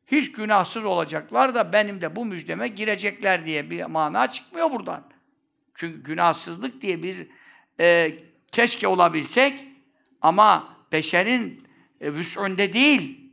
Hiç 0.07 0.31
günahsız 0.31 0.85
olacaklar 0.85 1.55
da 1.55 1.73
benim 1.73 2.01
de 2.01 2.15
bu 2.15 2.25
müjdeme 2.25 2.67
girecekler 2.67 3.45
diye 3.45 3.69
bir 3.69 3.85
mana 3.85 4.31
çıkmıyor 4.31 4.71
buradan. 4.71 5.03
Çünkü 5.75 6.03
günahsızlık 6.03 6.81
diye 6.81 7.03
bir 7.03 7.27
e, 7.79 8.17
keşke 8.51 8.87
olabilsek 8.87 9.65
ama 10.21 10.77
beşerin 10.91 11.67
e, 12.01 12.13
vüs'ünde 12.13 12.73
değil. 12.73 13.31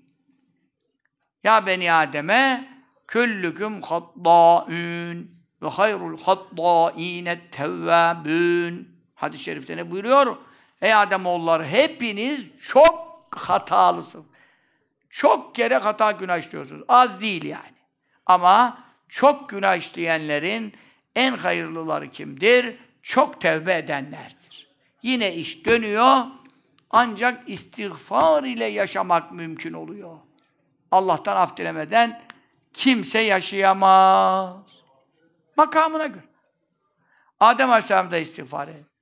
Ya 1.45 1.67
beni 1.67 1.93
Adem'e 1.93 2.69
küllüküm 3.07 3.83
hattâün 3.83 5.35
ve 5.63 5.69
hayrul 5.69 6.19
hattâine 6.21 7.51
tevvâbün. 7.51 8.89
Hadis-i 9.15 9.45
şerifte 9.45 9.77
ne 9.77 9.91
buyuruyor? 9.91 10.37
Ey 10.87 10.95
Ademoğulları 10.95 11.65
hepiniz 11.65 12.61
çok 12.61 13.29
hatalısınız. 13.31 14.27
Çok 15.11 15.55
kere 15.55 15.77
hata 15.77 16.11
günah 16.11 16.39
işliyorsunuz. 16.39 16.85
Az 16.89 17.21
değil 17.21 17.45
yani. 17.45 17.77
Ama 18.27 18.79
çok 19.09 19.49
günah 19.49 19.77
işleyenlerin 19.77 20.75
en 21.17 21.37
hayırlıları 21.37 22.11
kimdir? 22.11 22.77
Çok 23.03 23.41
tevbe 23.41 23.77
edenlerdir. 23.77 24.69
Yine 25.03 25.35
iş 25.35 25.67
dönüyor. 25.67 26.23
Ancak 26.91 27.49
istiğfar 27.49 28.43
ile 28.43 28.65
yaşamak 28.65 29.33
mümkün 29.33 29.73
oluyor. 29.73 30.19
Allah'tan 30.91 31.37
af 31.37 31.57
dilemeden 31.57 32.23
kimse 32.73 33.19
yaşayamaz. 33.19 34.57
Makamına 35.57 36.07
göre. 36.07 36.25
Adem 37.41 37.71
Aleyhisselam 37.71 38.11
da 38.11 38.19
istiğfar 38.19 38.69
et. 38.69 38.96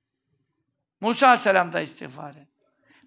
Musa 1.01 1.27
Aleyhisselam 1.27 1.73
da 1.73 1.81
istiğfar 1.81 2.29
et. 2.29 2.47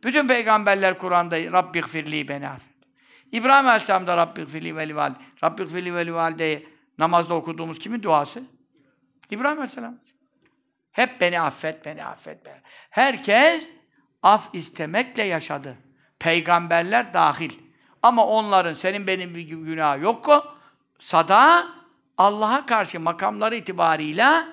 Bütün 0.05 0.29
peygamberler 0.29 0.99
Kur'an'da 0.99 1.53
Rabbi 1.53 1.81
gfirli 1.81 2.29
beni 2.29 2.49
affet. 2.49 2.77
İbrahim 3.33 3.67
Aleyhisselam 3.67 4.07
da 4.07 4.17
Rabbi 4.17 4.45
gfirli 4.45 4.77
veli 4.77 4.97
valide. 4.97 5.19
Rabbi 5.45 5.65
gfirli 5.65 5.95
veli 5.95 6.15
valideyi 6.15 6.69
namazda 6.99 7.35
okuduğumuz 7.35 7.79
kimin 7.79 8.03
duası? 8.03 8.43
İbrahim 9.31 9.59
Aleyhisselam. 9.59 9.99
Hep 10.93 11.21
beni 11.21 11.41
affet, 11.41 11.85
beni 11.85 12.05
affet. 12.05 12.47
Beni. 12.47 12.61
Herkes 12.91 13.71
af 14.23 14.49
istemekle 14.53 15.23
yaşadı. 15.23 15.77
Peygamberler 16.19 17.13
dahil. 17.13 17.53
Ama 18.03 18.27
onların 18.27 18.73
senin 18.73 19.07
benim 19.07 19.35
bir 19.35 19.43
günah 19.43 20.03
yok 20.03 20.29
o. 20.29 20.45
Sada 20.99 21.69
Allah'a 22.19 22.67
karşı 22.67 23.01
makamları 23.01 23.57
itibarıyla 23.57 24.49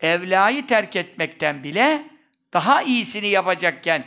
evlayı 0.00 0.66
terk 0.66 0.96
etmekten 0.96 1.64
bile 1.64 2.02
daha 2.52 2.82
iyisini 2.82 3.28
yapacakken 3.28 4.04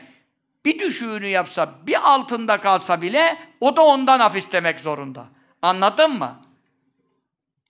bir 0.66 0.80
düşüğünü 0.80 1.28
yapsa, 1.28 1.88
bir 1.88 2.14
altında 2.14 2.60
kalsa 2.60 3.02
bile 3.02 3.38
o 3.60 3.76
da 3.76 3.86
ondan 3.86 4.20
af 4.20 4.36
istemek 4.36 4.80
zorunda. 4.80 5.26
Anladın 5.62 6.12
mı? 6.12 6.42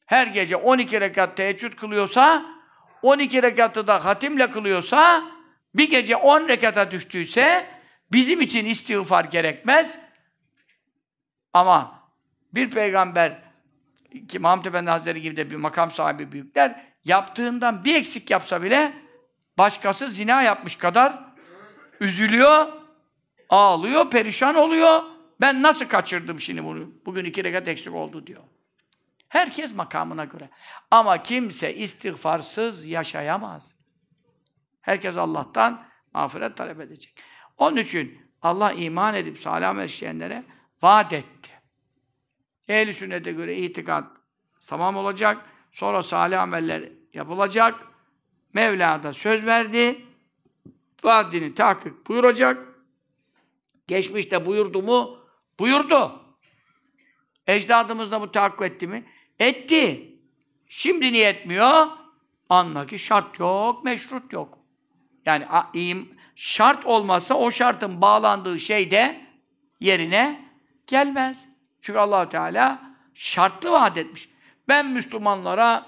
Her 0.05 0.27
gece 0.27 0.55
12 0.55 1.01
rekat 1.01 1.37
teheccüd 1.37 1.73
kılıyorsa, 1.73 2.45
12 3.01 3.43
rekatı 3.43 3.87
da 3.87 4.05
hatimle 4.05 4.51
kılıyorsa, 4.51 5.23
bir 5.75 5.89
gece 5.89 6.15
10 6.15 6.47
rekata 6.47 6.91
düştüyse 6.91 7.67
bizim 8.11 8.41
için 8.41 8.65
istiğfar 8.65 9.25
gerekmez. 9.25 9.99
Ama 11.53 12.09
bir 12.53 12.69
peygamber 12.69 13.41
ki 14.27 14.39
Muhammed 14.39 14.65
Efendi 14.65 14.89
Hazretleri 14.89 15.21
gibi 15.21 15.37
de 15.37 15.51
bir 15.51 15.55
makam 15.55 15.91
sahibi 15.91 16.31
büyükler 16.31 16.92
yaptığından 17.05 17.84
bir 17.84 17.95
eksik 17.95 18.30
yapsa 18.30 18.63
bile 18.63 18.93
başkası 19.57 20.07
zina 20.07 20.41
yapmış 20.41 20.75
kadar 20.75 21.34
üzülüyor, 21.99 22.67
ağlıyor, 23.49 24.09
perişan 24.09 24.55
oluyor. 24.55 25.03
Ben 25.41 25.61
nasıl 25.61 25.85
kaçırdım 25.85 26.39
şimdi 26.39 26.63
bunu? 26.63 26.91
Bugün 27.05 27.25
iki 27.25 27.43
rekat 27.43 27.67
eksik 27.67 27.93
oldu 27.93 28.27
diyor. 28.27 28.43
Herkes 29.30 29.75
makamına 29.75 30.25
göre. 30.25 30.49
Ama 30.91 31.23
kimse 31.23 31.75
istiğfarsız 31.75 32.85
yaşayamaz. 32.85 33.75
Herkes 34.81 35.17
Allah'tan 35.17 35.85
mağfiret 36.13 36.57
talep 36.57 36.80
edecek. 36.80 37.15
Onun 37.57 37.77
için 37.77 38.21
Allah 38.41 38.71
iman 38.71 39.15
edip 39.15 39.39
salih 39.39 39.85
işleyenlere 39.85 40.43
vaat 40.81 41.13
etti. 41.13 41.49
Ehl-i 42.67 42.93
sünnete 42.93 43.31
göre 43.31 43.57
itikat 43.57 44.17
tamam 44.67 44.95
olacak. 44.95 45.49
Sonra 45.73 46.03
salih 46.03 46.41
ameller 46.41 46.89
yapılacak. 47.13 47.87
Mevla 48.53 49.03
da 49.03 49.13
söz 49.13 49.45
verdi. 49.45 50.05
Vaadini 51.03 51.55
tahkik 51.55 52.07
buyuracak. 52.07 52.67
Geçmişte 53.87 54.45
buyurdu 54.45 54.81
mu? 54.81 55.17
Buyurdu. 55.59 56.21
Ecdadımız 57.47 58.11
da 58.11 58.21
bu 58.21 58.31
tahakkuk 58.31 58.65
etti 58.65 58.87
mi? 58.87 59.05
Etti. 59.39 60.13
Şimdi 60.67 61.13
niye 61.13 61.29
etmiyor? 61.29 61.87
Anla 62.49 62.87
ki 62.87 62.99
şart 62.99 63.39
yok, 63.39 63.83
meşrut 63.83 64.33
yok. 64.33 64.59
Yani 65.25 65.45
şart 66.35 66.85
olmazsa 66.85 67.35
o 67.35 67.51
şartın 67.51 68.01
bağlandığı 68.01 68.59
şey 68.59 68.91
de 68.91 69.21
yerine 69.79 70.49
gelmez. 70.87 71.47
Çünkü 71.81 71.99
allah 71.99 72.29
Teala 72.29 72.95
şartlı 73.13 73.71
vaat 73.71 73.97
etmiş. 73.97 74.32
Ben 74.68 74.91
Müslümanlara 74.91 75.85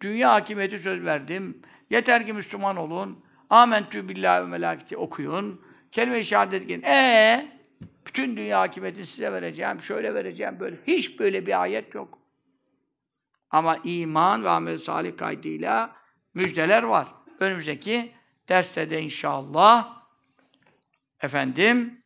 dünya 0.00 0.32
hakimiyeti 0.32 0.78
söz 0.78 1.04
verdim. 1.04 1.62
Yeter 1.90 2.26
ki 2.26 2.32
Müslüman 2.32 2.76
olun. 2.76 3.24
Amentü 3.50 4.08
billahi 4.08 4.42
ve 4.42 4.46
melaketi 4.46 4.96
okuyun. 4.96 5.60
Kelime-i 5.92 6.24
şehadet 6.24 6.62
edin. 6.62 6.82
Ee, 6.82 7.48
bütün 8.06 8.36
dünya 8.36 8.60
hakimiyeti 8.60 9.06
size 9.06 9.32
vereceğim, 9.32 9.80
şöyle 9.80 10.14
vereceğim, 10.14 10.60
böyle. 10.60 10.76
Hiç 10.86 11.20
böyle 11.20 11.46
bir 11.46 11.62
ayet 11.62 11.94
yok. 11.94 12.18
Ama 13.50 13.78
iman 13.84 14.44
ve 14.44 14.48
amel 14.48 14.78
salih 14.78 15.16
kaydıyla 15.16 15.96
müjdeler 16.34 16.82
var. 16.82 17.08
Önümüzdeki 17.40 18.12
derste 18.48 18.90
de 18.90 19.02
inşallah 19.02 20.02
efendim 21.22 22.02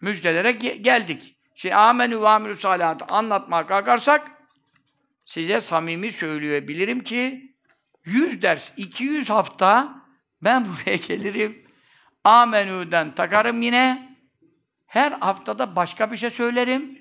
müjdelere 0.00 0.52
ge 0.52 0.76
geldik. 0.76 1.36
Şimdi 1.54 1.74
amenü 1.74 2.20
ve 2.20 2.28
amelü 2.28 2.56
salihatı 2.56 3.04
anlatmaya 3.04 3.66
kalkarsak 3.66 4.35
size 5.26 5.60
samimi 5.60 6.12
söyleyebilirim 6.12 7.04
ki 7.04 7.52
100 8.04 8.42
ders, 8.42 8.72
200 8.76 9.30
hafta 9.30 10.02
ben 10.42 10.64
buraya 10.68 10.96
gelirim. 10.96 11.66
Amenü'den 12.24 13.14
takarım 13.14 13.62
yine. 13.62 14.16
Her 14.86 15.12
haftada 15.12 15.76
başka 15.76 16.12
bir 16.12 16.16
şey 16.16 16.30
söylerim. 16.30 17.00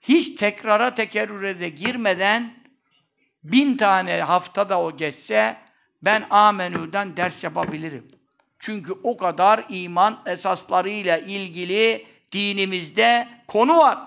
Hiç 0.00 0.34
tekrara 0.34 0.94
tekerrüre 0.94 1.60
de 1.60 1.68
girmeden 1.68 2.54
bin 3.44 3.76
tane 3.76 4.20
haftada 4.20 4.80
o 4.80 4.96
geçse 4.96 5.56
ben 6.02 6.26
amenüden 6.30 7.16
ders 7.16 7.44
yapabilirim. 7.44 8.08
Çünkü 8.58 8.92
o 9.02 9.16
kadar 9.16 9.64
iman 9.68 10.22
esaslarıyla 10.26 11.18
ilgili 11.18 12.06
dinimizde 12.32 13.28
konu 13.46 13.78
var. 13.78 13.98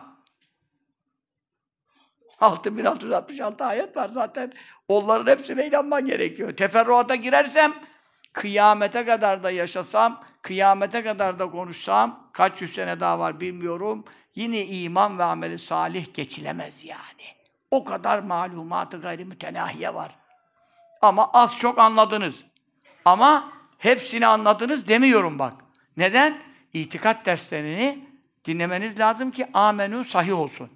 6666 2.41 3.65
ayet 3.65 3.97
var 3.97 4.09
zaten. 4.09 4.53
Onların 4.87 5.31
hepsine 5.31 5.67
inanman 5.67 6.05
gerekiyor. 6.05 6.55
Teferruata 6.55 7.15
girersem, 7.15 7.73
kıyamete 8.33 9.05
kadar 9.05 9.43
da 9.43 9.51
yaşasam, 9.51 10.23
kıyamete 10.41 11.03
kadar 11.03 11.39
da 11.39 11.51
konuşsam, 11.51 12.29
kaç 12.33 12.61
yüz 12.61 12.73
sene 12.73 12.99
daha 12.99 13.19
var 13.19 13.39
bilmiyorum, 13.39 14.05
yine 14.35 14.65
iman 14.65 15.19
ve 15.19 15.23
ameli 15.23 15.59
salih 15.59 16.13
geçilemez 16.13 16.83
yani. 16.85 17.27
O 17.71 17.83
kadar 17.83 18.19
malumatı 18.19 19.01
gayri 19.01 19.25
mütenahiye 19.25 19.93
var. 19.93 20.15
Ama 21.01 21.31
az 21.33 21.57
çok 21.57 21.79
anladınız. 21.79 22.43
Ama 23.05 23.51
hepsini 23.77 24.27
anladınız 24.27 24.87
demiyorum 24.87 25.39
bak. 25.39 25.53
Neden? 25.97 26.41
İtikat 26.73 27.25
derslerini 27.25 28.05
dinlemeniz 28.45 28.99
lazım 28.99 29.31
ki 29.31 29.47
amenü 29.53 30.03
sahih 30.03 30.39
olsun. 30.39 30.69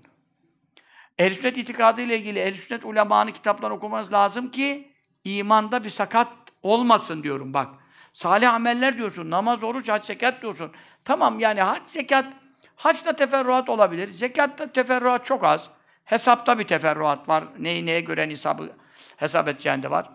Ehl-i 1.19 1.35
sünnet 1.35 1.57
itikadı 1.57 2.01
ile 2.01 2.17
ilgili 2.17 2.39
ehl-i 2.39 2.57
sünnet 2.57 2.85
ulemanın 2.85 3.31
kitaplarını 3.31 3.75
okumanız 3.75 4.13
lazım 4.13 4.51
ki 4.51 4.91
imanda 5.23 5.83
bir 5.83 5.89
sakat 5.89 6.27
olmasın 6.63 7.23
diyorum 7.23 7.53
bak. 7.53 7.75
Salih 8.13 8.53
ameller 8.53 8.97
diyorsun, 8.97 9.29
namaz, 9.29 9.63
oruç, 9.63 9.89
hac, 9.89 10.05
zekat 10.05 10.41
diyorsun. 10.41 10.71
Tamam 11.03 11.39
yani 11.39 11.61
hac, 11.61 11.81
zekat, 11.85 12.33
haçta 12.75 13.13
teferruat 13.13 13.69
olabilir. 13.69 14.09
Zekatta 14.09 14.71
teferruat 14.71 15.25
çok 15.25 15.43
az. 15.43 15.69
Hesapta 16.05 16.59
bir 16.59 16.63
teferruat 16.63 17.29
var. 17.29 17.43
Neyi 17.59 17.85
neye 17.85 18.01
göre 18.01 18.29
nisabı 18.29 18.71
hesap 19.17 19.47
edeceğin 19.47 19.83
de 19.83 19.91
var. 19.91 20.09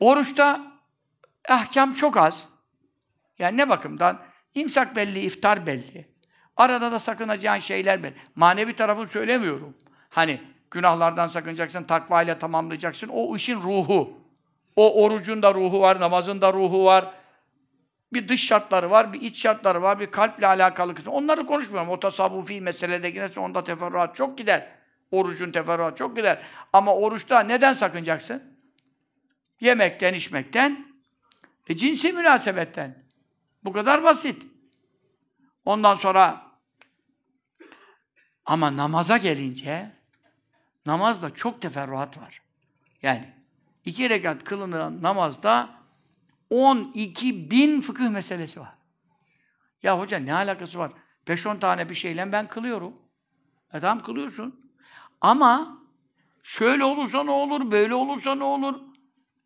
Oruçta 0.00 0.60
ahkam 1.48 1.94
çok 1.94 2.16
az. 2.16 2.48
Yani 3.38 3.56
ne 3.56 3.68
bakımdan? 3.68 4.22
İmsak 4.54 4.96
belli, 4.96 5.20
iftar 5.20 5.66
belli. 5.66 6.07
Arada 6.58 6.92
da 6.92 6.98
sakınacağın 6.98 7.58
şeyler 7.58 8.02
belli. 8.02 8.14
Manevi 8.36 8.76
tarafını 8.76 9.06
söylemiyorum. 9.06 9.74
Hani 10.08 10.40
günahlardan 10.70 11.28
sakınacaksın, 11.28 11.84
takva 11.84 12.22
ile 12.22 12.38
tamamlayacaksın. 12.38 13.08
O 13.08 13.36
işin 13.36 13.62
ruhu. 13.62 14.20
O 14.76 15.04
orucun 15.04 15.42
da 15.42 15.54
ruhu 15.54 15.80
var, 15.80 16.00
namazın 16.00 16.40
da 16.40 16.52
ruhu 16.52 16.84
var. 16.84 17.10
Bir 18.12 18.28
dış 18.28 18.46
şartları 18.46 18.90
var, 18.90 19.12
bir 19.12 19.20
iç 19.20 19.42
şartları 19.42 19.82
var, 19.82 20.00
bir 20.00 20.10
kalple 20.10 20.46
alakalı 20.46 20.94
kısmı. 20.94 21.12
Onları 21.12 21.46
konuşmuyorum. 21.46 21.88
O 21.88 22.00
tasavvufi 22.00 22.60
meselede 22.60 23.10
girerse 23.10 23.40
onda 23.40 23.64
teferruat 23.64 24.14
çok 24.14 24.38
gider. 24.38 24.68
Orucun 25.10 25.52
teferruat 25.52 25.96
çok 25.96 26.16
gider. 26.16 26.42
Ama 26.72 26.94
oruçta 26.94 27.40
neden 27.40 27.72
sakınacaksın? 27.72 28.42
Yemekten, 29.60 30.14
içmekten, 30.14 30.86
e, 31.68 31.76
cinsi 31.76 32.12
münasebetten. 32.12 33.04
Bu 33.64 33.72
kadar 33.72 34.02
basit. 34.02 34.46
Ondan 35.64 35.94
sonra 35.94 36.47
ama 38.48 38.76
namaza 38.76 39.16
gelince 39.16 39.90
namazda 40.86 41.34
çok 41.34 41.62
teferruat 41.62 42.18
var. 42.18 42.42
Yani 43.02 43.28
iki 43.84 44.10
rekat 44.10 44.44
kılınan 44.44 45.02
namazda 45.02 45.70
12 46.50 47.50
bin 47.50 47.80
fıkıh 47.80 48.08
meselesi 48.10 48.60
var. 48.60 48.74
Ya 49.82 49.98
hoca 49.98 50.18
ne 50.18 50.34
alakası 50.34 50.78
var? 50.78 50.92
5-10 51.26 51.60
tane 51.60 51.88
bir 51.88 51.94
şeyle 51.94 52.32
ben 52.32 52.48
kılıyorum. 52.48 52.94
E 53.72 53.80
tamam 53.80 54.04
kılıyorsun. 54.04 54.60
Ama 55.20 55.78
şöyle 56.42 56.84
olursa 56.84 57.24
ne 57.24 57.30
olur, 57.30 57.70
böyle 57.70 57.94
olursa 57.94 58.34
ne 58.34 58.44
olur? 58.44 58.80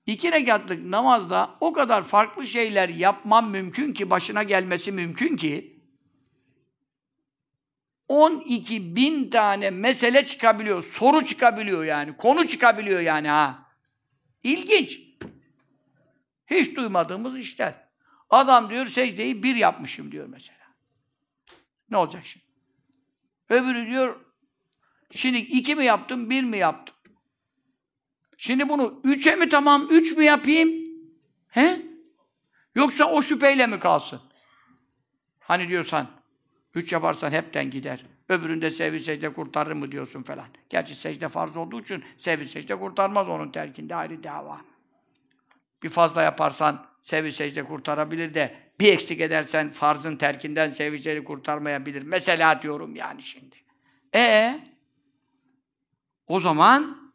İki 0.06 0.32
rekatlık 0.32 0.84
namazda 0.84 1.50
o 1.60 1.72
kadar 1.72 2.02
farklı 2.02 2.46
şeyler 2.46 2.88
yapmam 2.88 3.50
mümkün 3.50 3.92
ki, 3.92 4.10
başına 4.10 4.42
gelmesi 4.42 4.92
mümkün 4.92 5.36
ki 5.36 5.71
12 8.12 8.96
bin 8.96 9.30
tane 9.30 9.70
mesele 9.70 10.24
çıkabiliyor, 10.24 10.82
soru 10.82 11.24
çıkabiliyor 11.24 11.84
yani, 11.84 12.16
konu 12.16 12.46
çıkabiliyor 12.46 13.00
yani 13.00 13.28
ha. 13.28 13.70
İlginç. 14.42 15.00
Hiç 16.46 16.76
duymadığımız 16.76 17.38
işler. 17.38 17.74
Adam 18.30 18.70
diyor 18.70 18.86
secdeyi 18.86 19.42
bir 19.42 19.56
yapmışım 19.56 20.12
diyor 20.12 20.26
mesela. 20.26 20.58
Ne 21.90 21.96
olacak 21.96 22.26
şimdi? 22.26 22.46
Öbürü 23.48 23.86
diyor 23.86 24.20
şimdi 25.10 25.38
iki 25.38 25.74
mi 25.74 25.84
yaptım, 25.84 26.30
bir 26.30 26.42
mi 26.42 26.58
yaptım? 26.58 26.96
Şimdi 28.36 28.68
bunu 28.68 29.00
üçe 29.04 29.36
mi 29.36 29.48
tamam, 29.48 29.88
üç 29.90 30.16
mü 30.16 30.24
yapayım? 30.24 30.84
He? 31.48 31.82
Yoksa 32.74 33.04
o 33.04 33.22
şüpheyle 33.22 33.66
mi 33.66 33.78
kalsın? 33.78 34.20
Hani 35.40 35.68
diyorsan, 35.68 36.21
üç 36.74 36.92
yaparsan 36.92 37.30
hepten 37.30 37.70
gider. 37.70 38.04
Öbüründe 38.28 38.70
sevgi 38.70 39.00
secde 39.00 39.32
kurtarır 39.32 39.72
mı 39.72 39.92
diyorsun 39.92 40.22
falan. 40.22 40.46
Gerçi 40.68 40.94
secde 40.94 41.28
farz 41.28 41.56
olduğu 41.56 41.80
için 41.80 42.04
sevgi 42.16 42.44
secde 42.44 42.78
kurtarmaz 42.78 43.28
onun 43.28 43.50
terkinde 43.50 43.94
ayrı 43.94 44.22
dava. 44.22 44.60
Bir 45.82 45.88
fazla 45.88 46.22
yaparsan 46.22 46.86
sevgi 47.02 47.32
secde 47.32 47.64
kurtarabilir 47.64 48.34
de 48.34 48.56
bir 48.80 48.92
eksik 48.92 49.20
edersen 49.20 49.70
farzın 49.70 50.16
terkinden 50.16 50.68
sevgi 50.68 50.98
secde 50.98 51.24
kurtarmayabilir. 51.24 52.02
Mesela 52.02 52.62
diyorum 52.62 52.96
yani 52.96 53.22
şimdi. 53.22 53.56
E 54.14 54.60
o 56.26 56.40
zaman 56.40 57.12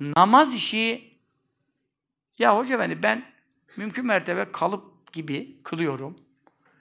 namaz 0.00 0.54
işi 0.54 1.18
ya 2.38 2.56
hoca 2.56 2.78
beni 2.78 3.02
ben 3.02 3.24
mümkün 3.76 4.06
mertebe 4.06 4.52
kalıp 4.52 5.12
gibi 5.12 5.62
kılıyorum. 5.62 6.16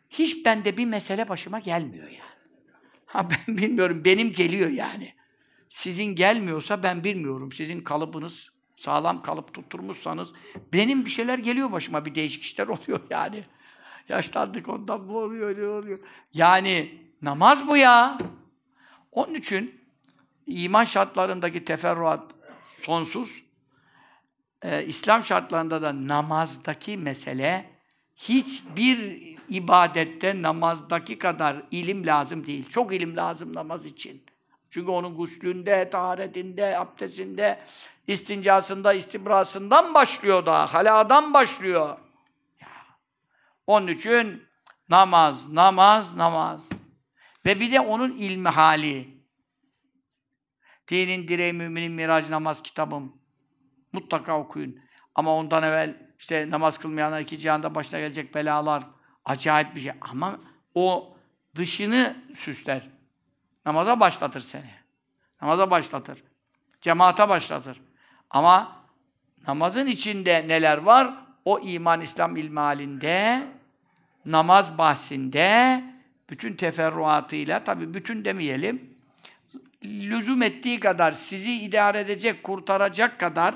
Hiç 0.10 0.46
bende 0.46 0.78
bir 0.78 0.86
mesele 0.86 1.30
başıma 1.30 1.60
gelmiyor 1.60 2.08
yani. 2.08 2.38
Ha 3.06 3.28
ben 3.48 3.58
bilmiyorum, 3.58 4.02
benim 4.06 4.32
geliyor 4.32 4.70
yani. 4.70 5.14
Sizin 5.70 6.16
gelmiyorsa 6.16 6.84
ben 6.84 7.04
bilmiyorum. 7.04 7.52
Sizin 7.52 7.82
kalıbınız 7.82 8.50
sağlam 8.76 9.22
kalıp 9.22 9.54
tutturmuşsanız 9.54 10.30
benim 10.74 11.06
bir 11.06 11.10
şeyler 11.10 11.38
geliyor 11.38 11.72
başıma, 11.72 12.06
bir 12.06 12.16
değişik 12.16 12.44
işler 12.44 12.68
oluyor 12.68 13.00
yani. 13.10 13.44
Yaşlandık 14.10 14.70
ondan 14.70 15.10
bu 15.10 15.18
oluyor, 15.18 15.58
ne 15.58 15.68
oluyor? 15.68 15.98
Yani 16.34 17.02
namaz 17.22 17.68
bu 17.68 17.78
ya. 17.78 18.18
Onun 19.12 19.34
için 19.34 19.82
iman 20.48 20.84
şartlarındaki 20.84 21.66
teferruat 21.66 22.32
sonsuz. 22.80 23.44
Ee, 24.62 24.86
İslam 24.86 25.24
şartlarında 25.24 25.82
da 25.82 26.08
namazdaki 26.08 26.98
mesele 26.98 27.70
hiçbir 28.16 29.37
ibadette 29.50 30.42
namazdaki 30.42 31.20
kadar 31.20 31.64
ilim 31.72 32.06
lazım 32.06 32.48
değil. 32.48 32.70
Çok 32.70 32.94
ilim 32.94 33.18
lazım 33.18 33.56
namaz 33.56 33.86
için. 33.86 34.24
Çünkü 34.70 34.92
onun 34.92 35.16
guslünde, 35.16 35.90
taharetinde, 35.90 36.80
abdestinde, 36.80 37.60
istincasında, 38.08 38.94
istibrasından 38.94 39.94
başlıyor 39.94 40.46
da, 40.46 40.74
haladan 40.74 41.34
başlıyor. 41.34 42.00
Onun 43.68 43.88
için 43.88 44.44
namaz, 44.90 45.54
namaz, 45.54 46.16
namaz. 46.16 46.62
Ve 47.46 47.60
bir 47.60 47.72
de 47.72 47.80
onun 47.80 48.12
ilmi 48.12 48.50
hali. 48.50 49.18
Dinin 50.88 51.28
direği 51.28 51.54
müminin 51.54 51.92
miracı 51.92 52.32
namaz 52.32 52.64
kitabım. 52.64 53.22
Mutlaka 53.94 54.40
okuyun. 54.40 54.80
Ama 55.16 55.36
ondan 55.36 55.64
evvel 55.64 56.08
işte 56.20 56.50
namaz 56.50 56.78
kılmayanlar 56.78 57.22
iki 57.22 57.40
cihanda 57.40 57.76
başına 57.76 58.00
gelecek 58.00 58.36
belalar. 58.36 58.84
Acayip 59.28 59.76
bir 59.76 59.82
şey. 59.82 59.92
Ama 60.02 60.40
o 60.76 61.16
dışını 61.56 62.16
süsler. 62.36 62.88
Namaza 63.66 64.00
başlatır 64.00 64.42
seni. 64.42 64.72
Namaza 65.42 65.72
başlatır. 65.72 66.24
Cemaata 66.82 67.30
başlatır. 67.30 67.82
Ama 68.30 68.76
namazın 69.48 69.88
içinde 69.88 70.48
neler 70.48 70.78
var? 70.78 71.14
O 71.46 71.60
iman 71.60 72.02
İslam 72.02 72.36
ilmi 72.36 72.60
halinde, 72.60 73.48
namaz 74.26 74.78
bahsinde, 74.78 75.84
bütün 76.30 76.54
teferruatıyla, 76.54 77.64
tabi 77.64 77.94
bütün 77.94 78.26
demeyelim, 78.26 78.98
lüzum 79.84 80.42
ettiği 80.42 80.80
kadar, 80.80 81.12
sizi 81.12 81.54
idare 81.54 82.00
edecek, 82.00 82.44
kurtaracak 82.44 83.20
kadar 83.20 83.56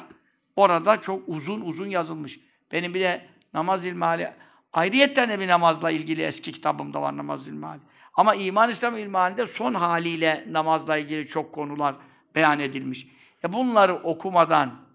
orada 0.55 1.01
çok 1.01 1.29
uzun 1.29 1.61
uzun 1.61 1.87
yazılmış. 1.87 2.39
Benim 2.71 2.93
bir 2.93 2.99
de 2.99 3.25
namaz 3.53 3.85
ilmihali, 3.85 4.33
ayrıyetten 4.73 5.29
de 5.29 5.39
bir 5.39 5.47
namazla 5.47 5.91
ilgili 5.91 6.21
eski 6.21 6.51
kitabımda 6.51 7.01
var 7.01 7.17
namaz 7.17 7.47
ilmihali. 7.47 7.81
Ama 8.13 8.35
iman 8.35 8.69
İslam 8.69 8.97
ilmihalinde 8.97 9.47
son 9.47 9.73
haliyle 9.73 10.45
namazla 10.49 10.97
ilgili 10.97 11.27
çok 11.27 11.53
konular 11.53 11.95
beyan 12.35 12.59
edilmiş. 12.59 13.07
E 13.43 13.53
bunları 13.53 13.95
okumadan 13.95 14.91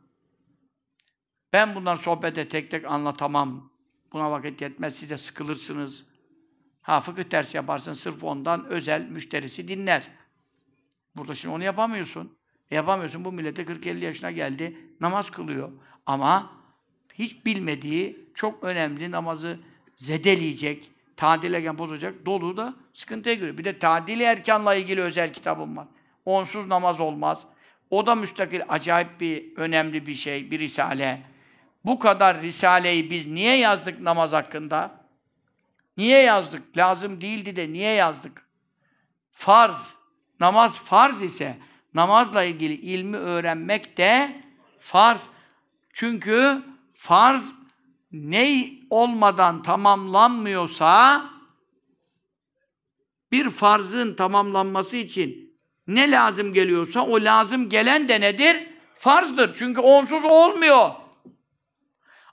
ben 1.52 1.74
bundan 1.74 1.96
sohbete 1.96 2.48
tek 2.48 2.70
tek 2.70 2.84
anlatamam. 2.84 3.70
Buna 4.12 4.30
vakit 4.30 4.60
yetmez, 4.60 4.96
siz 4.96 5.10
de 5.10 5.16
sıkılırsınız. 5.16 6.04
Ha 6.82 7.00
fıkıh 7.00 7.30
dersi 7.30 7.56
yaparsın, 7.56 7.92
sırf 7.92 8.24
ondan 8.24 8.66
özel 8.66 9.08
müşterisi 9.08 9.68
dinler. 9.68 10.08
Burada 11.16 11.34
şimdi 11.34 11.54
onu 11.54 11.64
yapamıyorsun. 11.64 12.38
E 12.70 12.74
yapamıyorsun. 12.74 13.24
Bu 13.24 13.32
millete 13.32 13.62
40-50 13.62 14.04
yaşına 14.04 14.30
geldi, 14.30 14.78
namaz 15.00 15.30
kılıyor. 15.30 15.72
Ama 16.06 16.52
hiç 17.14 17.46
bilmediği, 17.46 18.25
çok 18.36 18.64
önemli 18.64 19.10
namazı 19.10 19.58
zedeleyecek, 19.96 20.90
tadil 21.16 21.52
erken 21.52 21.78
bozacak, 21.78 22.26
dolu 22.26 22.56
da 22.56 22.74
sıkıntıya 22.92 23.34
giriyor. 23.34 23.58
Bir 23.58 23.64
de 23.64 23.78
tadil 23.78 24.20
erkanla 24.20 24.74
ilgili 24.74 25.00
özel 25.00 25.32
kitabım 25.32 25.76
var. 25.76 25.86
Onsuz 26.24 26.68
namaz 26.68 27.00
olmaz. 27.00 27.46
O 27.90 28.06
da 28.06 28.14
müstakil, 28.14 28.62
acayip 28.68 29.20
bir, 29.20 29.56
önemli 29.56 30.06
bir 30.06 30.14
şey, 30.14 30.50
bir 30.50 30.58
risale. 30.58 31.22
Bu 31.84 31.98
kadar 31.98 32.42
risaleyi 32.42 33.10
biz 33.10 33.26
niye 33.26 33.56
yazdık 33.56 34.00
namaz 34.00 34.32
hakkında? 34.32 35.06
Niye 35.96 36.22
yazdık? 36.22 36.76
Lazım 36.76 37.20
değildi 37.20 37.56
de 37.56 37.72
niye 37.72 37.92
yazdık? 37.92 38.46
Farz. 39.32 39.94
Namaz 40.40 40.78
farz 40.78 41.22
ise 41.22 41.56
namazla 41.94 42.44
ilgili 42.44 42.74
ilmi 42.74 43.16
öğrenmek 43.16 43.96
de 43.96 44.40
farz. 44.78 45.28
Çünkü 45.92 46.62
farz 46.94 47.55
ne 48.24 48.70
olmadan 48.90 49.62
tamamlanmıyorsa 49.62 51.24
bir 53.32 53.50
farzın 53.50 54.14
tamamlanması 54.14 54.96
için 54.96 55.56
ne 55.86 56.10
lazım 56.10 56.52
geliyorsa 56.52 57.06
o 57.06 57.14
lazım 57.14 57.68
gelen 57.68 58.08
de 58.08 58.20
nedir? 58.20 58.68
Farzdır. 58.94 59.54
Çünkü 59.54 59.80
onsuz 59.80 60.24
olmuyor. 60.24 60.90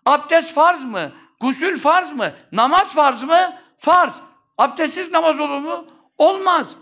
Abdest 0.06 0.54
farz 0.54 0.84
mı? 0.84 1.12
Gusül 1.40 1.80
farz 1.80 2.12
mı? 2.12 2.34
Namaz 2.52 2.94
farz 2.94 3.24
mı? 3.24 3.56
Farz. 3.78 4.22
Abdestsiz 4.58 5.12
namaz 5.12 5.40
olur 5.40 5.58
mu? 5.58 5.88
Olmaz. 6.18 6.76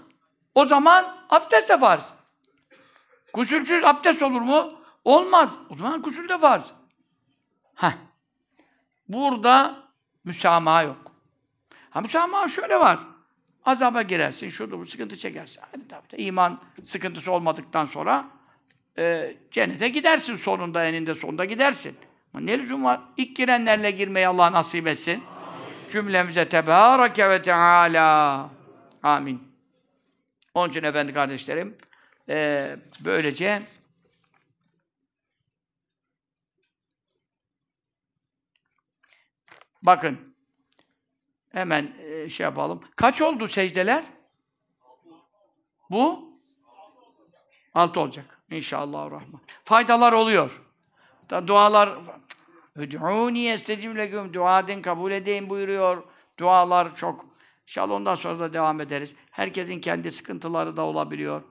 O 0.55 0.65
zaman 0.65 1.17
abdest 1.29 1.69
de 1.69 1.77
farz. 1.77 2.13
Gusülsüz 3.33 3.83
abdest 3.83 4.21
olur 4.21 4.41
mu? 4.41 4.73
Olmaz. 5.03 5.57
O 5.69 5.75
zaman 5.75 6.01
gusül 6.01 6.29
de 6.29 6.37
farz. 6.37 6.63
Heh. 7.75 8.10
Burada 9.13 9.83
müsamaha 10.23 10.83
yok. 10.83 11.11
Ha 11.89 12.01
müsamaha 12.01 12.47
şöyle 12.47 12.79
var. 12.79 12.99
Azaba 13.65 14.01
girersin, 14.01 14.49
şurada 14.49 14.79
bu 14.79 14.85
sıkıntı 14.85 15.17
çekersin. 15.17 15.61
Hani 15.71 15.87
tabii 15.87 16.09
de 16.11 16.17
iman 16.17 16.61
sıkıntısı 16.83 17.31
olmadıktan 17.31 17.85
sonra 17.85 18.25
e, 18.97 19.35
cennete 19.51 19.89
gidersin 19.89 20.35
sonunda, 20.35 20.85
eninde 20.85 21.15
sonunda 21.15 21.45
gidersin. 21.45 21.97
Ama 22.33 22.45
ne 22.45 22.59
lüzum 22.59 22.83
var? 22.83 23.01
İlk 23.17 23.35
girenlerle 23.35 23.91
girmeyi 23.91 24.27
Allah 24.27 24.51
nasip 24.51 24.87
etsin. 24.87 25.11
Amin. 25.11 25.89
Cümlemize 25.89 26.49
tebâreke 26.49 27.29
ve 27.29 27.41
teâlâ. 27.41 28.49
Amin. 29.03 29.43
Onun 30.53 30.69
için 30.69 30.83
efendi 30.83 31.13
kardeşlerim, 31.13 31.77
e, 32.29 32.75
böylece 32.99 33.61
bakın 39.81 40.35
hemen 41.49 41.93
e, 41.99 42.29
şey 42.29 42.43
yapalım. 42.43 42.81
Kaç 42.95 43.21
oldu 43.21 43.47
secdeler? 43.47 44.03
Bu? 45.89 46.31
Altı 47.73 47.99
olacak. 47.99 48.41
İnşallah 48.51 49.11
rahman. 49.11 49.41
Faydalar 49.63 50.13
oluyor. 50.13 50.61
Da 51.29 51.47
dualar 51.47 51.99
Üd'ûni 52.75 53.47
estecim 53.47 53.97
leküm 53.97 54.33
dua 54.33 54.59
edin 54.59 54.81
kabul 54.81 55.11
edeyim 55.11 55.49
buyuruyor. 55.49 56.03
Dualar 56.39 56.95
çok. 56.95 57.25
İnşallah 57.67 57.93
ondan 57.93 58.15
sonra 58.15 58.39
da 58.39 58.53
devam 58.53 58.81
ederiz. 58.81 59.13
Herkesin 59.31 59.79
kendi 59.79 60.11
sıkıntıları 60.11 60.77
da 60.77 60.81
olabiliyor. 60.81 61.41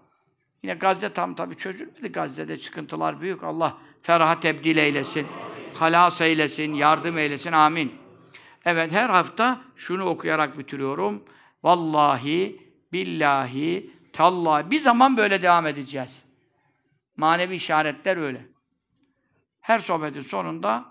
Yine 0.62 0.74
Gazze 0.74 1.12
tam 1.12 1.34
tabi 1.34 1.56
çözülmedi. 1.56 2.08
Gazze'de 2.08 2.56
sıkıntılar 2.58 3.20
büyük. 3.20 3.44
Allah 3.44 3.78
feraha 4.02 4.40
tebdil 4.40 4.76
eylesin. 4.76 5.26
Halas 5.74 6.20
eylesin, 6.20 6.74
yardım 6.74 7.18
eylesin. 7.18 7.52
Amin. 7.52 7.99
Evet 8.64 8.92
her 8.92 9.08
hafta 9.08 9.60
şunu 9.76 10.04
okuyarak 10.04 10.58
bitiriyorum. 10.58 11.24
Vallahi, 11.62 12.70
billahi, 12.92 13.90
tallahi. 14.12 14.70
Bir 14.70 14.80
zaman 14.80 15.16
böyle 15.16 15.42
devam 15.42 15.66
edeceğiz. 15.66 16.24
Manevi 17.16 17.54
işaretler 17.54 18.16
öyle. 18.16 18.46
Her 19.60 19.78
sohbetin 19.78 20.20
sonunda 20.20 20.84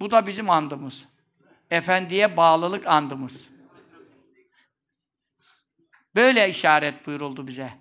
bu 0.00 0.10
da 0.10 0.26
bizim 0.26 0.50
andımız. 0.50 1.08
Efendiye 1.70 2.36
bağlılık 2.36 2.86
andımız. 2.86 3.50
Böyle 6.14 6.48
işaret 6.48 7.06
buyuruldu 7.06 7.46
bize. 7.46 7.72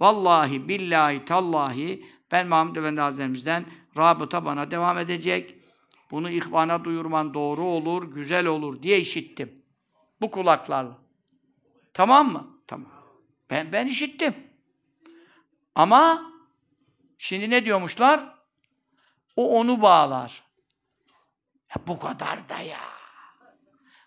Vallahi, 0.00 0.68
billahi, 0.68 1.24
tallahi 1.24 2.06
ben 2.32 2.46
Mahmud 2.46 2.76
Efendi 2.76 3.00
Hazretlerimizden 3.00 3.64
rabıta 3.96 4.44
bana 4.44 4.70
devam 4.70 4.98
edecek. 4.98 5.57
Bunu 6.10 6.30
ihvana 6.30 6.84
duyurman 6.84 7.34
doğru 7.34 7.64
olur, 7.64 8.14
güzel 8.14 8.46
olur 8.46 8.82
diye 8.82 9.00
işittim. 9.00 9.54
Bu 10.20 10.30
kulaklarla. 10.30 10.98
Tamam 11.94 12.32
mı? 12.32 12.60
Tamam. 12.66 12.92
Ben 13.50 13.72
ben 13.72 13.86
işittim. 13.86 14.34
Ama 15.74 16.32
şimdi 17.18 17.50
ne 17.50 17.64
diyormuşlar? 17.64 18.34
O 19.36 19.58
onu 19.60 19.82
bağlar. 19.82 20.42
Ya 21.70 21.82
bu 21.86 21.98
kadar 21.98 22.48
da 22.48 22.58
ya. 22.58 22.80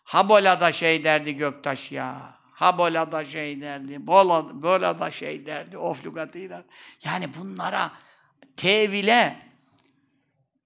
Habola'da 0.04 0.72
şey 0.72 1.04
derdi 1.04 1.36
Göktaş 1.36 1.92
ya. 1.92 2.42
Habola'da 2.52 3.26
şey 3.26 3.62
derdi. 3.62 4.08
Bola, 4.08 4.64
Bola'da 4.64 5.12
şey 5.12 5.46
derdi. 5.46 5.78
Of 5.78 6.06
lügatıyla. 6.06 6.64
Yani 7.04 7.30
bunlara 7.36 7.92
tevile 8.58 9.51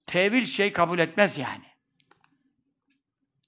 tevil 0.07 0.45
şey 0.45 0.71
kabul 0.71 0.99
etmez 0.99 1.37
yani. 1.37 1.65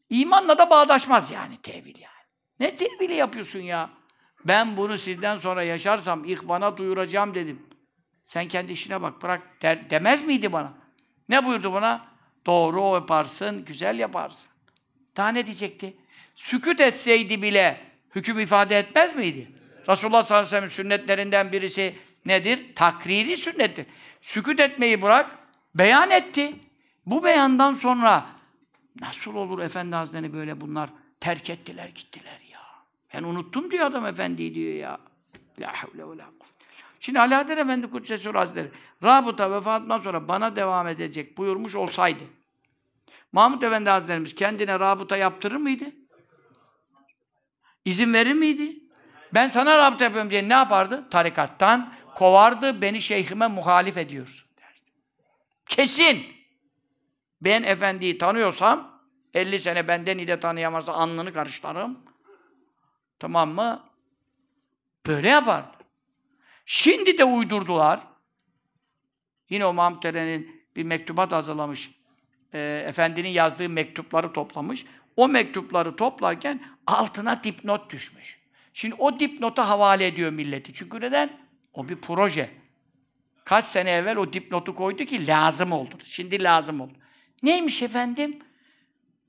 İmanla 0.10 0.58
da 0.58 0.70
bağdaşmaz 0.70 1.32
yani 1.32 1.62
tevil 1.62 1.96
yani. 2.00 2.28
Ne 2.60 2.76
tevili 2.76 3.14
yapıyorsun 3.14 3.60
ya? 3.60 3.90
Ben 4.46 4.78
bunu 4.78 4.98
sizden 4.98 5.38
sonra 5.38 5.64
yaşarsam 5.64 6.26
ihvana 6.26 6.78
duyuracağım 6.78 7.36
dedim. 7.36 7.66
Sen 8.24 8.48
kendi 8.48 8.72
işine 8.72 9.02
bak, 9.02 9.22
bırak 9.22 9.62
der, 9.62 9.90
demez 9.90 10.26
miydi 10.26 10.54
bana? 10.54 10.74
Ne 11.30 11.46
buyurdu 11.46 11.74
buna? 11.74 12.08
Doğru 12.46 12.94
yaparsın, 12.94 13.66
güzel 13.66 14.00
yaparsın. 14.00 14.52
Daha 15.18 15.30
ne 15.30 15.46
diyecekti? 15.46 15.98
Süküt 16.36 16.82
etseydi 16.82 17.42
bile 17.42 17.82
hüküm 18.16 18.40
ifade 18.40 18.80
etmez 18.80 19.16
miydi? 19.16 19.52
Resulullah 19.90 20.24
sallallahu 20.24 20.48
aleyhi 20.48 20.64
ve 20.64 20.70
sellem 20.70 20.86
sünnetlerinden 20.86 21.52
birisi 21.52 21.96
nedir? 22.26 22.76
Takriri 22.76 23.38
sünnettir. 23.38 23.86
Süküt 24.22 24.60
etmeyi 24.60 25.02
bırak, 25.02 25.38
beyan 25.78 26.12
etti. 26.12 26.56
Bu 27.06 27.24
beyandan 27.24 27.74
sonra 27.74 28.26
nasıl 29.02 29.36
olur 29.36 29.60
Efendi 29.60 29.96
Hazretleri 29.96 30.34
böyle 30.34 30.62
bunlar 30.62 30.90
terk 31.20 31.50
ettiler 31.50 31.88
gittiler 31.88 32.40
ya. 32.54 32.60
Ben 33.14 33.24
unuttum 33.24 33.72
diyor 33.72 33.86
adam 33.86 34.06
efendi 34.06 34.56
diyor 34.56 34.74
ya. 34.74 35.00
La 35.60 35.74
havle 35.74 36.12
ve 36.12 36.18
la 36.18 36.26
Şimdi 37.00 37.20
Alaeddin 37.20 37.58
Efendi 37.58 37.90
Kudsesi 37.90 38.30
Hazretleri 38.30 38.72
Rabıta 39.04 39.52
vefatından 39.52 40.00
sonra 40.00 40.28
bana 40.28 40.56
devam 40.56 40.88
edecek 40.88 41.38
buyurmuş 41.38 41.76
olsaydı 41.76 42.24
Mahmud 43.32 43.62
Efendi 43.62 43.90
Hazretlerimiz 43.90 44.36
kendine 44.36 44.80
rabıta 44.80 45.18
yaptırır 45.18 45.56
mıydı? 45.56 45.86
İzin 47.86 48.14
verir 48.14 48.34
miydi? 48.34 48.80
Ben 49.34 49.48
sana 49.48 49.78
rabıta 49.78 50.04
yapıyorum 50.04 50.30
diye 50.30 50.50
ne 50.50 50.54
yapardı? 50.54 51.10
Tarikattan 51.10 51.94
kovardı, 52.16 52.82
beni 52.82 53.02
şeyhime 53.02 53.48
muhalif 53.48 53.98
ediyorsun. 53.98 54.47
Kesin! 55.68 56.26
Ben 57.42 57.64
efendiyi 57.64 58.18
tanıyorsam 58.18 59.02
50 59.34 59.60
sene 59.60 59.88
benden 59.88 60.18
iyi 60.18 60.28
de 60.28 60.40
tanıyamazsa 60.40 60.94
alnını 60.94 61.34
karışlarım. 61.34 62.00
Tamam 63.20 63.50
mı? 63.50 63.84
Böyle 65.08 65.30
yapardı. 65.30 65.78
Şimdi 66.66 67.18
de 67.18 67.24
uydurdular. 67.24 68.00
Yine 69.50 69.66
o 69.66 69.74
Mahmud 69.74 70.04
Eren'in 70.04 70.66
bir 70.76 70.84
mektubat 70.84 71.32
hazırlamış. 71.32 71.92
E, 72.54 72.84
Efendinin 72.88 73.30
yazdığı 73.30 73.70
mektupları 73.70 74.34
toplamış. 74.34 74.86
O 75.16 75.28
mektupları 75.28 75.96
toplarken 75.96 76.62
altına 76.88 77.44
dipnot 77.44 77.90
düşmüş. 77.90 78.40
Şimdi 78.74 78.96
o 78.96 79.20
dipnota 79.20 79.70
havale 79.70 80.08
ediyor 80.08 80.32
milleti. 80.32 80.74
Çünkü 80.74 81.02
neden? 81.02 81.40
O 81.74 81.90
bir 81.90 81.96
proje. 81.96 82.50
Kaç 83.48 83.66
sene 83.66 83.92
evvel 83.92 84.18
o 84.18 84.34
dipnotu 84.34 84.76
koydu 84.76 85.06
ki 85.06 85.28
lazım 85.28 85.72
oldu. 85.72 85.96
Şimdi 86.06 86.44
lazım 86.44 86.82
oldu. 86.82 86.94
Neymiş 87.44 87.82
efendim? 87.82 88.40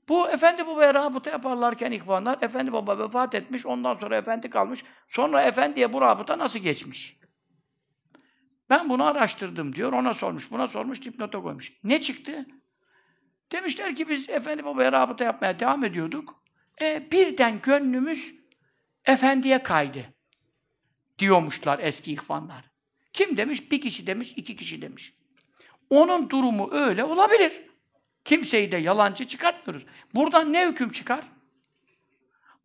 Bu 0.09 0.29
Efendi 0.29 0.67
Baba'ya 0.67 0.93
rabıta 0.93 1.29
yaparlarken 1.29 1.91
ihvanlar, 1.91 2.37
Efendi 2.41 2.73
Baba 2.73 2.99
vefat 2.99 3.35
etmiş, 3.35 3.65
ondan 3.65 3.95
sonra 3.95 4.17
Efendi 4.17 4.49
kalmış. 4.49 4.83
Sonra 5.07 5.41
Efendi'ye 5.41 5.93
bu 5.93 6.01
rabıta 6.01 6.37
nasıl 6.37 6.59
geçmiş? 6.59 7.17
Ben 8.69 8.89
bunu 8.89 9.03
araştırdım 9.05 9.75
diyor, 9.75 9.93
ona 9.93 10.13
sormuş, 10.13 10.51
buna 10.51 10.67
sormuş, 10.67 11.03
dipnota 11.03 11.41
koymuş. 11.41 11.73
Ne 11.83 12.01
çıktı? 12.01 12.45
Demişler 13.51 13.95
ki 13.95 14.09
biz 14.09 14.29
Efendi 14.29 14.65
Baba'ya 14.65 14.91
rabıta 14.91 15.23
yapmaya 15.23 15.59
devam 15.59 15.83
ediyorduk. 15.83 16.43
E, 16.81 17.11
birden 17.11 17.61
gönlümüz 17.61 18.33
Efendi'ye 19.05 19.63
kaydı. 19.63 19.99
Diyormuşlar 21.19 21.79
eski 21.79 22.11
ihvanlar. 22.11 22.68
Kim 23.13 23.37
demiş? 23.37 23.71
Bir 23.71 23.81
kişi 23.81 24.07
demiş, 24.07 24.33
iki 24.35 24.55
kişi 24.55 24.81
demiş. 24.81 25.13
Onun 25.89 26.29
durumu 26.29 26.69
öyle 26.71 27.03
olabilir. 27.03 27.61
Kimseyi 28.25 28.71
de 28.71 28.77
yalancı 28.77 29.27
çıkartmıyoruz. 29.27 29.87
Buradan 30.15 30.53
ne 30.53 30.67
hüküm 30.67 30.91
çıkar? 30.91 31.21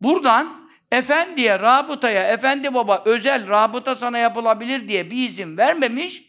Buradan 0.01 0.69
efendiye, 0.91 1.59
rabıtaya, 1.59 2.23
efendi 2.27 2.73
baba 2.73 3.03
özel 3.05 3.47
rabıta 3.49 3.95
sana 3.95 4.17
yapılabilir 4.17 4.87
diye 4.87 5.11
bir 5.11 5.29
izin 5.29 5.57
vermemiş, 5.57 6.23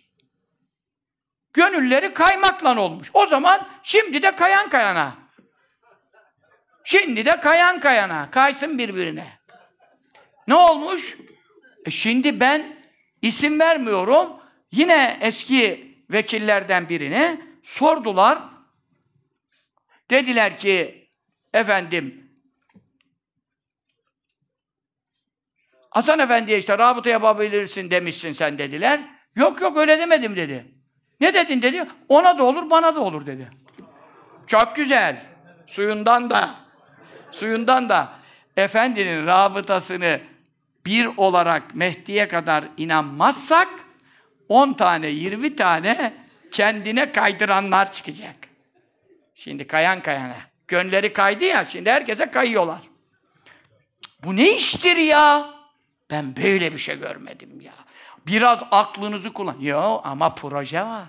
gönülleri 1.52 2.14
kaymakla 2.14 2.80
olmuş. 2.80 3.10
O 3.14 3.26
zaman 3.26 3.68
şimdi 3.82 4.22
de 4.22 4.36
kayan 4.36 4.68
kayana. 4.68 5.14
Şimdi 6.84 7.24
de 7.24 7.40
kayan 7.40 7.80
kayana. 7.80 8.30
Kaysın 8.30 8.78
birbirine. 8.78 9.26
Ne 10.48 10.54
olmuş? 10.54 11.16
E 11.86 11.90
şimdi 11.90 12.40
ben 12.40 12.75
isim 13.26 13.60
vermiyorum. 13.60 14.28
Yine 14.72 15.18
eski 15.20 15.94
vekillerden 16.10 16.88
birine 16.88 17.40
sordular. 17.62 18.38
Dediler 20.10 20.58
ki 20.58 21.08
efendim 21.52 22.30
Hasan 25.90 26.18
Efendi'ye 26.18 26.58
işte 26.58 26.78
rabıta 26.78 27.10
yapabilirsin 27.10 27.90
demişsin 27.90 28.32
sen 28.32 28.58
dediler. 28.58 29.00
Yok 29.34 29.60
yok 29.60 29.76
öyle 29.76 29.98
demedim 29.98 30.36
dedi. 30.36 30.66
Ne 31.20 31.34
dedin 31.34 31.62
dedi. 31.62 31.88
Ona 32.08 32.38
da 32.38 32.44
olur 32.44 32.70
bana 32.70 32.94
da 32.94 33.00
olur 33.00 33.26
dedi. 33.26 33.50
Çok 34.46 34.76
güzel. 34.76 35.26
Suyundan 35.66 36.30
da 36.30 36.54
suyundan 37.30 37.88
da 37.88 38.12
Efendinin 38.56 39.26
rabıtasını 39.26 40.20
bir 40.86 41.06
olarak 41.16 41.74
Mehdi'ye 41.74 42.28
kadar 42.28 42.64
inanmazsak 42.76 43.68
10 44.48 44.72
tane, 44.72 45.08
20 45.08 45.56
tane 45.56 46.14
kendine 46.50 47.12
kaydıranlar 47.12 47.92
çıkacak. 47.92 48.36
Şimdi 49.34 49.66
kayan 49.66 50.02
kayana. 50.02 50.36
Gönleri 50.68 51.12
kaydı 51.12 51.44
ya, 51.44 51.64
şimdi 51.64 51.90
herkese 51.90 52.30
kayıyorlar. 52.30 52.80
Bu 54.24 54.36
ne 54.36 54.56
iştir 54.56 54.96
ya? 54.96 55.50
Ben 56.10 56.36
böyle 56.36 56.72
bir 56.72 56.78
şey 56.78 56.98
görmedim 56.98 57.60
ya. 57.60 57.72
Biraz 58.26 58.62
aklınızı 58.70 59.32
kullan. 59.32 59.56
Yo 59.60 60.00
ama 60.04 60.34
proje 60.34 60.82
var. 60.82 61.04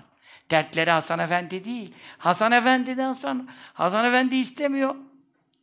Dertleri 0.50 0.90
Hasan 0.90 1.18
Efendi 1.18 1.64
değil. 1.64 1.94
Hasan 2.18 2.52
Efendi 2.52 2.96
de 2.96 3.02
Hasan. 3.02 3.48
Hasan 3.74 4.04
Efendi 4.04 4.36
istemiyor. 4.36 4.94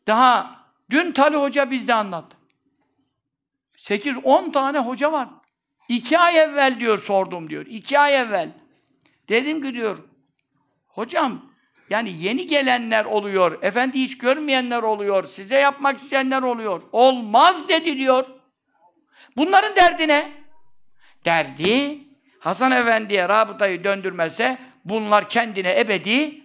Daha 0.08 0.60
dün 0.90 1.12
Tali 1.12 1.36
Hoca 1.36 1.72
bizde 1.72 1.94
anlattı. 1.94 2.38
8-10 3.90 4.52
tane 4.52 4.80
hoca 4.80 5.12
var. 5.12 5.30
İki 5.90 6.20
ay 6.20 6.38
evvel 6.38 6.80
diyor 6.80 6.98
sordum 6.98 7.50
diyor. 7.50 7.66
İki 7.66 8.00
ay 8.00 8.16
evvel. 8.16 8.52
Dedim 9.30 9.62
ki 9.62 9.74
diyor, 9.74 9.98
hocam 10.88 11.46
yani 11.90 12.14
yeni 12.18 12.48
gelenler 12.48 13.06
oluyor, 13.06 13.64
efendi 13.64 14.00
hiç 14.00 14.18
görmeyenler 14.18 14.84
oluyor, 14.84 15.24
size 15.24 15.56
yapmak 15.56 15.98
isteyenler 15.98 16.42
oluyor. 16.42 16.82
Olmaz 16.92 17.70
dedi 17.70 17.98
diyor. 17.98 18.26
Bunların 19.38 19.76
derdi 19.76 20.08
ne? 20.08 20.32
Derdi, 21.26 22.00
Hasan 22.40 22.72
Efendi'ye 22.72 23.30
rabıtayı 23.30 23.84
döndürmezse 23.84 24.58
bunlar 24.86 25.30
kendine 25.30 25.80
ebedi 25.80 26.44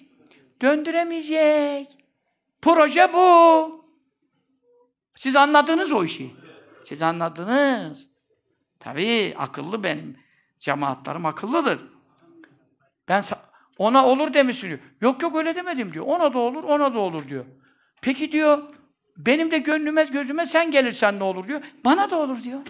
döndüremeyecek. 0.60 1.86
Proje 2.62 3.12
bu. 3.12 3.84
Siz 5.16 5.36
anladınız 5.36 5.92
o 5.92 6.04
işi. 6.04 6.39
Siz 6.85 7.02
anladınız. 7.02 8.09
Tabii 8.81 9.35
akıllı 9.39 9.85
benim. 9.85 10.16
Cemaatlarım 10.61 11.27
akıllıdır. 11.27 11.81
Ben 13.09 13.23
ona 13.78 14.07
olur 14.07 14.35
demişsin 14.35 14.69
diyor. 14.69 14.78
Yok 15.01 15.23
yok 15.23 15.36
öyle 15.36 15.55
demedim 15.55 15.93
diyor. 15.93 16.05
Ona 16.09 16.35
da 16.35 16.39
olur, 16.39 16.65
ona 16.65 16.94
da 16.94 16.98
olur 16.98 17.28
diyor. 17.28 17.44
Peki 18.02 18.32
diyor, 18.32 18.62
benim 19.16 19.51
de 19.51 19.59
gönlüme, 19.59 20.05
gözüme 20.05 20.47
sen 20.47 20.70
gelirsen 20.70 21.19
ne 21.19 21.24
olur 21.24 21.48
diyor. 21.48 21.61
Bana 21.85 22.11
da 22.11 22.19
olur 22.19 22.43
diyor. 22.43 22.61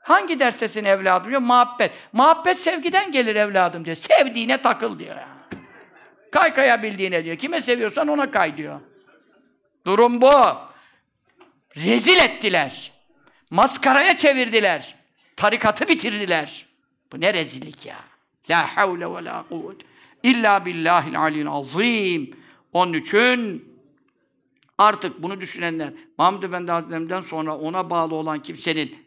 Hangi 0.00 0.38
derstesin 0.38 0.84
evladım 0.84 1.30
diyor? 1.30 1.40
Muhabbet. 1.40 1.92
Muhabbet 2.12 2.58
sevgiden 2.58 3.10
gelir 3.10 3.36
evladım 3.36 3.84
diyor. 3.84 3.96
Sevdiğine 3.96 4.62
takıl 4.62 4.98
diyor. 4.98 5.16
Kay 6.32 6.54
kayabildiğine 6.54 7.24
diyor. 7.24 7.36
Kime 7.36 7.60
seviyorsan 7.60 8.08
ona 8.08 8.30
kay 8.30 8.56
diyor. 8.56 8.80
Durum 9.86 10.20
bu. 10.20 10.30
Rezil 11.76 12.16
ettiler. 12.16 12.92
Maskaraya 13.50 14.16
çevirdiler. 14.16 14.94
Tarikatı 15.36 15.88
bitirdiler. 15.88 16.66
Bu 17.12 17.20
ne 17.20 17.34
rezillik 17.34 17.86
ya. 17.86 17.96
La 18.50 18.76
havle 18.76 19.06
ve 19.06 19.24
la 19.24 19.44
kuvvet. 19.48 19.80
İlla 20.22 20.64
billahil 20.66 21.20
aliyyil 21.20 21.48
azim. 21.48 22.30
Onun 22.72 22.92
için 22.92 23.64
artık 24.78 25.22
bunu 25.22 25.40
düşünenler, 25.40 25.92
Mahmud 26.18 26.42
Efendi 26.42 26.72
Hazretlerinden 26.72 27.20
sonra 27.20 27.58
ona 27.58 27.90
bağlı 27.90 28.14
olan 28.14 28.42
kimsenin 28.42 29.04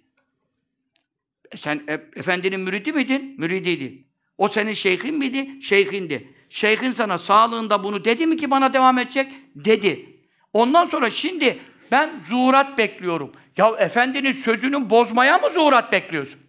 sen 1.55 1.83
e, 1.87 1.93
efendinin 1.93 2.59
müridi 2.59 2.91
miydin? 2.91 3.35
Müridiydi. 3.37 4.03
O 4.37 4.47
senin 4.47 4.73
şeyhin 4.73 5.17
miydi? 5.17 5.61
Şeyhindi. 5.61 6.33
Şeyhin 6.49 6.91
sana 6.91 7.17
sağlığında 7.17 7.83
bunu 7.83 8.05
dedi 8.05 8.27
mi 8.27 8.37
ki 8.37 8.51
bana 8.51 8.73
devam 8.73 8.97
edecek? 8.97 9.31
Dedi. 9.55 10.19
Ondan 10.53 10.85
sonra 10.85 11.09
şimdi 11.09 11.59
ben 11.91 12.21
zuhurat 12.21 12.77
bekliyorum. 12.77 13.31
Ya 13.57 13.67
efendinin 13.79 14.31
sözünü 14.31 14.89
bozmaya 14.89 15.37
mı 15.37 15.49
zuhurat 15.49 15.91
bekliyorsun? 15.91 16.39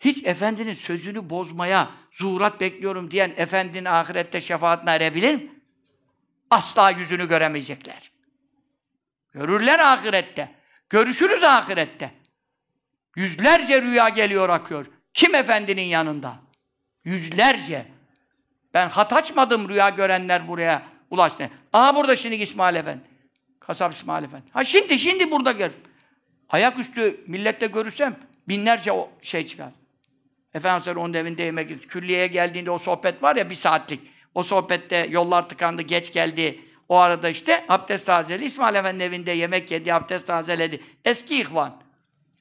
Hiç 0.00 0.24
efendinin 0.24 0.72
sözünü 0.72 1.30
bozmaya 1.30 1.88
zuhurat 2.10 2.60
bekliyorum 2.60 3.10
diyen 3.10 3.32
efendinin 3.36 3.84
ahirette 3.84 4.40
şefaatine 4.40 4.90
erebilir 4.90 5.34
mi? 5.34 5.52
Asla 6.50 6.90
yüzünü 6.90 7.28
göremeyecekler. 7.28 8.12
Görürler 9.34 9.78
ahirette. 9.78 10.54
Görüşürüz 10.90 11.44
ahirette. 11.44 12.10
Yüzlerce 13.16 13.82
rüya 13.82 14.08
geliyor 14.08 14.48
akıyor. 14.48 14.86
Kim 15.14 15.34
efendinin 15.34 15.82
yanında? 15.82 16.34
Yüzlerce. 17.04 17.86
Ben 18.74 18.88
hat 18.88 19.12
açmadım 19.12 19.68
rüya 19.68 19.88
görenler 19.88 20.48
buraya 20.48 20.82
ulaştı. 21.10 21.50
Aha 21.72 21.96
burada 21.96 22.16
şimdi 22.16 22.34
İsmail 22.34 22.76
Efendi. 22.76 23.11
Kasap 23.66 23.94
İsmail 23.94 24.24
Efendi. 24.24 24.44
Ha 24.52 24.64
şimdi, 24.64 24.98
şimdi 24.98 25.30
burada 25.30 25.52
gör. 25.52 25.70
Ayaküstü 26.48 27.20
milletle 27.26 27.66
görürsem 27.66 28.16
binlerce 28.48 28.92
o 28.92 29.10
şey 29.22 29.46
çıkar. 29.46 29.70
Efendimiz 30.54 30.96
onun 30.96 31.14
evinde 31.14 31.42
yemek 31.42 31.70
yedi. 31.70 31.86
Külliyeye 31.86 32.26
geldiğinde 32.26 32.70
o 32.70 32.78
sohbet 32.78 33.22
var 33.22 33.36
ya 33.36 33.50
bir 33.50 33.54
saatlik. 33.54 34.00
O 34.34 34.42
sohbette 34.42 35.06
yollar 35.10 35.48
tıkandı, 35.48 35.82
geç 35.82 36.12
geldi. 36.12 36.60
O 36.88 36.96
arada 36.96 37.28
işte 37.28 37.64
abdest 37.68 38.06
tazeli. 38.06 38.44
İsmail 38.44 38.74
Efendi 38.74 39.02
evinde 39.02 39.30
yemek 39.30 39.70
yedi, 39.70 39.94
abdest 39.94 40.26
tazeledi. 40.26 40.80
Eski 41.04 41.40
ihvan. 41.40 41.82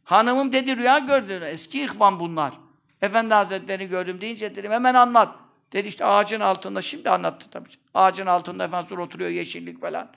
Hanımım 0.03 0.53
dedi 0.53 0.77
rüya 0.77 0.99
gördü. 0.99 1.43
Eski 1.45 1.83
ihvan 1.83 2.19
bunlar. 2.19 2.53
Efendi 3.01 3.33
Hazretleri 3.33 3.87
gördüm 3.87 4.21
deyince 4.21 4.55
dedim 4.55 4.71
hemen 4.71 4.93
anlat. 4.93 5.35
Dedi 5.73 5.87
işte 5.87 6.05
ağacın 6.05 6.39
altında, 6.39 6.81
şimdi 6.81 7.09
anlattı 7.09 7.49
tabii. 7.51 7.69
Ağacın 7.93 8.25
altında 8.25 8.63
Efendimiz 8.65 9.05
oturuyor 9.05 9.29
yeşillik 9.29 9.81
falan. 9.81 10.11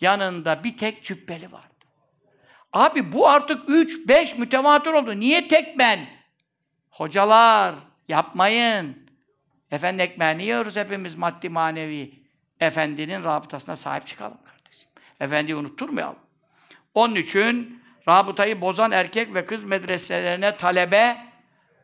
Yanında 0.00 0.64
bir 0.64 0.76
tek 0.76 1.04
cübbeli 1.04 1.52
vardı. 1.52 1.66
Abi 2.72 3.12
bu 3.12 3.28
artık 3.28 3.62
üç, 3.68 4.08
beş 4.08 4.38
mütevatir 4.38 4.92
oldu. 4.92 5.20
Niye 5.20 5.48
tek 5.48 5.78
ben? 5.78 6.06
Hocalar 6.90 7.74
yapmayın. 8.08 9.08
Efendi 9.70 10.02
ekmeğini 10.02 10.42
yiyoruz 10.42 10.76
hepimiz 10.76 11.14
maddi 11.14 11.48
manevi. 11.48 12.22
Efendinin 12.60 13.24
rabıtasına 13.24 13.76
sahip 13.76 14.06
çıkalım 14.06 14.38
kardeşim. 14.44 14.88
Efendiyi 15.20 15.56
unutturmayalım. 15.56 16.18
Onun 16.94 17.14
için 17.14 17.82
rabıtayı 18.08 18.60
bozan 18.60 18.90
erkek 18.90 19.34
ve 19.34 19.46
kız 19.46 19.64
medreselerine 19.64 20.56
talebe 20.56 21.16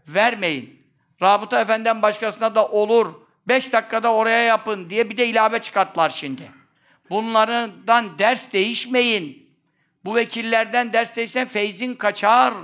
vermeyin. 0.08 0.86
Rabıta 1.22 1.60
efendiden 1.60 2.02
başkasına 2.02 2.54
da 2.54 2.68
olur. 2.68 3.14
Beş 3.48 3.72
dakikada 3.72 4.12
oraya 4.12 4.42
yapın 4.42 4.90
diye 4.90 5.10
bir 5.10 5.16
de 5.16 5.26
ilave 5.26 5.60
çıkarttılar 5.60 6.10
şimdi. 6.10 6.57
Bunlardan 7.10 8.18
ders 8.18 8.52
değişmeyin. 8.52 9.54
Bu 10.04 10.14
vekillerden 10.14 10.92
ders 10.92 11.16
değişsen 11.16 11.48
feyzin 11.48 11.94
kaçar. 11.94 12.54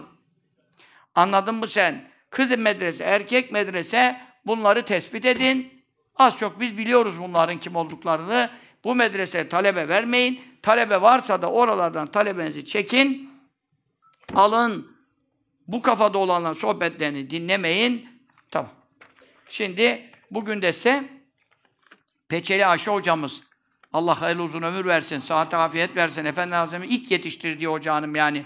Anladın 1.15 1.55
mı 1.55 1.69
sen? 1.69 2.11
Kız 2.31 2.51
medrese, 2.51 3.05
erkek 3.05 3.53
medrese 3.53 4.21
bunları 4.47 4.85
tespit 4.85 5.25
edin. 5.25 5.85
Az 6.17 6.39
çok 6.39 6.61
biz 6.61 6.79
biliyoruz 6.79 7.21
bunların 7.21 7.59
kim 7.59 7.77
olduklarını. 7.77 8.51
Bu 8.85 8.95
medreseye 8.95 9.49
talebe 9.49 9.89
vermeyin. 9.89 10.41
Talebe 10.63 11.03
varsa 11.03 11.43
da 11.43 11.51
oralardan 11.51 12.07
talebenizi 12.07 12.65
çekin. 12.65 13.31
Alın. 14.35 14.95
Bu 15.69 15.83
kafada 15.83 16.19
olanların 16.19 16.55
sohbetlerini 16.55 17.31
dinlemeyin. 17.31 18.09
Tamam. 18.51 18.73
Şimdi 19.51 20.11
bugün 20.31 20.63
de 20.63 20.69
ise 20.69 21.05
Peçeli 22.29 22.67
Ayşe 22.67 22.91
hocamız 22.91 23.43
Allah 23.95 24.21
hayırlı 24.21 24.43
uzun 24.43 24.63
ömür 24.63 24.85
versin, 24.85 25.19
sıhhat 25.19 25.55
afiyet 25.55 25.97
versin. 25.97 26.25
Efendi 26.25 26.55
Hazretleri 26.55 26.93
ilk 26.95 27.11
yetiştirdiği 27.11 27.69
hocanım 27.69 28.15
yani. 28.15 28.43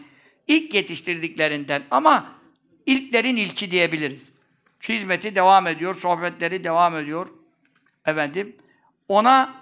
İlk 0.46 0.74
yetiştirdiklerinden 0.74 1.82
ama 1.90 2.26
ilklerin 2.86 3.36
ilki 3.36 3.70
diyebiliriz. 3.70 4.32
Hizmeti 4.88 5.34
devam 5.34 5.66
ediyor, 5.66 5.94
sohbetleri 5.94 6.64
devam 6.64 6.96
ediyor. 6.96 7.28
Efendim, 8.06 8.56
ona 9.08 9.54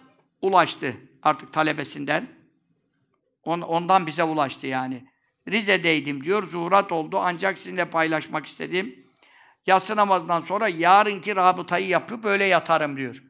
ulaştı 0.42 0.96
artık 1.22 1.52
talebesinden. 1.52 2.26
On, 3.42 3.60
ondan 3.60 4.06
bize 4.06 4.22
ulaştı 4.22 4.66
yani. 4.66 5.06
Rize'deydim 5.48 6.24
diyor, 6.24 6.42
zuhurat 6.42 6.92
oldu 6.92 7.18
ancak 7.22 7.58
sizinle 7.58 7.84
paylaşmak 7.84 8.46
istedim. 8.46 9.04
Yatsı 9.66 9.96
namazından 9.96 10.40
sonra 10.40 10.68
yarınki 10.68 11.36
rabıtayı 11.36 11.88
yapıp 11.88 12.24
öyle 12.24 12.44
yatarım 12.44 12.96
diyor. 12.96 13.22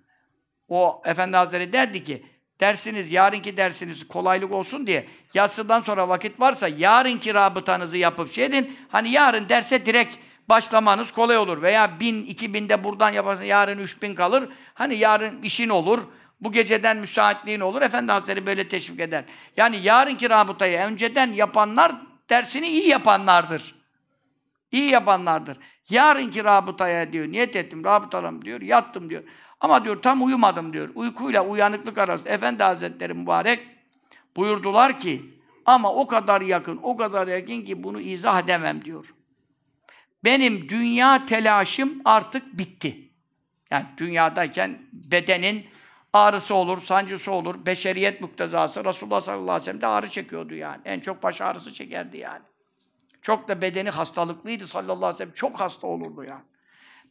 O 0.69 1.03
Efendi 1.05 1.37
Hazretleri 1.37 1.73
derdi 1.73 2.03
ki, 2.03 2.36
dersiniz, 2.61 3.13
yarınki 3.13 3.57
dersiniz 3.57 4.09
kolaylık 4.09 4.53
olsun 4.53 4.87
diye 4.87 5.07
yatsıdan 5.35 5.81
sonra 5.81 6.09
vakit 6.09 6.41
varsa 6.41 6.69
yarınki 6.69 7.35
rabıtanızı 7.35 7.99
yapıp 7.99 8.33
şey 8.33 8.45
edin. 8.45 8.77
Hani 8.89 9.11
yarın 9.11 9.49
derse 9.49 9.87
direkt 9.87 10.17
başlamanız 10.49 11.13
kolay 11.13 11.39
olur. 11.39 11.63
Veya 11.63 12.01
bin, 12.01 12.27
iki 12.27 12.55
binde 12.55 12.85
buradan 12.85 13.11
yaparsın, 13.11 13.45
yarın 13.45 13.79
üç 13.79 14.03
bin 14.03 14.15
kalır. 14.15 14.49
Hani 14.75 14.95
yarın 14.97 15.43
işin 15.43 15.69
olur. 15.69 16.03
Bu 16.41 16.53
geceden 16.53 16.97
müsaitliğin 16.97 17.61
olur. 17.61 17.83
Efendi 17.83 18.13
Hazretleri 18.13 18.47
böyle 18.47 18.69
teşvik 18.69 19.01
eder. 19.01 19.25
Yani 19.57 19.77
yarınki 19.83 20.31
rabıtayı 20.31 20.79
önceden 20.79 21.33
yapanlar 21.33 21.93
dersini 22.31 22.69
iyi 22.69 22.89
yapanlardır. 22.89 23.75
İyi 24.73 24.91
yapanlardır. 24.91 25.59
Yarınki 25.91 26.45
rabıtaya 26.45 27.13
diyor, 27.13 27.27
niyet 27.29 27.57
ettim, 27.57 27.85
rabıtalarım 27.85 28.45
diyor, 28.45 28.61
yattım 28.61 29.11
diyor. 29.11 29.23
Ama 29.61 29.85
diyor 29.85 30.03
tam 30.03 30.25
uyumadım 30.25 30.73
diyor. 30.73 30.89
Uykuyla 30.95 31.45
uyanıklık 31.47 31.99
arasında 31.99 32.29
Efendi 32.31 32.63
Hazretleri 32.63 33.15
mübarek 33.15 33.69
buyurdular 34.37 34.99
ki 34.99 35.41
ama 35.65 35.93
o 35.93 36.07
kadar 36.07 36.41
yakın, 36.41 36.81
o 36.83 36.97
kadar 36.97 37.29
yakın 37.29 37.63
ki 37.63 37.83
bunu 37.83 38.01
izah 38.01 38.43
edemem 38.43 38.85
diyor. 38.85 39.15
benim 40.25 40.69
dünya 40.69 41.25
telaşım 41.25 42.01
artık 42.05 42.59
bitti. 42.59 43.11
Yani 43.71 43.87
dünyadayken 43.97 44.79
bedenin 44.93 45.67
ağrısı 46.13 46.55
olur, 46.55 46.81
sancısı 46.81 47.33
olur, 47.33 47.67
beşeriyet 47.67 48.21
muktezası. 48.21 48.85
Resulullah 48.85 49.21
sallallahu 49.21 49.51
aleyhi 49.51 49.61
ve 49.61 49.65
sellem 49.65 49.81
de 49.81 49.87
ağrı 49.87 50.11
çekiyordu 50.11 50.55
yani. 50.55 50.81
En 50.85 51.01
çok 51.01 51.23
baş 51.23 51.41
ağrısı 51.41 51.73
çekerdi 51.73 52.19
yani. 52.19 52.43
Çok 53.23 53.49
da 53.49 53.63
bedeni 53.63 53.91
hastalıklıydı 53.91 54.67
sallallahu 54.67 54.97
aleyhi 54.97 55.15
ve 55.15 55.19
sellem. 55.19 55.33
Çok 55.33 55.61
hasta 55.61 55.87
olurdu 55.87 56.25
yani. 56.25 56.45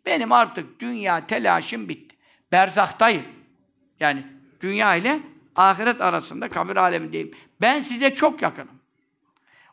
Benim 0.06 0.32
artık 0.32 0.80
dünya 0.80 1.28
telaşım 1.28 1.90
bitti. 1.90 2.15
Berzahtayım. 2.56 3.24
Yani 4.00 4.26
dünya 4.62 4.96
ile 4.96 5.20
ahiret 5.56 6.02
arasında 6.02 6.50
kabir 6.50 6.76
alemindeyim. 6.76 7.32
Ben 7.62 7.80
size 7.80 8.14
çok 8.14 8.42
yakınım. 8.42 8.80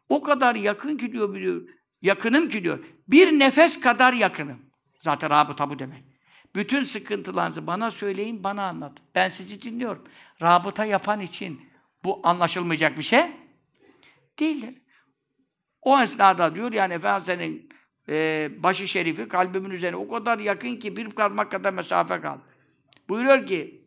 O 0.08 0.22
kadar 0.22 0.54
yakın 0.54 0.96
ki 0.96 1.12
diyor 1.12 1.34
biliyor. 1.34 1.62
Yakınım 2.02 2.48
ki 2.48 2.64
diyor. 2.64 2.78
Bir 3.08 3.38
nefes 3.38 3.80
kadar 3.80 4.12
yakınım. 4.12 4.58
Zaten 4.98 5.30
rabıta 5.30 5.70
bu 5.70 5.78
demek. 5.78 6.04
Bütün 6.54 6.82
sıkıntılarınızı 6.82 7.66
bana 7.66 7.90
söyleyin, 7.90 8.44
bana 8.44 8.62
anlatın. 8.62 9.04
Ben 9.14 9.28
sizi 9.28 9.62
dinliyorum. 9.62 10.04
Rabıta 10.42 10.84
yapan 10.84 11.20
için 11.20 11.60
bu 12.04 12.20
anlaşılmayacak 12.22 12.98
bir 12.98 13.02
şey 13.02 13.24
değildir. 14.38 14.74
O 15.82 16.00
esnada 16.00 16.54
diyor 16.54 16.72
yani 16.72 16.94
Efendimiz'in 16.94 17.68
e, 18.08 18.50
başı 18.58 18.88
şerifi 18.88 19.28
kalbimin 19.28 19.70
üzerine 19.70 19.96
o 19.96 20.08
kadar 20.08 20.38
yakın 20.38 20.76
ki 20.76 20.96
bir 20.96 21.10
parmak 21.10 21.50
kadar 21.50 21.72
mesafe 21.72 22.20
kaldı. 22.20 22.51
Buyuruyor 23.12 23.46
ki 23.46 23.80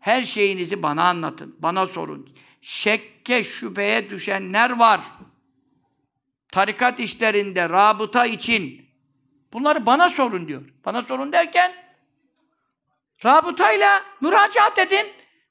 her 0.00 0.22
şeyinizi 0.22 0.82
bana 0.82 1.04
anlatın, 1.04 1.56
bana 1.58 1.86
sorun. 1.86 2.30
Şekke, 2.60 3.42
şüpheye 3.42 4.10
düşenler 4.10 4.70
var. 4.70 5.00
Tarikat 6.52 7.00
işlerinde, 7.00 7.68
rabıta 7.68 8.26
için. 8.26 8.86
Bunları 9.52 9.86
bana 9.86 10.08
sorun 10.08 10.48
diyor. 10.48 10.62
Bana 10.84 11.02
sorun 11.02 11.32
derken 11.32 11.72
rabıtayla 13.24 14.02
müracaat 14.20 14.78
edin. 14.78 15.06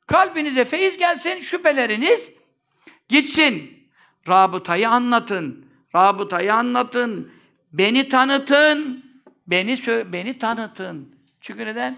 Kalbinize 0.07 0.65
feyiz 0.65 0.97
gelsin, 0.97 1.39
şüpheleriniz 1.39 2.31
gitsin. 3.09 3.87
Rabıtayı 4.27 4.89
anlatın. 4.89 5.65
Rabıtayı 5.95 6.53
anlatın. 6.53 7.31
Beni 7.73 8.07
tanıtın. 8.07 9.05
Beni 9.47 9.77
beni 10.13 10.37
tanıtın. 10.37 11.15
Çünkü 11.41 11.65
neden? 11.65 11.97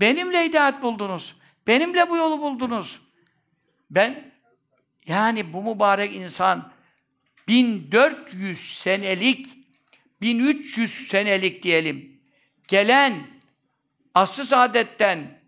Benimle 0.00 0.44
hidayet 0.44 0.82
buldunuz. 0.82 1.36
Benimle 1.66 2.10
bu 2.10 2.16
yolu 2.16 2.40
buldunuz. 2.40 3.00
Ben 3.90 4.32
yani 5.06 5.52
bu 5.52 5.74
mübarek 5.74 6.16
insan 6.16 6.72
1400 7.48 8.78
senelik 8.78 9.46
1300 10.20 11.08
senelik 11.08 11.62
diyelim 11.62 12.20
gelen 12.68 13.14
asr 14.14 14.44
saadetten 14.44 15.40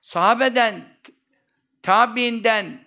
sahabeden 0.00 0.84
tabiinden 1.82 2.84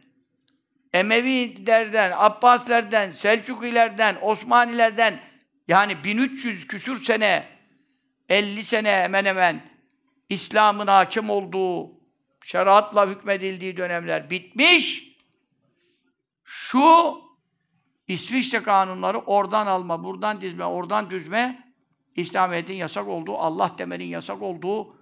Emevilerden, 0.93 2.13
Abbasilerden, 2.15 3.11
Selçukilerden, 3.11 4.17
Osmanilerden 4.21 5.19
yani 5.67 6.03
1300 6.03 6.67
küsür 6.67 7.03
sene 7.03 7.43
50 8.29 8.63
sene 8.63 8.91
hemen 8.91 9.25
hemen 9.25 9.76
İslam'ın 10.29 10.87
hakim 10.87 11.29
olduğu, 11.29 11.91
şeriatla 12.43 13.07
hükmedildiği 13.07 13.77
dönemler 13.77 14.29
bitmiş. 14.29 15.15
Şu 16.43 17.17
İsviçre 18.07 18.63
kanunları 18.63 19.19
oradan 19.19 19.67
alma, 19.67 20.03
buradan 20.03 20.41
dizme, 20.41 20.65
oradan 20.65 21.09
düzme, 21.09 21.73
İslamiyet'in 22.15 22.73
yasak 22.73 23.07
olduğu, 23.07 23.37
Allah 23.37 23.71
demenin 23.77 24.05
yasak 24.05 24.41
olduğu, 24.41 24.95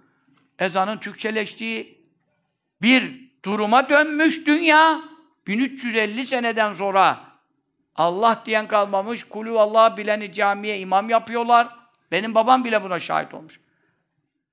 ezanın 0.58 0.98
Türkçeleştiği 0.98 2.02
bir 2.82 3.30
duruma 3.44 3.88
dönmüş 3.88 4.46
dünya. 4.46 5.02
1350 5.46 6.26
seneden 6.26 6.72
sonra 6.72 7.20
Allah 7.94 8.42
diyen 8.46 8.68
kalmamış, 8.68 9.24
kulü 9.24 9.58
Allah 9.58 9.96
bileni 9.96 10.32
camiye 10.32 10.78
imam 10.78 11.10
yapıyorlar. 11.10 11.68
Benim 12.10 12.34
babam 12.34 12.64
bile 12.64 12.82
buna 12.82 12.98
şahit 12.98 13.34
olmuş. 13.34 13.60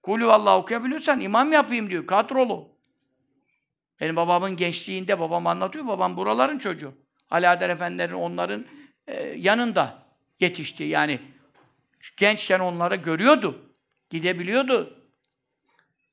Kulü 0.04 0.26
Allah 0.26 0.58
okuyabiliyorsan 0.58 1.20
imam 1.20 1.52
yapayım 1.52 1.90
diyor, 1.90 2.08
kadrolu. 2.08 2.70
Benim 4.00 4.16
babamın 4.16 4.56
gençliğinde, 4.56 5.20
babam 5.20 5.48
anlatıyor, 5.48 5.88
babam 5.88 6.18
buraların 6.18 6.58
çocuğu. 6.58 6.94
Alaeddin 7.30 7.70
Efendilerin 7.70 8.14
onların 8.14 8.66
e, 9.08 9.24
yanında 9.24 10.06
yetişti. 10.40 10.84
Yani 10.84 11.20
gençken 12.18 12.60
onları 12.60 12.96
görüyordu, 12.96 13.72
gidebiliyordu. 14.10 15.00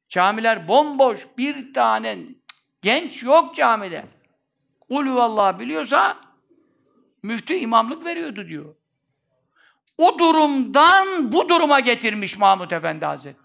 Camiler 0.08 0.68
bomboş, 0.68 1.26
bir 1.38 1.74
tane 1.74 2.18
genç 2.82 3.22
yok 3.22 3.54
camide. 3.54 4.04
Ulü 4.88 5.10
Allah 5.10 5.58
biliyorsa 5.58 6.16
müftü 7.22 7.54
imamlık 7.54 8.04
veriyordu 8.04 8.48
diyor. 8.48 8.74
O 9.98 10.18
durumdan 10.18 11.32
bu 11.32 11.48
duruma 11.48 11.80
getirmiş 11.80 12.38
Mahmud 12.38 12.70
Efendi 12.70 13.04
Hazretleri. 13.04 13.39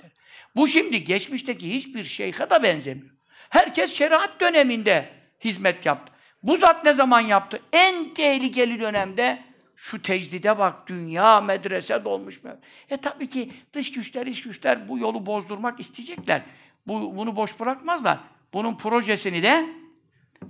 Bu 0.55 0.67
şimdi 0.67 1.03
geçmişteki 1.03 1.75
hiçbir 1.75 2.03
şeyhe 2.03 2.49
da 2.49 2.63
benzemiyor. 2.63 3.09
Herkes 3.49 3.93
şeriat 3.93 4.39
döneminde 4.39 5.09
hizmet 5.43 5.85
yaptı. 5.85 6.13
Bu 6.43 6.57
zat 6.57 6.83
ne 6.83 6.93
zaman 6.93 7.19
yaptı? 7.19 7.61
En 7.73 8.13
tehlikeli 8.13 8.79
dönemde 8.79 9.43
şu 9.75 10.01
tecdide 10.01 10.57
bak, 10.57 10.87
dünya 10.87 11.41
medrese 11.41 12.03
dolmuş. 12.03 12.41
E 12.89 12.97
tabii 12.97 13.29
ki 13.29 13.51
dış 13.73 13.91
güçler, 13.91 14.27
iç 14.27 14.41
güçler 14.41 14.87
bu 14.87 14.99
yolu 14.99 15.25
bozdurmak 15.25 15.79
isteyecekler. 15.79 16.41
Bu, 16.87 17.17
bunu 17.17 17.35
boş 17.35 17.59
bırakmazlar. 17.59 18.17
Bunun 18.53 18.77
projesini 18.77 19.43
de 19.43 19.65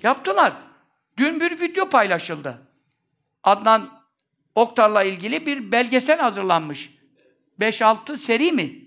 yaptılar. 0.03 0.53
Dün 1.17 1.39
bir 1.39 1.59
video 1.61 1.89
paylaşıldı. 1.89 2.61
Adnan 3.43 3.89
Oktar'la 4.55 5.03
ilgili 5.03 5.45
bir 5.45 5.71
belgesel 5.71 6.19
hazırlanmış. 6.19 6.95
5-6 7.59 8.17
seri 8.17 8.51
mi? 8.51 8.83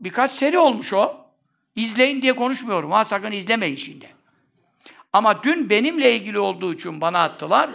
Birkaç 0.00 0.32
seri 0.32 0.58
olmuş 0.58 0.92
o. 0.92 1.16
İzleyin 1.76 2.22
diye 2.22 2.32
konuşmuyorum. 2.32 2.90
Ha 2.90 3.04
sakın 3.04 3.32
izlemeyin 3.32 3.76
şimdi. 3.76 4.14
Ama 5.12 5.42
dün 5.42 5.70
benimle 5.70 6.16
ilgili 6.16 6.38
olduğu 6.38 6.74
için 6.74 7.00
bana 7.00 7.18
attılar. 7.22 7.70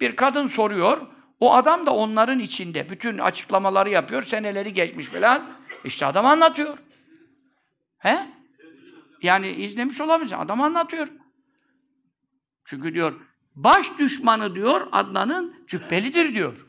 Bir 0.00 0.16
kadın 0.16 0.46
soruyor. 0.46 1.06
O 1.40 1.54
adam 1.54 1.86
da 1.86 1.94
onların 1.94 2.38
içinde. 2.38 2.90
Bütün 2.90 3.18
açıklamaları 3.18 3.90
yapıyor. 3.90 4.22
Seneleri 4.22 4.74
geçmiş 4.74 5.06
falan. 5.06 5.42
İşte 5.84 6.06
adam 6.06 6.26
anlatıyor. 6.26 6.78
He? 7.98 8.26
Yani 9.22 9.48
izlemiş 9.48 10.00
olabilir. 10.00 10.42
Adam 10.42 10.60
anlatıyor. 10.60 11.08
Çünkü 12.64 12.94
diyor, 12.94 13.20
baş 13.54 13.98
düşmanı 13.98 14.54
diyor, 14.54 14.88
Adnan'ın 14.92 15.64
cübbelidir 15.66 16.34
diyor. 16.34 16.66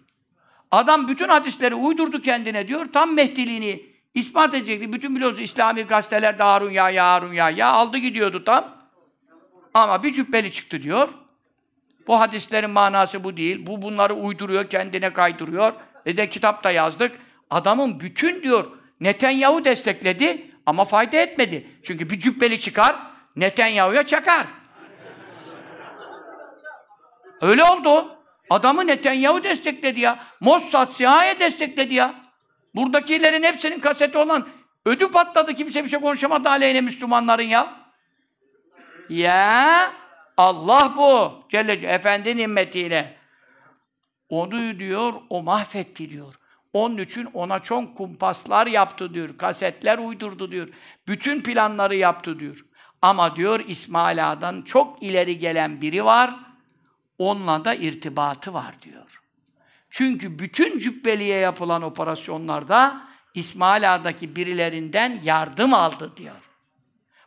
Adam 0.71 1.07
bütün 1.07 1.27
hadisleri 1.27 1.75
uydurdu 1.75 2.21
kendine 2.21 2.67
diyor, 2.67 2.85
tam 2.93 3.13
Mehdiliğini 3.13 3.92
ispat 4.13 4.53
edecekti. 4.53 4.93
Bütün 4.93 5.15
biliyorsunuz 5.15 5.43
İslami 5.43 5.81
gazetelerde 5.81 6.43
Harun 6.43 6.71
ya, 6.71 6.89
ya 6.89 7.11
Harun 7.11 7.33
ya, 7.33 7.49
ya 7.49 7.71
aldı 7.71 7.97
gidiyordu 7.97 8.43
tam. 8.43 8.83
Ama 9.73 10.03
bir 10.03 10.13
cübbeli 10.13 10.51
çıktı 10.51 10.83
diyor. 10.83 11.09
Bu 12.07 12.19
hadislerin 12.19 12.69
manası 12.69 13.23
bu 13.23 13.37
değil. 13.37 13.67
Bu 13.67 13.81
bunları 13.81 14.13
uyduruyor, 14.13 14.69
kendine 14.69 15.13
kaydırıyor. 15.13 15.73
Ve 16.05 16.17
de 16.17 16.29
kitapta 16.29 16.71
yazdık. 16.71 17.19
Adamın 17.49 17.99
bütün 17.99 18.43
diyor 18.43 18.65
Netanyahu 18.99 19.65
destekledi 19.65 20.51
ama 20.65 20.85
fayda 20.85 21.17
etmedi. 21.17 21.67
Çünkü 21.83 22.09
bir 22.09 22.19
cübbeli 22.19 22.59
çıkar, 22.59 22.95
Netanyahu'ya 23.35 24.03
çakar. 24.03 24.45
Öyle 27.41 27.63
oldu. 27.63 28.17
Adamı 28.49 28.87
Netanyahu 28.87 29.43
destekledi 29.43 29.99
ya. 29.99 30.19
Mossad, 30.39 30.91
CIA 30.91 31.39
destekledi 31.39 31.93
ya. 31.93 32.22
Buradakilerin 32.75 33.43
hepsinin 33.43 33.79
kaseti 33.79 34.17
olan 34.17 34.47
ödü 34.85 35.11
patladı. 35.11 35.53
Kimse 35.53 35.83
bir 35.83 35.89
şey 35.89 35.99
konuşamadı 35.99 36.49
aleyhine 36.49 36.81
Müslümanların 36.81 37.43
ya. 37.43 37.79
Ya 39.09 39.93
Allah 40.37 40.93
bu. 40.97 41.43
Celle 41.49 41.73
Efendi 41.73 42.37
nimmetiyle. 42.37 43.17
Onu 44.29 44.79
diyor, 44.79 45.13
o 45.29 45.43
mahvetti 45.43 46.09
diyor. 46.09 46.33
Onun 46.73 46.97
için 46.97 47.25
ona 47.33 47.59
çok 47.59 47.97
kumpaslar 47.97 48.67
yaptı 48.67 49.13
diyor. 49.13 49.37
Kasetler 49.37 49.97
uydurdu 49.97 50.51
diyor. 50.51 50.67
Bütün 51.07 51.41
planları 51.41 51.95
yaptı 51.95 52.39
diyor. 52.39 52.65
Ama 53.01 53.35
diyor 53.35 53.59
İsmail 53.67 54.31
Ağa'dan 54.31 54.61
çok 54.61 55.03
ileri 55.03 55.39
gelen 55.39 55.81
biri 55.81 56.05
var. 56.05 56.35
Onunla 57.17 57.65
da 57.65 57.75
irtibatı 57.75 58.53
var 58.53 58.75
diyor. 58.81 59.22
Çünkü 59.95 60.39
bütün 60.39 60.79
cübbeliye 60.79 61.37
yapılan 61.37 61.81
operasyonlarda 61.81 63.07
İsmail 63.33 63.95
Ağa'daki 63.95 64.35
birilerinden 64.35 65.19
yardım 65.23 65.73
aldı 65.73 66.17
diyor. 66.17 66.49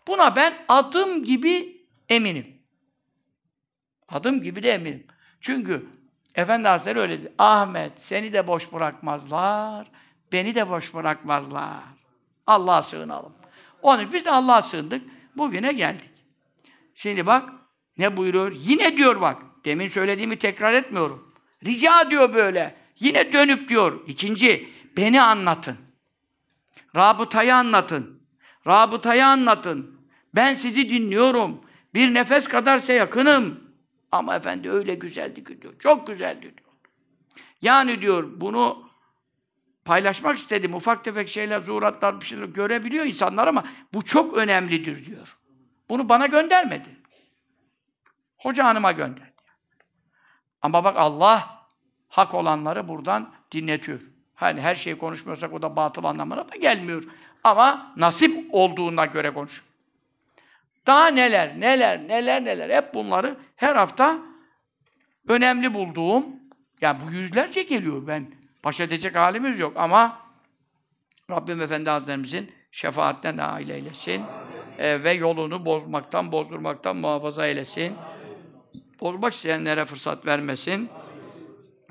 Buna 0.07 0.37
ben 0.37 0.55
adım 0.69 1.25
gibi 1.25 1.87
eminim. 2.09 2.63
Adım 4.09 4.43
gibi 4.43 4.63
de 4.63 4.71
eminim. 4.71 5.07
Çünkü 5.41 5.87
Efendi 6.35 6.69
Hazretleri 6.69 6.99
öyle 6.99 7.19
dedi. 7.19 7.33
Ahmet 7.39 8.01
seni 8.01 8.33
de 8.33 8.47
boş 8.47 8.73
bırakmazlar, 8.73 9.91
beni 10.33 10.55
de 10.55 10.71
boş 10.71 10.95
bırakmazlar. 10.95 11.83
Allah'a 12.47 12.83
sığınalım. 12.83 13.33
Onun 13.83 14.13
biz 14.13 14.25
de 14.25 14.31
Allah'a 14.31 14.63
sığındık. 14.63 15.03
Bugüne 15.37 15.73
geldik. 15.73 16.11
Şimdi 16.95 17.27
bak 17.27 17.51
ne 17.99 18.17
buyuruyor? 18.17 18.53
Yine 18.53 18.97
diyor 18.97 19.21
bak. 19.21 19.43
Demin 19.65 19.89
söylediğimi 19.89 20.39
tekrar 20.39 20.73
etmiyorum. 20.73 21.26
Rica 21.65 22.11
diyor 22.11 22.35
böyle. 22.35 22.77
Yine 22.99 23.33
dönüp 23.33 23.69
diyor. 23.69 24.09
İkinci, 24.09 24.69
beni 24.97 25.23
anlatın. 25.23 25.77
Rabıtayı 26.97 27.55
anlatın. 27.55 28.23
Rabıtayı 28.67 29.27
anlatın. 29.27 30.01
Ben 30.35 30.55
sizi 30.55 30.91
dinliyorum. 30.91 31.61
Bir 31.95 32.15
nefes 32.15 32.49
kadarsa 32.49 32.93
yakınım. 32.93 33.61
Ama 34.13 34.37
efendi 34.37 34.71
öyle 34.71 34.95
güzeldi 34.95 35.45
ki 35.45 35.63
diyor. 35.63 35.75
Çok 35.79 36.07
güzeldi 36.07 36.43
diyor. 36.43 36.53
Yani 37.63 38.01
diyor 38.01 38.41
bunu 38.41 38.91
paylaşmak 39.85 40.39
istedim. 40.39 40.75
Ufak 40.75 41.05
tefek 41.05 41.29
şeyler, 41.29 41.61
zuhuratlar 41.61 42.21
bir 42.21 42.27
şeyler 42.27 42.45
görebiliyor 42.47 43.05
insanlar 43.05 43.47
ama 43.47 43.65
bu 43.95 44.03
çok 44.03 44.37
önemlidir 44.37 45.07
diyor. 45.07 45.37
Bunu 45.89 46.09
bana 46.09 46.27
göndermedi. 46.27 46.89
Hoca 48.37 48.65
hanıma 48.65 48.93
gönderdi. 48.93 49.26
Ama 50.67 50.85
bak 50.85 50.97
Allah 50.97 51.65
hak 52.09 52.35
olanları 52.35 52.89
buradan 52.89 53.33
dinletiyor. 53.53 54.01
Hani 54.35 54.61
her 54.61 54.75
şeyi 54.75 54.99
konuşmuyorsak 54.99 55.53
o 55.53 55.63
da 55.63 55.77
batıl 55.77 56.05
anlamına 56.05 56.49
da 56.49 56.57
gelmiyor. 56.57 57.05
Ama 57.45 57.93
nasip 57.97 58.49
olduğuna 58.51 59.05
göre 59.05 59.35
konuş. 59.35 59.63
Daha 60.87 61.07
neler, 61.07 61.61
neler, 61.61 62.09
neler, 62.09 62.45
neler. 62.45 62.71
Hep 62.71 62.95
bunları 62.95 63.37
her 63.57 63.77
hafta 63.77 64.19
önemli 65.29 65.75
bulduğum, 65.75 66.27
yani 66.81 66.99
bu 67.07 67.11
yüzlerce 67.11 67.63
geliyor 67.63 68.07
ben. 68.07 68.27
Baş 68.65 68.81
edecek 68.81 69.17
halimiz 69.17 69.59
yok 69.59 69.73
ama 69.77 70.19
Rabbim 71.31 71.61
Efendi 71.61 71.91
Hazretlerimizin 71.91 72.53
şefaatten 72.71 73.37
nail 73.37 73.69
eylesin. 73.69 74.23
E, 74.79 75.05
ve 75.05 75.13
yolunu 75.13 75.65
bozmaktan, 75.65 76.33
bozdurmaktan 76.33 76.97
muhafaza 76.97 77.47
eylesin. 77.47 77.97
Bozmak 79.01 79.33
isteyenlere 79.33 79.85
fırsat 79.85 80.27
vermesin. 80.27 80.89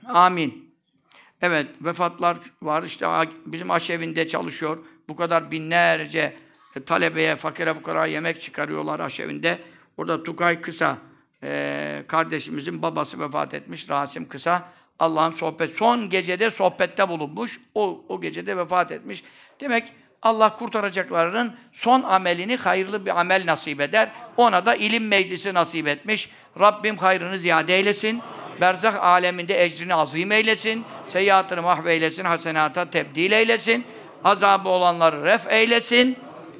Amin. 0.07 0.73
Evet, 1.41 1.67
vefatlar 1.81 2.37
var. 2.61 2.83
İşte 2.83 3.07
bizim 3.45 3.71
aşevinde 3.71 4.27
çalışıyor. 4.27 4.77
Bu 5.09 5.15
kadar 5.15 5.51
binlerce 5.51 6.33
talebeye, 6.85 7.35
fakire 7.35 7.73
fukara 7.73 8.05
yemek 8.05 8.41
çıkarıyorlar 8.41 8.99
aşevinde. 8.99 9.59
Orada 9.97 10.23
Tukay 10.23 10.61
Kısa 10.61 10.97
e, 11.43 12.03
kardeşimizin 12.07 12.81
babası 12.81 13.19
vefat 13.19 13.53
etmiş. 13.53 13.89
Rasim 13.89 14.27
Kısa. 14.27 14.69
Allah'ın 14.99 15.31
sohbet, 15.31 15.75
son 15.75 16.09
gecede 16.09 16.51
sohbette 16.51 17.09
bulunmuş. 17.09 17.61
O, 17.75 18.05
o 18.09 18.21
gecede 18.21 18.57
vefat 18.57 18.91
etmiş. 18.91 19.23
Demek 19.59 19.93
Allah 20.21 20.55
kurtaracaklarının 20.55 21.55
son 21.71 22.03
amelini 22.03 22.57
hayırlı 22.57 23.05
bir 23.05 23.19
amel 23.19 23.43
nasip 23.45 23.81
eder. 23.81 24.09
Ona 24.37 24.65
da 24.65 24.75
ilim 24.75 25.07
meclisi 25.07 25.53
nasip 25.53 25.87
etmiş. 25.87 26.29
Rabbim 26.59 26.97
hayrını 26.97 27.37
ziyade 27.37 27.75
eylesin. 27.75 28.21
Berzah 28.61 29.03
aleminde 29.03 29.63
ecrini 29.63 29.95
azim 29.95 30.31
eylesin. 30.31 30.85
Seyyiatını 31.07 31.61
mahveylesin, 31.61 32.25
hasenata 32.25 32.89
tebdil 32.89 33.31
eylesin. 33.31 33.85
Azabı 34.23 34.69
olanları 34.69 35.23
ref 35.23 35.47
eylesin. 35.51 36.17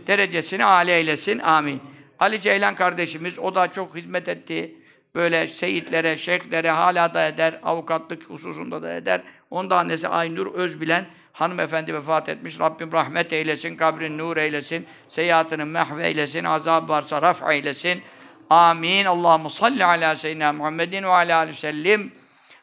Derecesini 0.07 0.65
âli 0.65 0.91
eylesin. 0.91 1.39
Amin. 1.39 1.81
Ali 2.19 2.41
Ceylan 2.41 2.75
kardeşimiz, 2.75 3.39
o 3.39 3.55
da 3.55 3.71
çok 3.71 3.95
hizmet 3.95 4.27
etti. 4.27 4.75
Böyle 5.15 5.47
seyitlere, 5.47 6.17
şeyhlere 6.17 6.71
hala 6.71 7.13
da 7.13 7.27
eder, 7.27 7.59
avukatlık 7.63 8.23
hususunda 8.23 8.83
da 8.83 8.93
eder. 8.93 9.21
Onda 9.49 9.77
annesi 9.77 10.07
Aynur 10.07 10.53
Özbilen 10.53 11.05
hanımefendi 11.35 11.93
vefat 11.93 12.29
etmiş. 12.29 12.59
Rabbim 12.59 12.91
rahmet 12.91 13.33
eylesin, 13.33 13.75
kabrin 13.75 14.17
nur 14.17 14.37
eylesin, 14.37 14.87
seyyiatını 15.09 15.65
mahve 15.65 16.07
eylesin, 16.07 16.43
azab 16.43 16.89
varsa 16.89 17.21
raf 17.21 17.51
eylesin. 17.51 18.03
Amin. 18.49 19.05
Allahu 19.05 19.49
salli 19.49 19.85
ala 19.85 20.15
seyyidina 20.15 20.53
Muhammedin 20.53 21.03
ve 21.03 21.07
ala 21.07 21.37
aleyhi 21.37 21.57
sellim. 21.57 22.11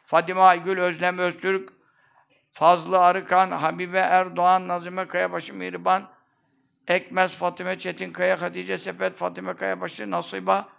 Fadime 0.05 0.41
Aygül 0.41 0.77
Özlem 0.77 1.17
Öztürk, 1.17 1.69
Fazlı 2.51 2.99
Arıkan, 2.99 3.51
Habibe 3.51 3.99
Erdoğan, 3.99 4.67
Nazime 4.67 5.07
Kayabaşı 5.07 5.53
Mihriban, 5.53 6.09
Ekmez 6.87 7.35
Fatime 7.35 7.79
Çetinkaya, 7.79 8.41
Hatice 8.41 8.77
Sepet, 8.77 9.17
Fatime 9.17 9.55
Kayabaşı, 9.55 10.11
Nasiba, 10.11 10.69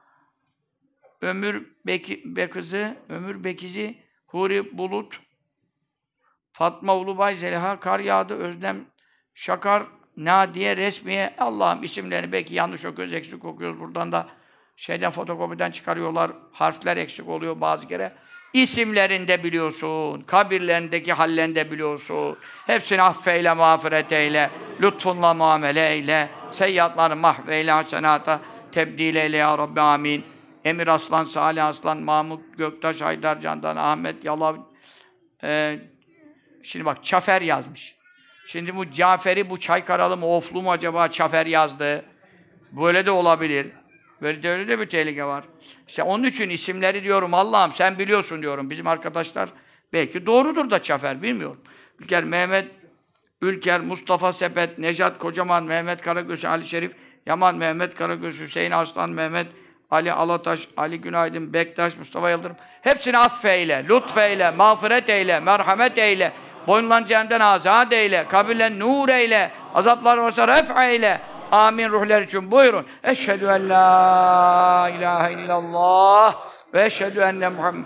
Ömür 1.20 1.66
Beki, 1.86 2.22
Bekızı, 2.24 2.96
Ömür 3.08 3.44
Bekizi, 3.44 3.98
Huri 4.26 4.78
Bulut, 4.78 5.20
Fatma 6.54 6.96
Ulubay, 6.96 7.36
Zeliha 7.36 7.80
Kar 7.80 8.00
yağdı, 8.00 8.34
Özlem 8.34 8.76
Şakar, 9.34 9.82
Nadiye 10.16 10.76
Resmiye, 10.76 11.34
Allah'ım 11.38 11.84
isimlerini 11.84 12.32
belki 12.32 12.54
yanlış 12.54 12.84
okuyoruz, 12.84 13.14
eksik 13.14 13.44
okuyoruz. 13.44 13.80
Buradan 13.80 14.12
da 14.12 14.26
şeyden 14.76 15.10
fotokopiden 15.10 15.70
çıkarıyorlar, 15.70 16.30
harfler 16.52 16.96
eksik 16.96 17.28
oluyor 17.28 17.60
bazı 17.60 17.88
kere. 17.88 18.12
İsimlerini 18.52 19.28
de 19.28 19.44
biliyorsun, 19.44 20.20
kabirlerindeki 20.20 21.12
hallerini 21.12 21.54
de 21.54 21.70
biliyorsun. 21.70 22.36
Hepsini 22.66 23.02
affeyle, 23.02 23.52
mağfiret 23.52 24.12
eyle, 24.12 24.50
lütfunla 24.82 25.34
muamele 25.34 25.90
eyle, 25.90 26.28
seyyatlarını 26.52 27.16
mahveyle, 27.16 27.70
hasenata 27.70 28.40
tebdil 28.72 29.16
eyle 29.16 29.36
ya 29.36 29.58
Rabbi 29.58 29.80
amin. 29.80 30.24
Emir 30.64 30.86
Aslan, 30.86 31.24
Salih 31.24 31.64
Aslan, 31.64 32.02
Mahmut 32.02 32.58
Göktaş, 32.58 33.00
Haydar 33.00 33.40
Candan, 33.40 33.76
Ahmet 33.76 34.24
Yalav. 34.24 34.56
Ee, 35.44 35.93
şimdi 36.64 36.84
bak 36.84 37.04
Çafer 37.04 37.42
yazmış. 37.42 37.96
Şimdi 38.46 38.76
bu 38.76 38.90
Cafer'i 38.90 39.50
bu 39.50 39.60
Çaykaralı 39.60 40.16
mı, 40.16 40.26
Oflu 40.26 40.62
mu 40.62 40.70
acaba 40.72 41.08
Çafer 41.08 41.46
yazdı? 41.46 42.04
Böyle 42.72 43.06
de 43.06 43.10
olabilir. 43.10 43.66
Böyle 44.22 44.42
de 44.42 44.50
öyle 44.50 44.68
de 44.68 44.80
bir 44.80 44.86
tehlike 44.86 45.24
var. 45.24 45.44
İşte 45.88 46.02
onun 46.02 46.24
için 46.24 46.50
isimleri 46.50 47.02
diyorum 47.02 47.34
Allah'ım 47.34 47.72
sen 47.72 47.98
biliyorsun 47.98 48.42
diyorum. 48.42 48.70
Bizim 48.70 48.86
arkadaşlar 48.86 49.48
belki 49.92 50.26
doğrudur 50.26 50.70
da 50.70 50.82
Çafer 50.82 51.22
bilmiyorum. 51.22 51.60
Ülker 52.00 52.24
Mehmet 52.24 52.66
Ülker, 53.42 53.80
Mustafa 53.80 54.32
Sepet, 54.32 54.78
Nejat 54.78 55.18
Kocaman, 55.18 55.64
Mehmet 55.64 56.00
Karagöz, 56.00 56.44
Ali 56.44 56.68
Şerif, 56.68 56.92
Yaman 57.26 57.56
Mehmet 57.56 57.94
Karagöz, 57.94 58.40
Hüseyin 58.40 58.70
Aslan, 58.70 59.10
Mehmet 59.10 59.46
Ali 59.90 60.12
Alataş, 60.12 60.68
Ali 60.76 61.00
Günaydın, 61.00 61.52
Bektaş, 61.52 61.96
Mustafa 61.98 62.30
Yıldırım. 62.30 62.56
Hepsini 62.82 63.18
affeyle, 63.18 63.84
lütfeyle, 63.88 64.50
mağfiret 64.50 65.08
eyle, 65.08 65.40
merhamet 65.40 65.98
eyle. 65.98 66.32
Boyunlan 66.66 67.04
cehennemden 67.04 67.40
azat 67.40 67.92
eyle, 67.92 68.28
kabirlen 68.28 68.78
nur 68.78 69.08
eyle, 69.08 69.50
azaplar 69.74 70.18
varsa 70.18 70.48
ref 70.48 70.76
eyle. 70.76 71.20
Amin 71.52 71.90
ruhlar 71.90 72.22
için 72.22 72.50
buyurun. 72.50 72.86
Eşhedü 73.04 73.44
en 73.44 73.68
la 73.68 74.88
ilahe 74.88 75.32
illallah 75.32 76.34
ve 76.74 76.84
eşhedü 76.84 77.20
enne 77.20 77.48
Muhammed 77.48 77.84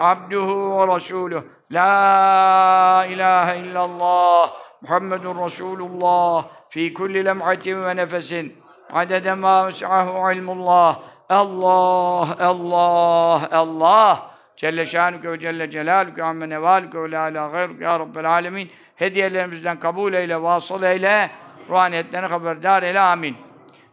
abduhu 0.00 0.80
ve 0.80 0.96
resuluh. 0.96 1.42
La 1.70 3.06
ilahe 3.08 3.58
illallah 3.58 4.50
Muhammedun 4.82 5.44
Resulullah 5.44 6.44
fi 6.68 6.94
kulli 6.94 7.24
lem'atin 7.24 7.84
ve 7.84 7.96
nefesin 7.96 8.56
adede 8.92 9.34
ma 9.34 9.66
ves'ahu 9.66 10.32
ilmullah 10.32 10.96
Allah, 11.28 12.36
Allah, 12.40 13.48
Allah 13.52 14.33
Celle 14.56 14.86
şanüke 14.86 15.32
ve 15.32 15.40
celle 15.40 15.70
celalüke 15.70 16.24
amme 16.24 16.48
nevalüke 16.48 17.02
ve 17.02 17.10
la 17.10 17.30
gayrüke 17.30 17.84
ya 17.84 18.00
Rabbel 18.00 18.30
alemin 18.30 18.70
hediyelerimizden 18.96 19.78
kabul 19.78 20.12
eyle, 20.12 20.42
vasıl 20.42 20.82
eyle 20.82 21.30
ruhaniyetlerine 21.68 22.26
haberdar 22.26 22.82
eyle 22.82 23.00
amin. 23.00 23.36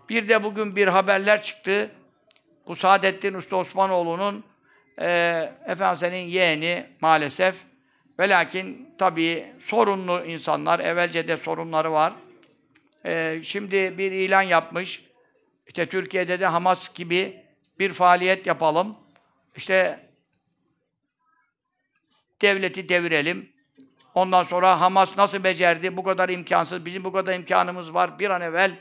Bir 0.09 0.29
de 0.29 0.43
bugün 0.43 0.75
bir 0.75 0.87
haberler 0.87 1.41
çıktı. 1.41 1.91
Bu 2.67 2.75
Saadettin 2.75 3.33
Usta 3.33 3.55
Osmanoğlu'nun 3.55 4.43
e, 5.01 5.51
Efendimiz'in 5.67 6.15
yeğeni 6.15 6.85
maalesef. 7.01 7.55
Ve 8.19 8.29
lakin 8.29 8.95
tabii 8.97 9.45
sorunlu 9.59 10.25
insanlar, 10.25 10.79
evvelce 10.79 11.27
de 11.27 11.37
sorunları 11.37 11.91
var. 11.91 12.13
E, 13.05 13.39
şimdi 13.43 13.97
bir 13.97 14.11
ilan 14.11 14.41
yapmış. 14.41 15.05
İşte 15.67 15.85
Türkiye'de 15.85 16.39
de 16.39 16.45
Hamas 16.45 16.93
gibi 16.93 17.43
bir 17.79 17.93
faaliyet 17.93 18.47
yapalım. 18.47 18.95
İşte 19.55 19.99
devleti 22.41 22.89
devirelim. 22.89 23.49
Ondan 24.13 24.43
sonra 24.43 24.81
Hamas 24.81 25.17
nasıl 25.17 25.43
becerdi? 25.43 25.97
Bu 25.97 26.03
kadar 26.03 26.29
imkansız. 26.29 26.85
Bizim 26.85 27.03
bu 27.03 27.11
kadar 27.13 27.35
imkanımız 27.35 27.93
var. 27.93 28.19
Bir 28.19 28.29
an 28.29 28.41
evvel 28.41 28.71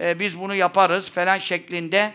e, 0.00 0.18
biz 0.18 0.40
bunu 0.40 0.54
yaparız 0.54 1.10
falan 1.10 1.38
şeklinde. 1.38 2.12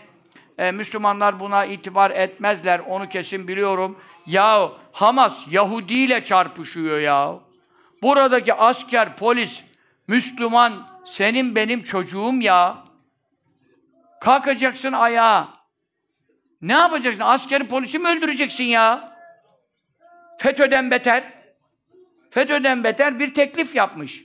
E, 0.58 0.72
Müslümanlar 0.72 1.40
buna 1.40 1.64
itibar 1.64 2.10
etmezler. 2.10 2.78
Onu 2.78 3.08
kesin 3.08 3.48
biliyorum. 3.48 3.98
Ya 4.26 4.72
Hamas 4.92 5.44
Yahudi 5.50 5.94
ile 5.94 6.24
çarpışıyor 6.24 6.98
ya. 6.98 7.34
Buradaki 8.02 8.54
asker, 8.54 9.16
polis, 9.16 9.62
Müslüman 10.08 10.88
senin 11.04 11.56
benim 11.56 11.82
çocuğum 11.82 12.34
ya. 12.40 12.78
Kalkacaksın 14.20 14.92
ayağa. 14.92 15.48
Ne 16.62 16.72
yapacaksın? 16.72 17.22
Askeri 17.22 17.68
polisi 17.68 17.98
mi 17.98 18.08
öldüreceksin 18.08 18.64
ya? 18.64 19.07
FETÖ'den 20.38 20.90
beter, 20.90 21.24
FETÖ'den 22.30 22.84
beter 22.84 23.18
bir 23.18 23.34
teklif 23.34 23.74
yapmış. 23.74 24.24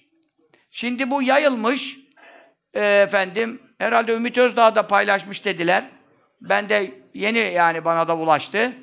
Şimdi 0.71 1.11
bu 1.11 1.23
yayılmış, 1.23 1.99
e, 2.73 2.85
efendim, 2.85 3.61
herhalde 3.77 4.13
Ümit 4.13 4.37
Özdağ 4.37 4.75
da 4.75 4.87
paylaşmış 4.87 5.45
dediler. 5.45 5.83
Ben 6.41 6.69
de 6.69 6.91
yeni 7.13 7.39
yani 7.39 7.85
bana 7.85 8.07
da 8.07 8.17
ulaştı. 8.17 8.73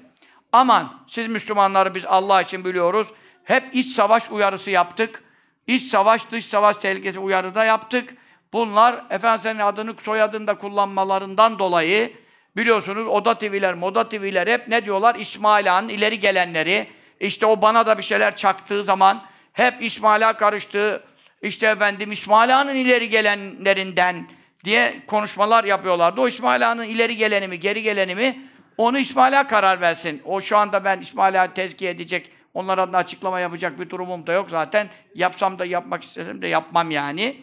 Aman 0.53 1.05
siz 1.09 1.27
Müslümanları 1.27 1.95
biz 1.95 2.05
Allah 2.05 2.43
için 2.43 2.65
biliyoruz. 2.65 3.07
Hep 3.45 3.65
iç 3.73 3.93
savaş 3.93 4.31
uyarısı 4.31 4.71
yaptık. 4.71 5.23
İç 5.67 5.83
savaş, 5.83 6.31
dış 6.31 6.47
savaş 6.47 6.77
tehlikesi 6.77 7.19
uyarı 7.19 7.55
da 7.55 7.65
yaptık. 7.65 8.15
Bunlar 8.53 9.05
Efendimiz'in 9.11 9.59
adını 9.59 9.95
soyadını 9.99 10.47
da 10.47 10.59
kullanmalarından 10.59 11.59
dolayı 11.59 12.13
biliyorsunuz 12.57 13.07
Oda 13.07 13.39
TV'ler, 13.39 13.75
Moda 13.75 14.09
TV'ler 14.09 14.47
hep 14.47 14.69
ne 14.69 14.85
diyorlar? 14.85 15.15
İsmail 15.15 15.77
Ağa'nın 15.77 15.89
ileri 15.89 16.19
gelenleri. 16.19 17.00
İşte 17.21 17.47
o 17.47 17.63
bana 17.63 17.87
da 17.87 17.99
bir 17.99 18.03
şeyler 18.03 18.37
çaktığı 18.37 18.85
zaman 18.85 19.23
hep 19.53 19.83
İsmail 19.83 20.29
Ağa 20.29 20.33
karıştığı, 20.33 21.05
işte 21.43 21.67
efendim 21.67 22.13
İsmail 22.13 22.59
Ağa'nın 22.59 22.75
ileri 22.75 23.09
gelenlerinden 23.09 24.29
diye 24.65 25.03
konuşmalar 25.07 25.65
yapıyorlardı. 25.65 26.21
O 26.21 26.29
İsmail 26.29 26.71
Ağa'nın 26.71 26.85
ileri 26.85 27.17
geleni 27.17 27.49
mi, 27.49 27.61
geri 27.61 27.83
geleni 27.83 28.15
mi 28.15 28.51
onu 28.77 28.99
İsmail 28.99 29.41
Ağa 29.41 29.47
karar 29.47 29.81
versin. 29.81 30.23
O 30.25 30.41
şu 30.41 30.57
anda 30.57 30.85
ben 30.85 31.01
İsmail 31.01 31.43
Ağa 31.43 31.55
tezkiye 31.55 31.91
edecek, 31.91 32.31
onlar 32.55 32.79
adına 32.79 32.97
açıklama 32.97 33.41
yapacak 33.41 33.81
bir 33.81 33.91
durumum 33.91 34.27
da 34.27 34.33
yok 34.33 34.51
zaten. 34.51 34.89
Yapsam 35.15 35.59
da 35.59 35.65
yapmak 35.65 36.03
istesem 36.03 36.43
de 36.43 36.49
yapmam 36.49 36.91
yani. 36.91 37.37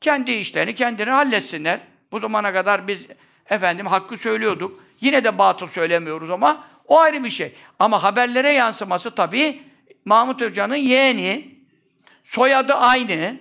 Kendi 0.00 0.30
işlerini 0.30 0.74
kendini 0.74 1.10
halletsinler. 1.10 1.80
Bu 2.12 2.18
zamana 2.18 2.52
kadar 2.52 2.88
biz 2.88 3.06
efendim 3.50 3.86
hakkı 3.86 4.16
söylüyorduk. 4.16 4.80
Yine 5.00 5.24
de 5.24 5.38
batıl 5.38 5.66
söylemiyoruz 5.66 6.30
ama 6.30 6.64
o 6.88 6.98
ayrı 6.98 7.24
bir 7.24 7.30
şey. 7.30 7.52
Ama 7.78 8.02
haberlere 8.02 8.52
yansıması 8.52 9.10
tabii 9.10 9.62
Mahmut 10.04 10.40
Hoca'nın 10.40 10.76
yeğeni, 10.76 11.54
soyadı 12.24 12.74
aynı, 12.74 13.36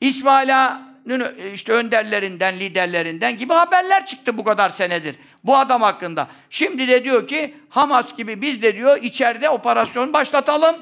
İsmail 0.00 0.64
Ağa'nın 0.64 1.36
işte 1.54 1.72
önderlerinden, 1.72 2.60
liderlerinden 2.60 3.36
gibi 3.36 3.52
haberler 3.52 4.06
çıktı 4.06 4.38
bu 4.38 4.44
kadar 4.44 4.70
senedir. 4.70 5.16
Bu 5.44 5.56
adam 5.56 5.82
hakkında. 5.82 6.28
Şimdi 6.50 6.88
de 6.88 7.04
diyor 7.04 7.26
ki 7.26 7.54
Hamas 7.68 8.16
gibi 8.16 8.42
biz 8.42 8.62
de 8.62 8.76
diyor 8.76 9.02
içeride 9.02 9.50
operasyon 9.50 10.12
başlatalım 10.12 10.76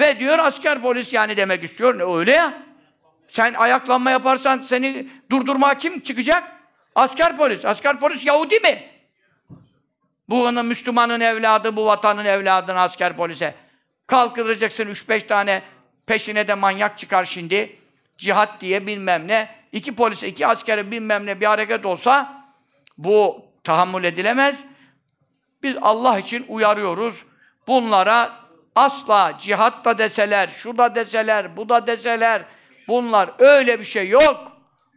ve 0.00 0.18
diyor 0.18 0.38
asker 0.38 0.82
polis 0.82 1.12
yani 1.12 1.36
demek 1.36 1.64
istiyor. 1.64 1.98
Ne 1.98 2.18
öyle 2.18 2.32
ya? 2.32 2.52
Sen 3.28 3.54
ayaklanma 3.54 4.10
yaparsan 4.10 4.60
seni 4.60 5.08
durdurma 5.30 5.74
kim 5.74 6.00
çıkacak? 6.00 6.52
Asker 6.94 7.36
polis. 7.36 7.64
Asker 7.64 7.98
polis 7.98 8.26
Yahudi 8.26 8.60
mi? 8.60 8.82
Bu 10.30 10.44
onun 10.44 10.66
Müslümanın 10.66 11.20
evladı, 11.20 11.76
bu 11.76 11.86
vatanın 11.86 12.24
evladını 12.24 12.80
asker 12.80 13.16
polise. 13.16 13.54
Kalkıracaksın 14.06 14.84
3-5 14.84 15.26
tane 15.26 15.62
peşine 16.06 16.48
de 16.48 16.54
manyak 16.54 16.98
çıkar 16.98 17.24
şimdi. 17.24 17.76
Cihat 18.18 18.60
diye 18.60 18.86
bilmem 18.86 19.28
ne. 19.28 19.48
İki 19.72 19.94
polise, 19.94 20.28
iki 20.28 20.46
askere 20.46 20.90
bilmem 20.90 21.26
ne 21.26 21.40
bir 21.40 21.46
hareket 21.46 21.86
olsa 21.86 22.44
bu 22.98 23.44
tahammül 23.64 24.04
edilemez. 24.04 24.64
Biz 25.62 25.76
Allah 25.82 26.18
için 26.18 26.44
uyarıyoruz. 26.48 27.24
Bunlara 27.66 28.32
asla 28.74 29.38
cihat 29.38 29.84
da 29.84 29.98
deseler, 29.98 30.48
şu 30.48 30.78
da 30.78 30.94
deseler, 30.94 31.56
bu 31.56 31.68
da 31.68 31.86
deseler, 31.86 32.42
bunlar 32.88 33.30
öyle 33.38 33.80
bir 33.80 33.84
şey 33.84 34.08
yok. 34.08 34.52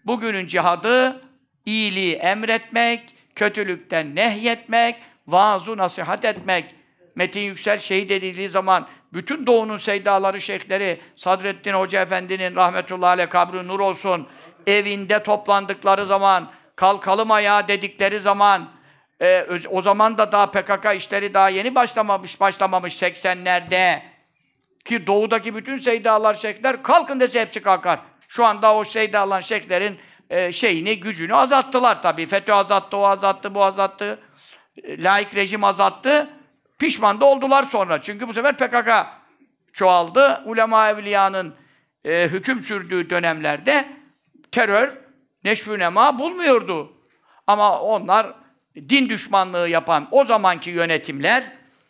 Bugünün 0.06 0.48
cihadı 0.48 1.22
iyiliği 1.66 2.16
emretmek, 2.16 3.16
kötülükten 3.36 4.16
nehyetmek, 4.16 4.96
vaaz 5.28 5.68
nasihat 5.68 6.26
etmek. 6.26 6.76
Metin 7.16 7.42
Yüksel 7.42 7.80
şehit 7.80 8.12
edildiği 8.12 8.50
zaman 8.50 8.88
bütün 9.14 9.48
doğunun 9.48 9.78
seydaları, 9.78 10.42
şeyhleri, 10.42 11.02
Sadrettin 11.16 11.74
Hoca 11.74 12.02
Efendi'nin 12.02 12.56
rahmetullahi 12.56 13.10
aleyh 13.10 13.30
kabri 13.30 13.68
nur 13.68 13.80
olsun, 13.80 14.28
evinde 14.68 15.24
toplandıkları 15.24 16.06
zaman, 16.06 16.52
kalkalım 16.76 17.32
ayağa 17.32 17.68
dedikleri 17.68 18.20
zaman, 18.20 18.70
e, 19.22 19.46
o 19.70 19.82
zaman 19.82 20.18
da 20.18 20.32
daha 20.32 20.52
PKK 20.52 20.96
işleri 20.96 21.34
daha 21.34 21.50
yeni 21.50 21.76
başlamamış, 21.76 22.40
başlamamış 22.40 23.02
80'lerde. 23.02 24.00
Ki 24.86 25.08
doğudaki 25.08 25.56
bütün 25.56 25.78
seydalar, 25.78 26.34
şeyhler 26.34 26.84
kalkın 26.84 27.20
dese 27.20 27.42
hepsi 27.42 27.62
kalkar. 27.62 28.00
Şu 28.28 28.46
anda 28.46 28.76
o 28.76 28.84
seydalar, 28.84 29.42
şeyhlerin 29.42 30.00
e, 30.30 30.52
şeyini, 30.52 31.00
gücünü 31.00 31.36
azalttılar 31.36 32.02
tabii. 32.02 32.28
FETÖ 32.28 32.54
azalttı, 32.54 32.98
o 32.98 33.04
azalttı, 33.04 33.56
bu 33.56 33.64
azalttı. 33.64 34.20
E, 34.84 35.04
laik 35.04 35.36
rejim 35.36 35.64
azalttı. 35.64 36.30
Pişman 36.80 37.22
da 37.22 37.26
oldular 37.26 37.64
sonra. 37.64 38.02
Çünkü 38.02 38.28
bu 38.28 38.34
sefer 38.34 38.58
PKK 38.58 38.90
çoğaldı. 39.74 40.42
Ulema 40.46 40.90
evliyanın 40.90 41.56
e, 42.06 42.28
hüküm 42.28 42.62
sürdüğü 42.62 43.10
dönemlerde 43.10 43.88
terör 44.52 44.98
neşvü 45.44 45.80
nema 45.80 46.20
bulmuyordu. 46.20 46.94
Ama 47.48 47.82
onlar 47.82 48.34
din 48.76 49.10
düşmanlığı 49.10 49.70
yapan 49.70 50.08
o 50.12 50.26
zamanki 50.26 50.70
yönetimler 50.70 51.44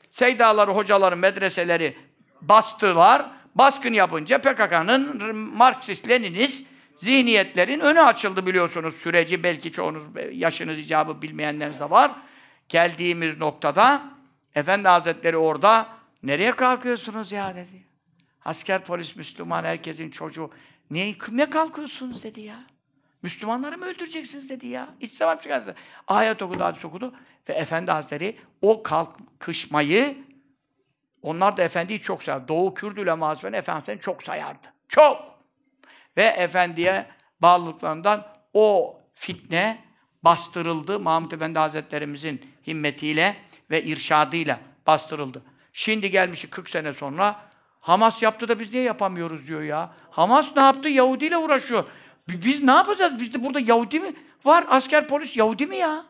seydaları, 0.09 0.71
hocaları, 0.71 1.17
medreseleri 1.17 1.97
bastılar. 2.41 3.25
Baskın 3.55 3.93
yapınca 3.93 4.37
PKK'nın 4.37 5.19
Marksist-Leninist 5.57 6.65
zihniyetlerin 6.95 7.79
önü 7.79 8.01
açıldı 8.01 8.45
biliyorsunuz. 8.45 8.95
Süreci 8.95 9.43
belki 9.43 9.71
çoğunuz 9.71 10.03
yaşınız 10.31 10.79
icabı 10.79 11.21
bilmeyenleriniz 11.21 11.79
de 11.79 11.89
var. 11.89 12.11
Geldiğimiz 12.69 13.37
noktada 13.37 14.01
Efendi 14.55 14.87
Hazretleri 14.87 15.37
orada 15.37 15.87
nereye 16.23 16.51
kalkıyorsunuz 16.51 17.31
ya 17.31 17.55
dedi. 17.55 17.83
Asker, 18.45 18.83
polis, 18.83 19.15
Müslüman, 19.15 19.63
herkesin 19.63 20.09
çocuğu. 20.09 20.51
Niye, 20.91 21.15
ne 21.31 21.49
kalkıyorsunuz 21.49 22.23
dedi 22.23 22.41
ya. 22.41 22.59
Müslümanları 23.21 23.77
mı 23.77 23.85
öldüreceksiniz 23.85 24.49
dedi 24.49 24.67
ya. 24.67 24.89
İç 24.99 25.11
savaş 25.11 25.43
çıkarsa. 25.43 25.75
Ayet 26.07 26.41
okudu, 26.41 26.63
hadis 26.63 26.85
okudu. 26.85 27.13
Ve 27.49 27.53
Efendi 27.53 27.91
Hazretleri 27.91 28.37
o 28.61 28.83
kalkışmayı 28.83 30.17
onlar 31.21 31.57
da 31.57 31.63
Efendi'yi 31.63 32.01
çok 32.01 32.23
sayar. 32.23 32.47
Doğu 32.47 32.73
Kürdü 32.73 33.01
uleması 33.01 33.47
Efendisi'ni 33.47 33.99
çok 33.99 34.23
sayardı. 34.23 34.67
Çok! 34.87 35.39
Ve 36.17 36.23
Efendi'ye 36.23 37.05
bağlılıklarından 37.41 38.27
o 38.53 38.97
fitne 39.13 39.83
bastırıldı. 40.23 40.99
Mahmud 40.99 41.31
Efendi 41.31 41.59
Hazretlerimizin 41.59 42.41
himmetiyle 42.67 43.35
ve 43.71 43.83
irşadıyla 43.83 44.59
bastırıldı. 44.87 45.41
Şimdi 45.73 46.11
gelmiş 46.11 46.45
40 46.49 46.69
sene 46.69 46.93
sonra 46.93 47.53
Hamas 47.83 48.23
yaptı 48.23 48.47
da 48.47 48.59
biz 48.59 48.73
niye 48.73 48.83
yapamıyoruz 48.83 49.47
diyor 49.47 49.61
ya. 49.61 49.93
Hamas 50.11 50.55
ne 50.55 50.63
yaptı? 50.63 50.89
Yahudi 50.89 51.25
ile 51.25 51.37
uğraşıyor. 51.37 51.85
Biz 52.27 52.63
ne 52.63 52.71
yapacağız? 52.71 53.19
Bizde 53.19 53.43
burada 53.43 53.59
Yahudi 53.59 53.99
mi 53.99 54.13
var? 54.45 54.65
Asker 54.69 55.07
polis 55.07 55.37
Yahudi 55.37 55.65
mi 55.65 55.77
ya? 55.77 56.05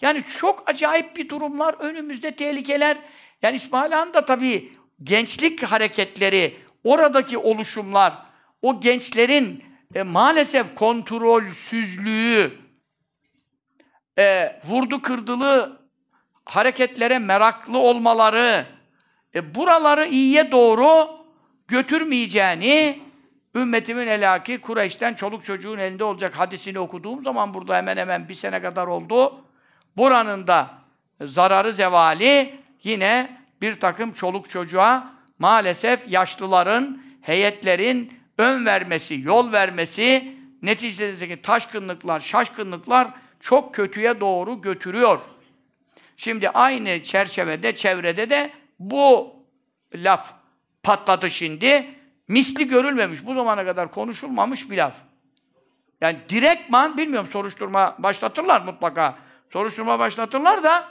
Yani 0.00 0.22
çok 0.22 0.70
acayip 0.70 1.16
bir 1.16 1.28
durumlar, 1.28 1.74
önümüzde 1.74 2.36
tehlikeler. 2.36 2.96
Yani 3.42 3.56
İsmail 3.56 3.92
Han 3.92 4.14
da 4.14 4.24
tabii 4.24 4.72
gençlik 5.02 5.62
hareketleri, 5.62 6.56
oradaki 6.84 7.38
oluşumlar, 7.38 8.14
o 8.62 8.80
gençlerin 8.80 9.64
e, 9.94 10.02
maalesef 10.02 10.74
kontrolsüzlüğü, 10.74 12.52
e, 14.18 14.56
vurdu 14.64 15.02
kırdılı 15.02 15.80
hareketlere 16.44 17.18
meraklı 17.18 17.78
olmaları, 17.78 18.66
e, 19.34 19.54
buraları 19.54 20.06
iyiye 20.06 20.52
doğru 20.52 21.08
götürmeyeceğini, 21.68 23.02
ümmetimin 23.54 24.06
elaki 24.06 24.60
Kureyş'ten 24.60 25.14
çoluk 25.14 25.44
çocuğun 25.44 25.78
elinde 25.78 26.04
olacak 26.04 26.38
hadisini 26.38 26.78
okuduğum 26.78 27.22
zaman 27.22 27.54
burada 27.54 27.76
hemen 27.76 27.96
hemen 27.96 28.28
bir 28.28 28.34
sene 28.34 28.62
kadar 28.62 28.86
oldu. 28.86 29.44
Buranın 29.96 30.46
da 30.46 30.70
zararı 31.20 31.72
zevali 31.72 32.60
yine 32.82 33.38
bir 33.62 33.80
takım 33.80 34.12
çoluk 34.12 34.50
çocuğa 34.50 35.12
maalesef 35.38 36.08
yaşlıların, 36.08 37.02
heyetlerin 37.20 38.20
ön 38.38 38.66
vermesi, 38.66 39.20
yol 39.20 39.52
vermesi, 39.52 40.36
neticesindeki 40.62 41.42
taşkınlıklar, 41.42 42.20
şaşkınlıklar 42.20 43.08
çok 43.46 43.74
kötüye 43.74 44.20
doğru 44.20 44.60
götürüyor. 44.60 45.18
Şimdi 46.16 46.50
aynı 46.50 47.02
çerçevede, 47.02 47.74
çevrede 47.74 48.30
de 48.30 48.50
bu 48.78 49.34
laf 49.94 50.32
patladı 50.82 51.30
şimdi. 51.30 51.86
Misli 52.28 52.68
görülmemiş, 52.68 53.26
bu 53.26 53.34
zamana 53.34 53.64
kadar 53.64 53.90
konuşulmamış 53.90 54.70
bir 54.70 54.76
laf. 54.76 54.92
Yani 56.00 56.18
direktman, 56.28 56.98
bilmiyorum 56.98 57.28
soruşturma 57.28 57.96
başlatırlar 57.98 58.60
mutlaka. 58.60 59.14
Soruşturma 59.46 59.98
başlatırlar 59.98 60.62
da 60.62 60.88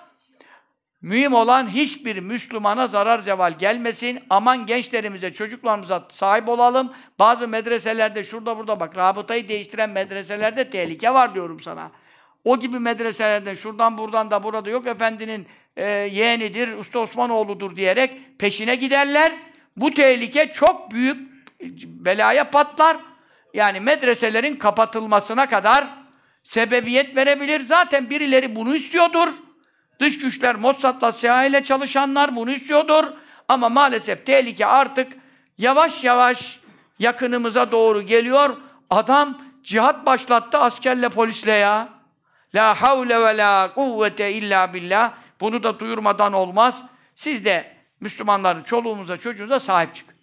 mühim 1.01 1.33
olan 1.33 1.67
hiçbir 1.67 2.19
Müslümana 2.19 2.87
zarar 2.87 3.19
zeval 3.19 3.57
gelmesin. 3.57 4.23
Aman 4.29 4.65
gençlerimize, 4.65 5.33
çocuklarımıza 5.33 6.07
sahip 6.09 6.49
olalım. 6.49 6.93
Bazı 7.19 7.47
medreselerde, 7.47 8.23
şurada 8.23 8.57
burada 8.57 8.79
bak, 8.79 8.97
rabıtayı 8.97 9.47
değiştiren 9.47 9.89
medreselerde 9.89 10.69
tehlike 10.69 11.13
var 11.13 11.33
diyorum 11.33 11.59
sana. 11.59 11.91
O 12.45 12.59
gibi 12.59 12.79
medreselerden 12.79 13.53
şuradan 13.53 13.97
buradan 13.97 14.31
da 14.31 14.43
burada 14.43 14.69
yok 14.69 14.87
efendinin 14.87 15.47
e, 15.77 15.85
yeğenidir, 15.89 16.77
Usta 16.77 16.99
Osmanoğlu'dur 16.99 17.75
diyerek 17.75 18.39
peşine 18.39 18.75
giderler. 18.75 19.31
Bu 19.77 19.91
tehlike 19.91 20.51
çok 20.51 20.91
büyük 20.91 21.35
belaya 21.85 22.49
patlar. 22.49 22.97
Yani 23.53 23.79
medreselerin 23.79 24.55
kapatılmasına 24.55 25.49
kadar 25.49 25.87
sebebiyet 26.43 27.17
verebilir. 27.17 27.59
Zaten 27.59 28.09
birileri 28.09 28.55
bunu 28.55 28.75
istiyordur. 28.75 29.27
Dış 29.99 30.19
güçler, 30.19 30.55
Mossad'la, 30.55 31.11
CIA 31.11 31.45
ile 31.45 31.63
çalışanlar 31.63 32.35
bunu 32.35 32.51
istiyordur. 32.51 33.03
Ama 33.47 33.69
maalesef 33.69 34.25
tehlike 34.25 34.65
artık 34.65 35.11
yavaş 35.57 36.03
yavaş 36.03 36.59
yakınımıza 36.99 37.71
doğru 37.71 38.01
geliyor. 38.01 38.57
Adam 38.89 39.41
cihat 39.63 40.05
başlattı 40.05 40.57
askerle 40.57 41.09
polisle 41.09 41.51
ya. 41.51 41.94
La 42.55 42.73
havle 42.81 43.19
ve 43.19 43.37
la 43.37 43.73
kuvvete 43.73 44.33
illa 44.33 44.73
billah. 44.73 45.13
Bunu 45.39 45.63
da 45.63 45.79
duyurmadan 45.79 46.33
olmaz. 46.33 46.83
Siz 47.15 47.45
de 47.45 47.75
Müslümanların 47.99 48.63
çoluğumuza, 48.63 49.17
çocuğunuza 49.17 49.59
sahip 49.59 49.95
çıkın. 49.95 50.15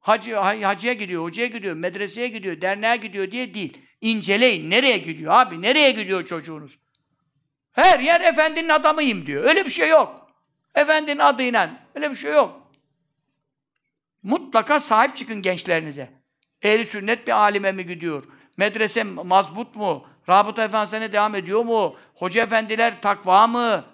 Hacı, 0.00 0.34
hacıya 0.36 0.92
gidiyor, 0.92 1.22
hocaya 1.22 1.46
gidiyor, 1.48 1.76
medreseye 1.76 2.28
gidiyor, 2.28 2.60
derneğe 2.60 2.96
gidiyor 2.96 3.30
diye 3.30 3.54
değil. 3.54 3.78
İnceleyin. 4.00 4.70
Nereye 4.70 4.98
gidiyor 4.98 5.32
abi? 5.32 5.62
Nereye 5.62 5.90
gidiyor 5.90 6.24
çocuğunuz? 6.24 6.78
Her 7.72 8.00
yer 8.00 8.20
efendinin 8.20 8.68
adamıyım 8.68 9.26
diyor. 9.26 9.44
Öyle 9.44 9.64
bir 9.64 9.70
şey 9.70 9.88
yok. 9.88 10.30
Efendinin 10.74 11.18
adıyla. 11.18 11.70
Öyle 11.94 12.10
bir 12.10 12.16
şey 12.16 12.32
yok. 12.32 12.62
Mutlaka 14.22 14.80
sahip 14.80 15.16
çıkın 15.16 15.42
gençlerinize. 15.42 16.10
Ehli 16.62 16.84
sünnet 16.84 17.26
bir 17.26 17.32
alime 17.32 17.72
mi 17.72 17.86
gidiyor? 17.86 18.24
Medrese 18.56 19.02
mazbut 19.02 19.76
mu? 19.76 20.06
Rabıta 20.28 20.64
efendisine 20.64 21.12
devam 21.12 21.34
ediyor 21.34 21.64
mu? 21.64 21.96
Hoca 22.14 22.42
efendiler 22.42 23.00
takva 23.00 23.46
mı? 23.46 23.84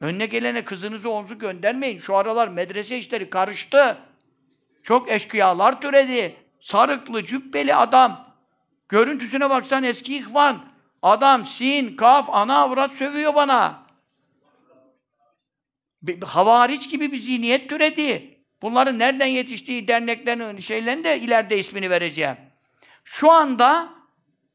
Önüne 0.00 0.26
gelene 0.26 0.64
kızınızı 0.64 1.10
omzu 1.10 1.38
göndermeyin. 1.38 1.98
Şu 1.98 2.16
aralar 2.16 2.48
medrese 2.48 2.98
işleri 2.98 3.30
karıştı. 3.30 3.98
Çok 4.82 5.10
eşkıyalar 5.10 5.80
türedi. 5.80 6.36
Sarıklı, 6.58 7.24
cübbeli 7.24 7.74
adam. 7.74 8.34
Görüntüsüne 8.88 9.50
baksan 9.50 9.82
eski 9.82 10.16
ihvan. 10.16 10.64
Adam 11.02 11.44
sin, 11.44 11.96
kaf, 11.96 12.30
ana 12.30 12.56
avrat 12.58 12.92
sövüyor 12.92 13.34
bana. 13.34 13.82
Bir, 16.02 16.22
havariç 16.22 16.90
gibi 16.90 17.12
bir 17.12 17.16
zihniyet 17.16 17.68
türedi. 17.70 18.38
Bunların 18.62 18.98
nereden 18.98 19.26
yetiştiği 19.26 19.88
derneklerin 19.88 20.58
şeylerin 20.58 21.04
de 21.04 21.20
ileride 21.20 21.58
ismini 21.58 21.90
vereceğim. 21.90 22.36
Şu 23.04 23.30
anda 23.30 23.88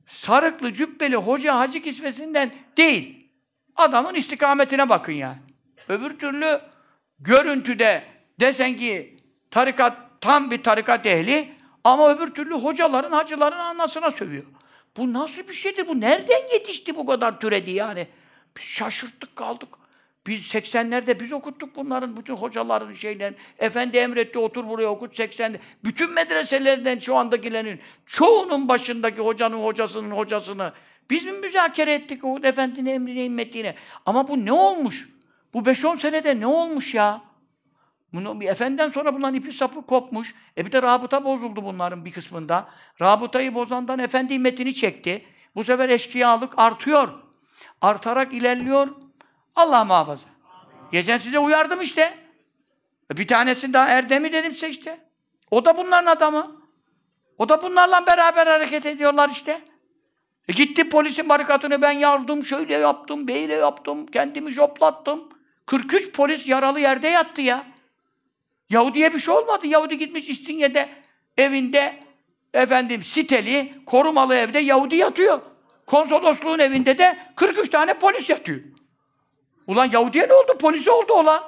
sarıklı, 0.07 0.73
cübbeli 0.73 1.15
hoca 1.15 1.59
hacı 1.59 1.81
kisvesinden 1.81 2.51
değil. 2.77 3.29
Adamın 3.75 4.13
istikametine 4.13 4.89
bakın 4.89 5.13
yani. 5.13 5.37
Öbür 5.89 6.19
türlü 6.19 6.61
görüntüde 7.19 8.03
desen 8.39 8.77
ki 8.77 9.17
tarikat 9.51 9.97
tam 10.21 10.51
bir 10.51 10.63
tarikat 10.63 11.05
ehli 11.05 11.55
ama 11.83 12.13
öbür 12.13 12.27
türlü 12.27 12.53
hocaların, 12.53 13.11
hacıların 13.11 13.59
anlasına 13.59 14.11
sövüyor. 14.11 14.43
Bu 14.97 15.13
nasıl 15.13 15.47
bir 15.47 15.53
şeydir? 15.53 15.87
Bu 15.87 15.99
nereden 15.99 16.53
yetişti 16.53 16.95
bu 16.95 17.05
kadar 17.05 17.39
türedi 17.39 17.71
yani? 17.71 18.07
Biz 18.57 18.63
şaşırttık 18.63 19.35
kaldık. 19.35 19.69
Biz 20.27 20.53
80'lerde 20.53 21.19
biz 21.19 21.33
okuttuk 21.33 21.75
bunların, 21.75 22.17
bütün 22.17 22.35
hocaların 22.35 22.91
şeylerini. 22.91 23.37
Efendi 23.59 23.97
emretti, 23.97 24.39
otur 24.39 24.67
buraya 24.67 24.87
okut 24.87 25.19
80'de. 25.19 25.59
Bütün 25.83 26.13
medreselerden 26.13 26.99
şu 26.99 27.15
andakilerin, 27.15 27.79
çoğunun 28.05 28.67
başındaki 28.67 29.21
hocanın 29.21 29.63
hocasının 29.63 30.11
hocasını 30.11 30.73
biz 31.09 31.25
mi 31.25 31.31
müzakere 31.31 31.93
ettik 31.93 32.23
o 32.23 32.39
efendinin 32.43 32.89
emrine, 32.89 33.25
immetine? 33.25 33.75
Ama 34.05 34.27
bu 34.27 34.45
ne 34.45 34.51
olmuş? 34.51 35.09
Bu 35.53 35.59
5-10 35.59 35.97
senede 35.97 36.39
ne 36.39 36.47
olmuş 36.47 36.93
ya? 36.93 37.21
Bunu, 38.13 38.43
efendiden 38.43 38.89
sonra 38.89 39.15
bunların 39.15 39.35
ipi 39.35 39.51
sapı 39.51 39.85
kopmuş. 39.85 40.35
E 40.57 40.65
bir 40.65 40.71
de 40.71 40.81
rabıta 40.81 41.25
bozuldu 41.25 41.63
bunların 41.63 42.05
bir 42.05 42.11
kısmında. 42.11 42.69
Rabıtayı 43.01 43.55
bozandan 43.55 43.99
efendi 43.99 44.33
immetini 44.33 44.73
çekti. 44.73 45.25
Bu 45.55 45.63
sefer 45.63 45.89
eşkıyalık 45.89 46.59
artıyor. 46.59 47.09
Artarak 47.81 48.33
ilerliyor. 48.33 49.06
Allah 49.57 49.85
muhafaza. 49.85 50.27
Geçen 50.91 51.17
size 51.17 51.39
uyardım 51.39 51.81
işte. 51.81 52.17
E 53.13 53.17
bir 53.17 53.27
tanesini 53.27 53.73
daha 53.73 53.87
Erdem'i 53.87 54.31
dedim 54.33 54.51
size 54.51 54.69
işte. 54.69 54.99
O 55.51 55.65
da 55.65 55.77
bunların 55.77 56.11
adamı. 56.11 56.61
O 57.37 57.49
da 57.49 57.61
bunlarla 57.63 58.05
beraber 58.05 58.47
hareket 58.47 58.85
ediyorlar 58.85 59.29
işte. 59.29 59.61
E 60.47 60.53
gitti 60.53 60.89
polisin 60.89 61.29
barikatını 61.29 61.81
ben 61.81 61.91
yardım, 61.91 62.45
şöyle 62.45 62.77
yaptım, 62.77 63.27
böyle 63.27 63.53
yaptım, 63.53 64.05
kendimi 64.05 64.51
joplattım. 64.51 65.29
43 65.65 66.11
polis 66.11 66.47
yaralı 66.47 66.79
yerde 66.79 67.07
yattı 67.07 67.41
ya. 67.41 67.63
Yahudi'ye 68.69 69.13
bir 69.13 69.19
şey 69.19 69.33
olmadı. 69.33 69.67
Yahudi 69.67 69.97
gitmiş 69.97 70.29
İstinye'de 70.29 70.89
evinde 71.37 71.99
efendim 72.53 73.01
siteli, 73.01 73.73
korumalı 73.85 74.35
evde 74.35 74.59
Yahudi 74.59 74.95
yatıyor. 74.95 75.41
Konsolosluğun 75.85 76.59
evinde 76.59 76.97
de 76.97 77.17
43 77.35 77.69
tane 77.69 77.93
polis 77.93 78.29
yatıyor. 78.29 78.59
Ulan 79.67 79.85
Yahudi'ye 79.91 80.27
ne 80.27 80.33
oldu? 80.33 80.57
Polisi 80.57 80.91
oldu 80.91 81.13
olan. 81.13 81.43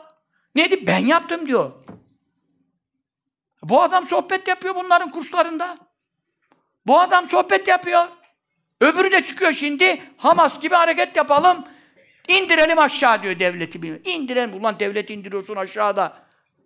Neydi? 0.55 0.87
Ben 0.87 0.97
yaptım 0.97 1.45
diyor. 1.45 1.71
Bu 3.63 3.81
adam 3.81 4.05
sohbet 4.05 4.47
yapıyor 4.47 4.75
bunların 4.75 5.11
kurslarında. 5.11 5.77
Bu 6.87 6.99
adam 6.99 7.25
sohbet 7.25 7.67
yapıyor. 7.67 8.07
Öbürü 8.81 9.11
de 9.11 9.23
çıkıyor 9.23 9.53
şimdi. 9.53 10.01
Hamas 10.17 10.59
gibi 10.59 10.75
hareket 10.75 11.15
yapalım. 11.15 11.65
İndirelim 12.27 12.79
aşağı 12.79 13.23
diyor 13.23 13.39
devleti. 13.39 14.01
İndirelim. 14.05 14.53
Ulan 14.53 14.79
devleti 14.79 15.13
indiriyorsun 15.13 15.55
aşağıda. 15.55 16.17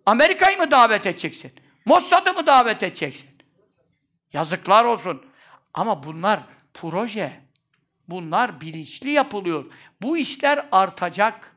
Amerika'yı 0.06 0.58
mı 0.58 0.70
davet 0.70 1.06
edeceksin? 1.06 1.52
Mossad'ı 1.84 2.34
mı 2.34 2.46
davet 2.46 2.82
edeceksin? 2.82 3.28
Yazıklar 4.32 4.84
olsun. 4.84 5.26
Ama 5.74 6.02
bunlar 6.02 6.40
proje. 6.74 7.43
Bunlar 8.08 8.60
bilinçli 8.60 9.10
yapılıyor. 9.10 9.64
Bu 10.02 10.16
işler 10.16 10.66
artacak. 10.72 11.56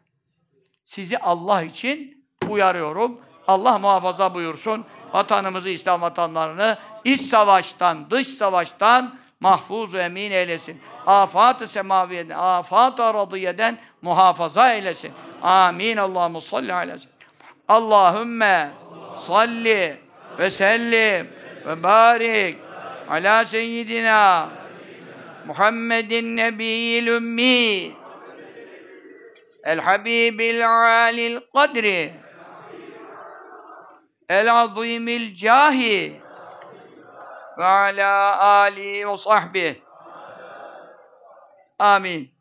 Sizi 0.86 1.18
Allah 1.18 1.64
için 1.64 2.26
uyarıyorum. 2.50 3.20
Allah 3.48 3.78
muhafaza 3.78 4.36
buyursun. 4.36 4.86
Vatanımızı, 5.14 5.70
İslam 5.70 6.02
vatanlarını 6.02 6.78
iç 7.04 7.22
savaştan, 7.22 8.12
dış 8.12 8.28
savaştan 8.28 9.16
mahfuz 9.40 9.94
ve 9.94 10.02
emin 10.02 10.32
eylesin. 10.32 10.82
Afat-ı 11.06 11.68
semaviyeden, 11.68 12.36
afat-ı 12.38 13.04
aradiyeden 13.04 13.78
muhafaza 14.02 14.74
eylesin. 14.74 15.12
Amin. 15.42 15.98
Allahu 15.98 16.42
salli 16.42 16.74
aleyhi 16.74 17.00
Allahümme 17.68 18.70
salli 19.20 19.98
ve 20.40 20.50
sellim 20.50 21.30
ve 21.66 21.84
barik 21.84 22.58
ala 23.10 23.46
seyyidina 23.46 24.50
Muhammedin 25.48 26.38
nebiyyil 26.38 27.08
ümmi 27.08 27.96
el 29.64 29.80
habibil 29.80 30.70
alil 30.70 31.40
kadri. 31.54 32.14
El 34.30 34.54
azimil 34.54 35.36
cahi. 35.36 36.22
Ve 37.58 37.66
ala 37.66 38.40
ali 38.40 39.08
ve 39.08 39.18
sahbihi 39.18 39.82
amin. 41.80 42.32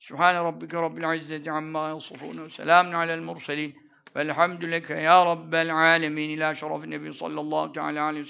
Subhane 0.00 0.38
rabbike 0.38 0.76
rabbil 0.76 1.16
izzeti 1.16 1.50
amma 1.50 1.88
yasifun 1.88 2.44
ve 2.44 2.50
selamun 2.50 2.92
alel 2.92 3.20
murselin. 3.20 3.84
Velhamdü 4.16 4.70
leke 4.70 4.94
ya 4.94 5.26
Rabbel 5.26 5.74
alemin. 5.74 6.28
İla 6.28 6.54
şerefin 6.54 6.90
nebi 6.90 7.12
sallallahu 7.12 7.72
teala 7.72 8.04
aleyhi 8.04 8.26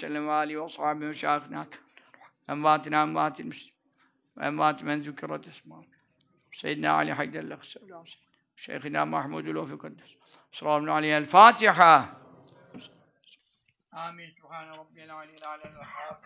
envatina 2.50 3.02
envatil 3.02 3.46
müslim 3.46 3.76
ve 4.38 4.46
envat 4.46 4.84
men 4.84 5.02
zükürat 5.02 5.48
esma'ın 5.48 5.86
Seyyidina 6.52 6.94
Ali 6.94 7.14
Haydar'la 7.14 7.60
kısallahu 7.60 8.04
Şeyhina 8.56 9.06
Mahmudul 9.06 9.56
Ofi 9.56 9.78
Kaddes 9.78 10.10
Sırrahun 10.52 10.88
aleyhi 10.88 11.26
Fatiha 11.26 12.20
Amin. 13.92 14.30
Subhane 14.30 14.70
Rabbiyel 14.70 15.16
Aliyyil 15.16 15.48
Alel 15.48 15.76
Vehhab. 15.76 16.24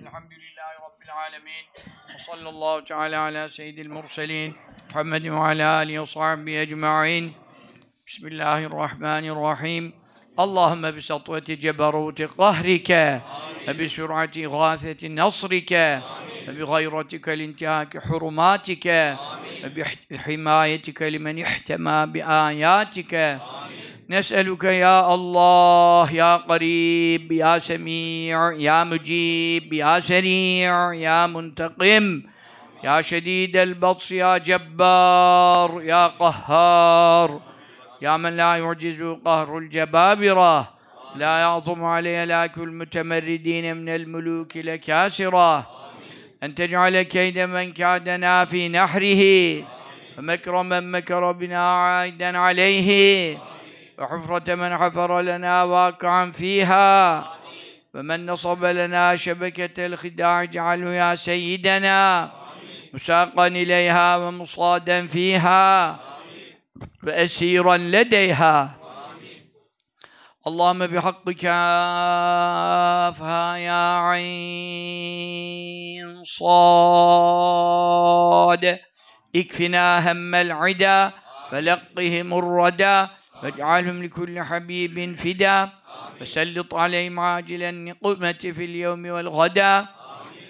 Elhamdülillahi 0.00 0.74
Rabbil 0.74 1.14
Alemin. 1.14 1.64
Ve 2.14 2.18
sallallahu 2.18 2.84
teala 2.84 3.20
ala 3.20 3.48
seyyidil 3.48 3.88
murselin. 3.88 4.56
Muhammedin 4.90 5.32
ve 5.32 5.38
ala 5.38 5.74
alihi 5.76 6.00
ve 6.00 6.06
sahbihi 6.06 6.58
ecma'in. 6.58 7.34
بسم 8.08 8.26
الله 8.26 8.60
الرحمن 8.70 9.24
الرحيم 9.34 9.84
اللهم 10.39 10.91
بسطوة 10.91 11.45
جبروت 11.49 12.21
قهرك 12.21 13.21
وبسرعة 13.69 14.31
غاثة 14.37 15.07
نصرك 15.07 16.01
وبغيرتك 16.49 17.29
لانتهاك 17.29 17.97
حرماتك 17.97 19.17
وبحمايتك 19.63 21.01
لمن 21.01 21.41
احتمى 21.41 22.05
بآياتك. 22.05 23.41
نسألك 24.09 24.63
يا 24.63 25.13
الله 25.13 26.11
يا 26.11 26.37
قريب 26.37 27.31
يا 27.31 27.59
سميع 27.59 28.53
يا 28.53 28.83
مجيب 28.83 29.73
يا 29.73 29.99
سريع 29.99 30.93
يا 30.93 31.27
منتقم 31.27 32.23
يا 32.83 33.01
شديد 33.01 33.57
البطش 33.57 34.11
يا 34.11 34.37
جبار 34.37 35.81
يا 35.83 36.07
قهار. 36.07 37.52
يا 38.03 38.17
من 38.17 38.37
لا 38.37 38.55
يعجز 38.55 39.17
قهر 39.25 39.57
الجبابرة. 39.57 40.73
لا 41.15 41.39
يعظم 41.39 41.83
علي 41.83 42.25
لاك 42.25 42.57
المتمردين 42.57 43.77
من 43.77 43.89
الملوك 43.89 44.57
لكاسرة. 44.57 45.67
أن 46.43 46.55
تجعل 46.55 47.01
كيد 47.01 47.39
من 47.39 47.73
كادنا 47.73 48.45
في 48.45 48.69
نحره. 48.69 49.23
ومكر 50.17 50.63
من 50.63 50.91
مكر 50.91 51.31
بنا 51.31 51.75
عائدا 51.75 52.37
عليه. 52.37 53.37
وحفرة 53.97 54.55
من 54.55 54.77
حفر 54.77 55.21
لنا 55.21 55.63
واقعا 55.63 56.31
فيها. 56.31 57.23
ومن 57.93 58.25
نصب 58.25 58.65
لنا 58.65 59.15
شبكة 59.15 59.85
الخداع 59.85 60.43
اجعله 60.43 60.89
يا 60.89 61.15
سيدنا. 61.15 62.31
مساقا 62.93 63.47
إليها 63.47 64.17
ومصادا 64.17 65.05
فيها. 65.05 65.99
وأسيرا 67.03 67.77
لديها. 67.77 68.75
اللهم 70.47 70.87
بحق 70.87 71.29
كافها 71.29 71.57
يا 73.57 73.99
عين 73.99 74.63
صاد. 76.23 77.23
اكفنا 79.35 80.11
هم 80.11 80.35
العدا 80.35 81.11
فلقهم 81.51 82.33
الردى 82.33 83.07
واجعلهم 83.43 84.03
لكل 84.03 84.41
حبيب 84.41 85.15
فدا 85.15 85.69
وسلط 86.21 86.75
عليهم 86.75 87.19
عاجل 87.19 87.63
النقمة 87.63 88.33
في 88.33 88.63
اليوم 88.65 89.05
والغدا. 89.05 89.87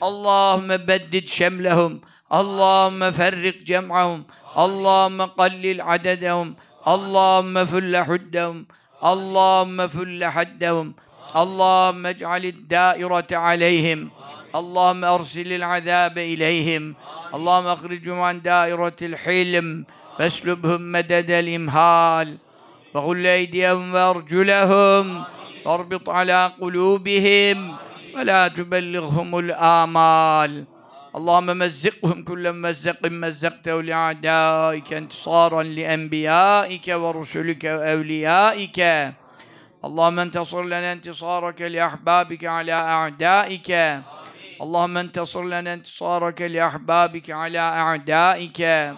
اللهم 0.04 0.68
بدد 0.68 1.26
شملهم 1.26 2.02
اللهم 2.34 3.12
فرق 3.12 3.56
جمعهم 3.64 4.26
اللهم 4.58 5.22
قلل 5.22 5.82
عددهم 5.82 6.56
اللهم 6.88 7.66
فل 7.66 7.98
حدهم 7.98 8.66
اللهم 9.04 9.88
فل 9.88 10.26
حدهم 10.26 10.94
اللهم 11.36 12.06
اجعل 12.06 12.46
الدائرة 12.46 13.28
عليهم 13.32 14.10
اللهم 14.56 15.04
أرسل 15.04 15.54
العذاب 15.54 16.18
إليهم 16.18 16.96
اللهم 17.34 17.68
أخرجهم 17.68 18.20
عن 18.22 18.42
دائرة 18.42 18.96
الحلم 19.02 19.86
فاسلبهم 20.18 20.92
مدد 20.92 21.32
الإمهال 21.32 22.38
وغل 22.94 23.28
أيديهم 23.28 23.94
وأرجلهم 23.94 25.24
واربط 25.66 26.10
على 26.10 26.52
قلوبهم 26.62 27.76
ولا 28.16 28.48
تبلغهم 28.48 29.40
الآمال. 29.40 30.66
Allahümme 31.14 31.54
mezzikhum 31.54 32.26
kullen 32.26 32.56
mezzekhin 32.56 33.14
mezzektehu 33.14 33.84
li'adâike 33.88 34.96
entisâran 34.96 35.66
li'enbiyâike 35.66 37.02
ve 37.02 37.14
rusulike 37.14 37.80
ve 37.80 37.90
evliyâike. 37.90 39.12
Allahümme 39.84 40.22
entasır 40.22 40.66
lene 40.66 40.86
entisârake 40.86 41.74
li'ahbâbike 41.74 42.50
alâ 42.50 43.02
a'dâike. 43.02 44.00
Allahümme 44.60 45.00
entasır 45.00 45.44
lene 45.44 45.70
entisârake 45.70 46.54
li'ahbâbike 46.54 47.36
alâ 47.36 47.88
a'dâike. 47.88 48.94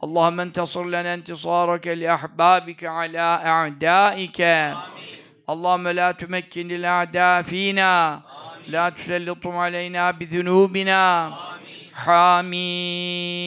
Allahümme 0.00 0.42
entasır 0.42 0.84
lene 0.84 1.08
entisârake 1.08 2.00
li'ahbâbike 2.00 2.90
alâ 2.90 3.60
a'dâike. 3.60 4.72
Allahümme 5.48 5.96
la 5.96 6.12
tümekkini 6.12 6.82
l-a'dâ 6.82 7.42
fînâ. 7.42 8.22
لا 8.68 8.88
تسلطهم 8.88 9.56
علينا 9.56 10.10
بذنوبنا. 10.10 11.32
حاميم 11.94 13.42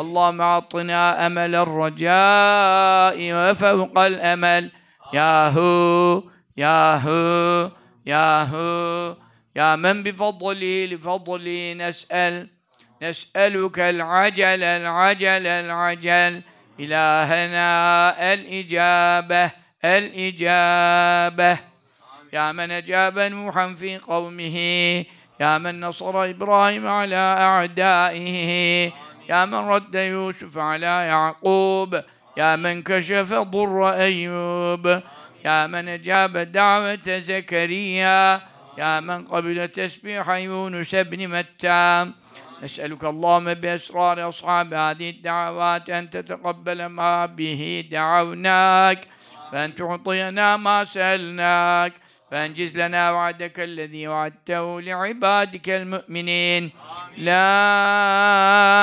اللهم 0.00 0.40
أعطنا 0.40 1.26
أمل 1.26 1.54
الرجاء 1.54 3.16
وفوق 3.18 3.98
الأمل. 3.98 4.70
يا 5.14 5.48
هو 5.48 6.22
يا 6.56 6.96
هو 6.96 7.70
يا 8.06 8.42
هو. 8.42 9.25
يا 9.56 9.76
من 9.76 10.02
بفضله 10.02 10.84
لفضله 10.84 11.72
نسأل 11.72 12.48
نسألك 13.02 13.78
العجل 13.78 14.62
العجل 14.62 15.46
العجل. 15.46 16.42
إلهنا 16.80 18.34
الإجابة 18.34 19.50
الإجابة. 19.84 21.58
يا 22.32 22.52
من 22.52 22.70
أجاب 22.70 23.18
نوحا 23.18 23.74
في 23.74 23.98
قومه 23.98 24.56
يا 25.40 25.58
من 25.58 25.80
نصر 25.80 26.24
إبراهيم 26.24 26.86
على 26.86 27.16
أعدائه 27.16 28.92
يا 29.28 29.44
من 29.44 29.54
رد 29.54 29.94
يوسف 29.94 30.58
على 30.58 30.86
يعقوب 30.86 32.02
يا 32.36 32.56
من 32.56 32.82
كشف 32.82 33.32
ضر 33.32 33.92
أيوب. 33.92 35.00
يا 35.44 35.66
من 35.66 35.88
أجاب 35.88 36.38
دعوة 36.38 37.18
زكريا 37.18 38.40
يا 38.78 39.00
من 39.00 39.24
قبل 39.24 39.68
تسبيح 39.68 40.28
يونس 40.28 40.94
بن 40.94 41.28
متى 41.28 42.12
نسألك 42.62 43.04
اللهم 43.04 43.54
بأسرار 43.54 44.28
أصحاب 44.28 44.74
هذه 44.74 45.10
الدعوات 45.10 45.90
أن 45.90 46.10
تتقبل 46.10 46.86
ما 46.86 47.26
به 47.26 47.84
دعوناك 47.90 49.08
وأن 49.52 49.74
تعطينا 49.74 50.56
ما 50.56 50.84
سألناك 50.84 51.92
فانجز 52.30 52.78
لنا 52.78 53.10
وعدك 53.10 53.60
الذي 53.60 54.08
وعدته 54.08 54.80
لعبادك 54.80 55.68
المؤمنين. 55.70 56.70
لا 57.18 57.56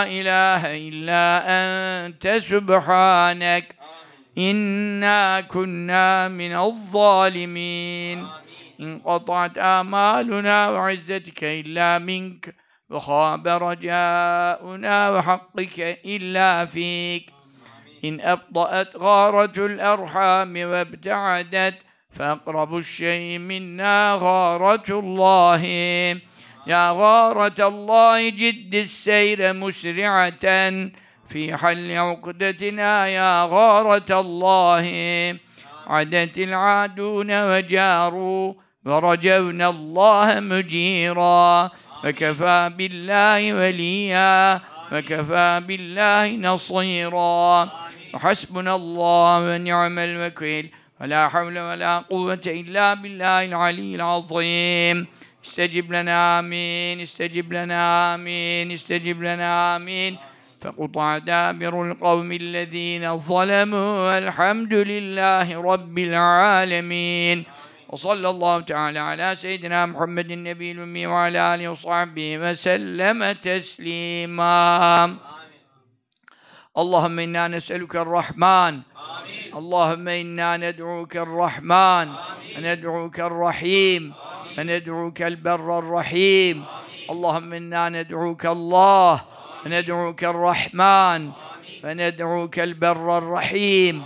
إله 0.07 0.61
إلا 0.90 1.26
أنت 1.48 2.28
سبحانك 2.28 3.76
إنا 4.38 5.41
كنا 5.41 6.28
من 6.28 6.56
الظالمين. 6.56 8.43
انقطعت 8.80 9.58
آمالنا 9.58 10.70
وعزتك 10.70 11.44
إلا 11.44 12.00
منك 12.00 12.56
وخاب 12.90 13.48
رجاؤنا 13.48 15.10
وحقك 15.10 15.80
إلا 16.06 16.66
فيك. 16.66 17.30
إن 18.06 18.22
أبطأت 18.22 18.98
غارة 18.98 19.66
الأرحام 19.66 20.58
وابتعدت 20.58 21.76
فأقرب 22.12 22.78
الشيء 22.78 23.40
منا 23.40 24.18
غارة 24.22 25.00
الله. 25.00 25.64
يا 26.68 26.91
غارة 26.91 27.68
الله 27.68 28.30
جد 28.30 28.76
السير 28.76 29.54
مسرعة 29.54 30.45
في 31.28 31.58
حل 31.58 31.91
عقدتنا 31.91 33.08
يا 33.08 33.44
غارة 33.44 34.20
الله. 34.20 34.86
عدت 35.88 36.38
العادون 36.38 37.32
وجاروا 37.50 38.54
ورجونا 38.86 39.70
الله 39.70 40.40
مجيرا 40.40 41.72
وكفى 42.06 42.72
بالله 42.78 43.54
وليا 43.54 44.62
وكفى 44.92 45.62
بالله 45.68 46.28
نصيرا 46.36 47.70
وحسبنا 48.14 48.76
الله 48.76 49.56
ونعم 49.56 50.00
الوكيل 50.00 50.70
ولا 51.02 51.30
حول 51.30 51.60
ولا 51.60 52.00
قوة 52.00 52.42
إلا 52.48 52.94
بالله 52.94 53.46
العلي 53.46 53.96
العظيم 53.96 55.08
استجب 55.46 55.92
لنا 55.94 56.40
آمين 56.40 57.02
استجب 57.02 57.54
لنا 57.54 58.16
آمين 58.16 58.72
استجب 58.72 59.22
لنا 59.24 59.76
آمين 59.76 60.18
فقطع 60.64 61.18
دابر 61.18 61.91
القوم 61.91 62.31
الذين 62.31 63.18
ظلموا 63.18 64.14
والحمد 64.14 64.73
لله 64.73 65.61
رب 65.61 65.98
العالمين. 65.99 67.44
وصلى 67.90 68.30
الله 68.30 68.61
تعالى 68.61 68.99
على 68.99 69.35
سيدنا 69.35 69.85
محمد 69.85 70.31
النبي 70.31 70.72
الأمي 70.72 71.07
وعلى 71.07 71.56
آله 71.56 71.68
وصحبه 71.68 72.38
وسلم 72.38 73.31
تسليما. 73.31 75.15
اللهم 76.77 77.19
إنا 77.19 77.48
نسألك 77.48 77.95
الرحمن. 77.95 78.48
آمين. 78.48 79.56
اللهم 79.56 80.07
إنا 80.07 80.57
ندعوك 80.57 81.18
الرحمن. 81.18 82.07
آمين. 82.07 82.60
ندعوك 82.60 83.19
الرحيم. 83.19 84.14
آمين. 84.60 84.76
ندعوك 84.76 85.22
البر 85.22 85.80
الرحيم. 85.80 86.65
اللهم 87.10 87.53
إنا 87.53 87.90
ندعوك 87.90 88.45
الله. 88.45 89.33
Rahman 89.65 91.31
ve 91.84 91.98
ned'uke 91.98 92.81
berrar 92.81 93.23
rahim 93.26 94.02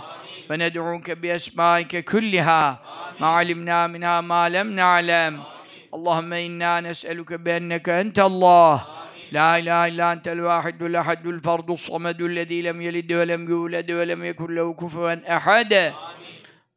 ve 0.50 0.58
ned'uke 0.58 1.22
bi 1.22 1.28
esmaike 1.28 2.04
kulliha 2.04 2.78
ma 3.20 3.26
alimna 3.26 3.88
minha 3.88 4.22
ma 4.22 4.44
lem 4.44 4.76
na'lem 4.76 5.34
Allahümme 5.92 6.44
inna 6.44 6.80
nes'eluke 6.80 7.44
bi 7.44 7.50
enneke 7.50 7.92
ente 7.92 8.22
Allah 8.22 8.98
La 9.32 9.58
ilahe 9.58 9.90
illa 9.90 10.12
entel 10.12 10.42
vahidul 10.42 10.94
ahadul 10.94 11.40
fardus 11.40 11.80
samedul 11.80 12.36
lezî 12.36 12.64
lem 12.64 12.80
yelid 12.80 13.10
ve 13.10 13.28
lem 13.28 13.48
yulad 13.48 13.88
ve 13.88 14.08
lem 14.08 14.24
yekun 14.24 14.56
lehu 14.56 14.76
kufuven 14.76 15.22
ehad. 15.26 15.92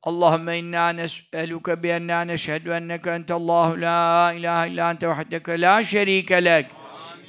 Allahümme 0.04 0.60
inna 0.60 0.90
nes'eluke 0.90 1.84
bi 1.84 1.88
enna 1.88 2.22
neşhedü 2.22 2.70
enneke 2.70 3.10
entallahu 3.10 3.82
la 3.82 4.34
ilahe 4.34 4.70
illa 4.70 4.96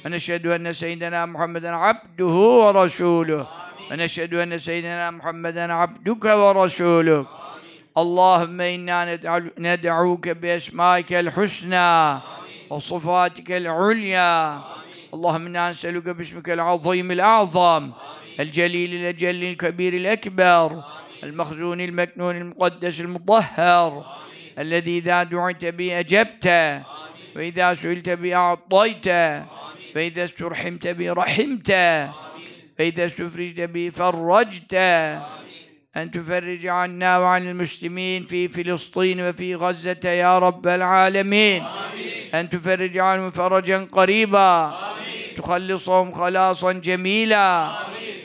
ونشهد 0.05 0.47
أن 0.47 0.73
سيدنا 0.73 1.25
محمدا 1.25 1.71
عبده 1.75 2.35
ورسوله. 2.63 3.47
ونشهد 3.91 4.33
أن 4.33 4.57
سيدنا 4.57 5.11
محمدا 5.11 5.73
عبدك 5.73 6.25
ورسولك. 6.25 7.27
اللهم 7.97 8.61
إنا 8.61 9.19
ندعوك 9.59 10.29
بأسمائك 10.29 11.13
الحسنى 11.13 12.19
وصفاتك 12.69 13.51
العليا. 13.51 14.61
اللهم 15.13 15.45
إنا 15.45 15.69
نسألك 15.69 16.09
باسمك 16.09 16.49
العظيم 16.49 17.11
الأعظم 17.11 17.91
الجليل 18.39 18.91
الأجل 18.95 19.43
الكبير 19.43 19.93
الأكبر 19.93 20.83
المخزون 21.23 21.81
المكنون 21.81 22.35
المقدس 22.37 22.99
المطهر 22.99 24.05
الذي 24.59 24.97
إذا 24.97 25.23
دعيت 25.23 25.65
به 25.65 25.99
أجبته 25.99 26.83
وإذا 27.35 27.73
سئلت 27.73 28.09
به 28.09 28.35
أعطيته 28.35 29.62
وإذا 29.95 30.23
استرحمت 30.23 30.87
به 30.87 31.13
رحمت. 31.13 31.69
وإذا 32.79 33.05
استفرجت 33.05 33.61
به 33.61 33.89
فرجت. 33.89 34.73
أن 35.97 36.11
تفرج 36.11 36.67
عنا 36.67 37.17
وعن 37.17 37.47
المسلمين 37.49 38.25
في 38.25 38.47
فلسطين 38.47 39.21
وفي 39.21 39.55
غزة 39.55 40.09
يا 40.09 40.39
رب 40.39 40.67
العالمين. 40.67 41.63
أن 42.33 42.49
تفرج 42.49 42.97
عنهم 42.97 43.31
فرجا 43.31 43.87
قريبا. 43.91 44.73
تخلصهم 45.37 46.11
خلاصا 46.11 46.71
جميلا. 46.71 47.71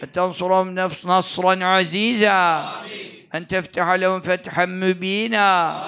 وتنصرهم 0.02 0.74
نفس 0.74 1.06
نصرا 1.06 1.64
عزيزا. 1.64 2.72
أن 3.34 3.48
تفتح 3.48 3.88
لهم 3.90 4.20
فتحا 4.20 4.66
مبينا. 4.66 5.82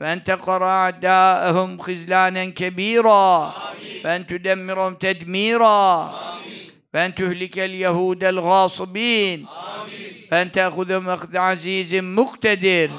وأن 0.00 0.24
تقرأ 0.24 0.66
أعداءهم 0.66 1.78
خذلانا 1.78 2.44
كبيرا 2.44 3.54
وأن 4.04 4.26
تدمرهم 4.26 4.94
تدميرا. 4.94 6.14
وأن 6.94 7.14
تهلك 7.14 7.58
اليهود 7.58 8.24
الغاصبين. 8.24 9.46
وأن 10.32 10.52
تأخذهم 10.52 11.08
أخذ 11.08 11.36
عزيز 11.36 11.94
مقتدر. 11.94 12.90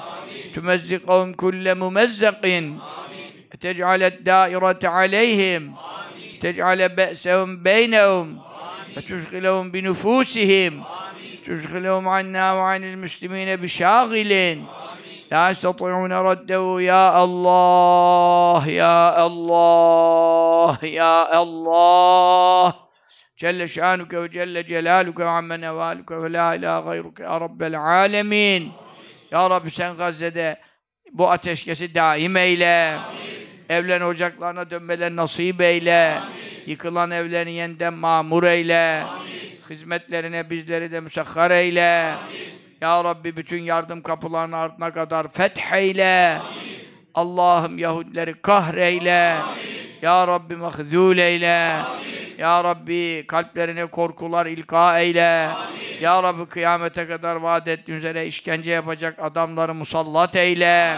تمزقهم 0.55 1.33
كل 1.33 1.75
ممزق. 1.75 2.73
وتجعل 3.53 4.03
الدائرة 4.03 4.79
عليهم. 4.83 5.75
تجعل 6.41 6.89
بأسهم 6.89 7.63
بينهم. 7.63 8.39
وتشغلهم 8.97 9.71
بنفوسهم. 9.71 10.83
تشغلهم 11.47 12.07
عنا 12.07 12.53
وعن 12.53 12.83
المسلمين 12.83 13.55
بشاغل 13.55 14.63
لا 15.32 15.50
يستطيعون 15.50 16.12
رده 16.12 16.80
يا 16.80 17.24
الله 17.24 18.68
يا 18.68 19.26
الله 19.26 20.78
يا 20.84 21.42
الله 21.42 22.74
جل 23.38 23.68
شانك 23.68 24.12
وجل 24.12 24.66
جلالك 24.66 25.18
وعم 25.18 25.52
نوالك 25.52 26.10
ولا 26.10 26.54
إله 26.54 26.78
غيرك 26.80 27.20
يا 27.20 27.38
رب 27.38 27.62
العالمين 27.62 28.72
Ya 29.30 29.50
Rabbi 29.50 29.70
sen 29.70 29.96
Gazze'de 29.96 30.56
bu 31.12 31.30
ateşkesi 31.30 31.94
daim 31.94 32.36
eyle. 32.36 32.96
Evlen 33.68 34.00
ocaklarına 34.00 34.70
dönmeler 34.70 35.16
nasip 35.16 35.60
eyle. 35.60 36.18
Yıkılan 36.66 37.10
evlerini 37.10 37.52
yeniden 37.52 37.94
mamur 37.94 38.42
eyle. 38.42 39.02
Hizmetlerine 39.70 40.50
bizleri 40.50 40.92
de 40.92 41.00
müsahhar 41.00 41.50
eyle. 41.50 42.14
Ya 42.81 43.03
Rabbi 43.03 43.37
bütün 43.37 43.61
yardım 43.61 44.01
kapılarının 44.01 44.57
ardına 44.57 44.93
kadar 44.93 45.27
fetheyle. 45.27 46.37
Allah'ım 47.15 47.77
Yahudileri 47.77 48.41
kahreyle. 48.41 49.35
Ya 50.01 50.27
Rabbi 50.27 50.55
mahzul 50.55 51.17
eyle. 51.17 51.71
Ya 52.37 52.63
Rabbi 52.63 53.25
kalplerine 53.27 53.85
korkular 53.85 54.45
ilka 54.45 54.99
eyle. 54.99 55.49
Ya 56.01 56.23
Rabbi 56.23 56.45
kıyamete 56.45 57.07
kadar 57.07 57.35
vaat 57.35 57.67
ettiğin 57.67 57.97
üzere 57.97 58.27
işkence 58.27 58.71
yapacak 58.71 59.19
adamları 59.19 59.73
musallat 59.73 60.35
eyle. 60.35 60.97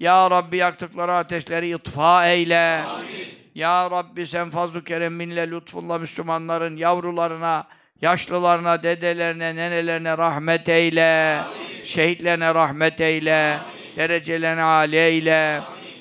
Ya 0.00 0.30
Rabbi 0.30 0.56
yaktıkları 0.56 1.14
ateşleri 1.14 1.74
itfa 1.74 2.28
eyle. 2.28 2.80
Ya 3.54 3.90
Rabbi 3.90 4.26
sen 4.26 4.50
fazl-ı 4.50 4.84
kereminle 4.84 5.50
lütfunla 5.50 5.98
Müslümanların 5.98 6.76
yavrularına, 6.76 7.66
yaşlılarına, 8.02 8.82
dedelerine, 8.82 9.56
nenelerine 9.56 10.18
rahmet 10.18 10.68
eyle. 10.68 11.38
Şehitlerine 11.84 12.54
rahmet 12.54 13.00
eyle. 13.00 13.58
Derecelerine 13.96 14.62
âli 14.62 14.96
eyle. 14.96 15.60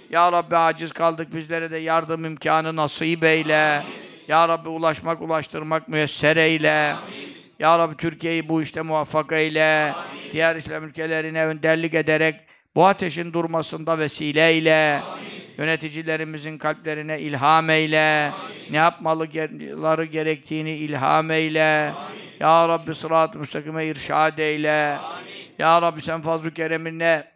Ya 0.09 0.31
Rabbi 0.31 0.57
aciz 0.57 0.91
kaldık 0.91 1.35
bizlere 1.35 1.71
de 1.71 1.77
yardım 1.77 2.25
imkanı 2.25 2.75
nasip 2.75 3.23
eyle. 3.23 3.81
Ya 4.27 4.47
Rabbi 4.47 4.69
ulaşmak, 4.69 5.21
ulaştırmak 5.21 5.87
müyesser 5.87 6.37
eyle. 6.37 6.95
Ya 7.59 7.79
Rabbi 7.79 7.97
Türkiye'yi 7.97 8.49
bu 8.49 8.61
işte 8.61 8.81
muvaffak 8.81 9.31
eyle. 9.31 9.93
Diğer 10.31 10.55
İslam 10.55 10.83
ülkelerine 10.83 11.45
önderlik 11.45 11.93
ederek 11.93 12.35
bu 12.75 12.85
ateşin 12.85 13.33
durmasında 13.33 13.99
vesile 13.99 14.49
eyle. 14.49 14.99
Yöneticilerimizin 15.57 16.57
kalplerine 16.57 17.19
ilham 17.19 17.69
eyle. 17.69 18.31
Ne 18.71 18.77
yapmaları 18.77 20.05
gerektiğini 20.05 20.71
ilham 20.71 21.31
eyle. 21.31 21.93
Ya 22.39 22.67
Rabbi 22.69 22.95
sırat-ı 22.95 23.39
müstakime 23.39 23.85
irşad 23.85 24.37
eyle. 24.37 24.97
Ya 25.59 25.81
Rabbi 25.81 26.01
sen 26.01 26.21
fazl-ı 26.21 26.53
kereminle 26.53 27.31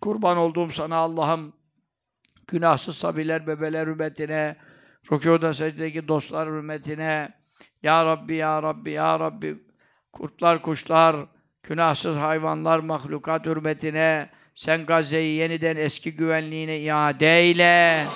kurban 0.00 0.36
olduğum 0.36 0.70
sana 0.70 0.96
Allah'ım 0.96 1.52
günahsız 2.46 2.96
sabiler, 2.96 3.46
bebeler 3.46 3.86
hürmetine, 3.86 4.56
rükûda 5.10 5.54
secdedeki 5.54 6.08
dostlar 6.08 6.48
hürmetine, 6.48 7.34
Ya 7.82 8.04
Rabbi, 8.04 8.34
Ya 8.34 8.62
Rabbi, 8.62 8.90
Ya 8.90 9.20
Rabbi, 9.20 9.56
kurtlar, 10.12 10.62
kuşlar, 10.62 11.16
günahsız 11.62 12.16
hayvanlar, 12.16 12.78
mahlukat 12.78 13.46
hürmetine, 13.46 14.30
sen 14.60 14.86
Gazze'yi 14.86 15.36
yeniden 15.36 15.76
eski 15.76 16.14
güvenliğine 16.14 16.78
iade 16.78 17.38
eyle. 17.38 18.06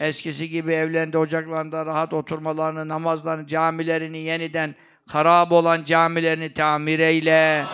Eskisi 0.00 0.48
gibi 0.48 0.72
evlerinde, 0.72 1.18
ocaklarında 1.18 1.86
rahat 1.86 2.12
oturmalarını, 2.12 2.88
namazlarını, 2.88 3.46
camilerini 3.46 4.18
yeniden 4.18 4.74
harap 5.08 5.52
olan 5.52 5.84
camilerini 5.84 6.52
tamir 6.52 6.98
eyle. 6.98 7.64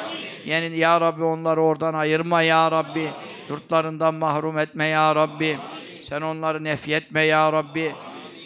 Yani 0.46 0.78
Ya 0.78 1.00
Rabbi 1.00 1.24
onları 1.24 1.60
oradan 1.60 1.94
ayırma 1.94 2.42
Ya 2.42 2.70
Rabbi. 2.70 3.08
Yurtlarından 3.48 4.14
mahrum 4.14 4.58
etme 4.58 4.86
Ya 4.86 5.14
Rabbi. 5.14 5.56
Sen 6.02 6.20
onları 6.20 6.64
nefyetme 6.64 7.22
Ya 7.22 7.52
Rabbi. 7.52 7.92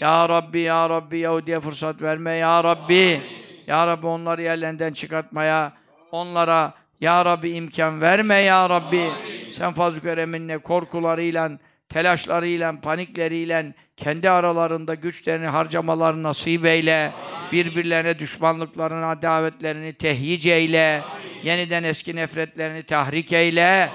Ya 0.00 0.28
Rabbi, 0.28 0.60
Ya 0.60 0.90
Rabbi 0.90 1.18
Yahudi'ye 1.18 1.60
fırsat 1.60 2.02
verme 2.02 2.32
Ya 2.32 2.64
Rabbi. 2.64 3.20
Ya 3.66 3.86
Rabbi 3.86 4.06
onları 4.06 4.42
yerlerinden 4.42 4.92
çıkartmaya, 4.92 5.72
onlara 6.12 6.79
Ya 7.00 7.24
Rabbi 7.24 7.50
imkan 7.50 8.00
verme 8.00 8.34
Ya 8.34 8.70
Rabbi. 8.70 9.10
Sen 9.56 9.74
fazl-ı 9.74 10.00
kereminle, 10.00 10.58
korkularıyla, 10.58 11.50
telaşlarıyla, 11.88 12.80
panikleriyle, 12.80 13.74
kendi 13.96 14.30
aralarında 14.30 14.94
güçlerini 14.94 15.46
harcamalarını 15.46 16.22
nasip 16.22 16.66
eyle. 16.66 17.12
Birbirlerine 17.52 18.18
düşmanlıklarını, 18.18 19.06
adavetlerini 19.06 19.92
tehyic 19.92 20.52
eyle. 20.52 21.02
Yeniden 21.42 21.82
eski 21.82 22.16
nefretlerini 22.16 22.82
tahrik 22.82 23.32
eyle. 23.32 23.88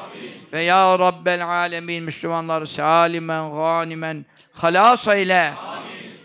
Ve 0.54 0.64
ya 0.64 1.00
Rabbel 1.00 1.48
alemin 1.48 2.04
Müslümanları 2.04 2.68
salimen, 2.68 3.52
ganimen, 3.52 4.26
halas 4.54 5.08
eyle. 5.08 5.54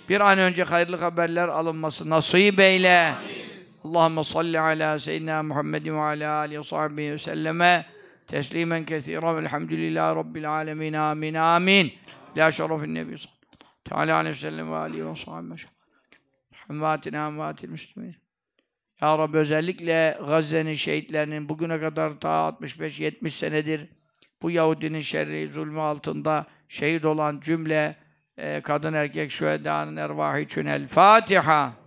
Bir 0.08 0.20
an 0.20 0.38
önce 0.38 0.64
hayırlı 0.64 0.96
haberler 0.96 1.48
alınması 1.48 2.10
nasip 2.10 2.60
eyle. 2.60 3.10
Allahümme 3.84 4.24
salli 4.24 4.60
ala 4.60 4.98
seyyidina 4.98 5.42
Muhammedin 5.42 5.94
ve 5.94 6.00
ala 6.00 6.34
alihi 6.34 6.64
sahbihi 6.64 7.12
ve 7.12 7.18
selleme 7.18 7.86
teslimen 8.26 8.84
kesiren 8.84 9.36
velhamdülillahi 9.36 10.16
rabbil 10.16 10.52
alemin 10.52 10.92
amin 10.92 11.34
amin. 11.34 11.92
La 12.36 12.52
şerefin 12.52 12.94
nebi 12.94 13.16
sallallahu 13.18 14.14
aleyhi 14.14 14.36
ve 14.36 14.40
sellem 14.40 14.72
ve 14.72 14.76
alihi 14.76 15.10
ve 15.10 15.16
sahbihi 15.16 15.50
ve 15.50 15.56
sellem. 15.56 15.70
Hümmatina 16.68 17.26
hümmatil 17.26 17.68
müslümin. 17.68 18.16
Ya 19.00 19.18
Rabbi 19.18 19.36
özellikle 19.36 20.18
Gazze'nin 20.26 20.74
şehitlerinin 20.74 21.48
bugüne 21.48 21.80
kadar 21.80 22.20
ta 22.20 22.56
65-70 22.60 23.30
senedir 23.30 23.88
bu 24.42 24.50
Yahudinin 24.50 25.00
şerri, 25.00 25.48
zulmü 25.48 25.80
altında 25.80 26.46
şehit 26.68 27.04
olan 27.04 27.40
cümle 27.40 27.96
e, 28.36 28.60
kadın 28.60 28.92
erkek 28.92 29.32
şühedanın 29.32 29.96
ervahı 29.96 30.40
için 30.40 30.66
el 30.66 30.86
Fatiha. 30.86 31.79